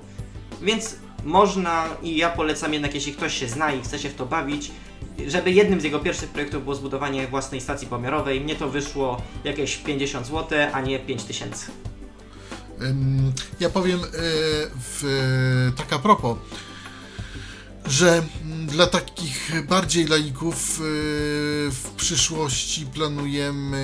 Więc 0.62 1.05
można 1.24 1.88
i 2.04 2.18
ja 2.18 2.30
polecam 2.30 2.74
jednak, 2.74 2.96
jeśli 2.96 3.14
ktoś 3.14 3.38
się 3.38 3.48
zna 3.48 3.72
i 3.72 3.82
chce 3.82 4.00
się 4.00 4.10
w 4.10 4.16
to 4.16 4.26
bawić, 4.26 4.72
żeby 5.28 5.52
jednym 5.52 5.82
z 5.82 5.84
jego 5.84 6.00
pierwszych 6.00 6.30
projektów 6.30 6.64
było 6.64 6.76
zbudowanie 6.76 7.28
własnej 7.28 7.62
stacji 7.62 7.88
pomiarowej. 7.88 8.42
Mnie 8.42 8.56
to 8.56 8.70
wyszło 8.70 9.22
jakieś 9.44 9.78
50 9.78 10.28
zł, 10.28 10.60
a 10.74 10.82
nie 10.82 11.00
5000. 11.00 11.72
Ym, 12.82 13.34
Ja 13.60 13.70
powiem 13.70 14.00
e, 14.00 14.04
w, 14.76 15.72
tak 15.78 15.94
a 15.94 16.00
propos, 16.00 16.38
że 17.86 18.24
dla 18.66 18.88
takich 18.88 19.52
bardziej 19.68 20.08
laików 20.08 20.56
e, 20.56 20.82
w 21.72 21.92
przyszłości 21.98 22.86
planujemy 22.86 23.78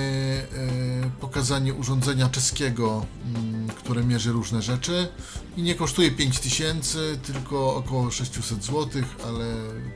e, 1.06 1.20
pokazanie 1.20 1.74
urządzenia 1.74 2.28
czeskiego, 2.28 3.06
mm, 3.34 3.68
które 3.68 4.04
mierzy 4.04 4.32
różne 4.32 4.62
rzeczy 4.62 5.08
i 5.56 5.62
nie 5.62 5.74
kosztuje 5.74 6.10
5000, 6.10 6.98
tylko 7.22 7.76
około 7.76 8.10
600 8.10 8.64
zł, 8.64 9.02
ale 9.26 9.44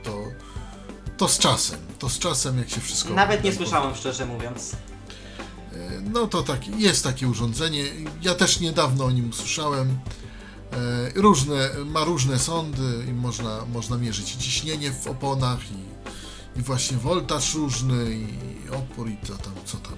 to, 0.02 0.24
to 1.16 1.28
z 1.28 1.38
czasem, 1.38 1.78
to 1.98 2.08
z 2.08 2.18
czasem 2.18 2.58
jak 2.58 2.70
się 2.70 2.80
wszystko... 2.80 3.14
Nawet 3.14 3.44
nie 3.44 3.50
uda, 3.50 3.58
słyszałem, 3.58 3.94
szczerze 3.94 4.26
mówiąc. 4.26 4.76
no 6.12 6.26
to 6.26 6.42
tak, 6.42 6.68
jest 6.68 7.04
takie 7.04 7.28
urządzenie. 7.28 7.84
Ja 8.22 8.34
też 8.34 8.60
niedawno 8.60 9.04
o 9.04 9.10
nim 9.10 9.30
usłyszałem. 9.30 9.98
E, 10.72 11.20
Różne, 11.20 11.70
ma 11.84 12.05
różne 12.05 12.38
sądy 12.38 13.05
i 13.09 13.12
można, 13.12 13.64
można 13.72 13.97
mierzyć 13.97 14.30
ciśnienie 14.30 14.90
w 14.93 15.06
oponach 15.06 15.59
i, 15.70 16.59
i 16.59 16.62
właśnie 16.62 16.97
woltaż 16.97 17.55
różny 17.55 18.05
i 18.10 18.26
opór 18.70 19.09
i 19.09 19.16
co 19.22 19.34
tam, 19.36 19.52
co 19.64 19.76
tam. 19.76 19.93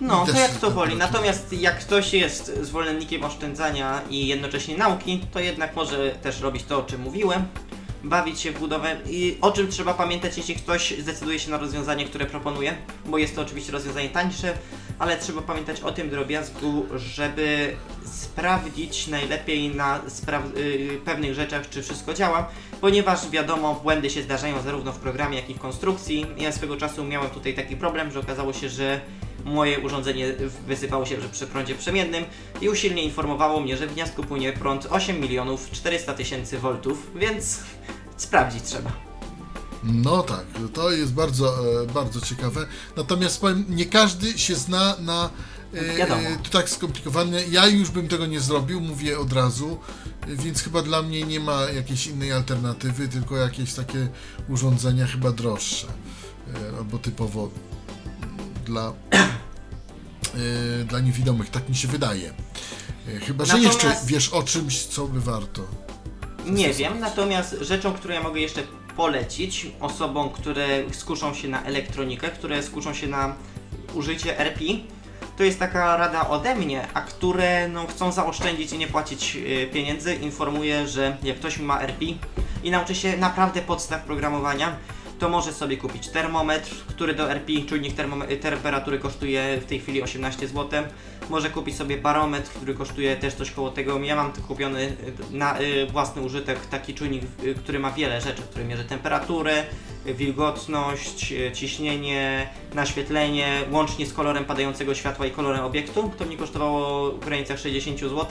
No, 0.00 0.26
to 0.26 0.38
jak 0.38 0.50
to 0.50 0.70
woli. 0.70 0.96
Natomiast 0.96 1.52
jak 1.52 1.78
ktoś 1.80 2.12
jest 2.12 2.52
zwolennikiem 2.62 3.24
oszczędzania 3.24 4.02
i 4.10 4.26
jednocześnie 4.26 4.76
nauki, 4.76 5.20
to 5.32 5.40
jednak 5.40 5.76
może 5.76 6.10
też 6.22 6.40
robić 6.40 6.62
to, 6.64 6.78
o 6.78 6.82
czym 6.82 7.00
mówiłem. 7.00 7.46
Bawić 8.04 8.40
się 8.40 8.52
w 8.52 8.58
budowę 8.58 8.96
i 9.06 9.38
o 9.40 9.52
czym 9.52 9.68
trzeba 9.68 9.94
pamiętać, 9.94 10.36
jeśli 10.36 10.54
ktoś 10.54 10.94
zdecyduje 11.02 11.38
się 11.38 11.50
na 11.50 11.58
rozwiązanie, 11.58 12.04
które 12.04 12.26
proponuję, 12.26 12.76
bo 13.06 13.18
jest 13.18 13.34
to 13.36 13.42
oczywiście 13.42 13.72
rozwiązanie 13.72 14.08
tańsze, 14.08 14.58
ale 15.02 15.16
trzeba 15.16 15.42
pamiętać 15.42 15.80
o 15.80 15.92
tym 15.92 16.10
drobiazgu, 16.10 16.86
żeby 16.96 17.76
sprawdzić 18.04 19.06
najlepiej 19.06 19.74
na 19.74 20.00
spra- 20.00 20.56
y, 20.56 21.00
pewnych 21.04 21.34
rzeczach, 21.34 21.68
czy 21.70 21.82
wszystko 21.82 22.14
działa, 22.14 22.48
ponieważ 22.80 23.30
wiadomo, 23.30 23.74
błędy 23.74 24.10
się 24.10 24.22
zdarzają 24.22 24.62
zarówno 24.62 24.92
w 24.92 24.98
programie, 24.98 25.36
jak 25.36 25.50
i 25.50 25.54
w 25.54 25.58
konstrukcji. 25.58 26.26
Ja 26.36 26.52
swego 26.52 26.76
czasu 26.76 27.04
miałem 27.04 27.30
tutaj 27.30 27.54
taki 27.54 27.76
problem, 27.76 28.10
że 28.10 28.20
okazało 28.20 28.52
się, 28.52 28.68
że 28.68 29.00
moje 29.44 29.80
urządzenie 29.80 30.32
wysypało 30.66 31.06
się 31.06 31.16
przy 31.32 31.46
prądzie 31.46 31.74
przemiennym 31.74 32.24
i 32.60 32.68
usilnie 32.68 33.02
informowało 33.02 33.60
mnie, 33.60 33.76
że 33.76 33.86
w 33.86 33.94
gniazdku 33.94 34.22
płynie 34.22 34.52
prąd 34.52 34.86
8 34.90 35.20
milionów 35.20 35.70
400 35.70 36.14
tysięcy 36.14 36.58
voltów, 36.58 37.10
więc 37.14 37.60
sprawdzić 38.16 38.62
trzeba. 38.62 39.11
No 39.84 40.22
tak, 40.22 40.44
to 40.74 40.90
jest 40.90 41.12
bardzo, 41.12 41.82
e, 41.82 41.86
bardzo 41.86 42.20
ciekawe. 42.20 42.66
Natomiast 42.96 43.40
powiem, 43.40 43.64
nie 43.68 43.86
każdy 43.86 44.38
się 44.38 44.54
zna 44.54 44.96
na 45.00 45.30
e, 45.74 45.96
Wiadomo. 45.96 46.20
e, 46.22 46.36
to 46.36 46.50
tak 46.50 46.70
skomplikowane. 46.70 47.44
Ja 47.46 47.66
już 47.66 47.90
bym 47.90 48.08
tego 48.08 48.26
nie 48.26 48.40
zrobił, 48.40 48.80
mówię 48.80 49.18
od 49.18 49.32
razu, 49.32 49.78
więc 50.28 50.62
chyba 50.62 50.82
dla 50.82 51.02
mnie 51.02 51.22
nie 51.22 51.40
ma 51.40 51.60
jakiejś 51.62 52.06
innej 52.06 52.32
alternatywy, 52.32 53.08
tylko 53.08 53.36
jakieś 53.36 53.74
takie 53.74 54.08
urządzenia 54.48 55.06
chyba 55.06 55.30
droższe, 55.32 55.86
e, 56.72 56.76
albo 56.78 56.98
typowo 56.98 57.50
dla, 58.66 58.92
dla 60.88 61.00
niewidomych, 61.00 61.50
tak 61.50 61.68
mi 61.68 61.76
się 61.76 61.88
wydaje. 61.88 62.34
Chyba, 63.26 63.44
że 63.44 63.52
Natomiast- 63.52 63.84
jeszcze 63.84 63.96
wiesz 64.06 64.28
o 64.28 64.42
czymś, 64.42 64.82
co 64.86 65.08
by 65.08 65.20
warto. 65.20 65.62
Nie 66.46 66.74
wiem, 66.74 67.00
natomiast 67.00 67.56
rzeczą, 67.60 67.92
którą 67.94 68.14
ja 68.14 68.22
mogę 68.22 68.40
jeszcze 68.40 68.62
polecić 68.96 69.66
osobom, 69.80 70.30
które 70.30 70.66
skuszą 70.92 71.34
się 71.34 71.48
na 71.48 71.62
elektronikę, 71.64 72.28
które 72.28 72.62
skuszą 72.62 72.94
się 72.94 73.06
na 73.06 73.34
użycie 73.94 74.38
RP, 74.38 74.60
to 75.36 75.44
jest 75.44 75.58
taka 75.58 75.96
rada 75.96 76.28
ode 76.28 76.54
mnie, 76.54 76.88
a 76.94 77.00
które 77.00 77.68
no, 77.68 77.86
chcą 77.86 78.12
zaoszczędzić 78.12 78.72
i 78.72 78.78
nie 78.78 78.86
płacić 78.86 79.36
y, 79.36 79.68
pieniędzy, 79.72 80.14
informuję, 80.14 80.88
że 80.88 81.16
jak 81.22 81.36
ktoś 81.36 81.58
ma 81.58 81.80
RP 81.80 82.04
i 82.62 82.70
nauczy 82.70 82.94
się 82.94 83.16
naprawdę 83.16 83.62
podstaw 83.62 84.04
programowania, 84.04 84.76
to 85.22 85.28
może 85.28 85.52
sobie 85.52 85.76
kupić 85.76 86.08
termometr, 86.08 86.70
który 86.86 87.14
do 87.14 87.30
RP, 87.30 87.52
czujnik 87.68 87.94
temperatury 88.40 88.98
kosztuje 88.98 89.60
w 89.60 89.64
tej 89.64 89.80
chwili 89.80 90.02
18 90.02 90.48
zł. 90.48 90.82
Może 91.30 91.50
kupić 91.50 91.76
sobie 91.76 91.98
barometr, 91.98 92.50
który 92.50 92.74
kosztuje 92.74 93.16
też 93.16 93.34
coś 93.34 93.50
koło 93.50 93.70
tego. 93.70 93.98
Ja 93.98 94.16
mam 94.16 94.32
kupiony 94.32 94.96
na 95.30 95.60
y, 95.60 95.86
własny 95.86 96.22
użytek 96.22 96.66
taki 96.66 96.94
czujnik, 96.94 97.22
y, 97.44 97.54
który 97.54 97.78
ma 97.78 97.90
wiele 97.92 98.20
rzeczy, 98.20 98.42
który 98.42 98.64
mierzy 98.64 98.84
temperaturę, 98.84 99.64
wilgotność, 100.06 101.32
y, 101.32 101.52
ciśnienie, 101.52 102.48
naświetlenie, 102.74 103.62
łącznie 103.70 104.06
z 104.06 104.12
kolorem 104.12 104.44
padającego 104.44 104.94
światła 104.94 105.26
i 105.26 105.30
kolorem 105.30 105.64
obiektu. 105.64 106.10
To 106.18 106.24
mnie 106.24 106.36
kosztowało 106.36 107.10
w 107.12 107.24
granicach 107.24 107.58
60 107.58 108.00
zł. 108.00 108.26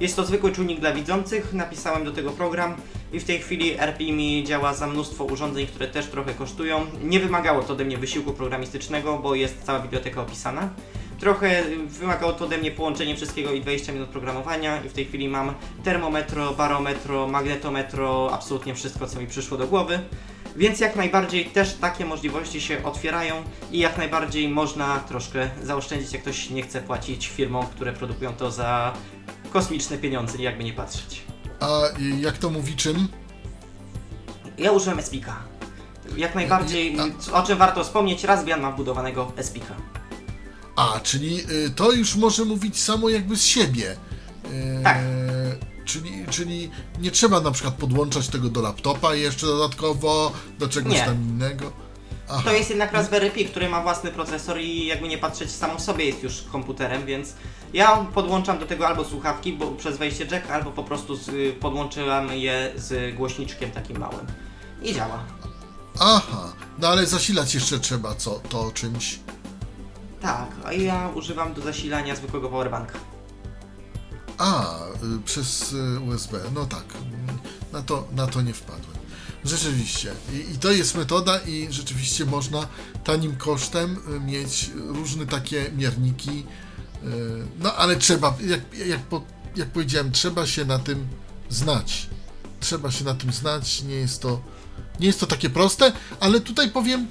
Jest 0.00 0.16
to 0.16 0.26
zwykły 0.26 0.52
czujnik 0.52 0.80
dla 0.80 0.92
widzących, 0.92 1.52
napisałem 1.52 2.04
do 2.04 2.12
tego 2.12 2.30
program 2.30 2.76
i 3.12 3.20
w 3.20 3.24
tej 3.24 3.38
chwili 3.38 3.72
RP 3.78 4.04
mi 4.04 4.44
działa 4.44 4.74
za 4.74 4.86
mnóstwo 4.86 5.24
urządzeń, 5.24 5.66
które 5.66 5.88
też 5.88 6.06
trochę 6.06 6.34
kosztują. 6.34 6.86
Nie 7.02 7.20
wymagało 7.20 7.62
to 7.62 7.72
ode 7.72 7.84
mnie 7.84 7.98
wysiłku 7.98 8.32
programistycznego, 8.32 9.18
bo 9.18 9.34
jest 9.34 9.62
cała 9.62 9.80
biblioteka 9.80 10.22
opisana. 10.22 10.70
Trochę 11.18 11.62
wymagało 11.86 12.32
to 12.32 12.44
ode 12.44 12.58
mnie 12.58 12.70
połączenie 12.70 13.16
wszystkiego 13.16 13.52
i 13.52 13.60
20 13.60 13.92
minut 13.92 14.08
programowania 14.08 14.84
i 14.84 14.88
w 14.88 14.92
tej 14.92 15.04
chwili 15.04 15.28
mam 15.28 15.54
termometro, 15.84 16.52
barometro, 16.52 17.28
magnetometro, 17.28 18.30
absolutnie 18.32 18.74
wszystko 18.74 19.06
co 19.06 19.20
mi 19.20 19.26
przyszło 19.26 19.58
do 19.58 19.66
głowy. 19.66 19.98
Więc 20.58 20.80
jak 20.80 20.96
najbardziej 20.96 21.44
też 21.44 21.74
takie 21.74 22.04
możliwości 22.04 22.60
się 22.60 22.84
otwierają 22.84 23.42
i 23.72 23.78
jak 23.78 23.98
najbardziej 23.98 24.48
można 24.48 24.98
troszkę 25.00 25.50
zaoszczędzić, 25.62 26.12
jak 26.12 26.22
ktoś 26.22 26.50
nie 26.50 26.62
chce 26.62 26.82
płacić 26.82 27.28
firmom, 27.28 27.66
które 27.66 27.92
produkują 27.92 28.32
to 28.32 28.50
za 28.50 28.92
kosmiczne 29.50 29.98
pieniądze, 29.98 30.42
jakby 30.42 30.64
nie 30.64 30.72
patrzeć. 30.72 31.22
A 31.60 31.80
jak 32.20 32.38
to 32.38 32.50
mówi 32.50 32.76
czym? 32.76 33.08
Ja 34.58 34.72
użyłem 34.72 34.98
Espika. 34.98 35.36
Jak 36.16 36.34
najbardziej, 36.34 36.96
o 37.32 37.42
czym 37.42 37.58
warto 37.58 37.84
wspomnieć, 37.84 38.24
Raspbian 38.24 38.60
ma 38.60 38.72
wbudowanego 38.72 39.32
Espika. 39.36 39.74
A, 40.76 41.00
czyli 41.02 41.40
y, 41.66 41.70
to 41.70 41.92
już 41.92 42.16
może 42.16 42.44
mówić 42.44 42.80
samo 42.80 43.08
jakby 43.08 43.36
z 43.36 43.44
siebie. 43.44 43.96
Y, 44.44 44.82
Tak. 44.84 44.98
Czyli, 45.88 46.26
czyli 46.30 46.70
nie 47.00 47.10
trzeba 47.10 47.40
na 47.40 47.50
przykład 47.50 47.74
podłączać 47.74 48.28
tego 48.28 48.48
do 48.48 48.60
laptopa 48.62 49.14
jeszcze 49.14 49.46
dodatkowo, 49.46 50.32
do 50.58 50.68
czegoś 50.68 50.92
Nie. 50.92 51.04
tam 51.04 51.22
innego. 51.22 51.72
Aha. 52.28 52.42
To 52.44 52.52
jest 52.52 52.70
jednak 52.70 52.92
Raspberry 52.92 53.30
Pi, 53.30 53.44
który 53.44 53.68
ma 53.68 53.82
własny 53.82 54.10
procesor 54.10 54.60
i 54.60 54.86
jakby 54.86 55.08
nie 55.08 55.18
patrzeć 55.18 55.50
samo 55.50 55.78
w 55.78 55.82
sobie 55.82 56.04
jest 56.04 56.22
już 56.22 56.42
komputerem, 56.52 57.06
więc 57.06 57.34
ja 57.72 58.06
podłączam 58.14 58.58
do 58.58 58.66
tego 58.66 58.86
albo 58.88 59.04
słuchawki 59.04 59.52
bo 59.52 59.72
przez 59.72 59.98
wejście 59.98 60.26
jack, 60.30 60.50
albo 60.50 60.70
po 60.70 60.84
prostu 60.84 61.16
z, 61.16 61.56
podłączyłam 61.60 62.32
je 62.32 62.72
z 62.76 63.16
głośniczkiem 63.16 63.70
takim 63.70 63.98
małym. 63.98 64.26
I 64.82 64.94
działa. 64.94 65.24
Aha, 66.00 66.52
no 66.78 66.88
ale 66.88 67.06
zasilać 67.06 67.54
jeszcze 67.54 67.78
trzeba 67.78 68.14
co, 68.14 68.30
to 68.48 68.70
czymś. 68.74 69.18
Tak, 70.20 70.48
a 70.64 70.72
ja 70.72 71.08
używam 71.14 71.54
do 71.54 71.62
zasilania 71.62 72.16
zwykłego 72.16 72.48
powerbanka. 72.48 72.98
A, 74.38 74.78
y, 74.84 75.22
przez 75.24 75.72
y, 75.72 76.00
USB, 76.00 76.40
no 76.54 76.66
tak, 76.66 76.84
na 77.72 77.82
to, 77.82 78.08
na 78.12 78.26
to 78.26 78.42
nie 78.42 78.54
wpadłem. 78.54 78.98
Rzeczywiście. 79.44 80.12
I, 80.32 80.54
I 80.54 80.58
to 80.58 80.72
jest 80.72 80.94
metoda 80.94 81.38
i 81.38 81.68
rzeczywiście 81.70 82.24
można 82.24 82.68
tanim 83.04 83.36
kosztem 83.36 83.96
y, 84.16 84.20
mieć 84.20 84.70
różne 84.74 85.26
takie 85.26 85.70
mierniki. 85.76 86.46
No 87.58 87.74
ale 87.74 87.96
trzeba, 87.96 88.36
jak, 88.46 88.60
jak, 88.86 89.00
po, 89.00 89.22
jak 89.56 89.68
powiedziałem, 89.68 90.12
trzeba 90.12 90.46
się 90.46 90.64
na 90.64 90.78
tym 90.78 91.06
znać. 91.50 92.08
Trzeba 92.60 92.90
się 92.90 93.04
na 93.04 93.14
tym 93.14 93.32
znać, 93.32 93.82
nie 93.82 93.94
jest 93.94 94.22
to, 94.22 94.40
nie 95.00 95.06
jest 95.06 95.20
to 95.20 95.26
takie 95.26 95.50
proste, 95.50 95.92
ale 96.20 96.40
tutaj 96.40 96.70
powiem, 96.70 97.06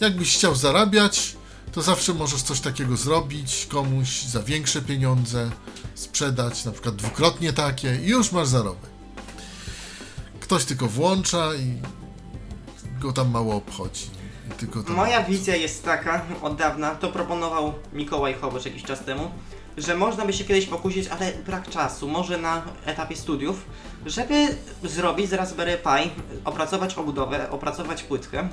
jakbyś 0.00 0.34
chciał 0.34 0.54
zarabiać, 0.54 1.36
to 1.72 1.82
zawsze 1.82 2.14
możesz 2.14 2.42
coś 2.42 2.60
takiego 2.60 2.96
zrobić 2.96 3.66
komuś 3.70 4.22
za 4.22 4.42
większe 4.42 4.82
pieniądze, 4.82 5.50
sprzedać 5.94 6.64
na 6.64 6.72
przykład 6.72 6.96
dwukrotnie 6.96 7.52
takie 7.52 7.96
i 7.96 8.08
już 8.08 8.32
masz 8.32 8.48
zarobek. 8.48 8.90
Ktoś 10.40 10.64
tylko 10.64 10.86
włącza 10.86 11.54
i 11.54 11.80
go 13.00 13.12
tam 13.12 13.30
mało 13.30 13.54
obchodzi. 13.54 14.10
Tam... 14.86 14.96
Moja 14.96 15.22
wizja 15.22 15.56
jest 15.56 15.84
taka, 15.84 16.24
od 16.42 16.56
dawna, 16.56 16.94
to 16.94 17.08
proponował 17.08 17.74
Mikołaj 17.92 18.34
Hołowicz 18.34 18.64
jakiś 18.64 18.82
czas 18.82 19.04
temu, 19.04 19.30
że 19.76 19.96
można 19.96 20.24
by 20.24 20.32
się 20.32 20.44
kiedyś 20.44 20.66
pokusić, 20.66 21.08
ale 21.08 21.32
brak 21.32 21.70
czasu, 21.70 22.08
może 22.08 22.38
na 22.38 22.62
etapie 22.84 23.16
studiów, 23.16 23.64
żeby 24.06 24.56
zrobić 24.82 25.30
z 25.30 25.32
Raspberry 25.32 25.78
Pi, 25.78 26.10
opracować 26.44 26.94
obudowę, 26.94 27.50
opracować 27.50 28.02
płytkę. 28.02 28.48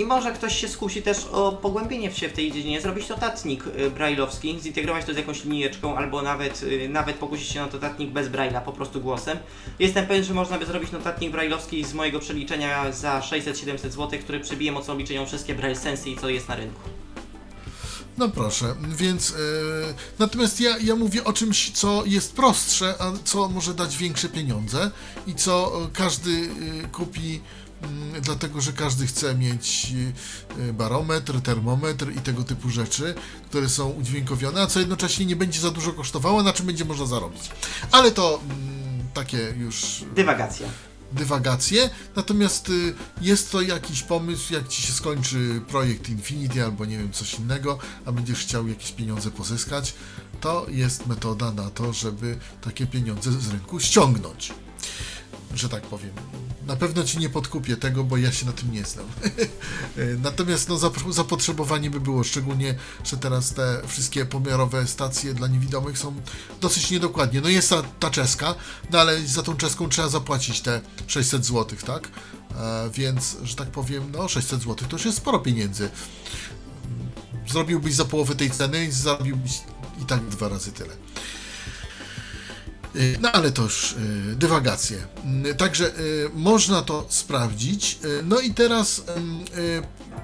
I 0.00 0.04
może 0.04 0.32
ktoś 0.32 0.60
się 0.60 0.68
skusi 0.68 1.02
też 1.02 1.26
o 1.32 1.52
pogłębienie 1.52 2.12
się 2.12 2.28
w 2.28 2.32
tej 2.32 2.52
dziedzinie, 2.52 2.80
zrobić 2.80 3.08
notatnik 3.08 3.66
y, 3.66 3.90
brailleowski, 3.90 4.60
zintegrować 4.60 5.04
to 5.04 5.14
z 5.14 5.16
jakąś 5.16 5.44
linijeczką, 5.44 5.96
albo 5.96 6.22
nawet, 6.22 6.62
y, 6.62 6.88
nawet 6.88 7.16
pokusić 7.16 7.48
się 7.48 7.60
na 7.60 7.66
notatnik 7.66 8.10
bez 8.10 8.28
braille'a, 8.28 8.62
po 8.62 8.72
prostu 8.72 9.00
głosem. 9.00 9.38
Jestem 9.78 10.06
pewien, 10.06 10.24
że 10.24 10.34
można 10.34 10.58
by 10.58 10.66
zrobić 10.66 10.92
notatnik 10.92 11.32
brailleowski 11.32 11.84
z 11.84 11.94
mojego 11.94 12.18
przeliczenia 12.18 12.92
za 12.92 13.20
600-700 13.20 13.90
zł, 13.90 14.20
który 14.20 14.40
przebije 14.40 14.72
mocą 14.72 14.92
obliczenią 14.92 15.26
wszystkie 15.26 15.54
braille 15.54 15.76
sensy 15.76 16.10
i 16.10 16.16
co 16.16 16.28
jest 16.28 16.48
na 16.48 16.56
rynku. 16.56 16.80
No 18.18 18.28
proszę, 18.28 18.74
więc 18.96 19.30
e, 19.30 19.34
natomiast 20.18 20.60
ja, 20.60 20.78
ja 20.78 20.96
mówię 20.96 21.24
o 21.24 21.32
czymś, 21.32 21.70
co 21.70 22.02
jest 22.06 22.34
prostsze, 22.34 22.94
a 22.98 23.12
co 23.24 23.48
może 23.48 23.74
dać 23.74 23.96
większe 23.96 24.28
pieniądze 24.28 24.90
i 25.26 25.34
co 25.34 25.72
e, 25.84 25.88
każdy 25.92 26.30
e, 26.84 26.88
kupi 26.88 27.40
dlatego, 28.22 28.60
że 28.60 28.72
każdy 28.72 29.06
chce 29.06 29.34
mieć 29.34 29.92
e, 30.68 30.72
barometr, 30.72 31.40
termometr 31.40 32.12
i 32.12 32.20
tego 32.20 32.42
typu 32.42 32.70
rzeczy, 32.70 33.14
które 33.48 33.68
są 33.68 33.90
udźwiękowione, 33.90 34.62
a 34.62 34.66
co 34.66 34.80
jednocześnie 34.80 35.26
nie 35.26 35.36
będzie 35.36 35.60
za 35.60 35.70
dużo 35.70 35.92
kosztowało, 35.92 36.42
na 36.42 36.52
czym 36.52 36.66
będzie 36.66 36.84
można 36.84 37.06
zarobić. 37.06 37.42
Ale 37.92 38.10
to 38.10 38.40
mm, 38.44 39.08
takie 39.14 39.54
już 39.58 40.04
Dywagacja. 40.14 40.68
dywagacje, 41.12 41.90
natomiast 42.16 42.68
y, 42.68 42.94
jest 43.20 43.52
to 43.52 43.60
jakiś 43.62 44.02
pomysł, 44.02 44.54
jak 44.54 44.68
ci 44.68 44.82
się 44.82 44.92
skończy 44.92 45.60
projekt 45.68 46.08
Infinity 46.08 46.64
albo 46.64 46.84
nie 46.84 46.98
wiem, 46.98 47.12
coś 47.12 47.34
innego, 47.34 47.78
a 48.04 48.12
będziesz 48.12 48.38
chciał 48.38 48.68
jakieś 48.68 48.92
pieniądze 48.92 49.30
pozyskać, 49.30 49.94
to 50.40 50.66
jest 50.68 51.06
metoda 51.06 51.52
na 51.52 51.70
to, 51.70 51.92
żeby 51.92 52.38
takie 52.62 52.86
pieniądze 52.86 53.32
z 53.32 53.50
rynku 53.50 53.80
ściągnąć. 53.80 54.52
Że 55.54 55.68
tak 55.68 55.82
powiem. 55.82 56.10
Na 56.70 56.76
pewno 56.76 57.04
ci 57.04 57.18
nie 57.18 57.28
podkupię 57.28 57.76
tego, 57.76 58.04
bo 58.04 58.16
ja 58.16 58.32
się 58.32 58.46
na 58.46 58.52
tym 58.52 58.72
nie 58.72 58.84
znam. 58.84 59.06
Natomiast 60.22 60.68
no, 60.68 60.74
zap- 60.74 61.12
zapotrzebowanie 61.12 61.90
by 61.90 62.00
było, 62.00 62.24
szczególnie, 62.24 62.74
że 63.04 63.16
teraz 63.16 63.54
te 63.54 63.82
wszystkie 63.86 64.26
pomiarowe 64.26 64.86
stacje 64.86 65.34
dla 65.34 65.48
niewidomych 65.48 65.98
są 65.98 66.14
dosyć 66.60 66.90
niedokładnie. 66.90 67.40
No 67.40 67.48
jest 67.48 67.70
ta, 67.70 67.82
ta 67.82 68.10
czeska, 68.10 68.54
no 68.90 69.00
ale 69.00 69.20
za 69.26 69.42
tą 69.42 69.56
czeską 69.56 69.88
trzeba 69.88 70.08
zapłacić 70.08 70.60
te 70.60 70.80
600 71.06 71.46
zł, 71.46 71.78
tak? 71.86 72.08
E, 72.56 72.90
więc, 72.94 73.36
że 73.42 73.56
tak 73.56 73.68
powiem, 73.70 74.12
no 74.12 74.28
600 74.28 74.60
zł 74.60 74.76
to 74.88 74.96
już 74.96 75.04
jest 75.04 75.18
sporo 75.18 75.38
pieniędzy. 75.38 75.90
Zrobiłbyś 77.48 77.94
za 77.94 78.04
połowę 78.04 78.34
tej 78.34 78.50
ceny 78.50 78.84
i 78.84 78.90
zarobiłbyś 78.90 79.60
i 80.02 80.04
tak 80.06 80.28
dwa 80.28 80.48
razy 80.48 80.72
tyle. 80.72 80.96
Y, 82.96 83.18
No 83.20 83.32
ale 83.32 83.52
to 83.52 83.62
już 83.62 83.92
y, 83.92 84.36
dywagacje. 84.36 84.98
Mm, 85.24 85.56
Także 85.56 85.86
y, 85.98 86.30
można 86.34 86.82
to 86.82 87.06
sprawdzić. 87.08 87.98
Y, 88.04 88.22
No 88.22 88.40
i 88.40 88.54
teraz 88.54 88.98
y, 88.98 89.02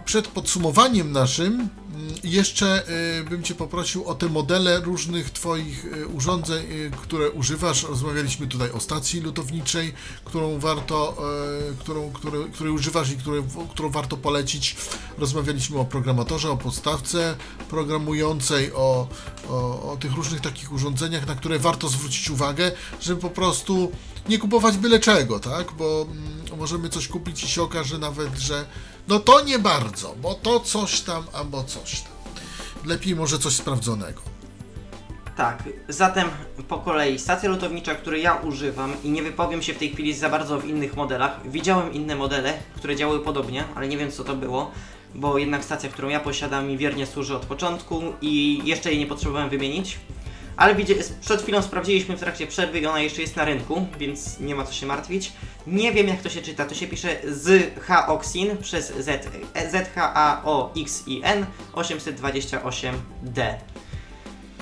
przed 0.05 0.29
podsumowaniem 0.29 1.13
naszym 1.13 1.69
jeszcze 2.25 2.89
y, 3.21 3.25
bym 3.25 3.43
Cię 3.43 3.55
poprosił 3.55 4.05
o 4.05 4.15
te 4.15 4.29
modele 4.29 4.81
różnych 4.81 5.31
Twoich 5.31 5.85
y, 5.85 6.07
urządzeń, 6.07 6.73
y, 6.73 6.91
które 7.03 7.31
używasz. 7.31 7.83
Rozmawialiśmy 7.83 8.47
tutaj 8.47 8.71
o 8.71 8.81
stacji 8.81 9.21
lutowniczej, 9.21 9.95
którą 10.25 10.59
warto, 10.59 11.17
którą, 11.79 12.13
który, 12.13 12.51
której 12.51 12.73
używasz 12.73 13.11
i 13.11 13.17
które, 13.17 13.43
którą 13.71 13.91
warto 13.91 14.17
polecić. 14.17 14.77
Rozmawialiśmy 15.19 15.79
o 15.79 15.85
programatorze, 15.85 16.51
o 16.51 16.57
podstawce 16.57 17.37
programującej, 17.71 18.73
o, 18.73 19.09
o, 19.49 19.93
o 19.93 19.97
tych 20.01 20.13
różnych 20.13 20.41
takich 20.41 20.73
urządzeniach, 20.73 21.27
na 21.27 21.35
które 21.35 21.59
warto 21.59 21.89
zwrócić 21.89 22.31
uwagę, 22.31 22.73
żeby 23.01 23.21
po 23.21 23.31
prostu 23.31 23.93
nie 24.29 24.39
kupować 24.39 24.77
byle 24.77 25.01
czego, 25.01 25.41
tak? 25.41 25.73
Bo 25.73 26.07
mm, 26.11 26.59
możemy 26.59 26.89
coś 26.89 27.09
kupić 27.09 27.45
i 27.45 27.49
się 27.49 27.63
okaże 27.63 27.99
nawet, 27.99 28.39
że 28.39 28.67
no 29.09 29.19
to 29.19 29.45
nie 29.45 29.59
bardzo, 29.59 30.15
bo 30.23 30.35
to 30.35 30.61
coś 30.61 31.01
tam 31.01 31.25
albo 31.33 31.65
coś 31.65 32.01
tam. 32.01 32.13
Lepiej 32.85 33.17
może 33.17 33.39
coś 33.39 33.53
sprawdzonego. 33.53 34.21
Tak, 35.37 35.63
zatem 35.89 36.29
po 36.69 36.79
kolei 36.79 37.19
stacja 37.19 37.49
lutownicza, 37.51 37.95
której 37.95 38.23
ja 38.23 38.35
używam 38.35 38.93
i 39.05 39.11
nie 39.11 39.23
wypowiem 39.23 39.63
się 39.63 39.75
w 39.75 39.79
tej 39.79 39.91
chwili 39.91 40.15
za 40.15 40.29
bardzo 40.29 40.59
w 40.61 40.67
innych 40.67 40.97
modelach. 40.97 41.51
Widziałem 41.51 41.93
inne 41.93 42.17
modele, 42.17 42.55
które 42.77 42.97
działały 42.97 43.21
podobnie, 43.21 43.65
ale 43.75 43.89
nie 43.89 43.99
wiem 43.99 44.13
co 44.13 44.25
to 44.25 44.37
było, 44.37 44.71
bo 45.15 45.39
jednak 45.39 45.65
stacja, 45.65 45.91
którą 45.91 46.09
ja 46.09 46.21
posiadam 46.21 46.69
mi 46.69 46.79
wiernie 46.79 47.07
służy 47.07 47.37
od 47.37 47.47
początku 47.47 48.03
i 48.21 48.61
jeszcze 48.65 48.91
jej 48.91 48.99
nie 48.99 49.07
potrzebowałem 49.07 49.49
wymienić. 49.49 49.99
Ale 50.57 50.75
widzie, 50.75 50.95
przed 51.21 51.43
chwilą 51.43 51.63
sprawdziliśmy 51.63 52.17
w 52.17 52.21
trakcie 52.21 52.47
przerwy 52.47 52.79
i 52.79 52.87
ona 52.87 53.01
jeszcze 53.01 53.23
jest 53.23 53.37
na 53.37 53.45
rynku, 53.45 53.87
więc 53.99 54.41
nie 54.41 54.55
ma 54.55 54.65
co 54.65 54.73
się 54.73 54.87
martwić. 54.87 55.33
Nie 55.67 55.93
wiem 55.93 56.09
jak 56.09 56.23
to 56.23 56.29
się 56.29 56.43
czyta, 56.43 56.65
to 56.65 56.75
się 56.75 56.87
pisze 56.87 57.17
z 57.25 57.75
Hoxin 57.87 58.57
przez 58.57 58.93
Z, 58.99 59.29
Z 59.71 59.89
H 59.95 60.13
A 60.15 60.43
O 60.45 60.73
X 60.77 61.03
I 61.07 61.21
N 61.25 61.47
828D. 61.75 63.55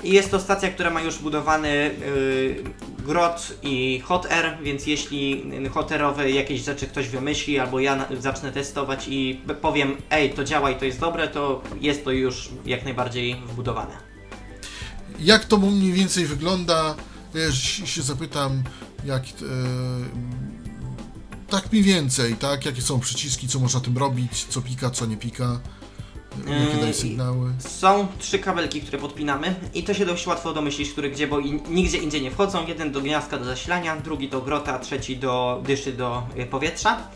I 0.03 0.11
jest 0.11 0.31
to 0.31 0.39
stacja, 0.39 0.69
która 0.69 0.89
ma 0.89 1.01
już 1.01 1.17
budowany 1.17 1.69
yy, 1.69 2.63
grot 3.05 3.57
i 3.63 3.99
hot 3.99 4.31
air, 4.31 4.57
więc 4.61 4.87
jeśli 4.87 5.43
hot 5.73 5.91
airowe 5.91 6.31
jakieś 6.31 6.61
rzeczy 6.61 6.87
ktoś 6.87 7.07
wymyśli, 7.07 7.59
albo 7.59 7.79
ja 7.79 8.07
zacznę 8.19 8.51
testować 8.51 9.07
i 9.07 9.41
powiem, 9.61 9.97
ej, 10.09 10.29
to 10.29 10.43
działa 10.43 10.71
i 10.71 10.75
to 10.75 10.85
jest 10.85 10.99
dobre, 10.99 11.27
to 11.27 11.61
jest 11.81 12.03
to 12.03 12.11
już 12.11 12.49
jak 12.65 12.83
najbardziej 12.83 13.35
wbudowane. 13.35 14.04
Jak 15.19 15.45
to 15.45 15.57
mniej 15.57 15.93
więcej 15.93 16.25
wygląda? 16.25 16.95
Ja 17.33 17.51
się 17.51 17.87
się 17.87 18.01
zapytam, 18.01 18.63
jak. 19.05 19.23
E, 19.23 19.25
tak 21.49 21.71
mniej 21.71 21.83
więcej, 21.83 22.35
tak? 22.35 22.65
Jakie 22.65 22.81
są 22.81 22.99
przyciski, 22.99 23.47
co 23.47 23.59
można 23.59 23.79
tym 23.79 23.97
robić, 23.97 24.45
co 24.49 24.61
pika, 24.61 24.89
co 24.89 25.05
nie 25.05 25.17
pika. 25.17 25.59
Jakie 26.37 26.75
daje 26.75 26.87
Yy, 26.87 26.93
sygnały? 26.93 27.53
Są 27.59 28.07
trzy 28.19 28.39
kabelki, 28.39 28.81
które 28.81 28.97
podpinamy 28.97 29.55
i 29.73 29.83
to 29.83 29.93
się 29.93 30.05
dość 30.05 30.27
łatwo 30.27 30.53
domyślić, 30.53 30.89
które 30.89 31.09
gdzie, 31.09 31.27
bo 31.27 31.41
nigdzie 31.69 31.97
indziej 31.97 32.21
nie 32.21 32.31
wchodzą. 32.31 32.67
Jeden 32.67 32.91
do 32.91 33.01
gniazdka 33.01 33.37
do 33.37 33.45
zasilania, 33.45 33.97
drugi 33.97 34.29
do 34.29 34.41
grota, 34.41 34.79
trzeci 34.79 35.17
do 35.17 35.61
dyszy 35.65 35.93
do 35.93 36.23
y, 36.39 36.45
powietrza. 36.45 37.07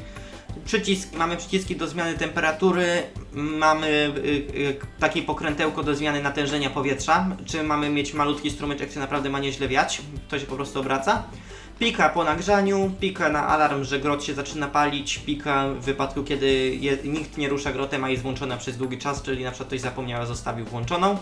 Przycisk, 0.66 1.16
mamy 1.16 1.38
przyciski 1.38 1.76
do 1.76 1.88
zmiany 1.88 2.14
temperatury, 2.14 3.04
mamy 3.34 3.88
y, 3.88 4.60
y, 4.60 4.78
takie 5.00 5.22
pokrętełko 5.22 5.84
do 5.84 5.96
zmiany 5.96 6.24
natężenia 6.24 6.70
powietrza, 6.70 7.28
czy 7.46 7.64
mamy 7.64 7.90
mieć 7.90 8.14
malutki 8.14 8.52
strumyczek, 8.52 8.94
czy 8.94 9.00
naprawdę 9.00 9.30
ma 9.30 9.40
nieźle 9.40 9.68
wiać, 9.68 10.02
to 10.30 10.40
się 10.40 10.46
po 10.46 10.56
prostu 10.56 10.80
obraca. 10.80 11.24
Pika 11.80 12.10
po 12.10 12.24
nagrzaniu, 12.24 12.92
pika 13.00 13.30
na 13.30 13.48
alarm, 13.48 13.84
że 13.84 14.00
grot 14.00 14.24
się 14.24 14.34
zaczyna 14.34 14.68
palić, 14.68 15.18
pika 15.18 15.68
w 15.70 15.86
wypadku, 15.86 16.24
kiedy 16.24 16.76
je, 16.76 16.98
nikt 17.04 17.38
nie 17.38 17.50
rusza 17.50 17.72
grotem, 17.72 18.04
a 18.04 18.10
jest 18.10 18.24
włączona 18.24 18.58
przez 18.58 18.78
długi 18.78 18.98
czas, 18.98 19.22
czyli 19.22 19.44
na 19.44 19.52
przykład 19.52 19.68
ktoś 19.68 19.82
zapomniał, 19.82 20.22
a 20.22 20.26
zostawił 20.26 20.66
włączoną. 20.66 21.18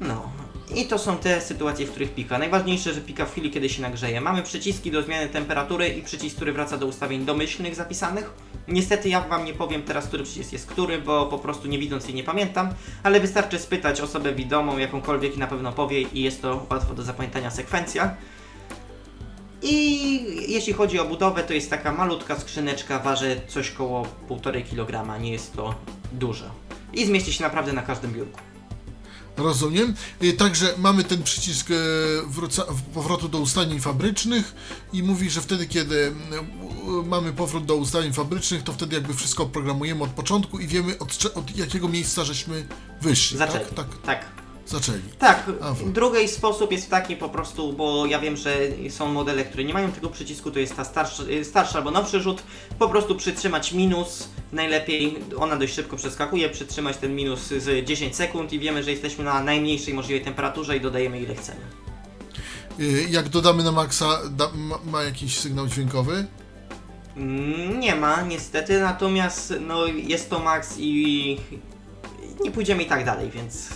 No. 0.00 0.43
I 0.76 0.86
to 0.86 0.98
są 0.98 1.16
te 1.16 1.40
sytuacje, 1.40 1.86
w 1.86 1.90
których 1.90 2.14
pika. 2.14 2.38
Najważniejsze, 2.38 2.94
że 2.94 3.00
pika 3.00 3.26
w 3.26 3.32
chwili, 3.32 3.50
kiedy 3.50 3.68
się 3.68 3.82
nagrzeje. 3.82 4.20
Mamy 4.20 4.42
przyciski 4.42 4.90
do 4.90 5.02
zmiany 5.02 5.28
temperatury 5.28 5.88
i 5.88 6.02
przycisk, 6.02 6.36
który 6.36 6.52
wraca 6.52 6.76
do 6.78 6.86
ustawień 6.86 7.24
domyślnych 7.24 7.74
zapisanych. 7.74 8.30
Niestety 8.68 9.08
ja 9.08 9.20
Wam 9.20 9.44
nie 9.44 9.54
powiem 9.54 9.82
teraz, 9.82 10.06
który 10.06 10.24
przycisk 10.24 10.52
jest 10.52 10.66
który, 10.66 10.98
bo 10.98 11.26
po 11.26 11.38
prostu 11.38 11.68
nie 11.68 11.78
widząc 11.78 12.04
jej 12.04 12.14
nie 12.14 12.24
pamiętam, 12.24 12.68
ale 13.02 13.20
wystarczy 13.20 13.58
spytać 13.58 14.00
osobę 14.00 14.32
widomą, 14.32 14.78
jakąkolwiek 14.78 15.36
i 15.36 15.38
na 15.38 15.46
pewno 15.46 15.72
powie 15.72 16.02
i 16.02 16.22
jest 16.22 16.42
to 16.42 16.66
łatwo 16.70 16.94
do 16.94 17.02
zapamiętania 17.02 17.50
sekwencja. 17.50 18.16
I 19.62 20.52
jeśli 20.52 20.72
chodzi 20.72 20.98
o 20.98 21.04
budowę, 21.04 21.42
to 21.42 21.52
jest 21.52 21.70
taka 21.70 21.92
malutka 21.92 22.38
skrzyneczka, 22.38 22.98
waży 22.98 23.40
coś 23.48 23.70
koło 23.70 24.06
1,5 24.28 24.64
kg, 24.64 25.20
nie 25.20 25.32
jest 25.32 25.56
to 25.56 25.74
dużo. 26.12 26.44
I 26.92 27.06
zmieści 27.06 27.32
się 27.32 27.42
naprawdę 27.42 27.72
na 27.72 27.82
każdym 27.82 28.12
biurku. 28.12 28.53
Rozumiem. 29.36 29.94
Y, 30.22 30.32
Także 30.32 30.74
mamy 30.78 31.04
ten 31.04 31.22
przycisk 31.22 31.66
w- 32.26 32.82
powrotu 32.94 33.28
do 33.28 33.38
ustawień 33.38 33.80
fabrycznych 33.80 34.54
i 34.92 35.02
mówi, 35.02 35.30
że 35.30 35.40
wtedy, 35.40 35.66
kiedy 35.66 36.14
u- 36.84 37.02
mamy 37.02 37.32
powrót 37.32 37.64
do 37.64 37.76
ustawień 37.76 38.12
fabrycznych, 38.12 38.62
to 38.62 38.72
wtedy 38.72 38.94
jakby 38.96 39.14
wszystko 39.14 39.42
oprogramujemy 39.42 40.02
od 40.04 40.10
początku 40.10 40.58
i 40.58 40.66
wiemy 40.66 40.98
od, 40.98 41.26
od 41.34 41.56
jakiego 41.56 41.88
miejsca 41.88 42.24
żeśmy 42.24 42.66
wyszli. 43.02 43.38
Zaczęli. 43.38 43.64
Tak, 43.64 43.74
tak, 43.74 43.86
tak. 44.04 44.43
Zaczęli. 44.66 45.02
Tak, 45.18 45.50
drugi 45.86 46.28
sposób 46.28 46.72
jest 46.72 46.90
taki 46.90 47.16
po 47.16 47.28
prostu, 47.28 47.72
bo 47.72 48.06
ja 48.06 48.18
wiem, 48.18 48.36
że 48.36 48.56
są 48.90 49.08
modele, 49.08 49.44
które 49.44 49.64
nie 49.64 49.74
mają 49.74 49.92
tego 49.92 50.08
przycisku, 50.10 50.50
to 50.50 50.58
jest 50.58 50.76
ta 50.76 50.84
starsza, 50.84 51.22
y, 51.22 51.44
starsza 51.44 51.78
albo 51.78 51.90
nowszy 51.90 52.20
rzut, 52.20 52.42
po 52.78 52.88
prostu 52.88 53.14
przytrzymać 53.16 53.72
minus, 53.72 54.28
najlepiej, 54.52 55.18
ona 55.38 55.56
dość 55.56 55.74
szybko 55.74 55.96
przeskakuje, 55.96 56.48
przytrzymać 56.48 56.96
ten 56.96 57.14
minus 57.16 57.40
z 57.46 57.84
10 57.86 58.16
sekund 58.16 58.52
i 58.52 58.58
wiemy, 58.58 58.82
że 58.82 58.90
jesteśmy 58.90 59.24
na 59.24 59.42
najmniejszej 59.44 59.94
możliwej 59.94 60.24
temperaturze 60.24 60.76
i 60.76 60.80
dodajemy 60.80 61.20
ile 61.20 61.34
chcemy. 61.34 61.60
Y, 62.80 63.06
Jak 63.10 63.28
dodamy 63.28 63.62
na 63.64 63.72
maksa, 63.72 64.18
da, 64.30 64.50
ma, 64.54 64.78
ma 64.84 65.02
jakiś 65.02 65.38
sygnał 65.38 65.66
dźwiękowy? 65.66 66.26
Mm, 67.16 67.80
Nie 67.80 67.94
ma, 67.96 68.22
niestety, 68.22 68.80
natomiast 68.80 69.54
no, 69.60 69.86
jest 69.86 70.30
to 70.30 70.38
max 70.38 70.74
i 70.78 71.36
nie 72.44 72.50
pójdziemy 72.50 72.82
i 72.82 72.86
tak 72.86 73.04
dalej, 73.04 73.30
więc 73.30 73.68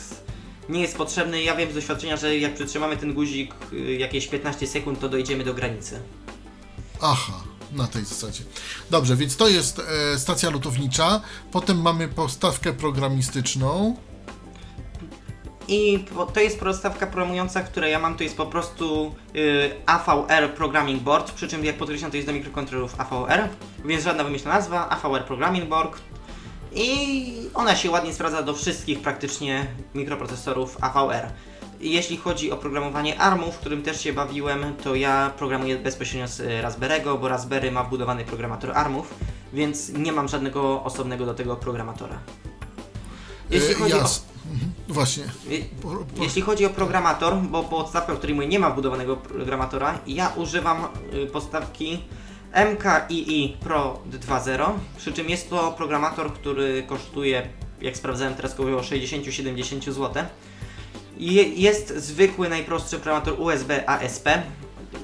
nie 0.69 0.81
jest 0.81 0.97
potrzebny. 0.97 1.43
Ja 1.43 1.57
wiem 1.57 1.71
z 1.71 1.75
doświadczenia, 1.75 2.17
że 2.17 2.39
jak 2.39 2.55
przytrzymamy 2.55 2.97
ten 2.97 3.15
guzik 3.15 3.55
y, 3.73 3.77
jakieś 3.95 4.27
15 4.29 4.67
sekund, 4.67 5.01
to 5.01 5.09
dojdziemy 5.09 5.45
do 5.45 5.55
granicy. 5.55 6.01
Aha, 7.01 7.33
na 7.73 7.87
tej 7.87 8.05
zasadzie. 8.05 8.45
Dobrze, 8.91 9.17
więc 9.17 9.37
to 9.37 9.49
jest 9.49 9.79
e, 9.79 10.19
stacja 10.19 10.51
lutownicza. 10.51 11.21
Potem 11.53 11.83
mamy 11.83 12.09
postawkę 12.09 12.73
programistyczną. 12.73 13.97
I 15.69 16.05
to 16.35 16.41
jest 16.41 16.59
prostawka 16.59 17.07
programująca, 17.07 17.63
która 17.63 17.89
ja 17.89 17.99
mam, 17.99 18.17
to 18.17 18.23
jest 18.23 18.37
po 18.37 18.47
prostu 18.47 19.15
y, 19.37 19.71
AVR 19.87 20.55
Programming 20.57 21.03
Board, 21.03 21.33
przy 21.33 21.49
czym 21.49 21.65
jak 21.65 21.77
podkreślam 21.77 22.11
to 22.11 22.17
jest 22.17 22.29
do 22.29 22.35
mikrokontrolerów 22.35 23.01
AVR, 23.01 23.49
więc 23.85 24.05
żadna 24.05 24.25
wymyślna 24.25 24.53
nazwa, 24.53 24.89
AVR 24.89 25.25
Programming 25.25 25.69
Board. 25.69 26.01
I 26.73 27.33
ona 27.55 27.77
się 27.77 27.91
ładnie 27.91 28.15
sprawdza 28.15 28.43
do 28.43 28.55
wszystkich 28.55 29.01
praktycznie 29.01 29.67
mikroprocesorów 29.95 30.77
AVR. 30.81 31.29
Jeśli 31.81 32.17
chodzi 32.17 32.53
o 32.53 32.57
programowanie 32.57 33.21
ARMu, 33.21 33.53
w 33.53 33.59
którym 33.59 33.83
też 33.83 34.01
się 34.01 34.13
bawiłem, 34.13 34.75
to 34.85 34.95
ja 34.95 35.33
programuję 35.39 35.77
bezpośrednio 35.77 36.29
z 36.29 36.41
y, 36.41 36.45
Raspberry'ego, 36.63 37.21
bo 37.21 37.29
Raspberry 37.29 37.73
ma 37.73 37.85
wbudowany 37.85 38.25
programator 38.25 38.71
ARMów, 38.79 39.15
więc 39.53 39.89
nie 39.89 40.13
mam 40.13 40.29
żadnego 40.29 40.85
osobnego 40.85 41.27
do 41.27 41.35
tego 41.35 41.57
programatora. 41.57 42.19
Jeśli 43.51 43.71
E, 43.71 43.75
chodzi 43.75 43.95
o... 43.95 43.99
Mhm, 43.99 44.73
Właśnie. 44.89 45.25
Po, 45.83 46.23
jeśli 46.23 46.43
chodzi 46.43 46.67
o 46.67 46.71
programator, 46.71 47.37
bo 47.37 47.63
podstawka, 47.63 48.15
w 48.15 48.19
której 48.19 48.37
mój 48.37 48.49
nie 48.49 48.59
ma 48.59 48.71
wbudowanego 48.71 49.17
programatora, 49.17 49.99
ja 50.07 50.33
używam 50.37 50.89
podstawki 51.33 51.99
MKII 52.55 53.57
Pro 53.61 54.01
2.0, 54.11 54.71
przy 54.97 55.13
czym 55.13 55.29
jest 55.29 55.51
to 55.51 55.73
programator, 55.73 56.33
który 56.33 56.83
kosztuje, 56.83 57.49
jak 57.81 57.97
sprawdzałem 57.97 58.35
teraz, 58.35 58.55
około 58.55 58.81
60-70 58.81 59.93
zł. 59.93 60.25
Je, 61.17 61.43
jest 61.43 61.97
zwykły, 61.97 62.49
najprostszy 62.49 62.97
programator 62.97 63.41
USB 63.41 63.89
ASP. 63.89 64.29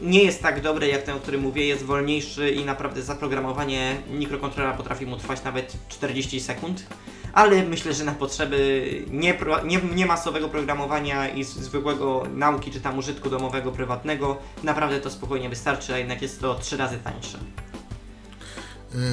Nie 0.02 0.22
jest 0.22 0.42
tak 0.42 0.60
dobry 0.60 0.88
jak 0.88 1.02
ten, 1.02 1.16
o 1.16 1.20
którym 1.20 1.40
mówię, 1.40 1.66
jest 1.66 1.82
wolniejszy 1.82 2.50
i 2.50 2.64
naprawdę 2.64 3.02
zaprogramowanie 3.02 3.96
mikrokontrolera 4.10 4.76
potrafi 4.76 5.06
mu 5.06 5.16
trwać 5.16 5.44
nawet 5.44 5.76
40 5.88 6.40
sekund. 6.40 6.86
Ale 7.34 7.62
myślę, 7.62 7.94
że 7.94 8.04
na 8.04 8.12
potrzeby 8.12 8.84
nie, 9.10 9.38
nie, 9.64 9.80
nie 9.94 10.06
masowego 10.06 10.48
programowania 10.48 11.28
i 11.28 11.44
zwykłego 11.44 12.22
nauki 12.34 12.70
czy 12.70 12.80
tam 12.80 12.98
użytku 12.98 13.30
domowego, 13.30 13.72
prywatnego, 13.72 14.36
naprawdę 14.62 15.00
to 15.00 15.10
spokojnie 15.10 15.48
wystarczy, 15.48 15.94
a 15.94 15.98
jednak 15.98 16.22
jest 16.22 16.40
to 16.40 16.54
trzy 16.54 16.76
razy 16.76 16.98
tańsze. 16.98 17.38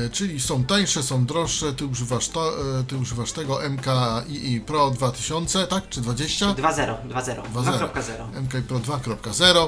e, 0.05 0.09
czyli 0.09 0.39
są 0.39 0.63
tańsze, 0.63 1.03
są 1.03 1.25
droższe. 1.25 1.73
Ty 1.73 1.85
używasz, 1.85 2.29
to, 2.29 2.53
e, 2.79 2.83
ty 2.83 2.97
używasz 2.97 3.31
tego 3.31 3.59
MKI 3.69 4.61
Pro 4.65 4.91
2000, 4.91 5.67
tak? 5.67 5.89
Czy 5.89 6.01
20? 6.01 6.45
2.0, 6.45 6.95
2.0, 7.07 7.41
2.0. 7.53 7.89
2.0. 7.89 8.41
MKI 8.41 8.61
Pro 8.67 8.79
2.0. 8.79 9.67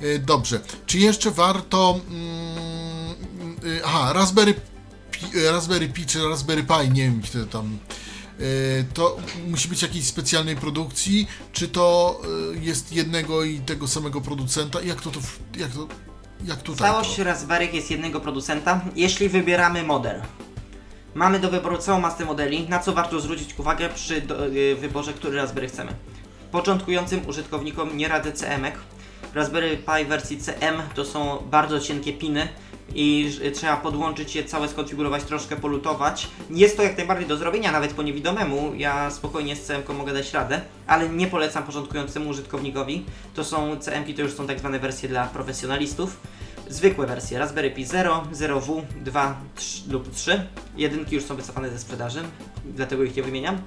E, 0.00 0.18
Dobrze. 0.18 0.60
Czy 0.86 0.98
jeszcze 0.98 1.30
warto. 1.30 2.00
Mm, 2.10 3.56
y, 3.64 3.80
aha, 3.84 4.12
Raspberry 4.12 4.54
Pi, 5.20 5.38
e, 5.38 5.50
Raspberry 5.52 5.88
Pi 5.88 6.06
czy 6.06 6.28
Raspberry 6.28 6.62
Pi, 6.64 6.90
nie 6.92 7.02
wiem, 7.02 7.22
kto 7.22 7.46
tam. 7.46 7.78
e, 8.40 8.42
To 8.94 9.16
musi 9.48 9.68
być 9.68 9.82
jakiejś 9.82 10.04
specjalnej 10.06 10.56
produkcji, 10.56 11.28
czy 11.52 11.68
to 11.68 12.20
e, 12.54 12.58
jest 12.64 12.92
jednego 12.92 13.44
i 13.44 13.58
tego 13.58 13.88
samego 13.88 14.20
producenta? 14.20 14.82
Jak 14.82 15.00
to, 15.00 15.10
to 15.10 15.20
jak 15.58 15.70
to, 15.70 15.88
jak 16.44 16.62
tutaj? 16.62 16.90
Całość 16.90 17.16
to? 17.16 17.24
Raspberry 17.24 17.66
jest 17.66 17.90
jednego 17.90 18.20
producenta, 18.20 18.80
jeśli 18.96 19.28
wybieramy 19.28 19.82
model. 19.82 20.22
Mamy 21.14 21.38
do 21.40 21.50
wyboru 21.50 21.78
całą 21.78 22.00
masę 22.00 22.24
modeli, 22.24 22.68
na 22.68 22.78
co 22.78 22.92
warto 22.92 23.20
zwrócić 23.20 23.58
uwagę 23.58 23.88
przy 23.88 24.20
do, 24.22 24.36
wyborze, 24.80 25.12
który 25.12 25.36
Raspberry 25.36 25.68
chcemy. 25.68 25.92
Początkującym 26.52 27.26
użytkownikom 27.28 27.96
nie 27.96 28.08
radzę 28.08 28.32
CM-ek. 28.32 28.74
Raspberry 29.34 29.76
Pi 29.76 30.04
wersji 30.08 30.38
CM 30.40 30.82
to 30.94 31.04
są 31.04 31.38
bardzo 31.50 31.80
cienkie 31.80 32.12
piny 32.12 32.48
i 32.94 33.30
trzeba 33.54 33.76
podłączyć 33.76 34.36
je, 34.36 34.44
całe 34.44 34.68
skonfigurować, 34.68 35.24
troszkę 35.24 35.56
polutować. 35.56 36.28
Jest 36.50 36.76
to 36.76 36.82
jak 36.82 36.96
najbardziej 36.96 37.28
do 37.28 37.36
zrobienia, 37.36 37.72
nawet 37.72 37.92
po 37.92 38.02
niewidomemu. 38.02 38.72
Ja 38.76 39.10
spokojnie 39.10 39.56
z 39.56 39.66
CM-ką 39.66 39.94
mogę 39.94 40.12
dać 40.12 40.32
radę, 40.32 40.60
ale 40.86 41.08
nie 41.08 41.26
polecam 41.26 41.62
początkującemu 41.62 42.30
użytkownikowi. 42.30 43.04
To 43.34 43.44
są 43.44 43.76
CM-ki, 43.76 44.14
to 44.14 44.22
już 44.22 44.32
są 44.32 44.46
tak 44.46 44.58
zwane 44.58 44.78
wersje 44.78 45.08
dla 45.08 45.26
profesjonalistów. 45.26 46.20
Zwykłe 46.68 47.06
wersje 47.06 47.38
Raspberry 47.38 47.70
Pi 47.70 47.84
0, 47.84 48.24
0W, 48.32 48.82
2 49.04 49.40
3 49.54 49.90
lub 49.90 50.14
3. 50.14 50.46
Jedynki 50.76 51.14
już 51.14 51.24
są 51.24 51.36
wycofane 51.36 51.70
ze 51.70 51.78
sprzedaży, 51.78 52.22
dlatego 52.64 53.04
ich 53.04 53.16
nie 53.16 53.22
wymieniam. 53.22 53.58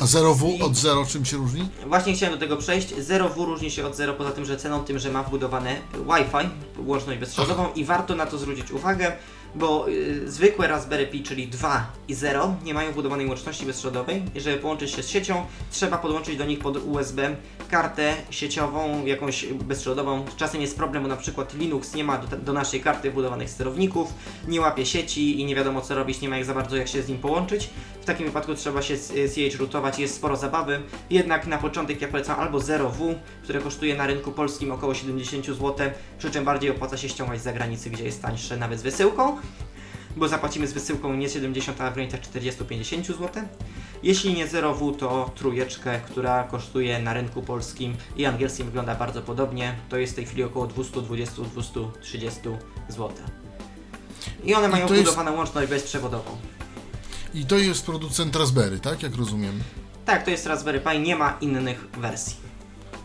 A 0.00 0.04
0W 0.06 0.48
I- 0.58 0.62
od 0.62 0.76
0 0.76 1.06
czym 1.06 1.24
się 1.24 1.36
różni? 1.36 1.68
Właśnie 1.86 2.12
chciałem 2.12 2.34
do 2.34 2.40
tego 2.40 2.56
przejść. 2.56 2.94
0W 2.94 3.36
różni 3.44 3.70
się 3.70 3.86
od 3.86 3.96
0 3.96 4.14
poza 4.14 4.30
tym, 4.30 4.44
że 4.44 4.56
ceną 4.56 4.84
tym, 4.84 4.98
że 4.98 5.10
ma 5.10 5.22
wbudowane 5.22 5.76
Wi-Fi, 5.94 6.48
łączność 6.86 7.20
bezprzewodową 7.20 7.68
i 7.74 7.84
warto 7.84 8.14
na 8.14 8.26
to 8.26 8.38
zwrócić 8.38 8.70
uwagę, 8.70 9.12
bo 9.54 9.88
y, 9.88 10.30
zwykłe 10.30 10.68
Raspberry 10.68 11.06
Pi, 11.06 11.22
czyli 11.22 11.48
2 11.48 11.92
i 12.08 12.14
0, 12.14 12.54
nie 12.64 12.74
mają 12.74 12.92
wbudowanej 12.92 13.26
łączności 13.26 13.66
bezprzewodowej. 13.66 14.22
Żeby 14.36 14.56
połączyć 14.56 14.90
się 14.90 15.02
z 15.02 15.08
siecią, 15.08 15.46
trzeba 15.70 15.98
podłączyć 15.98 16.36
do 16.36 16.44
nich 16.44 16.58
pod 16.58 16.76
USB 16.76 17.36
kartę 17.70 18.14
sieciową, 18.30 19.06
jakąś 19.06 19.46
bezprzewodową. 19.46 20.24
Czasem 20.36 20.60
jest 20.60 20.76
problem, 20.76 21.02
bo 21.02 21.08
na 21.08 21.16
przykład 21.16 21.54
Linux 21.54 21.94
nie 21.94 22.04
ma 22.04 22.18
do, 22.18 22.36
do 22.36 22.52
naszej 22.52 22.80
karty 22.80 23.10
wbudowanych 23.10 23.50
sterowników, 23.50 24.14
nie 24.48 24.60
łapie 24.60 24.86
sieci 24.86 25.40
i 25.40 25.44
nie 25.44 25.54
wiadomo 25.54 25.80
co 25.80 25.94
robić, 25.94 26.20
nie 26.20 26.28
ma 26.28 26.36
jak 26.36 26.46
za 26.46 26.54
bardzo 26.54 26.76
jak 26.76 26.88
się 26.88 27.02
z 27.02 27.08
nim 27.08 27.18
połączyć. 27.18 27.70
W 28.00 28.04
takim 28.04 28.26
wypadku 28.26 28.54
trzeba 28.54 28.82
się 28.82 28.96
z 28.96 29.34
CH 29.34 29.58
rootować, 29.58 29.98
jest 29.98 30.14
sporo 30.14 30.36
zabawy. 30.36 30.80
Jednak 31.10 31.46
na 31.46 31.58
początek 31.58 32.02
ja 32.02 32.08
polecam 32.08 32.40
albo 32.40 32.58
0W, 32.58 33.14
które 33.42 33.60
kosztuje 33.60 33.96
na 33.96 34.06
rynku 34.06 34.32
polskim 34.32 34.72
około 34.72 34.94
70 34.94 35.46
zł, 35.46 35.74
przy 36.18 36.30
czym 36.30 36.44
bardziej 36.44 36.70
opłaca 36.70 36.96
się 36.96 37.08
ściągać 37.08 37.40
z 37.40 37.42
zagranicy, 37.42 37.90
gdzie 37.90 38.04
jest 38.04 38.22
tańsze 38.22 38.56
nawet 38.56 38.78
z 38.78 38.82
wysyłką. 38.82 39.39
Bo 40.16 40.28
zapłacimy 40.28 40.66
z 40.66 40.72
wysyłką 40.72 41.14
nie 41.14 41.28
70, 41.28 41.80
a 41.80 41.90
w 41.90 41.94
granicach 41.94 42.20
40-50 42.20 43.04
zł. 43.04 43.28
Jeśli 44.02 44.34
nie 44.34 44.46
0W, 44.46 44.96
to 44.96 45.30
trójeczkę, 45.34 46.00
która 46.00 46.44
kosztuje 46.44 46.98
na 47.02 47.14
rynku 47.14 47.42
polskim 47.42 47.96
i 48.16 48.24
angielskim 48.26 48.66
wygląda 48.66 48.94
bardzo 48.94 49.22
podobnie. 49.22 49.74
To 49.88 49.96
jest 49.96 50.12
w 50.12 50.16
tej 50.16 50.26
chwili 50.26 50.42
około 50.42 50.66
220-230 50.66 52.56
zł. 52.88 53.10
I 54.44 54.54
one 54.54 54.68
I 54.68 54.70
mają 54.70 54.82
jest- 54.86 54.94
wbudowaną 55.02 55.36
łączność 55.36 55.70
bezprzewodową. 55.70 56.30
I 57.34 57.46
to 57.46 57.58
jest 57.58 57.86
producent 57.86 58.36
Raspberry, 58.36 58.78
tak? 58.78 59.02
Jak 59.02 59.14
rozumiem. 59.16 59.60
Tak, 60.04 60.24
to 60.24 60.30
jest 60.30 60.46
Raspberry 60.46 60.80
Pi, 60.80 61.00
nie 61.00 61.16
ma 61.16 61.36
innych 61.40 61.86
wersji. 61.98 62.36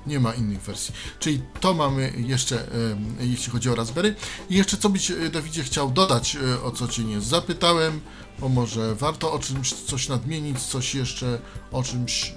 Nie 0.07 0.19
ma 0.19 0.33
innych 0.33 0.61
wersji. 0.61 0.93
Czyli 1.19 1.41
to 1.59 1.73
mamy 1.73 2.13
jeszcze, 2.17 2.67
jeśli 3.19 3.51
chodzi 3.51 3.69
o 3.69 3.75
Raspberry. 3.75 4.15
I 4.49 4.55
jeszcze 4.55 4.77
co 4.77 4.89
byś, 4.89 5.11
e, 5.11 5.29
Dawidzie, 5.29 5.63
chciał 5.63 5.91
dodać, 5.91 6.35
e, 6.35 6.63
o 6.63 6.71
co 6.71 6.87
Cię 6.87 7.03
nie 7.03 7.21
zapytałem, 7.21 8.01
bo 8.39 8.49
może 8.49 8.95
warto 8.95 9.33
o 9.33 9.39
czymś 9.39 9.73
coś 9.73 10.09
nadmienić, 10.09 10.61
coś 10.61 10.95
jeszcze 10.95 11.39
o 11.71 11.83
czymś 11.83 12.33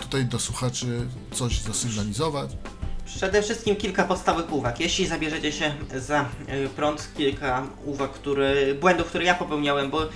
tutaj 0.00 0.24
do 0.24 0.38
słuchaczy 0.38 1.06
coś 1.32 1.60
zasygnalizować. 1.60 2.50
Przede 3.04 3.42
wszystkim 3.42 3.76
kilka 3.76 4.04
podstawowych 4.04 4.52
uwag. 4.52 4.80
Jeśli 4.80 5.06
zabierzecie 5.06 5.52
się 5.52 5.74
za 5.96 6.22
y, 6.22 6.68
prąd, 6.68 7.08
kilka 7.16 7.66
uwag, 7.84 8.12
które, 8.12 8.74
błędów, 8.74 9.06
które 9.06 9.24
ja 9.24 9.34
popełniałem, 9.34 9.90
bo 9.90 10.08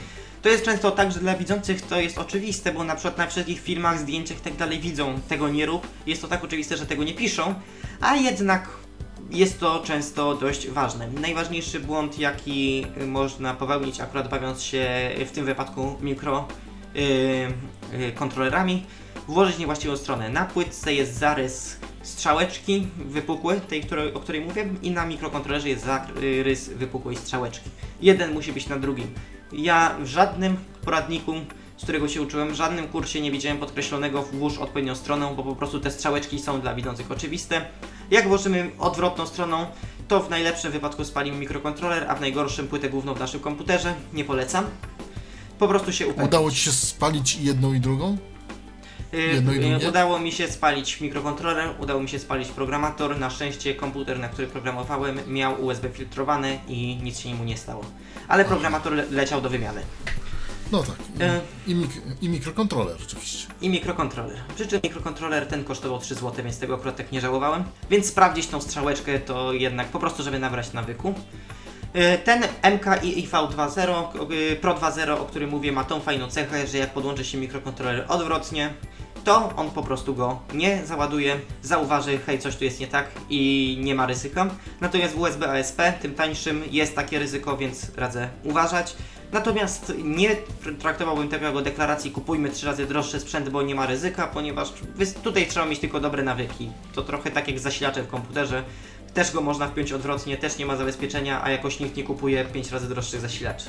to 0.46 0.50
jest 0.50 0.64
często 0.64 0.90
tak, 0.90 1.12
że 1.12 1.20
dla 1.20 1.34
widzących 1.34 1.82
to 1.82 2.00
jest 2.00 2.18
oczywiste, 2.18 2.72
bo 2.72 2.84
na 2.84 2.94
przykład 2.94 3.18
na 3.18 3.26
wszystkich 3.26 3.60
filmach, 3.60 3.98
zdjęciach 3.98 4.38
i 4.38 4.40
tak 4.40 4.56
dalej 4.56 4.80
widzą 4.80 5.20
tego 5.28 5.48
nie 5.48 5.66
rób. 5.66 5.86
Jest 6.06 6.22
to 6.22 6.28
tak 6.28 6.44
oczywiste, 6.44 6.76
że 6.76 6.86
tego 6.86 7.04
nie 7.04 7.14
piszą, 7.14 7.54
a 8.00 8.16
jednak 8.16 8.68
jest 9.30 9.60
to 9.60 9.82
często 9.86 10.34
dość 10.34 10.68
ważne. 10.68 11.08
Najważniejszy 11.20 11.80
błąd, 11.80 12.18
jaki 12.18 12.86
y, 13.02 13.06
można 13.06 13.54
popełnić, 13.54 14.00
akurat 14.00 14.28
bawiąc 14.28 14.62
się 14.62 15.10
w 15.26 15.30
tym 15.30 15.44
wypadku 15.44 15.96
mikro 16.00 16.48
y, 16.96 17.00
y, 18.08 18.12
kontrolerami, 18.12 18.86
włożyć 19.28 19.58
niewłaściwą 19.58 19.96
stronę. 19.96 20.28
Na 20.28 20.44
płytce 20.44 20.94
jest 20.94 21.18
zarys 21.18 21.76
strzałeczki 22.02 22.86
wypukły, 22.96 23.60
tej, 23.60 23.80
której, 23.80 24.14
o 24.14 24.20
której 24.20 24.40
mówię, 24.40 24.68
i 24.82 24.90
na 24.90 25.06
mikrokontrolerze 25.06 25.68
jest 25.68 25.84
zarys 25.84 26.68
wypukłej 26.68 27.16
strzałeczki. 27.16 27.70
Jeden 28.00 28.32
musi 28.32 28.52
być 28.52 28.68
na 28.68 28.76
drugim. 28.76 29.06
Ja 29.56 29.96
w 30.00 30.06
żadnym 30.06 30.56
poradniku, 30.84 31.32
z 31.76 31.82
którego 31.82 32.08
się 32.08 32.22
uczyłem, 32.22 32.50
w 32.50 32.54
żadnym 32.54 32.88
kursie 32.88 33.20
nie 33.20 33.30
widziałem 33.30 33.58
podkreślonego 33.58 34.22
włóż 34.22 34.58
odpowiednią 34.58 34.94
stroną, 34.94 35.34
bo 35.34 35.42
po 35.42 35.56
prostu 35.56 35.80
te 35.80 35.90
strzałeczki 35.90 36.38
są 36.38 36.60
dla 36.60 36.74
widzących 36.74 37.10
oczywiste. 37.10 37.66
Jak 38.10 38.28
włożymy 38.28 38.70
odwrotną 38.78 39.26
stroną, 39.26 39.66
to 40.08 40.20
w 40.20 40.30
najlepszym 40.30 40.72
wypadku 40.72 41.04
spalimy 41.04 41.38
mikrokontroler, 41.38 42.06
a 42.08 42.14
w 42.14 42.20
najgorszym 42.20 42.68
płytę 42.68 42.90
główną 42.90 43.14
w 43.14 43.20
naszym 43.20 43.40
komputerze. 43.40 43.94
Nie 44.12 44.24
polecam. 44.24 44.64
Po 45.58 45.68
prostu 45.68 45.92
się 45.92 46.06
upewnić. 46.06 46.28
Udało 46.28 46.50
Ci 46.50 46.56
się 46.56 46.72
spalić 46.72 47.36
i 47.36 47.44
jedną 47.44 47.72
i 47.72 47.80
drugą? 47.80 48.16
Y, 49.14 49.16
Jedno 49.16 49.52
i 49.52 49.56
y, 49.56 49.60
drugie? 49.60 49.88
Udało 49.88 50.18
mi 50.18 50.32
się 50.32 50.48
spalić 50.48 51.00
mikrokontroler, 51.00 51.74
udało 51.80 52.02
mi 52.02 52.08
się 52.08 52.18
spalić 52.18 52.48
programator. 52.48 53.18
Na 53.18 53.30
szczęście 53.30 53.74
komputer, 53.74 54.18
na 54.18 54.28
który 54.28 54.46
programowałem, 54.46 55.18
miał 55.26 55.64
USB 55.64 55.88
filtrowane 55.88 56.58
i 56.68 56.98
nic 57.02 57.18
się 57.18 57.34
mu 57.34 57.44
nie 57.44 57.56
stało. 57.56 57.84
Ale 58.28 58.44
programator 58.44 58.92
le 58.92 59.04
leciał 59.10 59.40
do 59.40 59.50
wymiany. 59.50 59.82
No 60.72 60.82
tak. 60.82 60.96
I, 61.66 61.70
i, 61.70 61.74
mik 61.74 61.90
i 62.20 62.28
mikrokontroler 62.28 62.96
oczywiście. 63.06 63.46
I 63.60 63.68
mikrokontroler. 63.68 64.36
Przy 64.54 64.66
czym 64.66 64.80
mikrokontroler 64.84 65.46
ten 65.46 65.64
kosztował 65.64 66.00
3 66.00 66.14
zł, 66.14 66.32
więc 66.44 66.58
tego 66.58 66.74
akurat 66.74 66.96
tak 66.96 67.12
nie 67.12 67.20
żałowałem. 67.20 67.64
Więc 67.90 68.06
sprawdzić 68.06 68.46
tą 68.46 68.60
strzałeczkę 68.60 69.18
to 69.20 69.52
jednak 69.52 69.88
po 69.88 69.98
prostu, 69.98 70.22
żeby 70.22 70.38
nabrać 70.38 70.72
nawyku. 70.72 71.14
Y, 71.96 72.18
Ten 72.18 72.42
MKI 72.62 73.28
IV2.0, 73.28 74.32
y, 74.32 74.56
Pro 74.56 74.74
2.0, 74.74 75.20
o 75.20 75.24
którym 75.24 75.50
mówię, 75.50 75.72
ma 75.72 75.84
tą 75.84 76.00
fajną 76.00 76.28
cechę, 76.28 76.66
że 76.66 76.78
jak 76.78 76.92
podłączy 76.92 77.24
się 77.24 77.38
mikrokontroler 77.38 78.04
odwrotnie, 78.08 78.74
to 79.24 79.52
on 79.56 79.70
po 79.70 79.82
prostu 79.82 80.14
go 80.14 80.38
nie 80.54 80.86
załaduje, 80.86 81.36
zauważy, 81.62 82.18
hej, 82.18 82.38
coś 82.38 82.56
tu 82.56 82.64
jest 82.64 82.80
nie 82.80 82.86
tak 82.86 83.06
i 83.30 83.78
nie 83.80 83.94
ma 83.94 84.06
ryzyka. 84.06 84.46
Natomiast 84.80 85.14
w 85.14 85.20
USB 85.20 85.52
ASP, 85.52 85.82
tym 86.00 86.14
tańszym, 86.14 86.62
jest 86.70 86.96
takie 86.96 87.18
ryzyko, 87.18 87.56
więc 87.56 87.90
radzę 87.96 88.28
uważać. 88.44 88.96
Natomiast 89.32 89.92
nie 90.04 90.36
traktowałbym 90.78 91.28
tego 91.28 91.46
jako 91.46 91.62
deklaracji 91.62 92.10
kupujmy 92.10 92.50
trzy 92.50 92.66
razy 92.66 92.86
droższy 92.86 93.20
sprzęt, 93.20 93.48
bo 93.48 93.62
nie 93.62 93.74
ma 93.74 93.86
ryzyka, 93.86 94.26
ponieważ 94.26 94.72
tutaj 95.22 95.46
trzeba 95.46 95.66
mieć 95.66 95.78
tylko 95.78 96.00
dobre 96.00 96.22
nawyki. 96.22 96.70
To 96.94 97.02
trochę 97.02 97.30
tak 97.30 97.48
jak 97.48 97.58
zasilacze 97.58 98.02
w 98.02 98.08
komputerze. 98.08 98.62
Też 99.16 99.32
go 99.32 99.40
można 99.40 99.68
wpiąć 99.68 99.92
odwrotnie, 99.92 100.36
też 100.36 100.58
nie 100.58 100.66
ma 100.66 100.76
zabezpieczenia, 100.76 101.44
a 101.44 101.50
jakoś 101.50 101.80
nikt 101.80 101.96
nie 101.96 102.02
kupuje 102.02 102.44
5 102.44 102.70
razy 102.70 102.88
droższych 102.88 103.20
zasilaczy. 103.20 103.66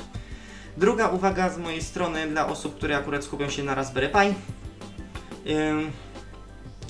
Druga 0.76 1.08
uwaga 1.08 1.50
z 1.50 1.58
mojej 1.58 1.82
strony 1.82 2.26
dla 2.26 2.46
osób, 2.46 2.76
które 2.76 2.96
akurat 2.96 3.24
skupią 3.24 3.50
się 3.50 3.62
na 3.62 3.74
Raspberry 3.74 4.08
Pi 4.08 4.34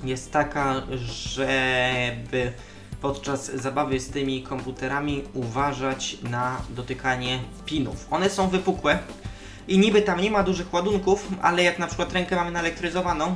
jest 0.05 0.33
taka, 0.33 0.83
żeby 0.91 2.53
podczas 3.01 3.55
zabawy 3.55 4.01
z 4.01 4.11
tymi 4.11 4.43
komputerami 4.43 5.25
uważać 5.35 6.19
na 6.23 6.61
dotykanie 6.71 7.41
pinów. 7.67 8.07
One 8.11 8.31
są 8.31 8.49
wypukłe 8.49 8.99
i 9.69 9.79
niby 9.79 10.03
tam 10.03 10.21
nie 10.21 10.31
ma 10.31 10.43
dużych 10.43 10.75
ładunków, 10.75 11.29
ale 11.43 11.63
jak 11.63 11.79
na 11.79 11.87
przykład 11.87 12.13
rękę 12.13 12.37
mamy 12.37 12.51
naelektryzowaną 12.51 13.35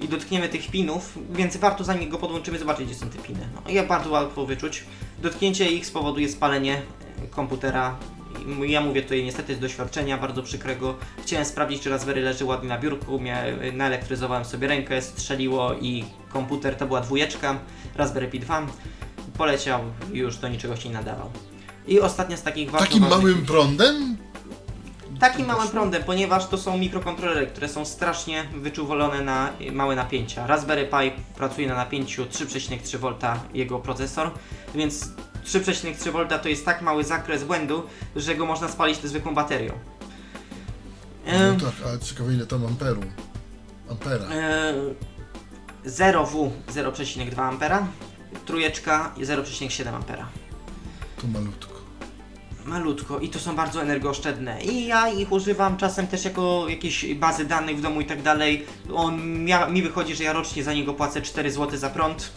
i 0.00 0.08
dotkniemy 0.08 0.48
tych 0.48 0.70
pinów, 0.70 1.18
więc 1.30 1.56
warto 1.56 1.84
zanim 1.84 2.10
go 2.10 2.18
podłączymy 2.18 2.58
zobaczyć 2.58 2.86
gdzie 2.86 2.94
są 2.94 3.10
te 3.10 3.18
piny. 3.18 3.40
No, 3.54 3.70
je 3.70 3.82
bardzo 3.82 4.10
łatwo 4.10 4.46
wyczuć. 4.46 4.84
Dotknięcie 5.22 5.70
ich 5.72 5.86
spowoduje 5.86 6.28
spalenie 6.28 6.82
e, 7.24 7.26
komputera. 7.26 7.96
Ja 8.66 8.80
mówię 8.80 9.02
tutaj 9.02 9.24
niestety 9.24 9.54
z 9.54 9.58
doświadczenia 9.60 10.18
bardzo 10.18 10.42
przykrego. 10.42 10.94
Chciałem 11.22 11.44
sprawdzić, 11.44 11.82
czy 11.82 11.90
Raspberry 11.90 12.20
leży 12.22 12.44
ładnie 12.44 12.68
na 12.68 12.78
biurku, 12.78 13.18
mia- 13.18 13.72
naelektryzowałem 13.72 14.44
sobie 14.44 14.68
rękę, 14.68 15.02
strzeliło 15.02 15.74
i 15.74 16.04
komputer 16.32 16.76
to 16.76 16.86
była 16.86 17.00
dwójeczka, 17.00 17.58
Raspberry 17.96 18.28
Pi 18.28 18.40
2, 18.40 18.66
poleciał 19.38 19.80
i 20.12 20.18
już 20.18 20.36
do 20.36 20.48
niczego 20.48 20.76
się 20.76 20.88
nie 20.88 20.94
nadawał. 20.94 21.30
I 21.86 22.00
ostatnia 22.00 22.36
z 22.36 22.42
takich 22.42 22.70
Takim 22.70 23.00
ważnych- 23.02 23.10
małym 23.22 23.46
prądem? 23.46 24.16
Takim 25.20 25.46
małym 25.46 25.68
prądem, 25.68 26.02
ponieważ 26.04 26.46
to 26.46 26.58
są 26.58 26.78
mikrokontrolery, 26.78 27.46
które 27.46 27.68
są 27.68 27.84
strasznie 27.84 28.44
wyczuwolone 28.44 29.20
na 29.20 29.52
małe 29.72 29.96
napięcia. 29.96 30.46
Raspberry 30.46 30.84
Pi 30.86 31.22
pracuje 31.36 31.68
na 31.68 31.74
napięciu 31.74 32.24
3,3 32.24 32.98
V 32.98 33.40
jego 33.54 33.78
procesor, 33.78 34.30
więc 34.74 35.08
3,3 35.44 36.12
V 36.12 36.38
to 36.38 36.48
jest 36.48 36.64
tak 36.64 36.82
mały 36.82 37.04
zakres 37.04 37.44
błędu, 37.44 37.82
że 38.16 38.34
go 38.34 38.46
można 38.46 38.68
spalić 38.68 39.02
zwykłą 39.02 39.34
baterią. 39.34 39.72
No 41.26 41.66
tak, 41.66 41.88
ale 41.88 41.98
ciekawe 41.98 42.34
ile 42.34 42.46
tam 42.46 42.66
amperu. 42.66 43.02
Ampera. 43.90 44.24
E, 44.24 44.74
0W 45.86 46.50
0,2 46.68 47.72
A, 47.72 47.86
trójeczka 48.46 49.14
0,7 49.16 49.88
A. 49.88 50.26
To 51.20 51.26
malutko. 51.26 51.77
Malutko 52.68 53.18
i 53.18 53.28
to 53.28 53.38
są 53.38 53.56
bardzo 53.56 53.82
energooszczędne. 53.82 54.62
I 54.62 54.86
ja 54.86 55.08
ich 55.08 55.32
używam 55.32 55.76
czasem 55.76 56.06
też 56.06 56.24
jako 56.24 56.66
jakieś 56.68 57.14
bazy 57.14 57.44
danych 57.44 57.78
w 57.78 57.80
domu 57.80 58.00
i 58.00 58.04
tak 58.04 58.22
dalej. 58.22 58.66
On, 58.94 59.44
mi 59.70 59.82
wychodzi, 59.82 60.14
że 60.14 60.24
ja 60.24 60.32
rocznie 60.32 60.64
za 60.64 60.72
niego 60.72 60.94
płacę 60.94 61.22
4 61.22 61.50
zł 61.52 61.78
za 61.78 61.90
prąd, 61.90 62.32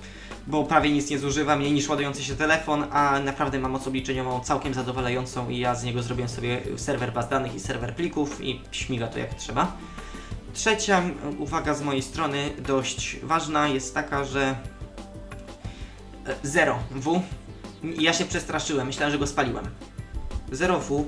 bo 0.47 0.63
prawie 0.63 0.91
nic 0.91 1.09
nie 1.09 1.19
zużywa 1.19 1.55
mniej 1.55 1.71
niż 1.71 1.89
ładujący 1.89 2.23
się 2.23 2.35
telefon, 2.35 2.85
a 2.91 3.19
naprawdę 3.19 3.59
mam 3.59 3.71
moc 3.71 3.87
obliczeniową 3.87 4.39
całkiem 4.39 4.73
zadowalającą 4.73 5.49
i 5.49 5.59
ja 5.59 5.75
z 5.75 5.83
niego 5.83 6.03
zrobiłem 6.03 6.29
sobie 6.29 6.61
serwer 6.77 7.13
baz 7.13 7.29
danych 7.29 7.55
i 7.55 7.59
serwer 7.59 7.95
plików 7.95 8.41
i 8.41 8.61
śmiga 8.71 9.07
to 9.07 9.19
jak 9.19 9.33
trzeba. 9.33 9.77
Trzecia 10.53 11.01
uwaga 11.37 11.73
z 11.73 11.81
mojej 11.81 12.01
strony, 12.01 12.49
dość 12.59 13.17
ważna, 13.23 13.67
jest 13.67 13.93
taka, 13.93 14.25
że 14.25 14.55
0W. 16.43 17.21
Ja 17.83 18.13
się 18.13 18.25
przestraszyłem, 18.25 18.87
myślałem, 18.87 19.11
że 19.11 19.19
go 19.19 19.27
spaliłem. 19.27 19.65
0W 20.51 21.05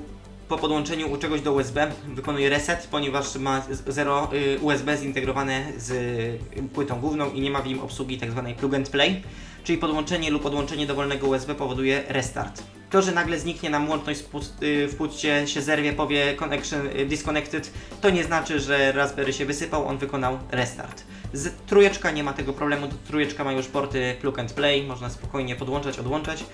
po 0.48 0.58
podłączeniu 0.58 1.16
czegoś 1.16 1.40
do 1.40 1.52
USB 1.52 1.92
wykonuje 2.08 2.48
reset, 2.48 2.88
ponieważ 2.90 3.36
ma 3.36 3.62
0 3.88 4.28
y, 4.32 4.58
USB 4.60 4.96
zintegrowane 4.96 5.64
z 5.76 5.90
y, 5.90 6.38
płytą 6.74 7.00
główną 7.00 7.30
i 7.30 7.40
nie 7.40 7.50
ma 7.50 7.62
w 7.62 7.66
nim 7.66 7.80
obsługi 7.80 8.18
tzw. 8.18 8.54
plug 8.58 8.74
and 8.74 8.88
play, 8.88 9.22
czyli 9.64 9.78
podłączenie 9.78 10.30
lub 10.30 10.42
podłączenie 10.42 10.86
dowolnego 10.86 11.26
USB 11.26 11.54
powoduje 11.54 12.02
restart. 12.08 12.62
To, 12.90 13.02
że 13.02 13.12
nagle 13.12 13.38
zniknie 13.38 13.70
nam 13.70 13.88
łączność 13.88 14.20
w 14.22 14.62
y, 14.62 14.88
płycie, 14.98 15.48
się 15.48 15.62
zerwie, 15.62 15.92
powie 15.92 16.34
connection 16.34 16.88
disconnected, 17.08 17.70
to 18.00 18.10
nie 18.10 18.24
znaczy, 18.24 18.60
że 18.60 18.92
Raspberry 18.92 19.32
się 19.32 19.46
wysypał, 19.46 19.88
on 19.88 19.98
wykonał 19.98 20.38
restart. 20.50 21.04
Z 21.32 21.54
trójeczka 21.66 22.10
nie 22.10 22.24
ma 22.24 22.32
tego 22.32 22.52
problemu, 22.52 22.88
trójeczka 23.06 23.44
ma 23.44 23.52
już 23.52 23.66
porty 23.66 24.16
plug 24.20 24.38
and 24.38 24.52
play, 24.52 24.86
można 24.86 25.10
spokojnie 25.10 25.56
podłączać, 25.56 25.98
odłączać. 25.98 26.44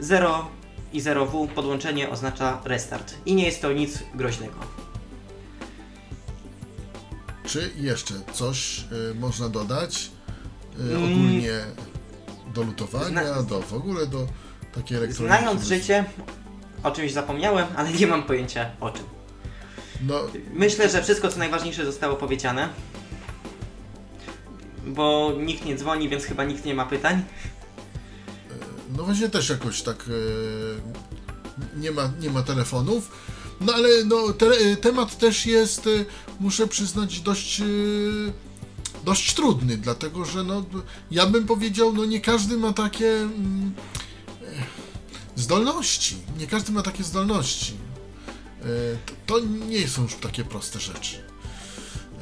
0 0.00 0.48
i 0.92 1.00
0W 1.02 1.48
podłączenie 1.48 2.10
oznacza 2.10 2.60
restart 2.64 3.14
i 3.26 3.34
nie 3.34 3.44
jest 3.44 3.62
to 3.62 3.72
nic 3.72 3.98
groźnego. 4.14 4.54
Czy 7.44 7.70
jeszcze 7.76 8.14
coś 8.32 8.84
y, 9.10 9.14
można 9.14 9.48
dodać 9.48 10.10
y, 10.80 10.82
Mm. 10.82 10.96
ogólnie 11.04 11.52
do 12.54 12.62
lutowania, 12.62 13.08
Zna- 13.24 13.42
do 13.42 13.60
w 13.60 13.72
ogóle 13.74 14.06
do 14.06 14.26
takiej 14.74 14.96
elektroniki? 14.96 15.36
Znając 15.38 15.62
życie, 15.64 16.04
o 16.82 16.90
czymś 16.90 17.12
zapomniałem, 17.12 17.66
ale 17.76 17.92
nie 17.92 18.06
mam 18.06 18.22
pojęcia 18.22 18.70
o 18.80 18.90
czym. 18.90 19.04
No, 20.06 20.20
Myślę, 20.54 20.88
że 20.88 21.02
wszystko 21.02 21.28
co 21.28 21.38
najważniejsze 21.38 21.84
zostało 21.84 22.16
powiedziane. 22.16 22.68
Bo 24.86 25.32
nikt 25.38 25.64
nie 25.64 25.76
dzwoni, 25.76 26.08
więc 26.08 26.24
chyba 26.24 26.44
nikt 26.44 26.64
nie 26.64 26.74
ma 26.74 26.86
pytań. 26.86 27.22
No 28.96 29.04
właśnie 29.04 29.28
też 29.28 29.48
jakoś 29.48 29.82
tak 29.82 30.04
e, 30.08 30.10
nie, 31.80 31.90
ma, 31.90 32.10
nie 32.20 32.30
ma 32.30 32.42
telefonów. 32.42 33.10
No 33.60 33.74
ale 33.74 34.04
no, 34.04 34.32
te, 34.32 34.46
e, 34.46 34.76
temat 34.76 35.18
też 35.18 35.46
jest, 35.46 35.86
e, 35.86 35.90
muszę 36.40 36.66
przyznać, 36.66 37.20
dość, 37.20 37.62
dość 39.04 39.34
trudny, 39.34 39.76
dlatego 39.76 40.24
że 40.24 40.44
no, 40.44 40.64
ja 41.10 41.26
bym 41.26 41.46
powiedział, 41.46 41.92
no 41.92 42.04
nie 42.04 42.20
każdy 42.20 42.56
ma 42.56 42.72
takie 42.72 43.12
mm, 43.12 43.74
zdolności. 45.36 46.16
Nie 46.38 46.46
każdy 46.46 46.72
ma 46.72 46.82
takie 46.82 47.04
zdolności. 47.04 47.74
To 49.26 49.40
nie 49.40 49.88
są 49.88 50.02
już 50.02 50.14
takie 50.14 50.44
proste 50.44 50.80
rzeczy. 50.80 51.27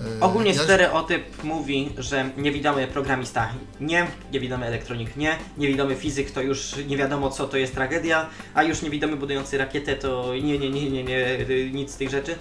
E, 0.00 0.20
Ogólnie 0.20 0.50
ja- 0.52 0.62
stereotyp 0.62 1.44
mówi, 1.44 1.90
że 1.98 2.30
niewidomy 2.36 2.86
programista 2.86 3.48
nie, 3.80 4.06
niewidomy 4.32 4.66
elektronik 4.66 5.16
nie, 5.16 5.36
niewidomy 5.58 5.94
fizyk 5.96 6.30
to 6.30 6.42
już 6.42 6.74
nie 6.88 6.96
wiadomo 6.96 7.30
co 7.30 7.48
to 7.48 7.56
jest 7.56 7.74
tragedia, 7.74 8.26
a 8.54 8.62
już 8.62 8.82
niewidomy 8.82 9.16
budujący 9.16 9.58
rakietę 9.58 9.96
to 9.96 10.32
nie, 10.42 10.58
nie, 10.58 10.70
nie, 10.70 10.90
nie, 10.90 11.04
nie, 11.04 11.26
nic 11.72 11.90
z 11.90 11.96
tych 11.96 12.10
rzeczy. 12.10 12.34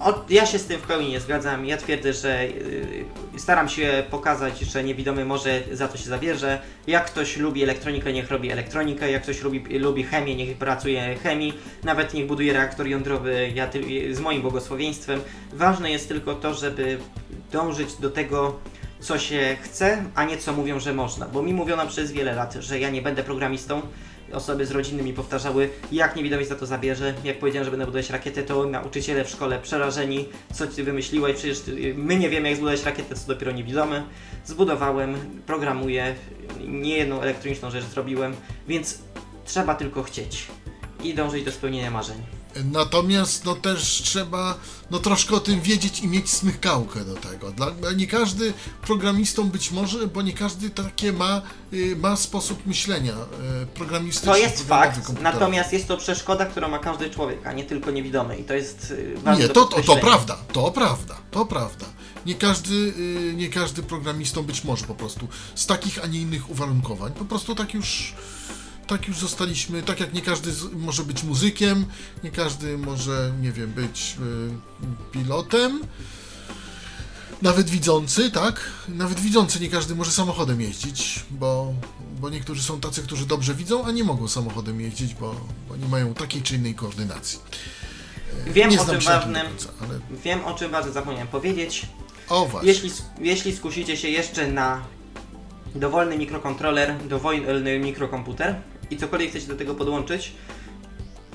O, 0.00 0.24
ja 0.30 0.46
się 0.46 0.58
z 0.58 0.64
tym 0.66 0.80
w 0.80 0.82
pełni 0.82 1.10
nie 1.10 1.20
zgadzam. 1.20 1.66
Ja 1.66 1.76
twierdzę, 1.76 2.12
że 2.12 2.46
yy, 3.34 3.38
staram 3.38 3.68
się 3.68 4.04
pokazać, 4.10 4.58
że 4.60 4.84
niewidomy 4.84 5.24
może 5.24 5.62
za 5.72 5.88
to 5.88 5.98
się 5.98 6.04
zabierze. 6.04 6.60
Jak 6.86 7.04
ktoś 7.06 7.36
lubi 7.36 7.62
elektronikę, 7.62 8.12
niech 8.12 8.30
robi 8.30 8.50
elektronikę, 8.50 9.10
jak 9.10 9.22
ktoś 9.22 9.42
lubi, 9.42 9.78
lubi 9.78 10.04
chemię, 10.04 10.34
niech 10.34 10.56
pracuje 10.56 11.16
chemii, 11.22 11.52
nawet 11.84 12.14
niech 12.14 12.26
buduje 12.26 12.52
reaktor 12.52 12.86
jądrowy 12.86 13.52
ja, 13.54 13.66
ty- 13.66 14.14
z 14.14 14.20
moim 14.20 14.42
błogosławieństwem. 14.42 15.20
Ważne 15.52 15.90
jest 15.90 16.08
tylko 16.08 16.34
to, 16.34 16.54
żeby 16.54 16.95
dążyć 17.52 17.94
do 17.94 18.10
tego, 18.10 18.58
co 19.00 19.18
się 19.18 19.56
chce, 19.62 20.04
a 20.14 20.24
nie 20.24 20.38
co 20.38 20.52
mówią, 20.52 20.80
że 20.80 20.94
można. 20.94 21.28
Bo 21.28 21.42
mi 21.42 21.54
mówiono 21.54 21.86
przez 21.86 22.12
wiele 22.12 22.34
lat, 22.34 22.54
że 22.60 22.78
ja 22.78 22.90
nie 22.90 23.02
będę 23.02 23.22
programistą. 23.22 23.82
Osoby 24.32 24.66
z 24.66 24.70
rodziny 24.70 25.02
mi 25.02 25.12
powtarzały, 25.12 25.70
jak 25.92 26.16
niewidomy 26.16 26.44
za 26.44 26.56
to 26.56 26.66
zabierze. 26.66 27.14
Jak 27.24 27.38
powiedziałem, 27.38 27.64
że 27.64 27.70
będę 27.70 27.86
budować 27.86 28.10
rakietę, 28.10 28.42
to 28.42 28.66
nauczyciele 28.66 29.24
w 29.24 29.30
szkole 29.30 29.58
przerażeni, 29.58 30.28
co 30.52 30.66
ty 30.66 30.84
wymyśliłeś, 30.84 31.36
przecież 31.36 31.62
my 31.94 32.16
nie 32.16 32.28
wiemy 32.28 32.48
jak 32.48 32.56
zbudować 32.56 32.84
rakietę, 32.84 33.14
co 33.14 33.26
dopiero 33.26 33.52
niewidomy. 33.52 34.04
Zbudowałem, 34.44 35.16
programuję, 35.46 36.14
nie 36.68 36.96
jedną 36.96 37.20
elektroniczną 37.20 37.70
rzecz 37.70 37.84
zrobiłem, 37.84 38.36
więc 38.68 38.98
trzeba 39.44 39.74
tylko 39.74 40.02
chcieć 40.02 40.46
i 41.02 41.14
dążyć 41.14 41.44
do 41.44 41.52
spełnienia 41.52 41.90
marzeń. 41.90 42.35
Natomiast 42.64 43.44
no 43.44 43.54
też 43.54 44.02
trzeba 44.04 44.58
no 44.90 44.98
troszkę 44.98 45.34
o 45.34 45.40
tym 45.40 45.60
wiedzieć 45.60 46.00
i 46.00 46.08
mieć 46.08 46.30
smykałkę 46.30 47.04
do 47.04 47.14
tego. 47.14 47.50
Dla, 47.50 47.72
nie 47.96 48.06
każdy 48.06 48.52
programistą 48.82 49.48
być 49.48 49.70
może, 49.70 50.06
bo 50.06 50.22
nie 50.22 50.32
każdy 50.32 50.70
takie 50.70 51.12
ma, 51.12 51.42
y, 51.72 51.96
ma 51.96 52.16
sposób 52.16 52.66
myślenia 52.66 53.14
y, 53.62 53.66
programistyczny. 53.66 54.32
To 54.32 54.38
jest 54.38 54.68
fakt, 54.68 55.22
natomiast 55.22 55.72
jest 55.72 55.88
to 55.88 55.96
przeszkoda, 55.96 56.46
którą 56.46 56.68
ma 56.68 56.78
każdy 56.78 57.10
człowiek, 57.10 57.46
a 57.46 57.52
nie 57.52 57.64
tylko 57.64 57.90
niewidomy 57.90 58.36
i 58.36 58.44
to 58.44 58.54
jest 58.54 58.90
y, 58.90 59.14
ważne 59.16 59.42
Nie, 59.42 59.48
to, 59.48 59.64
to, 59.64 59.82
to 59.82 59.96
prawda, 59.96 60.38
to 60.52 60.70
prawda, 60.70 61.16
to 61.30 61.46
prawda. 61.46 61.86
Nie 62.26 62.34
każdy, 62.34 62.74
y, 62.74 63.34
nie 63.36 63.48
każdy 63.48 63.82
programistą 63.82 64.42
być 64.42 64.64
może 64.64 64.86
po 64.86 64.94
prostu 64.94 65.28
z 65.54 65.66
takich, 65.66 66.04
a 66.04 66.06
nie 66.06 66.20
innych 66.20 66.50
uwarunkowań. 66.50 67.12
Po 67.12 67.24
prostu 67.24 67.54
tak 67.54 67.74
już, 67.74 68.14
tak 68.86 69.08
już 69.08 69.18
zostaliśmy, 69.18 69.82
tak 69.82 70.00
jak 70.00 70.14
nie 70.14 70.22
każdy 70.22 70.52
może 70.72 71.04
być 71.04 71.22
muzykiem, 71.22 71.86
nie 72.24 72.30
każdy 72.30 72.78
może, 72.78 73.32
nie 73.40 73.52
wiem, 73.52 73.72
być 73.72 74.16
y, 74.20 75.12
pilotem. 75.12 75.80
Nawet 77.42 77.70
widzący, 77.70 78.30
tak? 78.30 78.60
Nawet 78.88 79.20
widzący 79.20 79.60
nie 79.60 79.68
każdy 79.68 79.94
może 79.94 80.10
samochodem 80.10 80.60
jeździć, 80.60 81.24
bo, 81.30 81.74
bo 82.20 82.30
niektórzy 82.30 82.62
są 82.62 82.80
tacy, 82.80 83.02
którzy 83.02 83.26
dobrze 83.26 83.54
widzą, 83.54 83.84
a 83.84 83.90
nie 83.90 84.04
mogą 84.04 84.28
samochodem 84.28 84.80
jeździć, 84.80 85.14
bo, 85.14 85.34
bo 85.68 85.76
nie 85.76 85.88
mają 85.88 86.14
takiej 86.14 86.42
czy 86.42 86.54
innej 86.54 86.74
koordynacji. 86.74 87.38
Wiem 88.46 88.70
nie 88.70 88.80
o 88.80 88.86
czym 88.86 89.00
ważnym, 89.00 89.46
końca, 89.46 89.68
ale 89.82 90.00
wiem 90.24 90.44
o 90.44 90.54
czym 90.54 90.70
ważnym 90.70 90.94
zapomniałem 90.94 91.28
powiedzieć. 91.28 91.86
o 92.28 92.46
właśnie. 92.46 92.68
Jeśli, 92.68 92.90
jeśli 93.20 93.56
skusicie 93.56 93.96
się 93.96 94.08
jeszcze 94.08 94.48
na 94.48 94.84
dowolny 95.74 96.18
mikrokontroler, 96.18 96.94
dowolny 97.08 97.78
mikrokomputer 97.78 98.54
i 98.90 98.96
cokolwiek 98.96 99.30
chcecie 99.30 99.46
do 99.46 99.56
tego 99.56 99.74
podłączyć, 99.74 100.32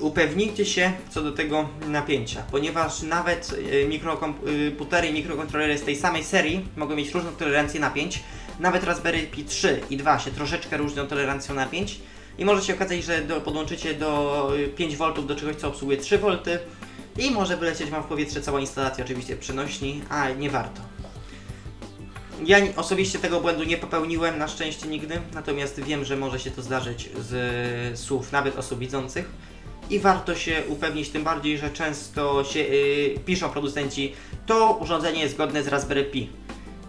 upewnijcie 0.00 0.64
się 0.64 0.92
co 1.10 1.22
do 1.22 1.32
tego 1.32 1.68
napięcia, 1.88 2.42
ponieważ 2.50 3.02
nawet 3.02 3.52
y, 3.72 3.88
mikrokomputery 3.88 5.08
i 5.08 5.12
mikrokontrolery 5.12 5.78
z 5.78 5.82
tej 5.82 5.96
samej 5.96 6.24
serii 6.24 6.68
mogą 6.76 6.96
mieć 6.96 7.14
różną 7.14 7.30
tolerancję 7.30 7.80
napięć. 7.80 8.22
Nawet 8.60 8.84
Raspberry 8.84 9.22
Pi 9.22 9.44
3 9.44 9.80
i 9.90 9.96
2 9.96 10.18
się 10.18 10.30
troszeczkę 10.30 10.76
różnią 10.76 11.06
tolerancją 11.06 11.54
napięć 11.54 12.00
i 12.38 12.44
może 12.44 12.62
się 12.62 12.74
okazać, 12.74 13.04
że 13.04 13.22
do, 13.22 13.40
podłączycie 13.40 13.94
do 13.94 14.52
y, 14.56 14.68
5 14.68 14.96
V 14.96 15.12
do 15.26 15.36
czegoś, 15.36 15.56
co 15.56 15.68
obsługuje 15.68 15.98
3 15.98 16.18
V 16.18 16.38
i 17.18 17.30
może 17.30 17.56
wylecieć 17.56 17.90
Wam 17.90 18.02
w 18.02 18.06
powietrze 18.06 18.40
cała 18.40 18.60
instalacja, 18.60 19.04
oczywiście 19.04 19.36
przenośni, 19.36 20.02
a 20.08 20.30
nie 20.30 20.50
warto. 20.50 20.91
Ja 22.46 22.58
osobiście 22.76 23.18
tego 23.18 23.40
błędu 23.40 23.64
nie 23.64 23.76
popełniłem, 23.76 24.38
na 24.38 24.48
szczęście 24.48 24.88
nigdy, 24.88 25.20
natomiast 25.34 25.80
wiem, 25.80 26.04
że 26.04 26.16
może 26.16 26.40
się 26.40 26.50
to 26.50 26.62
zdarzyć 26.62 27.08
z 27.18 27.98
słów 27.98 28.32
nawet 28.32 28.58
osób 28.58 28.78
widzących 28.78 29.30
i 29.90 29.98
warto 29.98 30.34
się 30.34 30.62
upewnić, 30.68 31.08
tym 31.08 31.24
bardziej, 31.24 31.58
że 31.58 31.70
często 31.70 32.44
się 32.44 32.60
yy, 32.60 33.18
piszą 33.26 33.48
producenci, 33.48 34.12
to 34.46 34.78
urządzenie 34.80 35.20
jest 35.20 35.34
zgodne 35.34 35.62
z 35.62 35.68
Raspberry 35.68 36.04
Pi. 36.04 36.30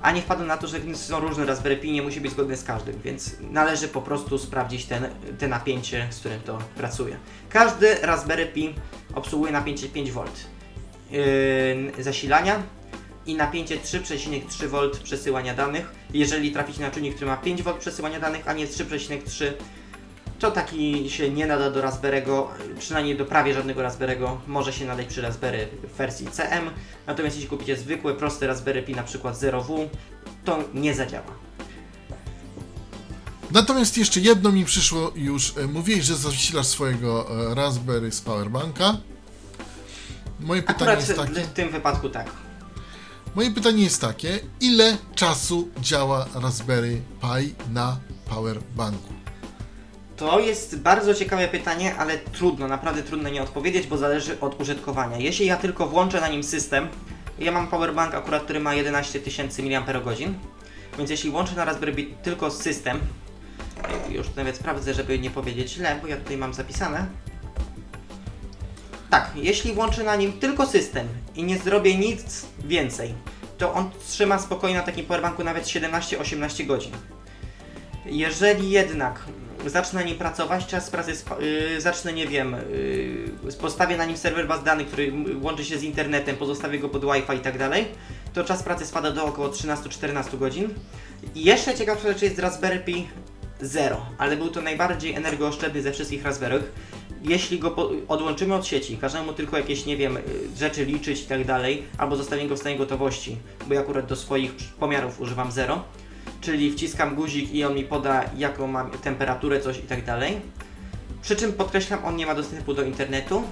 A 0.02 0.12
nie 0.12 0.22
wpadną 0.22 0.46
na 0.46 0.58
to, 0.58 0.68
że 0.68 0.80
są 0.94 1.20
różne 1.20 1.46
Raspberry 1.46 1.78
Pi, 1.78 1.92
nie 1.92 2.02
musi 2.02 2.22
być 2.22 2.32
zgodne 2.32 2.58
z 2.58 2.64
każdym, 2.64 3.00
więc 3.04 3.36
należy 3.52 3.88
po 3.88 4.02
prostu 4.02 4.38
sprawdzić 4.38 4.86
ten, 4.86 5.10
te 5.40 5.48
napięcie, 5.48 6.08
z 6.10 6.20
którym 6.20 6.42
to 6.42 6.58
pracuje. 6.76 7.18
Każdy 7.50 7.96
Raspberry 8.02 8.46
Pi 8.46 8.76
obsługuje 9.16 9.52
napięcie 9.52 9.88
5V 9.88 10.24
yy, 11.12 12.04
zasilania 12.04 12.64
i 13.26 13.36
napięcie 13.36 13.78
3,3 13.78 14.68
V 14.68 14.78
przesyłania 15.04 15.54
danych. 15.54 15.92
Jeżeli 16.14 16.52
traficie 16.52 16.82
na 16.82 16.92
czujnik, 16.92 17.16
który 17.16 17.32
ma 17.32 17.38
5 17.38 17.64
V 17.64 17.74
przesyłania 17.80 18.20
danych, 18.20 18.48
a 18.48 18.54
nie 18.54 18.68
3,3 18.68 19.46
to 20.40 20.52
taki 20.52 21.10
się 21.10 21.30
nie 21.30 21.46
nada 21.46 21.72
do 21.72 21.82
Raspberry'ego, 21.82 22.46
przynajmniej 22.80 23.18
do 23.18 23.26
prawie 23.26 23.54
żadnego 23.54 23.82
Raspberry'ego. 23.82 24.38
Może 24.48 24.74
się 24.74 24.86
nadać 24.86 25.08
przy 25.08 25.22
Raspberry 25.22 25.68
w 25.94 25.98
wersji 25.98 26.28
CM, 26.28 26.70
natomiast 27.08 27.36
jeśli 27.36 27.50
kupicie 27.50 27.78
zwykłe, 27.78 28.14
proste 28.14 28.48
Raspberry 28.48 28.84
Pi, 28.84 28.96
na 28.96 29.04
przykład 29.04 29.36
0W, 29.36 29.88
to 30.46 30.60
nie 30.74 30.94
zadziała. 30.94 31.26
Natomiast 33.52 33.98
jeszcze 33.98 34.20
jedno 34.20 34.52
mi 34.52 34.66
przyszło 34.66 35.12
już. 35.16 35.58
e, 35.58 35.68
Mówiłeś, 35.68 36.04
że 36.06 36.16
zasilasz 36.16 36.68
swojego 36.68 37.28
e, 37.52 37.56
Raspberry 37.56 38.12
z 38.12 38.22
powerbanka. 38.22 38.98
Moje 40.40 40.62
pytanie 40.62 40.92
Akurat 40.92 41.08
jest 41.08 41.16
takie. 41.20 41.42
w 41.42 41.54
tym 41.54 41.70
wypadku 41.70 42.10
tak. 42.10 42.30
Moje 43.36 43.52
pytanie 43.52 43.84
jest 43.84 44.02
takie, 44.02 44.40
ile 44.62 44.98
czasu 45.16 45.70
działa 45.82 46.26
Raspberry 46.42 47.02
Pi 47.22 47.56
na 47.74 47.98
powerbanku? 48.30 49.14
To 50.18 50.40
jest 50.40 50.80
bardzo 50.80 51.14
ciekawe 51.14 51.48
pytanie, 51.48 51.96
ale 51.96 52.18
trudno, 52.18 52.68
naprawdę 52.68 53.04
trudno 53.04 53.30
nie 53.30 53.44
odpowiedzieć, 53.44 53.88
bo 53.88 53.98
zależy 53.98 54.40
od 54.40 54.62
użytkowania. 54.62 55.18
Jeśli 55.18 55.46
ja 55.46 55.58
tylko 55.58 55.88
włączę 55.88 56.22
na 56.22 56.28
nim 56.28 56.44
system, 56.44 56.88
ja 57.40 57.52
mam 57.52 57.68
powerbank 57.68 58.16
akurat, 58.16 58.44
który 58.44 58.60
ma 58.60 58.74
11 58.74 59.20
tysięcy 59.20 59.64
mAh, 59.64 59.86
więc 60.98 61.10
jeśli 61.10 61.32
włączę 61.32 61.56
na 61.56 61.66
Raspberry 61.66 61.94
Pi 61.94 62.14
tylko 62.24 62.52
system, 62.52 63.00
już 64.10 64.36
nawet 64.36 64.56
sprawdzę, 64.56 64.94
żeby 64.94 65.20
nie 65.20 65.30
powiedzieć 65.30 65.72
źle, 65.72 66.00
bo 66.02 66.08
ja 66.08 66.18
tutaj 66.18 66.38
mam 66.38 66.54
zapisane. 66.54 67.08
Tak, 69.14 69.32
jeśli 69.36 69.74
włączę 69.74 70.04
na 70.04 70.16
nim 70.16 70.34
tylko 70.34 70.66
system 70.66 71.08
i 71.36 71.44
nie 71.44 71.58
zrobię 71.58 71.98
nic 71.98 72.46
więcej, 72.66 73.14
to 73.58 73.74
on 73.74 73.90
trzyma 74.08 74.40
spokojnie 74.40 74.78
na 74.78 74.84
takim 74.84 75.06
powerbanku 75.06 75.44
nawet 75.44 75.66
17-18 75.66 76.66
godzin. 76.66 76.92
Jeżeli 78.06 78.70
jednak 78.70 79.20
zacznę 79.66 80.00
na 80.00 80.06
nim 80.06 80.18
pracować, 80.18 80.66
czas 80.66 80.90
pracy 80.90 81.14
yy, 81.40 81.82
zacznę, 81.82 82.14
nie 82.14 82.28
wiem, 82.28 82.56
yy, 83.44 83.54
postawię 83.54 83.98
na 83.98 84.06
nim 84.06 84.18
serwer 84.18 84.48
baz 84.48 84.64
danych, 84.64 84.88
który 84.88 85.14
łączy 85.42 85.66
się 85.66 85.78
z 85.78 85.84
internetem, 85.84 86.36
pozostawię 86.36 86.80
go 86.80 86.90
pod 86.90 87.06
Wi-Fi 87.06 87.36
i 87.38 87.40
tak 87.40 87.58
dalej, 87.58 87.86
to 88.34 88.44
czas 88.44 88.64
pracy 88.64 88.86
spada 88.86 89.12
do 89.12 89.26
około 89.26 89.50
13-14 89.50 90.38
godzin. 90.38 90.70
I 91.36 91.44
jeszcze 91.44 91.76
ciekawsza 91.76 92.08
rzecz 92.08 92.22
jest 92.22 92.40
Raspberry 92.40 92.80
Pi 92.80 93.08
Zero, 93.62 94.06
ale 94.18 94.38
był 94.38 94.50
to 94.50 94.62
najbardziej 94.62 95.14
energooszczędny 95.14 95.82
ze 95.82 95.92
wszystkich 95.92 96.24
Raspberry'ch. 96.24 96.64
Jeśli 97.24 97.60
go 97.60 97.76
odłączymy 98.08 98.56
od 98.56 98.68
sieci, 98.68 98.98
każemy 98.98 99.26
mu 99.26 99.34
tylko 99.34 99.58
jakieś, 99.58 99.86
nie 99.86 99.98
wiem, 99.98 100.18
y, 100.18 100.22
rzeczy 100.58 100.86
liczyć 100.86 101.22
i 101.22 101.26
tak 101.26 101.46
dalej, 101.46 101.84
albo 101.98 102.16
zostawimy 102.16 102.50
go 102.50 102.56
w 102.56 102.60
stanie 102.60 102.78
gotowości, 102.78 103.38
bo 103.68 103.74
ja 103.74 103.80
akurat 103.80 104.06
do 104.06 104.16
swoich 104.16 104.52
pomiarów 104.80 105.22
używam 105.22 105.52
zero, 105.52 105.84
czyli 106.42 106.72
wciskam 106.72 107.16
guzik 107.16 107.54
i 107.54 107.64
on 107.64 107.76
mi 107.76 107.84
poda 107.84 108.24
jaką 108.38 108.68
mam 108.68 108.92
temperaturę, 108.92 109.62
coś 109.62 109.78
i 109.78 109.82
tak 109.82 110.06
dalej, 110.06 110.42
przy 111.22 111.36
czym 111.36 111.54
podkreślam, 111.54 112.06
on 112.06 112.16
nie 112.16 112.26
ma 112.26 112.36
dostępu 112.36 112.74
do 112.74 112.84
internetu, 112.84 113.44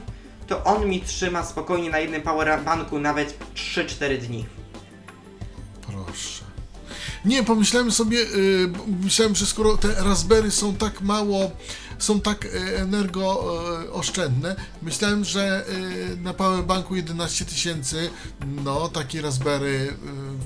to 0.47 0.63
on 0.63 0.89
mi 0.89 1.01
trzyma 1.01 1.43
spokojnie 1.45 1.89
na 1.89 1.99
jednym 1.99 2.21
powerbanku 2.21 2.99
nawet 2.99 3.37
3-4 3.55 4.17
dni. 4.17 4.45
Proszę. 5.87 6.43
Nie, 7.25 7.43
pomyślałem 7.43 7.91
sobie, 7.91 8.19
y, 8.19 8.67
bo 8.67 8.79
myślałem, 9.03 9.35
że 9.35 9.45
skoro 9.45 9.77
te 9.77 10.03
Raspberry 10.03 10.51
są 10.51 10.75
tak 10.75 11.01
mało, 11.01 11.51
są 12.03 12.21
tak 12.21 12.45
y, 12.45 12.77
energooszczędne, 12.77 14.55
myślałem, 14.81 15.25
że 15.25 15.65
y, 16.13 16.17
na 16.17 16.33
powerbanku 16.33 16.95
11 16.95 17.45
tysięcy, 17.45 18.09
no 18.63 18.89
taki 18.89 19.21
Raspberry 19.21 19.93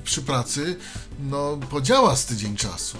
przy 0.03 0.21
pracy, 0.21 0.75
no 1.19 1.57
podziała 1.69 2.15
z 2.15 2.25
tydzień 2.25 2.55
czasu. 2.55 2.97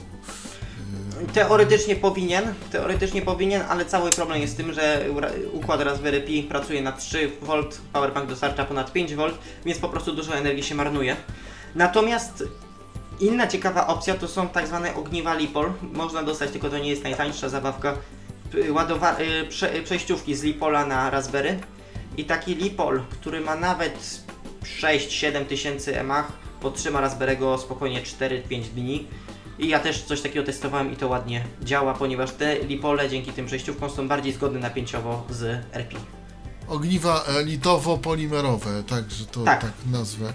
Teoretycznie 1.33 1.95
powinien, 1.95 2.53
teoretycznie 2.71 3.21
powinien, 3.21 3.61
ale 3.69 3.85
cały 3.85 4.09
problem 4.09 4.41
jest 4.41 4.53
w 4.53 4.57
tym, 4.57 4.73
że 4.73 5.05
układ 5.53 5.81
Raspberry 5.81 6.21
Pi 6.21 6.43
pracuje 6.43 6.81
na 6.81 6.91
3V, 6.91 7.63
powerbank 7.93 8.29
dostarcza 8.29 8.65
ponad 8.65 8.93
5V, 8.93 9.31
więc 9.65 9.79
po 9.79 9.89
prostu 9.89 10.13
dużo 10.13 10.35
energii 10.35 10.63
się 10.63 10.75
marnuje. 10.75 11.15
Natomiast 11.75 12.43
inna 13.19 13.47
ciekawa 13.47 13.87
opcja 13.87 14.15
to 14.15 14.27
są 14.27 14.47
tak 14.47 14.67
zwane 14.67 14.95
ogniwa 14.95 15.33
Lipol. 15.33 15.71
Można 15.93 16.23
dostać, 16.23 16.51
tylko 16.51 16.69
to 16.69 16.77
nie 16.77 16.89
jest 16.89 17.03
najtańsza 17.03 17.49
zabawka, 17.49 17.93
ładowa- 18.53 19.19
y, 19.21 19.45
prze- 19.49 19.75
y, 19.75 19.83
przejściówki 19.83 20.35
z 20.35 20.43
Lipola 20.43 20.85
na 20.85 21.09
Raspberry. 21.09 21.59
I 22.17 22.25
taki 22.25 22.55
Lipol, 22.55 23.01
który 23.09 23.41
ma 23.41 23.55
nawet 23.55 24.21
6-7 24.81 25.45
tysięcy 25.45 26.03
mAh, 26.03 26.31
podtrzyma 26.61 27.01
Raspberry'ego 27.01 27.57
spokojnie 27.59 28.01
4-5 28.01 28.61
dni. 28.75 29.07
I 29.59 29.67
ja 29.67 29.79
też 29.79 30.01
coś 30.03 30.21
takiego 30.21 30.45
testowałem 30.45 30.93
i 30.93 30.95
to 30.95 31.07
ładnie 31.07 31.43
działa, 31.63 31.93
ponieważ 31.93 32.31
te 32.31 32.59
lipole 32.59 33.09
dzięki 33.09 33.31
tym 33.31 33.45
przejściówkom 33.45 33.89
są 33.89 34.07
bardziej 34.07 34.33
zgodne 34.33 34.59
napięciowo 34.59 35.23
z 35.29 35.43
RP. 35.73 35.95
Ogniwa 36.67 37.23
litowo-polimerowe, 37.45 38.83
także 38.83 39.25
to 39.25 39.43
Tak. 39.43 39.61
tak, 39.61 39.71
nazwę. 39.91 40.33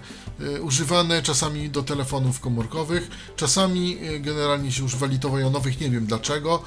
E, 0.56 0.60
Używane 0.62 1.22
czasami 1.22 1.70
do 1.70 1.82
telefonów 1.82 2.40
komórkowych, 2.40 3.10
czasami 3.36 3.98
e, 3.98 4.20
generalnie 4.20 4.72
się 4.72 4.84
używa 4.84 5.06
litowo-jonowych, 5.06 5.80
nie 5.80 5.90
wiem 5.90 6.06
dlaczego. 6.06 6.62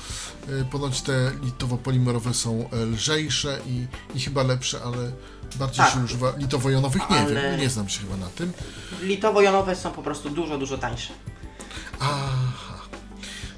E, 0.61 0.65
Ponoć 0.65 1.01
te 1.01 1.31
litowo-polimerowe 1.43 2.33
są 2.33 2.69
lżejsze 2.93 3.59
i, 3.67 3.87
i 4.15 4.19
chyba 4.19 4.43
lepsze, 4.43 4.79
ale 4.85 5.11
bardziej 5.59 5.85
Tak. 5.85 5.93
się 5.93 5.99
używa 6.03 6.31
litowo-jonowych, 6.31 7.09
nie 7.09 7.19
Ale- 7.19 7.33
wiem, 7.51 7.59
nie 7.59 7.69
znam 7.69 7.89
się 7.89 7.99
chyba 7.99 8.17
na 8.17 8.27
tym. 8.27 8.53
Litowo-jonowe 9.01 9.75
są 9.75 9.91
po 9.91 10.03
prostu 10.03 10.29
dużo, 10.29 10.57
dużo 10.57 10.77
tańsze. 10.77 11.13
Aha. 11.99 12.72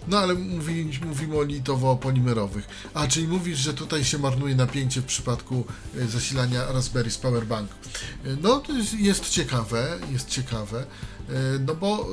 No 0.08 0.18
ale 0.20 0.34
mówi, 0.34 0.90
mówimy 1.06 1.38
o 1.38 1.44
litowo-polimerowych. 1.44 2.64
A, 2.94 3.08
czyli 3.08 3.28
mówisz, 3.28 3.58
że 3.60 3.74
tutaj 3.74 4.04
się 4.04 4.18
marnuje 4.18 4.56
napięcie 4.56 5.02
w 5.02 5.06
przypadku 5.06 5.66
e, 5.98 6.08
zasilania 6.08 6.72
Raspberry 6.72 7.12
z 7.12 7.18
Powerbank. 7.18 7.70
E, 7.72 8.28
No, 8.42 8.60
to 8.60 8.74
jest, 8.74 8.94
jest 8.94 9.30
ciekawe, 9.30 9.98
jest 10.12 10.30
ciekawe, 10.30 10.80
e, 10.80 11.34
no 11.68 11.76
bo 11.76 12.08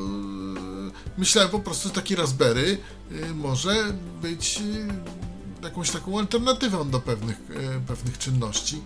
myślałem 1.19 1.51
po 1.51 1.61
prostu, 1.61 1.89
że 1.89 1.95
taki 1.95 2.17
Raspberry 2.17 2.79
może 3.35 3.75
być 4.23 4.61
jakąś 5.63 5.91
taką 5.91 6.19
alternatywą 6.19 6.91
do 6.91 7.01
pewnych, 7.01 7.37
pewnych 7.87 8.19
czynności. 8.19 8.83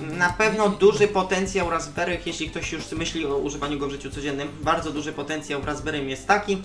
Na 0.00 0.32
pewno 0.32 0.68
duży 0.68 1.08
potencjał 1.08 1.70
Raspberry, 1.70 2.18
jeśli 2.26 2.50
ktoś 2.50 2.72
już 2.72 2.92
myśli 2.92 3.26
o 3.26 3.36
używaniu 3.36 3.78
go 3.78 3.88
w 3.88 3.90
życiu 3.90 4.10
codziennym, 4.10 4.48
bardzo 4.62 4.92
duży 4.92 5.12
potencjał 5.12 5.64
Raspberry 5.64 6.04
jest 6.04 6.26
taki, 6.26 6.62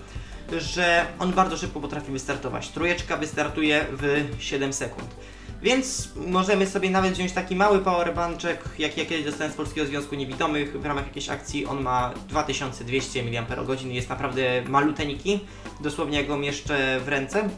że 0.58 1.06
on 1.18 1.32
bardzo 1.32 1.56
szybko 1.56 1.80
potrafi 1.80 2.12
wystartować. 2.12 2.68
Trójeczka 2.68 3.16
wystartuje 3.16 3.86
w 3.90 4.26
7 4.38 4.72
sekund. 4.72 5.08
Więc 5.62 6.08
możemy 6.26 6.66
sobie 6.66 6.90
nawet 6.90 7.12
wziąć 7.12 7.32
taki 7.32 7.56
mały 7.56 7.78
powerbanczek, 7.78 8.64
jak 8.78 8.98
ja 8.98 9.04
kiedyś 9.04 9.24
dostałem 9.24 9.52
z 9.52 9.56
Polskiego 9.56 9.86
Związku 9.86 10.14
Niewidomych 10.14 10.80
w 10.80 10.86
ramach 10.86 11.06
jakiejś 11.06 11.28
akcji. 11.28 11.66
On 11.66 11.82
ma 11.82 12.12
2200 12.28 13.22
mAh, 13.22 13.84
jest 13.84 14.08
naprawdę 14.08 14.62
maluteńki. 14.68 15.40
Dosłownie 15.80 16.24
go 16.24 16.36
mieszczę 16.36 17.00
w 17.04 17.08
ręce. 17.08 17.48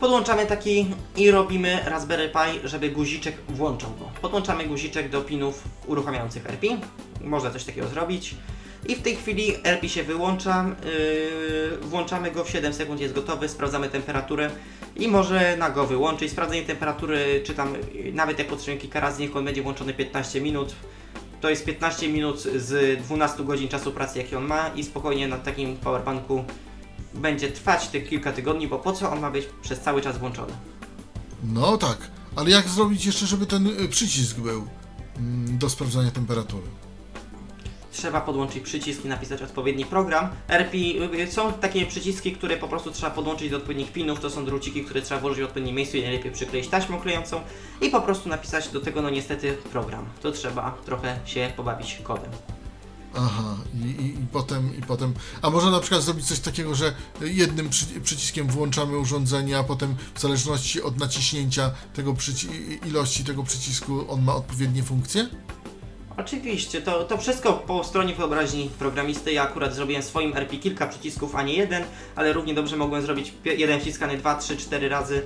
Podłączamy 0.00 0.46
taki 0.46 0.86
i 1.16 1.30
robimy 1.30 1.78
Raspberry 1.84 2.28
Pi, 2.28 2.68
żeby 2.68 2.90
guziczek 2.90 3.36
włączał 3.48 3.90
go. 3.90 4.10
Podłączamy 4.22 4.64
guziczek 4.64 5.10
do 5.10 5.20
pinów 5.20 5.64
uruchamiających 5.86 6.46
RP. 6.46 6.66
Można 7.20 7.50
coś 7.50 7.64
takiego 7.64 7.88
zrobić. 7.88 8.34
I 8.88 8.96
w 8.96 9.02
tej 9.02 9.16
chwili 9.16 9.54
RP 9.64 9.88
się 9.88 10.02
wyłącza, 10.02 10.76
yy, 10.84 11.88
włączamy 11.88 12.30
go 12.30 12.44
w 12.44 12.50
7 12.50 12.74
sekund, 12.74 13.00
jest 13.00 13.14
gotowy, 13.14 13.48
sprawdzamy 13.48 13.88
temperaturę 13.88 14.50
i 14.96 15.08
może 15.08 15.56
na 15.56 15.70
go 15.70 15.86
wyłączyć. 15.86 16.32
Sprawdzenie 16.32 16.62
temperatury, 16.62 17.42
czy 17.46 17.54
tam 17.54 17.74
yy, 17.94 18.12
nawet 18.12 18.38
jak 18.38 18.48
potrzebujemy 18.48 18.80
kilka 18.80 19.00
razy, 19.00 19.22
niech 19.22 19.36
on 19.36 19.44
będzie 19.44 19.62
włączony 19.62 19.94
15 19.94 20.40
minut. 20.40 20.74
To 21.40 21.50
jest 21.50 21.64
15 21.64 22.08
minut 22.08 22.42
z 22.42 23.02
12 23.02 23.44
godzin 23.44 23.68
czasu 23.68 23.92
pracy, 23.92 24.18
jaki 24.18 24.36
on 24.36 24.44
ma 24.44 24.68
i 24.68 24.84
spokojnie 24.84 25.28
na 25.28 25.38
takim 25.38 25.76
powerbanku 25.76 26.44
będzie 27.14 27.52
trwać 27.52 27.88
te 27.88 28.00
kilka 28.00 28.32
tygodni, 28.32 28.68
bo 28.68 28.78
po 28.78 28.92
co 28.92 29.12
on 29.12 29.20
ma 29.20 29.30
być 29.30 29.48
przez 29.62 29.80
cały 29.80 30.02
czas 30.02 30.18
włączony? 30.18 30.52
No 31.44 31.78
tak, 31.78 32.10
ale 32.36 32.50
jak 32.50 32.68
zrobić 32.68 33.06
jeszcze, 33.06 33.26
żeby 33.26 33.46
ten 33.46 33.66
y, 33.66 33.88
przycisk 33.88 34.36
był 34.36 34.66
mm, 35.16 35.58
do 35.58 35.70
sprawdzania 35.70 36.10
temperatury? 36.10 36.66
Trzeba 37.92 38.20
podłączyć 38.20 38.62
przycisk 38.62 39.04
i 39.04 39.08
napisać 39.08 39.42
odpowiedni 39.42 39.84
program. 39.84 40.28
RP 40.48 40.76
y, 40.76 41.32
są 41.32 41.52
takie 41.52 41.86
przyciski, 41.86 42.32
które 42.32 42.56
po 42.56 42.68
prostu 42.68 42.90
trzeba 42.90 43.10
podłączyć 43.10 43.50
do 43.50 43.56
odpowiednich 43.56 43.92
pinów. 43.92 44.20
To 44.20 44.30
są 44.30 44.44
druciki, 44.44 44.84
które 44.84 45.02
trzeba 45.02 45.20
włożyć 45.20 45.40
w 45.40 45.44
odpowiednim 45.44 45.76
miejscu 45.76 45.96
i 45.96 46.02
najlepiej 46.02 46.32
przykleić 46.32 46.68
taśmą 46.68 47.00
klejącą 47.00 47.40
i 47.80 47.90
po 47.90 48.00
prostu 48.00 48.28
napisać 48.28 48.68
do 48.68 48.80
tego, 48.80 49.02
no 49.02 49.10
niestety, 49.10 49.52
program. 49.72 50.04
To 50.22 50.32
trzeba 50.32 50.78
trochę 50.84 51.18
się 51.24 51.52
pobawić 51.56 51.98
kodem. 52.02 52.30
Aha, 53.16 53.56
i, 53.74 53.86
i, 53.86 54.06
i 54.06 54.26
potem, 54.32 54.76
i 54.78 54.82
potem. 54.82 55.14
A 55.42 55.50
można 55.50 55.70
na 55.70 55.80
przykład 55.80 56.02
zrobić 56.02 56.26
coś 56.26 56.38
takiego, 56.38 56.74
że 56.74 56.94
jednym 57.20 57.68
przy, 57.68 58.00
przyciskiem 58.00 58.48
włączamy 58.48 58.98
urządzenie, 58.98 59.58
a 59.58 59.64
potem 59.64 59.96
w 60.14 60.20
zależności 60.20 60.82
od 60.82 60.98
naciśnięcia 60.98 61.70
tego 61.94 62.16
ilości 62.86 63.24
tego 63.24 63.42
przycisku 63.42 64.12
on 64.12 64.22
ma 64.22 64.34
odpowiednie 64.34 64.82
funkcje? 64.82 65.28
Oczywiście, 66.16 66.82
to, 66.82 67.04
to 67.04 67.18
wszystko 67.18 67.52
po 67.52 67.84
stronie 67.84 68.14
wyobraźni 68.14 68.70
programisty. 68.78 69.32
Ja 69.32 69.42
akurat 69.42 69.74
zrobiłem 69.74 70.02
swoim 70.02 70.36
RP 70.36 70.56
kilka 70.56 70.86
przycisków, 70.86 71.34
a 71.34 71.42
nie 71.42 71.54
jeden, 71.54 71.84
ale 72.16 72.32
równie 72.32 72.54
dobrze 72.54 72.76
mogłem 72.76 73.02
zrobić 73.02 73.34
jeden 73.44 73.80
wciskany 73.80 74.16
2, 74.16 74.34
3, 74.34 74.56
4 74.56 74.88
razy. 74.88 75.22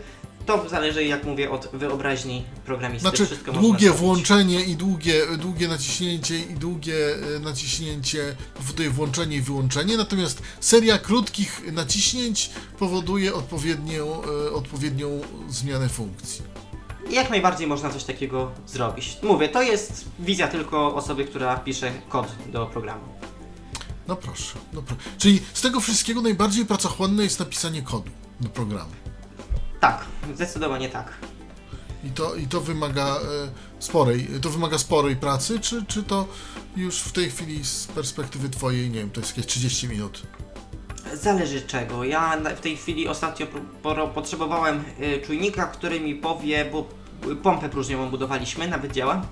To 0.46 0.68
zależy, 0.68 1.04
jak 1.04 1.24
mówię, 1.24 1.50
od 1.50 1.68
wyobraźni 1.72 2.44
programisty. 2.64 3.08
Znaczy, 3.08 3.26
Wszystko 3.26 3.52
długie 3.52 3.90
włączenie 3.90 4.64
i 4.64 4.76
długie, 4.76 5.22
długie 5.38 5.68
naciśnięcie 5.68 6.38
i 6.38 6.54
długie 6.54 6.94
e, 7.36 7.38
naciśnięcie 7.38 8.36
powoduje 8.54 8.90
włączenie 8.90 9.36
i 9.36 9.40
wyłączenie, 9.40 9.96
natomiast 9.96 10.42
seria 10.60 10.98
krótkich 10.98 11.72
naciśnięć 11.72 12.50
powoduje 12.78 13.34
odpowiednią, 13.34 14.22
e, 14.22 14.52
odpowiednią 14.52 15.20
zmianę 15.48 15.88
funkcji. 15.88 16.55
Jak 17.10 17.30
najbardziej 17.30 17.66
można 17.66 17.90
coś 17.90 18.04
takiego 18.04 18.52
zrobić. 18.66 19.18
Mówię, 19.22 19.48
to 19.48 19.62
jest 19.62 20.04
wizja 20.18 20.48
tylko 20.48 20.94
osoby, 20.94 21.24
która 21.24 21.56
pisze 21.56 21.92
kod 22.08 22.26
do 22.46 22.66
programu. 22.66 23.04
No 24.08 24.16
proszę, 24.16 24.58
no 24.72 24.82
pro... 24.82 24.96
Czyli 25.18 25.40
z 25.52 25.60
tego 25.60 25.80
wszystkiego 25.80 26.22
najbardziej 26.22 26.66
pracochłonne 26.66 27.24
jest 27.24 27.40
napisanie 27.40 27.82
kodu 27.82 28.10
do 28.40 28.48
programu. 28.48 28.92
Tak, 29.80 30.04
zdecydowanie 30.34 30.88
tak. 30.88 31.12
I 32.04 32.10
to, 32.10 32.34
i 32.34 32.46
to 32.46 32.60
wymaga 32.60 33.06
e, 33.06 33.18
sporej, 33.78 34.28
to 34.42 34.50
wymaga 34.50 34.78
sporej 34.78 35.16
pracy, 35.16 35.60
czy, 35.60 35.84
czy 35.86 36.02
to 36.02 36.26
już 36.76 37.00
w 37.00 37.12
tej 37.12 37.30
chwili 37.30 37.64
z 37.64 37.86
perspektywy 37.86 38.48
twojej, 38.48 38.90
nie 38.90 39.00
wiem, 39.00 39.10
to 39.10 39.20
jest 39.20 39.36
jakieś 39.36 39.52
30 39.52 39.88
minut? 39.88 40.22
Zależy 41.14 41.62
czego. 41.62 42.04
Ja 42.04 42.36
w 42.56 42.60
tej 42.60 42.76
chwili 42.76 43.08
ostatnio 43.08 43.46
potrzebowałem 44.14 44.84
y, 45.00 45.26
czujnika, 45.26 45.66
który 45.66 46.00
mi 46.00 46.14
powie, 46.14 46.64
bo 46.64 46.88
pompę 47.43 47.68
próżniową 47.68 48.10
budowaliśmy, 48.10 48.68
nawet 48.68 48.93
działa. 48.93 49.22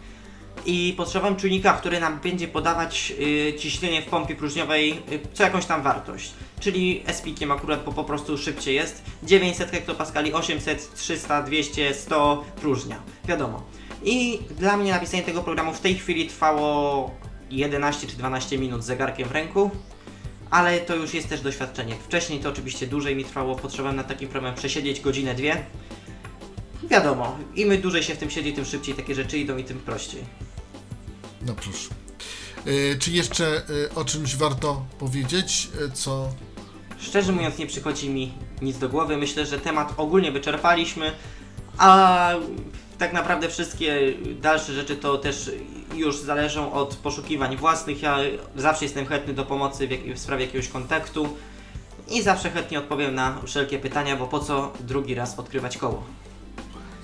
I 0.66 0.94
potrzebowałem 0.96 1.36
czujnika, 1.36 1.72
który 1.72 2.00
nam 2.00 2.20
będzie 2.20 2.48
podawać 2.48 3.12
y, 3.20 3.54
ciśnienie 3.58 4.02
w 4.02 4.06
pompie 4.06 4.36
próżniowej 4.36 4.92
y, 5.12 5.20
co 5.32 5.42
jakąś 5.42 5.66
tam 5.66 5.82
wartość. 5.82 6.32
Czyli 6.60 7.02
SPIkiem 7.12 7.52
akurat, 7.52 7.80
po 7.80 8.04
prostu 8.04 8.38
szybciej 8.38 8.74
jest. 8.74 9.02
900 9.22 9.70
hektopaskali, 9.70 10.32
800, 10.32 10.94
300, 10.94 11.42
200, 11.42 11.94
100 11.94 12.44
próżnia. 12.60 12.96
Wiadomo. 13.24 13.62
I 14.04 14.38
dla 14.58 14.76
mnie 14.76 14.90
napisanie 14.90 15.22
tego 15.22 15.42
programu 15.42 15.72
w 15.72 15.80
tej 15.80 15.94
chwili 15.94 16.28
trwało 16.28 17.10
11 17.50 18.06
czy 18.06 18.16
12 18.16 18.58
minut 18.58 18.82
z 18.82 18.86
zegarkiem 18.86 19.28
w 19.28 19.32
ręku 19.32 19.70
ale 20.54 20.80
to 20.80 20.96
już 20.96 21.14
jest 21.14 21.28
też 21.28 21.40
doświadczenie. 21.40 21.94
Wcześniej 21.94 22.40
to 22.40 22.48
oczywiście 22.48 22.86
dłużej 22.86 23.16
mi 23.16 23.24
trwało, 23.24 23.56
potrzebowałem 23.56 23.96
na 23.96 24.04
takim 24.04 24.28
problemem 24.28 24.58
przesiedzieć 24.58 25.00
godzinę, 25.00 25.34
dwie. 25.34 25.56
Wiadomo, 26.90 27.38
im 27.54 27.80
dłużej 27.80 28.02
się 28.02 28.14
w 28.14 28.18
tym 28.18 28.30
siedzi, 28.30 28.52
tym 28.52 28.64
szybciej 28.64 28.94
takie 28.94 29.14
rzeczy 29.14 29.38
idą 29.38 29.56
i 29.56 29.64
tym 29.64 29.78
prościej. 29.78 30.24
No 31.46 31.54
proszę. 31.54 31.88
E, 32.92 32.98
czy 32.98 33.10
jeszcze 33.10 33.62
e, 33.90 33.94
o 33.94 34.04
czymś 34.04 34.36
warto 34.36 34.84
powiedzieć, 34.98 35.68
e, 35.88 35.90
co... 35.90 36.28
Szczerze 36.98 37.32
mówiąc, 37.32 37.58
nie 37.58 37.66
przychodzi 37.66 38.10
mi 38.10 38.32
nic 38.62 38.78
do 38.78 38.88
głowy. 38.88 39.16
Myślę, 39.16 39.46
że 39.46 39.58
temat 39.60 39.94
ogólnie 39.96 40.32
wyczerpaliśmy, 40.32 41.12
a 41.78 42.30
tak 42.98 43.12
naprawdę 43.12 43.48
wszystkie 43.48 44.12
dalsze 44.40 44.72
rzeczy 44.74 44.96
to 44.96 45.18
też 45.18 45.50
już 45.94 46.18
zależą 46.18 46.72
od 46.72 46.94
poszukiwań 46.96 47.56
własnych. 47.56 48.02
Ja 48.02 48.18
zawsze 48.56 48.84
jestem 48.84 49.06
chętny 49.06 49.34
do 49.34 49.44
pomocy 49.44 49.88
w, 49.88 49.90
jak- 49.90 50.14
w 50.14 50.18
sprawie 50.18 50.44
jakiegoś 50.44 50.68
kontaktu 50.68 51.28
i 52.10 52.22
zawsze 52.22 52.50
chętnie 52.50 52.78
odpowiem 52.78 53.14
na 53.14 53.40
wszelkie 53.46 53.78
pytania, 53.78 54.16
bo 54.16 54.26
po 54.26 54.40
co 54.40 54.72
drugi 54.80 55.14
raz 55.14 55.38
odkrywać 55.38 55.78
koło. 55.78 56.04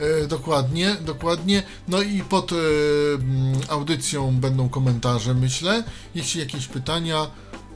E, 0.01 0.27
dokładnie, 0.27 0.97
dokładnie. 1.01 1.63
No 1.89 2.03
i 2.03 2.23
pod 2.23 2.53
e, 2.53 2.57
mm, 3.15 3.61
audycją 3.69 4.41
będą 4.41 4.69
komentarze, 4.69 5.35
myślę. 5.35 5.85
Jeśli 6.15 6.41
jakieś 6.41 6.67
pytania, 6.67 7.27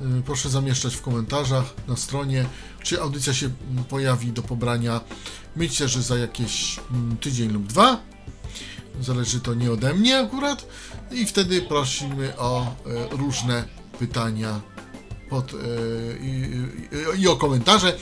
e, 0.01 0.23
proszę 0.27 0.51
zamieszczać 0.51 0.97
w 0.97 1.03
komentarzach 1.03 1.65
na 1.89 1.97
stronie. 1.97 2.47
Czy 2.83 3.01
audycja 3.01 3.35
się 3.35 3.47
mm, 3.47 3.85
pojawi 3.85 4.33
do 4.33 4.43
pobrania? 4.43 5.01
Myślę, 5.57 5.89
że 5.89 6.03
za 6.03 6.19
jakieś 6.19 6.81
mm, 6.91 7.17
tydzień 7.17 7.53
lub 7.53 7.67
dwa. 7.67 8.01
Zależy 9.01 9.41
to 9.41 9.55
nie 9.55 9.73
ode 9.73 9.95
mnie 9.95 10.19
akurat. 10.19 10.67
I 11.13 11.27
wtedy 11.27 11.63
prosimy 11.63 12.39
o 12.39 12.75
różne 13.11 13.65
pytania 13.99 14.61
pod, 15.31 15.53
i, 16.21 16.51
i, 17.17 17.23
i 17.23 17.29
o 17.29 17.37
komentarze. 17.37 17.97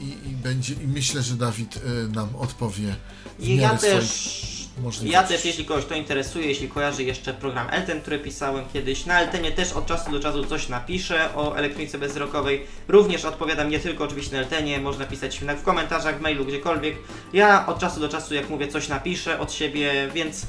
I, 0.00 0.28
i, 0.28 0.36
będzie, 0.42 0.74
I 0.74 0.86
myślę, 0.86 1.22
że 1.22 1.34
Dawid 1.34 1.76
e, 1.76 2.08
nam 2.08 2.36
odpowie 2.36 2.96
w 3.38 3.48
I 3.48 3.56
ja 3.56 3.76
też, 3.76 4.66
ja 5.02 5.22
też, 5.22 5.44
jeśli 5.44 5.64
kogoś 5.64 5.84
to 5.84 5.94
interesuje, 5.94 6.46
jeśli 6.46 6.68
kojarzy 6.68 7.04
jeszcze 7.04 7.34
program 7.34 7.66
Elten, 7.70 8.00
który 8.00 8.18
pisałem 8.18 8.64
kiedyś, 8.72 9.06
na 9.06 9.20
Eltenie 9.20 9.52
też 9.52 9.72
od 9.72 9.86
czasu 9.86 10.10
do 10.10 10.20
czasu 10.20 10.44
coś 10.44 10.68
napiszę 10.68 11.34
o 11.34 11.56
elektronice 11.56 11.98
bezwzrokowej. 11.98 12.66
Również 12.88 13.24
odpowiadam 13.24 13.68
nie 13.70 13.80
tylko 13.80 14.04
oczywiście 14.04 14.36
na 14.36 14.42
Eltenie, 14.42 14.80
można 14.80 15.04
pisać 15.04 15.40
w 15.40 15.62
komentarzach, 15.62 16.18
w 16.18 16.20
mailu, 16.20 16.44
gdziekolwiek. 16.44 16.96
Ja 17.32 17.66
od 17.66 17.78
czasu 17.78 18.00
do 18.00 18.08
czasu, 18.08 18.34
jak 18.34 18.50
mówię, 18.50 18.68
coś 18.68 18.88
napiszę 18.88 19.40
od 19.40 19.52
siebie, 19.52 20.10
więc 20.14 20.46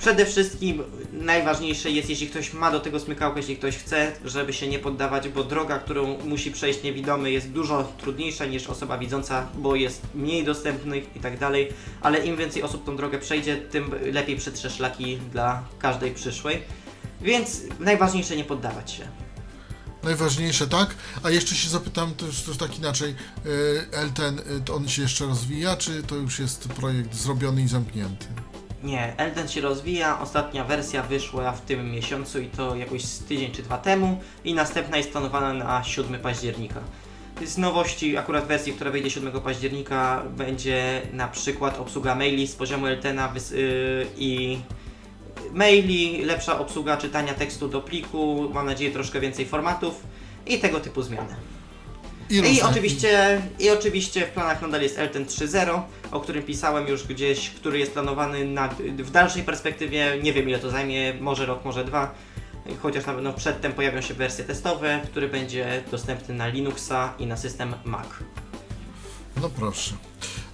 przede 0.00 0.26
wszystkim 0.26 0.82
najważniejsze 1.12 1.90
jest, 1.90 2.10
jeśli 2.10 2.26
ktoś 2.26 2.52
ma 2.52 2.70
do 2.70 2.80
tego 2.80 3.00
smykałkę, 3.00 3.40
jeśli 3.40 3.56
ktoś 3.56 3.76
chce, 3.76 4.12
żeby 4.24 4.52
się 4.52 4.68
nie 4.68 4.78
poddawać, 4.78 5.28
bo 5.28 5.44
droga, 5.44 5.78
którą 5.78 6.18
musi 6.24 6.50
przejść 6.50 6.82
niewidomy 6.82 7.30
jest 7.30 7.50
dużo 7.50 7.92
trudniejsza 7.98 8.46
niż 8.46 8.66
osoba 8.66 8.98
widząca, 8.98 9.46
bo 9.54 9.76
jest 9.76 10.02
mniej 10.14 10.44
dostępnych 10.44 11.16
i 11.16 11.20
tak 11.20 11.38
dalej, 11.38 11.68
ale 12.00 12.26
im 12.26 12.36
więcej 12.36 12.62
osób 12.62 12.84
tą 12.84 12.96
drogę 12.96 13.18
przejdzie, 13.18 13.56
tym 13.56 13.94
lepiej 14.12 14.36
przetrze 14.36 14.70
szlaki 14.70 15.18
dla 15.32 15.62
każdej 15.78 16.10
przyszłej. 16.10 16.62
Więc 17.20 17.60
najważniejsze 17.80 18.36
nie 18.36 18.44
poddawać 18.44 18.90
się. 18.90 19.08
Najważniejsze, 20.02 20.66
tak? 20.66 20.94
A 21.22 21.30
jeszcze 21.30 21.54
się 21.54 21.68
zapytam 21.68 22.14
też, 22.14 22.42
też 22.42 22.56
tak 22.56 22.78
inaczej. 22.78 23.14
Elten, 23.92 24.38
e, 24.38 24.60
to 24.64 24.74
on 24.74 24.88
się 24.88 25.02
jeszcze 25.02 25.26
rozwija, 25.26 25.76
czy 25.76 26.02
to 26.02 26.16
już 26.16 26.38
jest 26.38 26.68
projekt 26.68 27.14
zrobiony 27.14 27.62
i 27.62 27.68
zamknięty? 27.68 28.26
Nie, 28.82 29.14
Elden 29.16 29.48
się 29.48 29.60
rozwija, 29.60 30.20
ostatnia 30.20 30.64
wersja 30.64 31.02
wyszła 31.02 31.52
w 31.52 31.60
tym 31.60 31.90
miesiącu 31.90 32.40
i 32.40 32.46
to 32.46 32.76
jakoś 32.76 33.04
z 33.04 33.24
tydzień 33.24 33.52
czy 33.52 33.62
dwa 33.62 33.78
temu 33.78 34.20
i 34.44 34.54
następna 34.54 34.96
jest 34.96 35.10
planowana 35.12 35.52
na 35.52 35.84
7 35.84 36.20
października. 36.20 36.80
Z 37.46 37.58
nowości, 37.58 38.16
akurat 38.16 38.46
wersji, 38.46 38.72
która 38.72 38.90
wyjdzie 38.90 39.10
7 39.10 39.40
października, 39.40 40.22
będzie 40.36 41.02
na 41.12 41.28
przykład 41.28 41.78
obsługa 41.78 42.14
maili 42.14 42.46
z 42.46 42.56
poziomu 42.56 42.86
Eltena 42.86 43.28
wys- 43.34 43.54
yy, 43.56 44.06
i 44.16 44.58
maili, 45.52 46.24
lepsza 46.24 46.58
obsługa 46.58 46.96
czytania 46.96 47.34
tekstu 47.34 47.68
do 47.68 47.80
pliku, 47.80 48.50
mam 48.54 48.66
nadzieję 48.66 48.90
troszkę 48.90 49.20
więcej 49.20 49.46
formatów 49.46 50.02
i 50.46 50.58
tego 50.58 50.80
typu 50.80 51.02
zmiany. 51.02 51.34
I 52.30 52.40
różne- 52.40 52.68
oczywiście, 52.70 53.42
I 53.58 53.70
oczywiście 53.70 54.26
w 54.26 54.30
planach 54.30 54.62
nadal 54.62 54.82
jest 54.82 54.98
Elten 54.98 55.24
3.0, 55.26 55.82
o 56.10 56.20
którym 56.20 56.42
pisałem 56.42 56.88
już 56.88 57.06
gdzieś, 57.06 57.50
który 57.50 57.78
jest 57.78 57.92
planowany 57.92 58.44
na, 58.44 58.68
w 58.98 59.10
dalszej 59.10 59.42
perspektywie. 59.42 60.18
Nie 60.22 60.32
wiem 60.32 60.48
ile 60.48 60.58
to 60.58 60.70
zajmie, 60.70 61.14
może 61.20 61.46
rok, 61.46 61.64
może 61.64 61.84
dwa. 61.84 62.14
Chociaż 62.82 63.06
na 63.06 63.12
pewno 63.14 63.32
przedtem 63.32 63.72
pojawią 63.72 64.00
się 64.00 64.14
wersje 64.14 64.44
testowe, 64.44 65.00
który 65.10 65.28
będzie 65.28 65.82
dostępny 65.90 66.34
na 66.34 66.48
Linuxa 66.48 67.14
i 67.18 67.26
na 67.26 67.36
system 67.36 67.74
Mac. 67.84 68.06
No 69.40 69.48
proszę, 69.50 69.94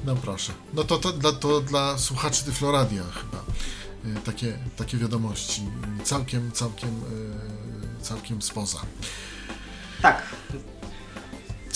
no 0.05 0.16
proszę. 0.16 0.53
No 0.74 0.85
to, 0.85 0.98
to, 0.98 1.12
dla, 1.12 1.32
to 1.32 1.61
dla 1.61 1.98
słuchaczy 1.98 2.44
Tyfloradia 2.44 3.03
chyba 3.03 3.44
e, 4.19 4.20
takie, 4.23 4.59
takie 4.77 4.97
wiadomości. 4.97 5.62
Całkiem, 6.05 6.53
całkiem, 6.53 6.90
e, 8.01 8.03
całkiem 8.05 8.43
spoza. 8.43 8.78
Tak, 10.03 10.23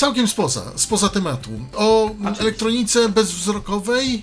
Całkiem 0.00 0.28
spoza, 0.28 0.62
spoza 0.76 1.08
tematu. 1.08 1.50
O 1.76 2.10
elektronice 2.38 3.08
bezwzrokowej. 3.08 4.22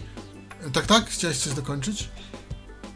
Tak, 0.74 0.86
tak? 0.86 1.10
Chciałeś 1.10 1.38
coś 1.38 1.54
dokończyć? 1.54 2.10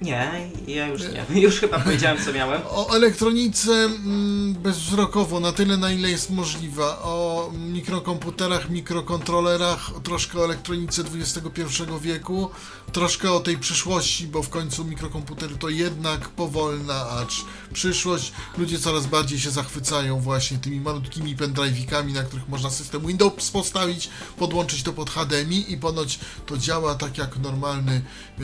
Nie, 0.02 0.50
ja 0.68 0.88
już 0.88 1.02
nie. 1.02 1.42
Już 1.42 1.60
chyba 1.60 1.80
powiedziałem 1.80 2.26
co 2.26 2.34
miałem. 2.34 2.62
O 2.70 2.96
elektronice 2.96 3.72
mm, 3.72 4.54
bezwzrokowo 4.54 5.40
na 5.40 5.52
tyle, 5.52 5.78
na 5.78 5.92
ile 5.92 6.10
jest 6.10 6.30
możliwa. 6.30 7.02
O 7.02 7.50
mikrokomputerach, 7.54 8.70
mikrokontrolerach, 8.70 9.92
troszkę 10.04 10.40
o 10.40 10.46
elektronice 10.46 11.04
XXI 11.16 11.64
wieku, 12.02 12.50
troszkę 12.92 13.32
o 13.32 13.40
tej 13.40 13.58
przyszłości, 13.58 14.28
bo 14.28 14.44
w 14.44 14.50
końcu 14.50 14.86
mikrokomputer 14.86 15.58
to 15.58 15.70
jednak 15.70 16.30
powolna 16.30 17.10
acz 17.10 17.46
przyszłość. 17.74 18.32
Ludzie 18.58 18.80
coraz 18.80 19.08
bardziej 19.08 19.40
się 19.40 19.52
zachwycają 19.52 20.20
właśnie 20.20 20.58
tymi 20.58 20.82
malutkimi 20.82 21.38
pendrive'ikami, 21.38 22.14
na 22.14 22.24
których 22.24 22.50
można 22.50 22.70
system 22.70 23.08
Windows 23.08 23.52
postawić, 23.52 24.10
podłączyć 24.38 24.84
to 24.84 24.94
pod 24.94 25.10
HDMI 25.10 25.72
i 25.72 25.78
ponoć 25.78 26.20
to 26.46 26.58
działa 26.58 26.96
tak 26.96 27.18
jak 27.18 27.38
normalny, 27.38 28.02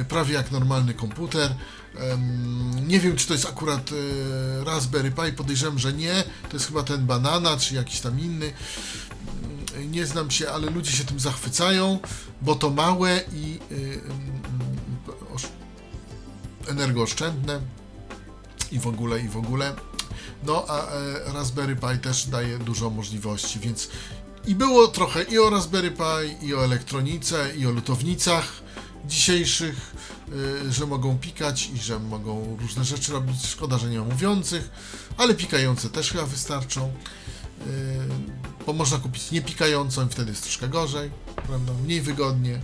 prawie 0.09 0.33
jak 0.33 0.51
normalny 0.51 0.93
komputer. 0.93 1.46
Em, 1.99 2.87
Nie 2.87 2.99
wiem, 2.99 3.15
czy 3.15 3.27
to 3.27 3.33
jest 3.33 3.45
akurat 3.45 3.89
e, 3.91 4.63
Raspberry 4.63 5.11
Pi, 5.11 5.33
podejrzewam, 5.33 5.79
że 5.79 5.93
nie. 5.93 6.23
To 6.49 6.53
jest 6.53 6.67
chyba 6.67 6.83
ten 6.83 7.05
Banana, 7.05 7.57
czy 7.57 7.75
jakiś 7.75 7.99
tam 7.99 8.19
inny. 8.19 8.53
Mm, 9.75 9.91
Nie 9.91 10.05
znam 10.05 10.31
się, 10.31 10.49
ale 10.49 10.69
ludzie 10.69 10.91
się 10.91 11.03
tym 11.03 11.19
zachwycają, 11.19 11.99
bo 12.41 12.55
to 12.55 12.69
małe 12.69 13.21
i 13.33 13.59
osz- 15.35 15.49
energooszczędne 16.67 17.59
i 18.71 18.79
w 18.79 18.87
ogóle, 18.87 19.19
i 19.21 19.27
w 19.29 19.37
ogóle. 19.37 19.73
No, 20.43 20.65
a 20.67 20.87
e, 20.91 21.33
Raspberry 21.33 21.75
Pi 21.75 21.99
też 22.01 22.25
daje 22.27 22.59
dużo 22.59 22.89
możliwości, 22.89 23.59
więc 23.59 23.89
i 24.47 24.55
było 24.55 24.87
trochę 24.87 25.23
i 25.23 25.39
o 25.39 25.49
Raspberry 25.49 25.91
Pi, 25.91 26.45
i 26.47 26.53
o 26.55 26.63
elektronice, 26.65 27.55
i 27.57 27.65
o 27.67 27.71
lutownicach 27.71 28.45
dzisiejszych, 29.05 29.95
że 30.69 30.85
mogą 30.85 31.17
pikać 31.17 31.69
i 31.75 31.77
że 31.77 31.99
mogą 31.99 32.57
różne 32.61 32.83
rzeczy 32.83 33.11
robić. 33.11 33.45
Szkoda, 33.45 33.77
że 33.77 33.89
nie 33.89 33.99
ma 33.99 34.05
mówiących, 34.05 34.69
ale 35.17 35.33
pikające 35.33 35.89
też 35.89 36.11
chyba 36.11 36.25
wystarczą. 36.25 36.91
Y, 37.67 38.63
bo 38.65 38.73
można 38.73 38.97
kupić 38.97 39.31
niepikającą 39.31 40.05
i 40.05 40.09
wtedy 40.09 40.29
jest 40.29 40.43
troszkę 40.43 40.67
gorzej, 40.67 41.11
prawda? 41.47 41.73
Mniej 41.83 42.01
wygodnie. 42.01 42.61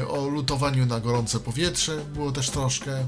Y, 0.00 0.08
o 0.08 0.28
lutowaniu 0.28 0.86
na 0.86 1.00
gorące 1.00 1.40
powietrze 1.40 2.04
było 2.14 2.32
też 2.32 2.50
troszkę. 2.50 3.06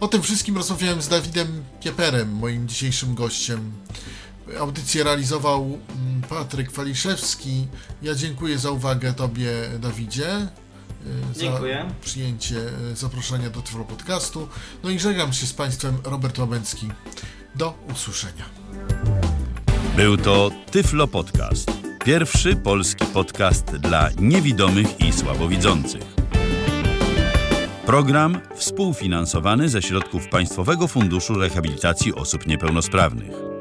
O 0.00 0.08
tym 0.08 0.22
wszystkim 0.22 0.56
rozmawiałem 0.56 1.02
z 1.02 1.08
Dawidem 1.08 1.64
Kieperem, 1.80 2.32
moim 2.32 2.68
dzisiejszym 2.68 3.14
gościem. 3.14 3.72
Audycję 4.58 5.04
realizował 5.04 5.64
mm, 5.64 6.22
Patryk 6.22 6.70
Waliszewski. 6.70 7.66
Ja 8.02 8.14
dziękuję 8.14 8.58
za 8.58 8.70
uwagę 8.70 9.12
Tobie, 9.12 9.52
Dawidzie. 9.80 10.48
Dziękuję. 11.36 11.84
Za 11.88 11.94
przyjęcie 12.04 12.56
y, 12.92 12.96
zaproszenia 12.96 13.50
do 13.50 13.62
Tyflo 13.62 13.84
Podcastu. 13.84 14.48
No 14.84 14.90
i 14.90 14.98
żegnam 14.98 15.32
się 15.32 15.46
z 15.46 15.52
Państwem, 15.52 15.98
Robert 16.04 16.38
Łabęcki. 16.38 16.88
Do 17.54 17.74
usłyszenia. 17.92 18.44
Był 19.96 20.16
to 20.16 20.50
Tyflo 20.70 21.08
Podcast. 21.08 21.70
Pierwszy 22.04 22.56
polski 22.56 23.06
podcast 23.06 23.64
dla 23.64 24.10
niewidomych 24.18 25.00
i 25.00 25.12
słabowidzących. 25.12 26.02
Program 27.86 28.40
współfinansowany 28.56 29.68
ze 29.68 29.82
środków 29.82 30.28
Państwowego 30.28 30.88
Funduszu 30.88 31.34
Rehabilitacji 31.34 32.14
Osób 32.14 32.46
Niepełnosprawnych. 32.46 33.55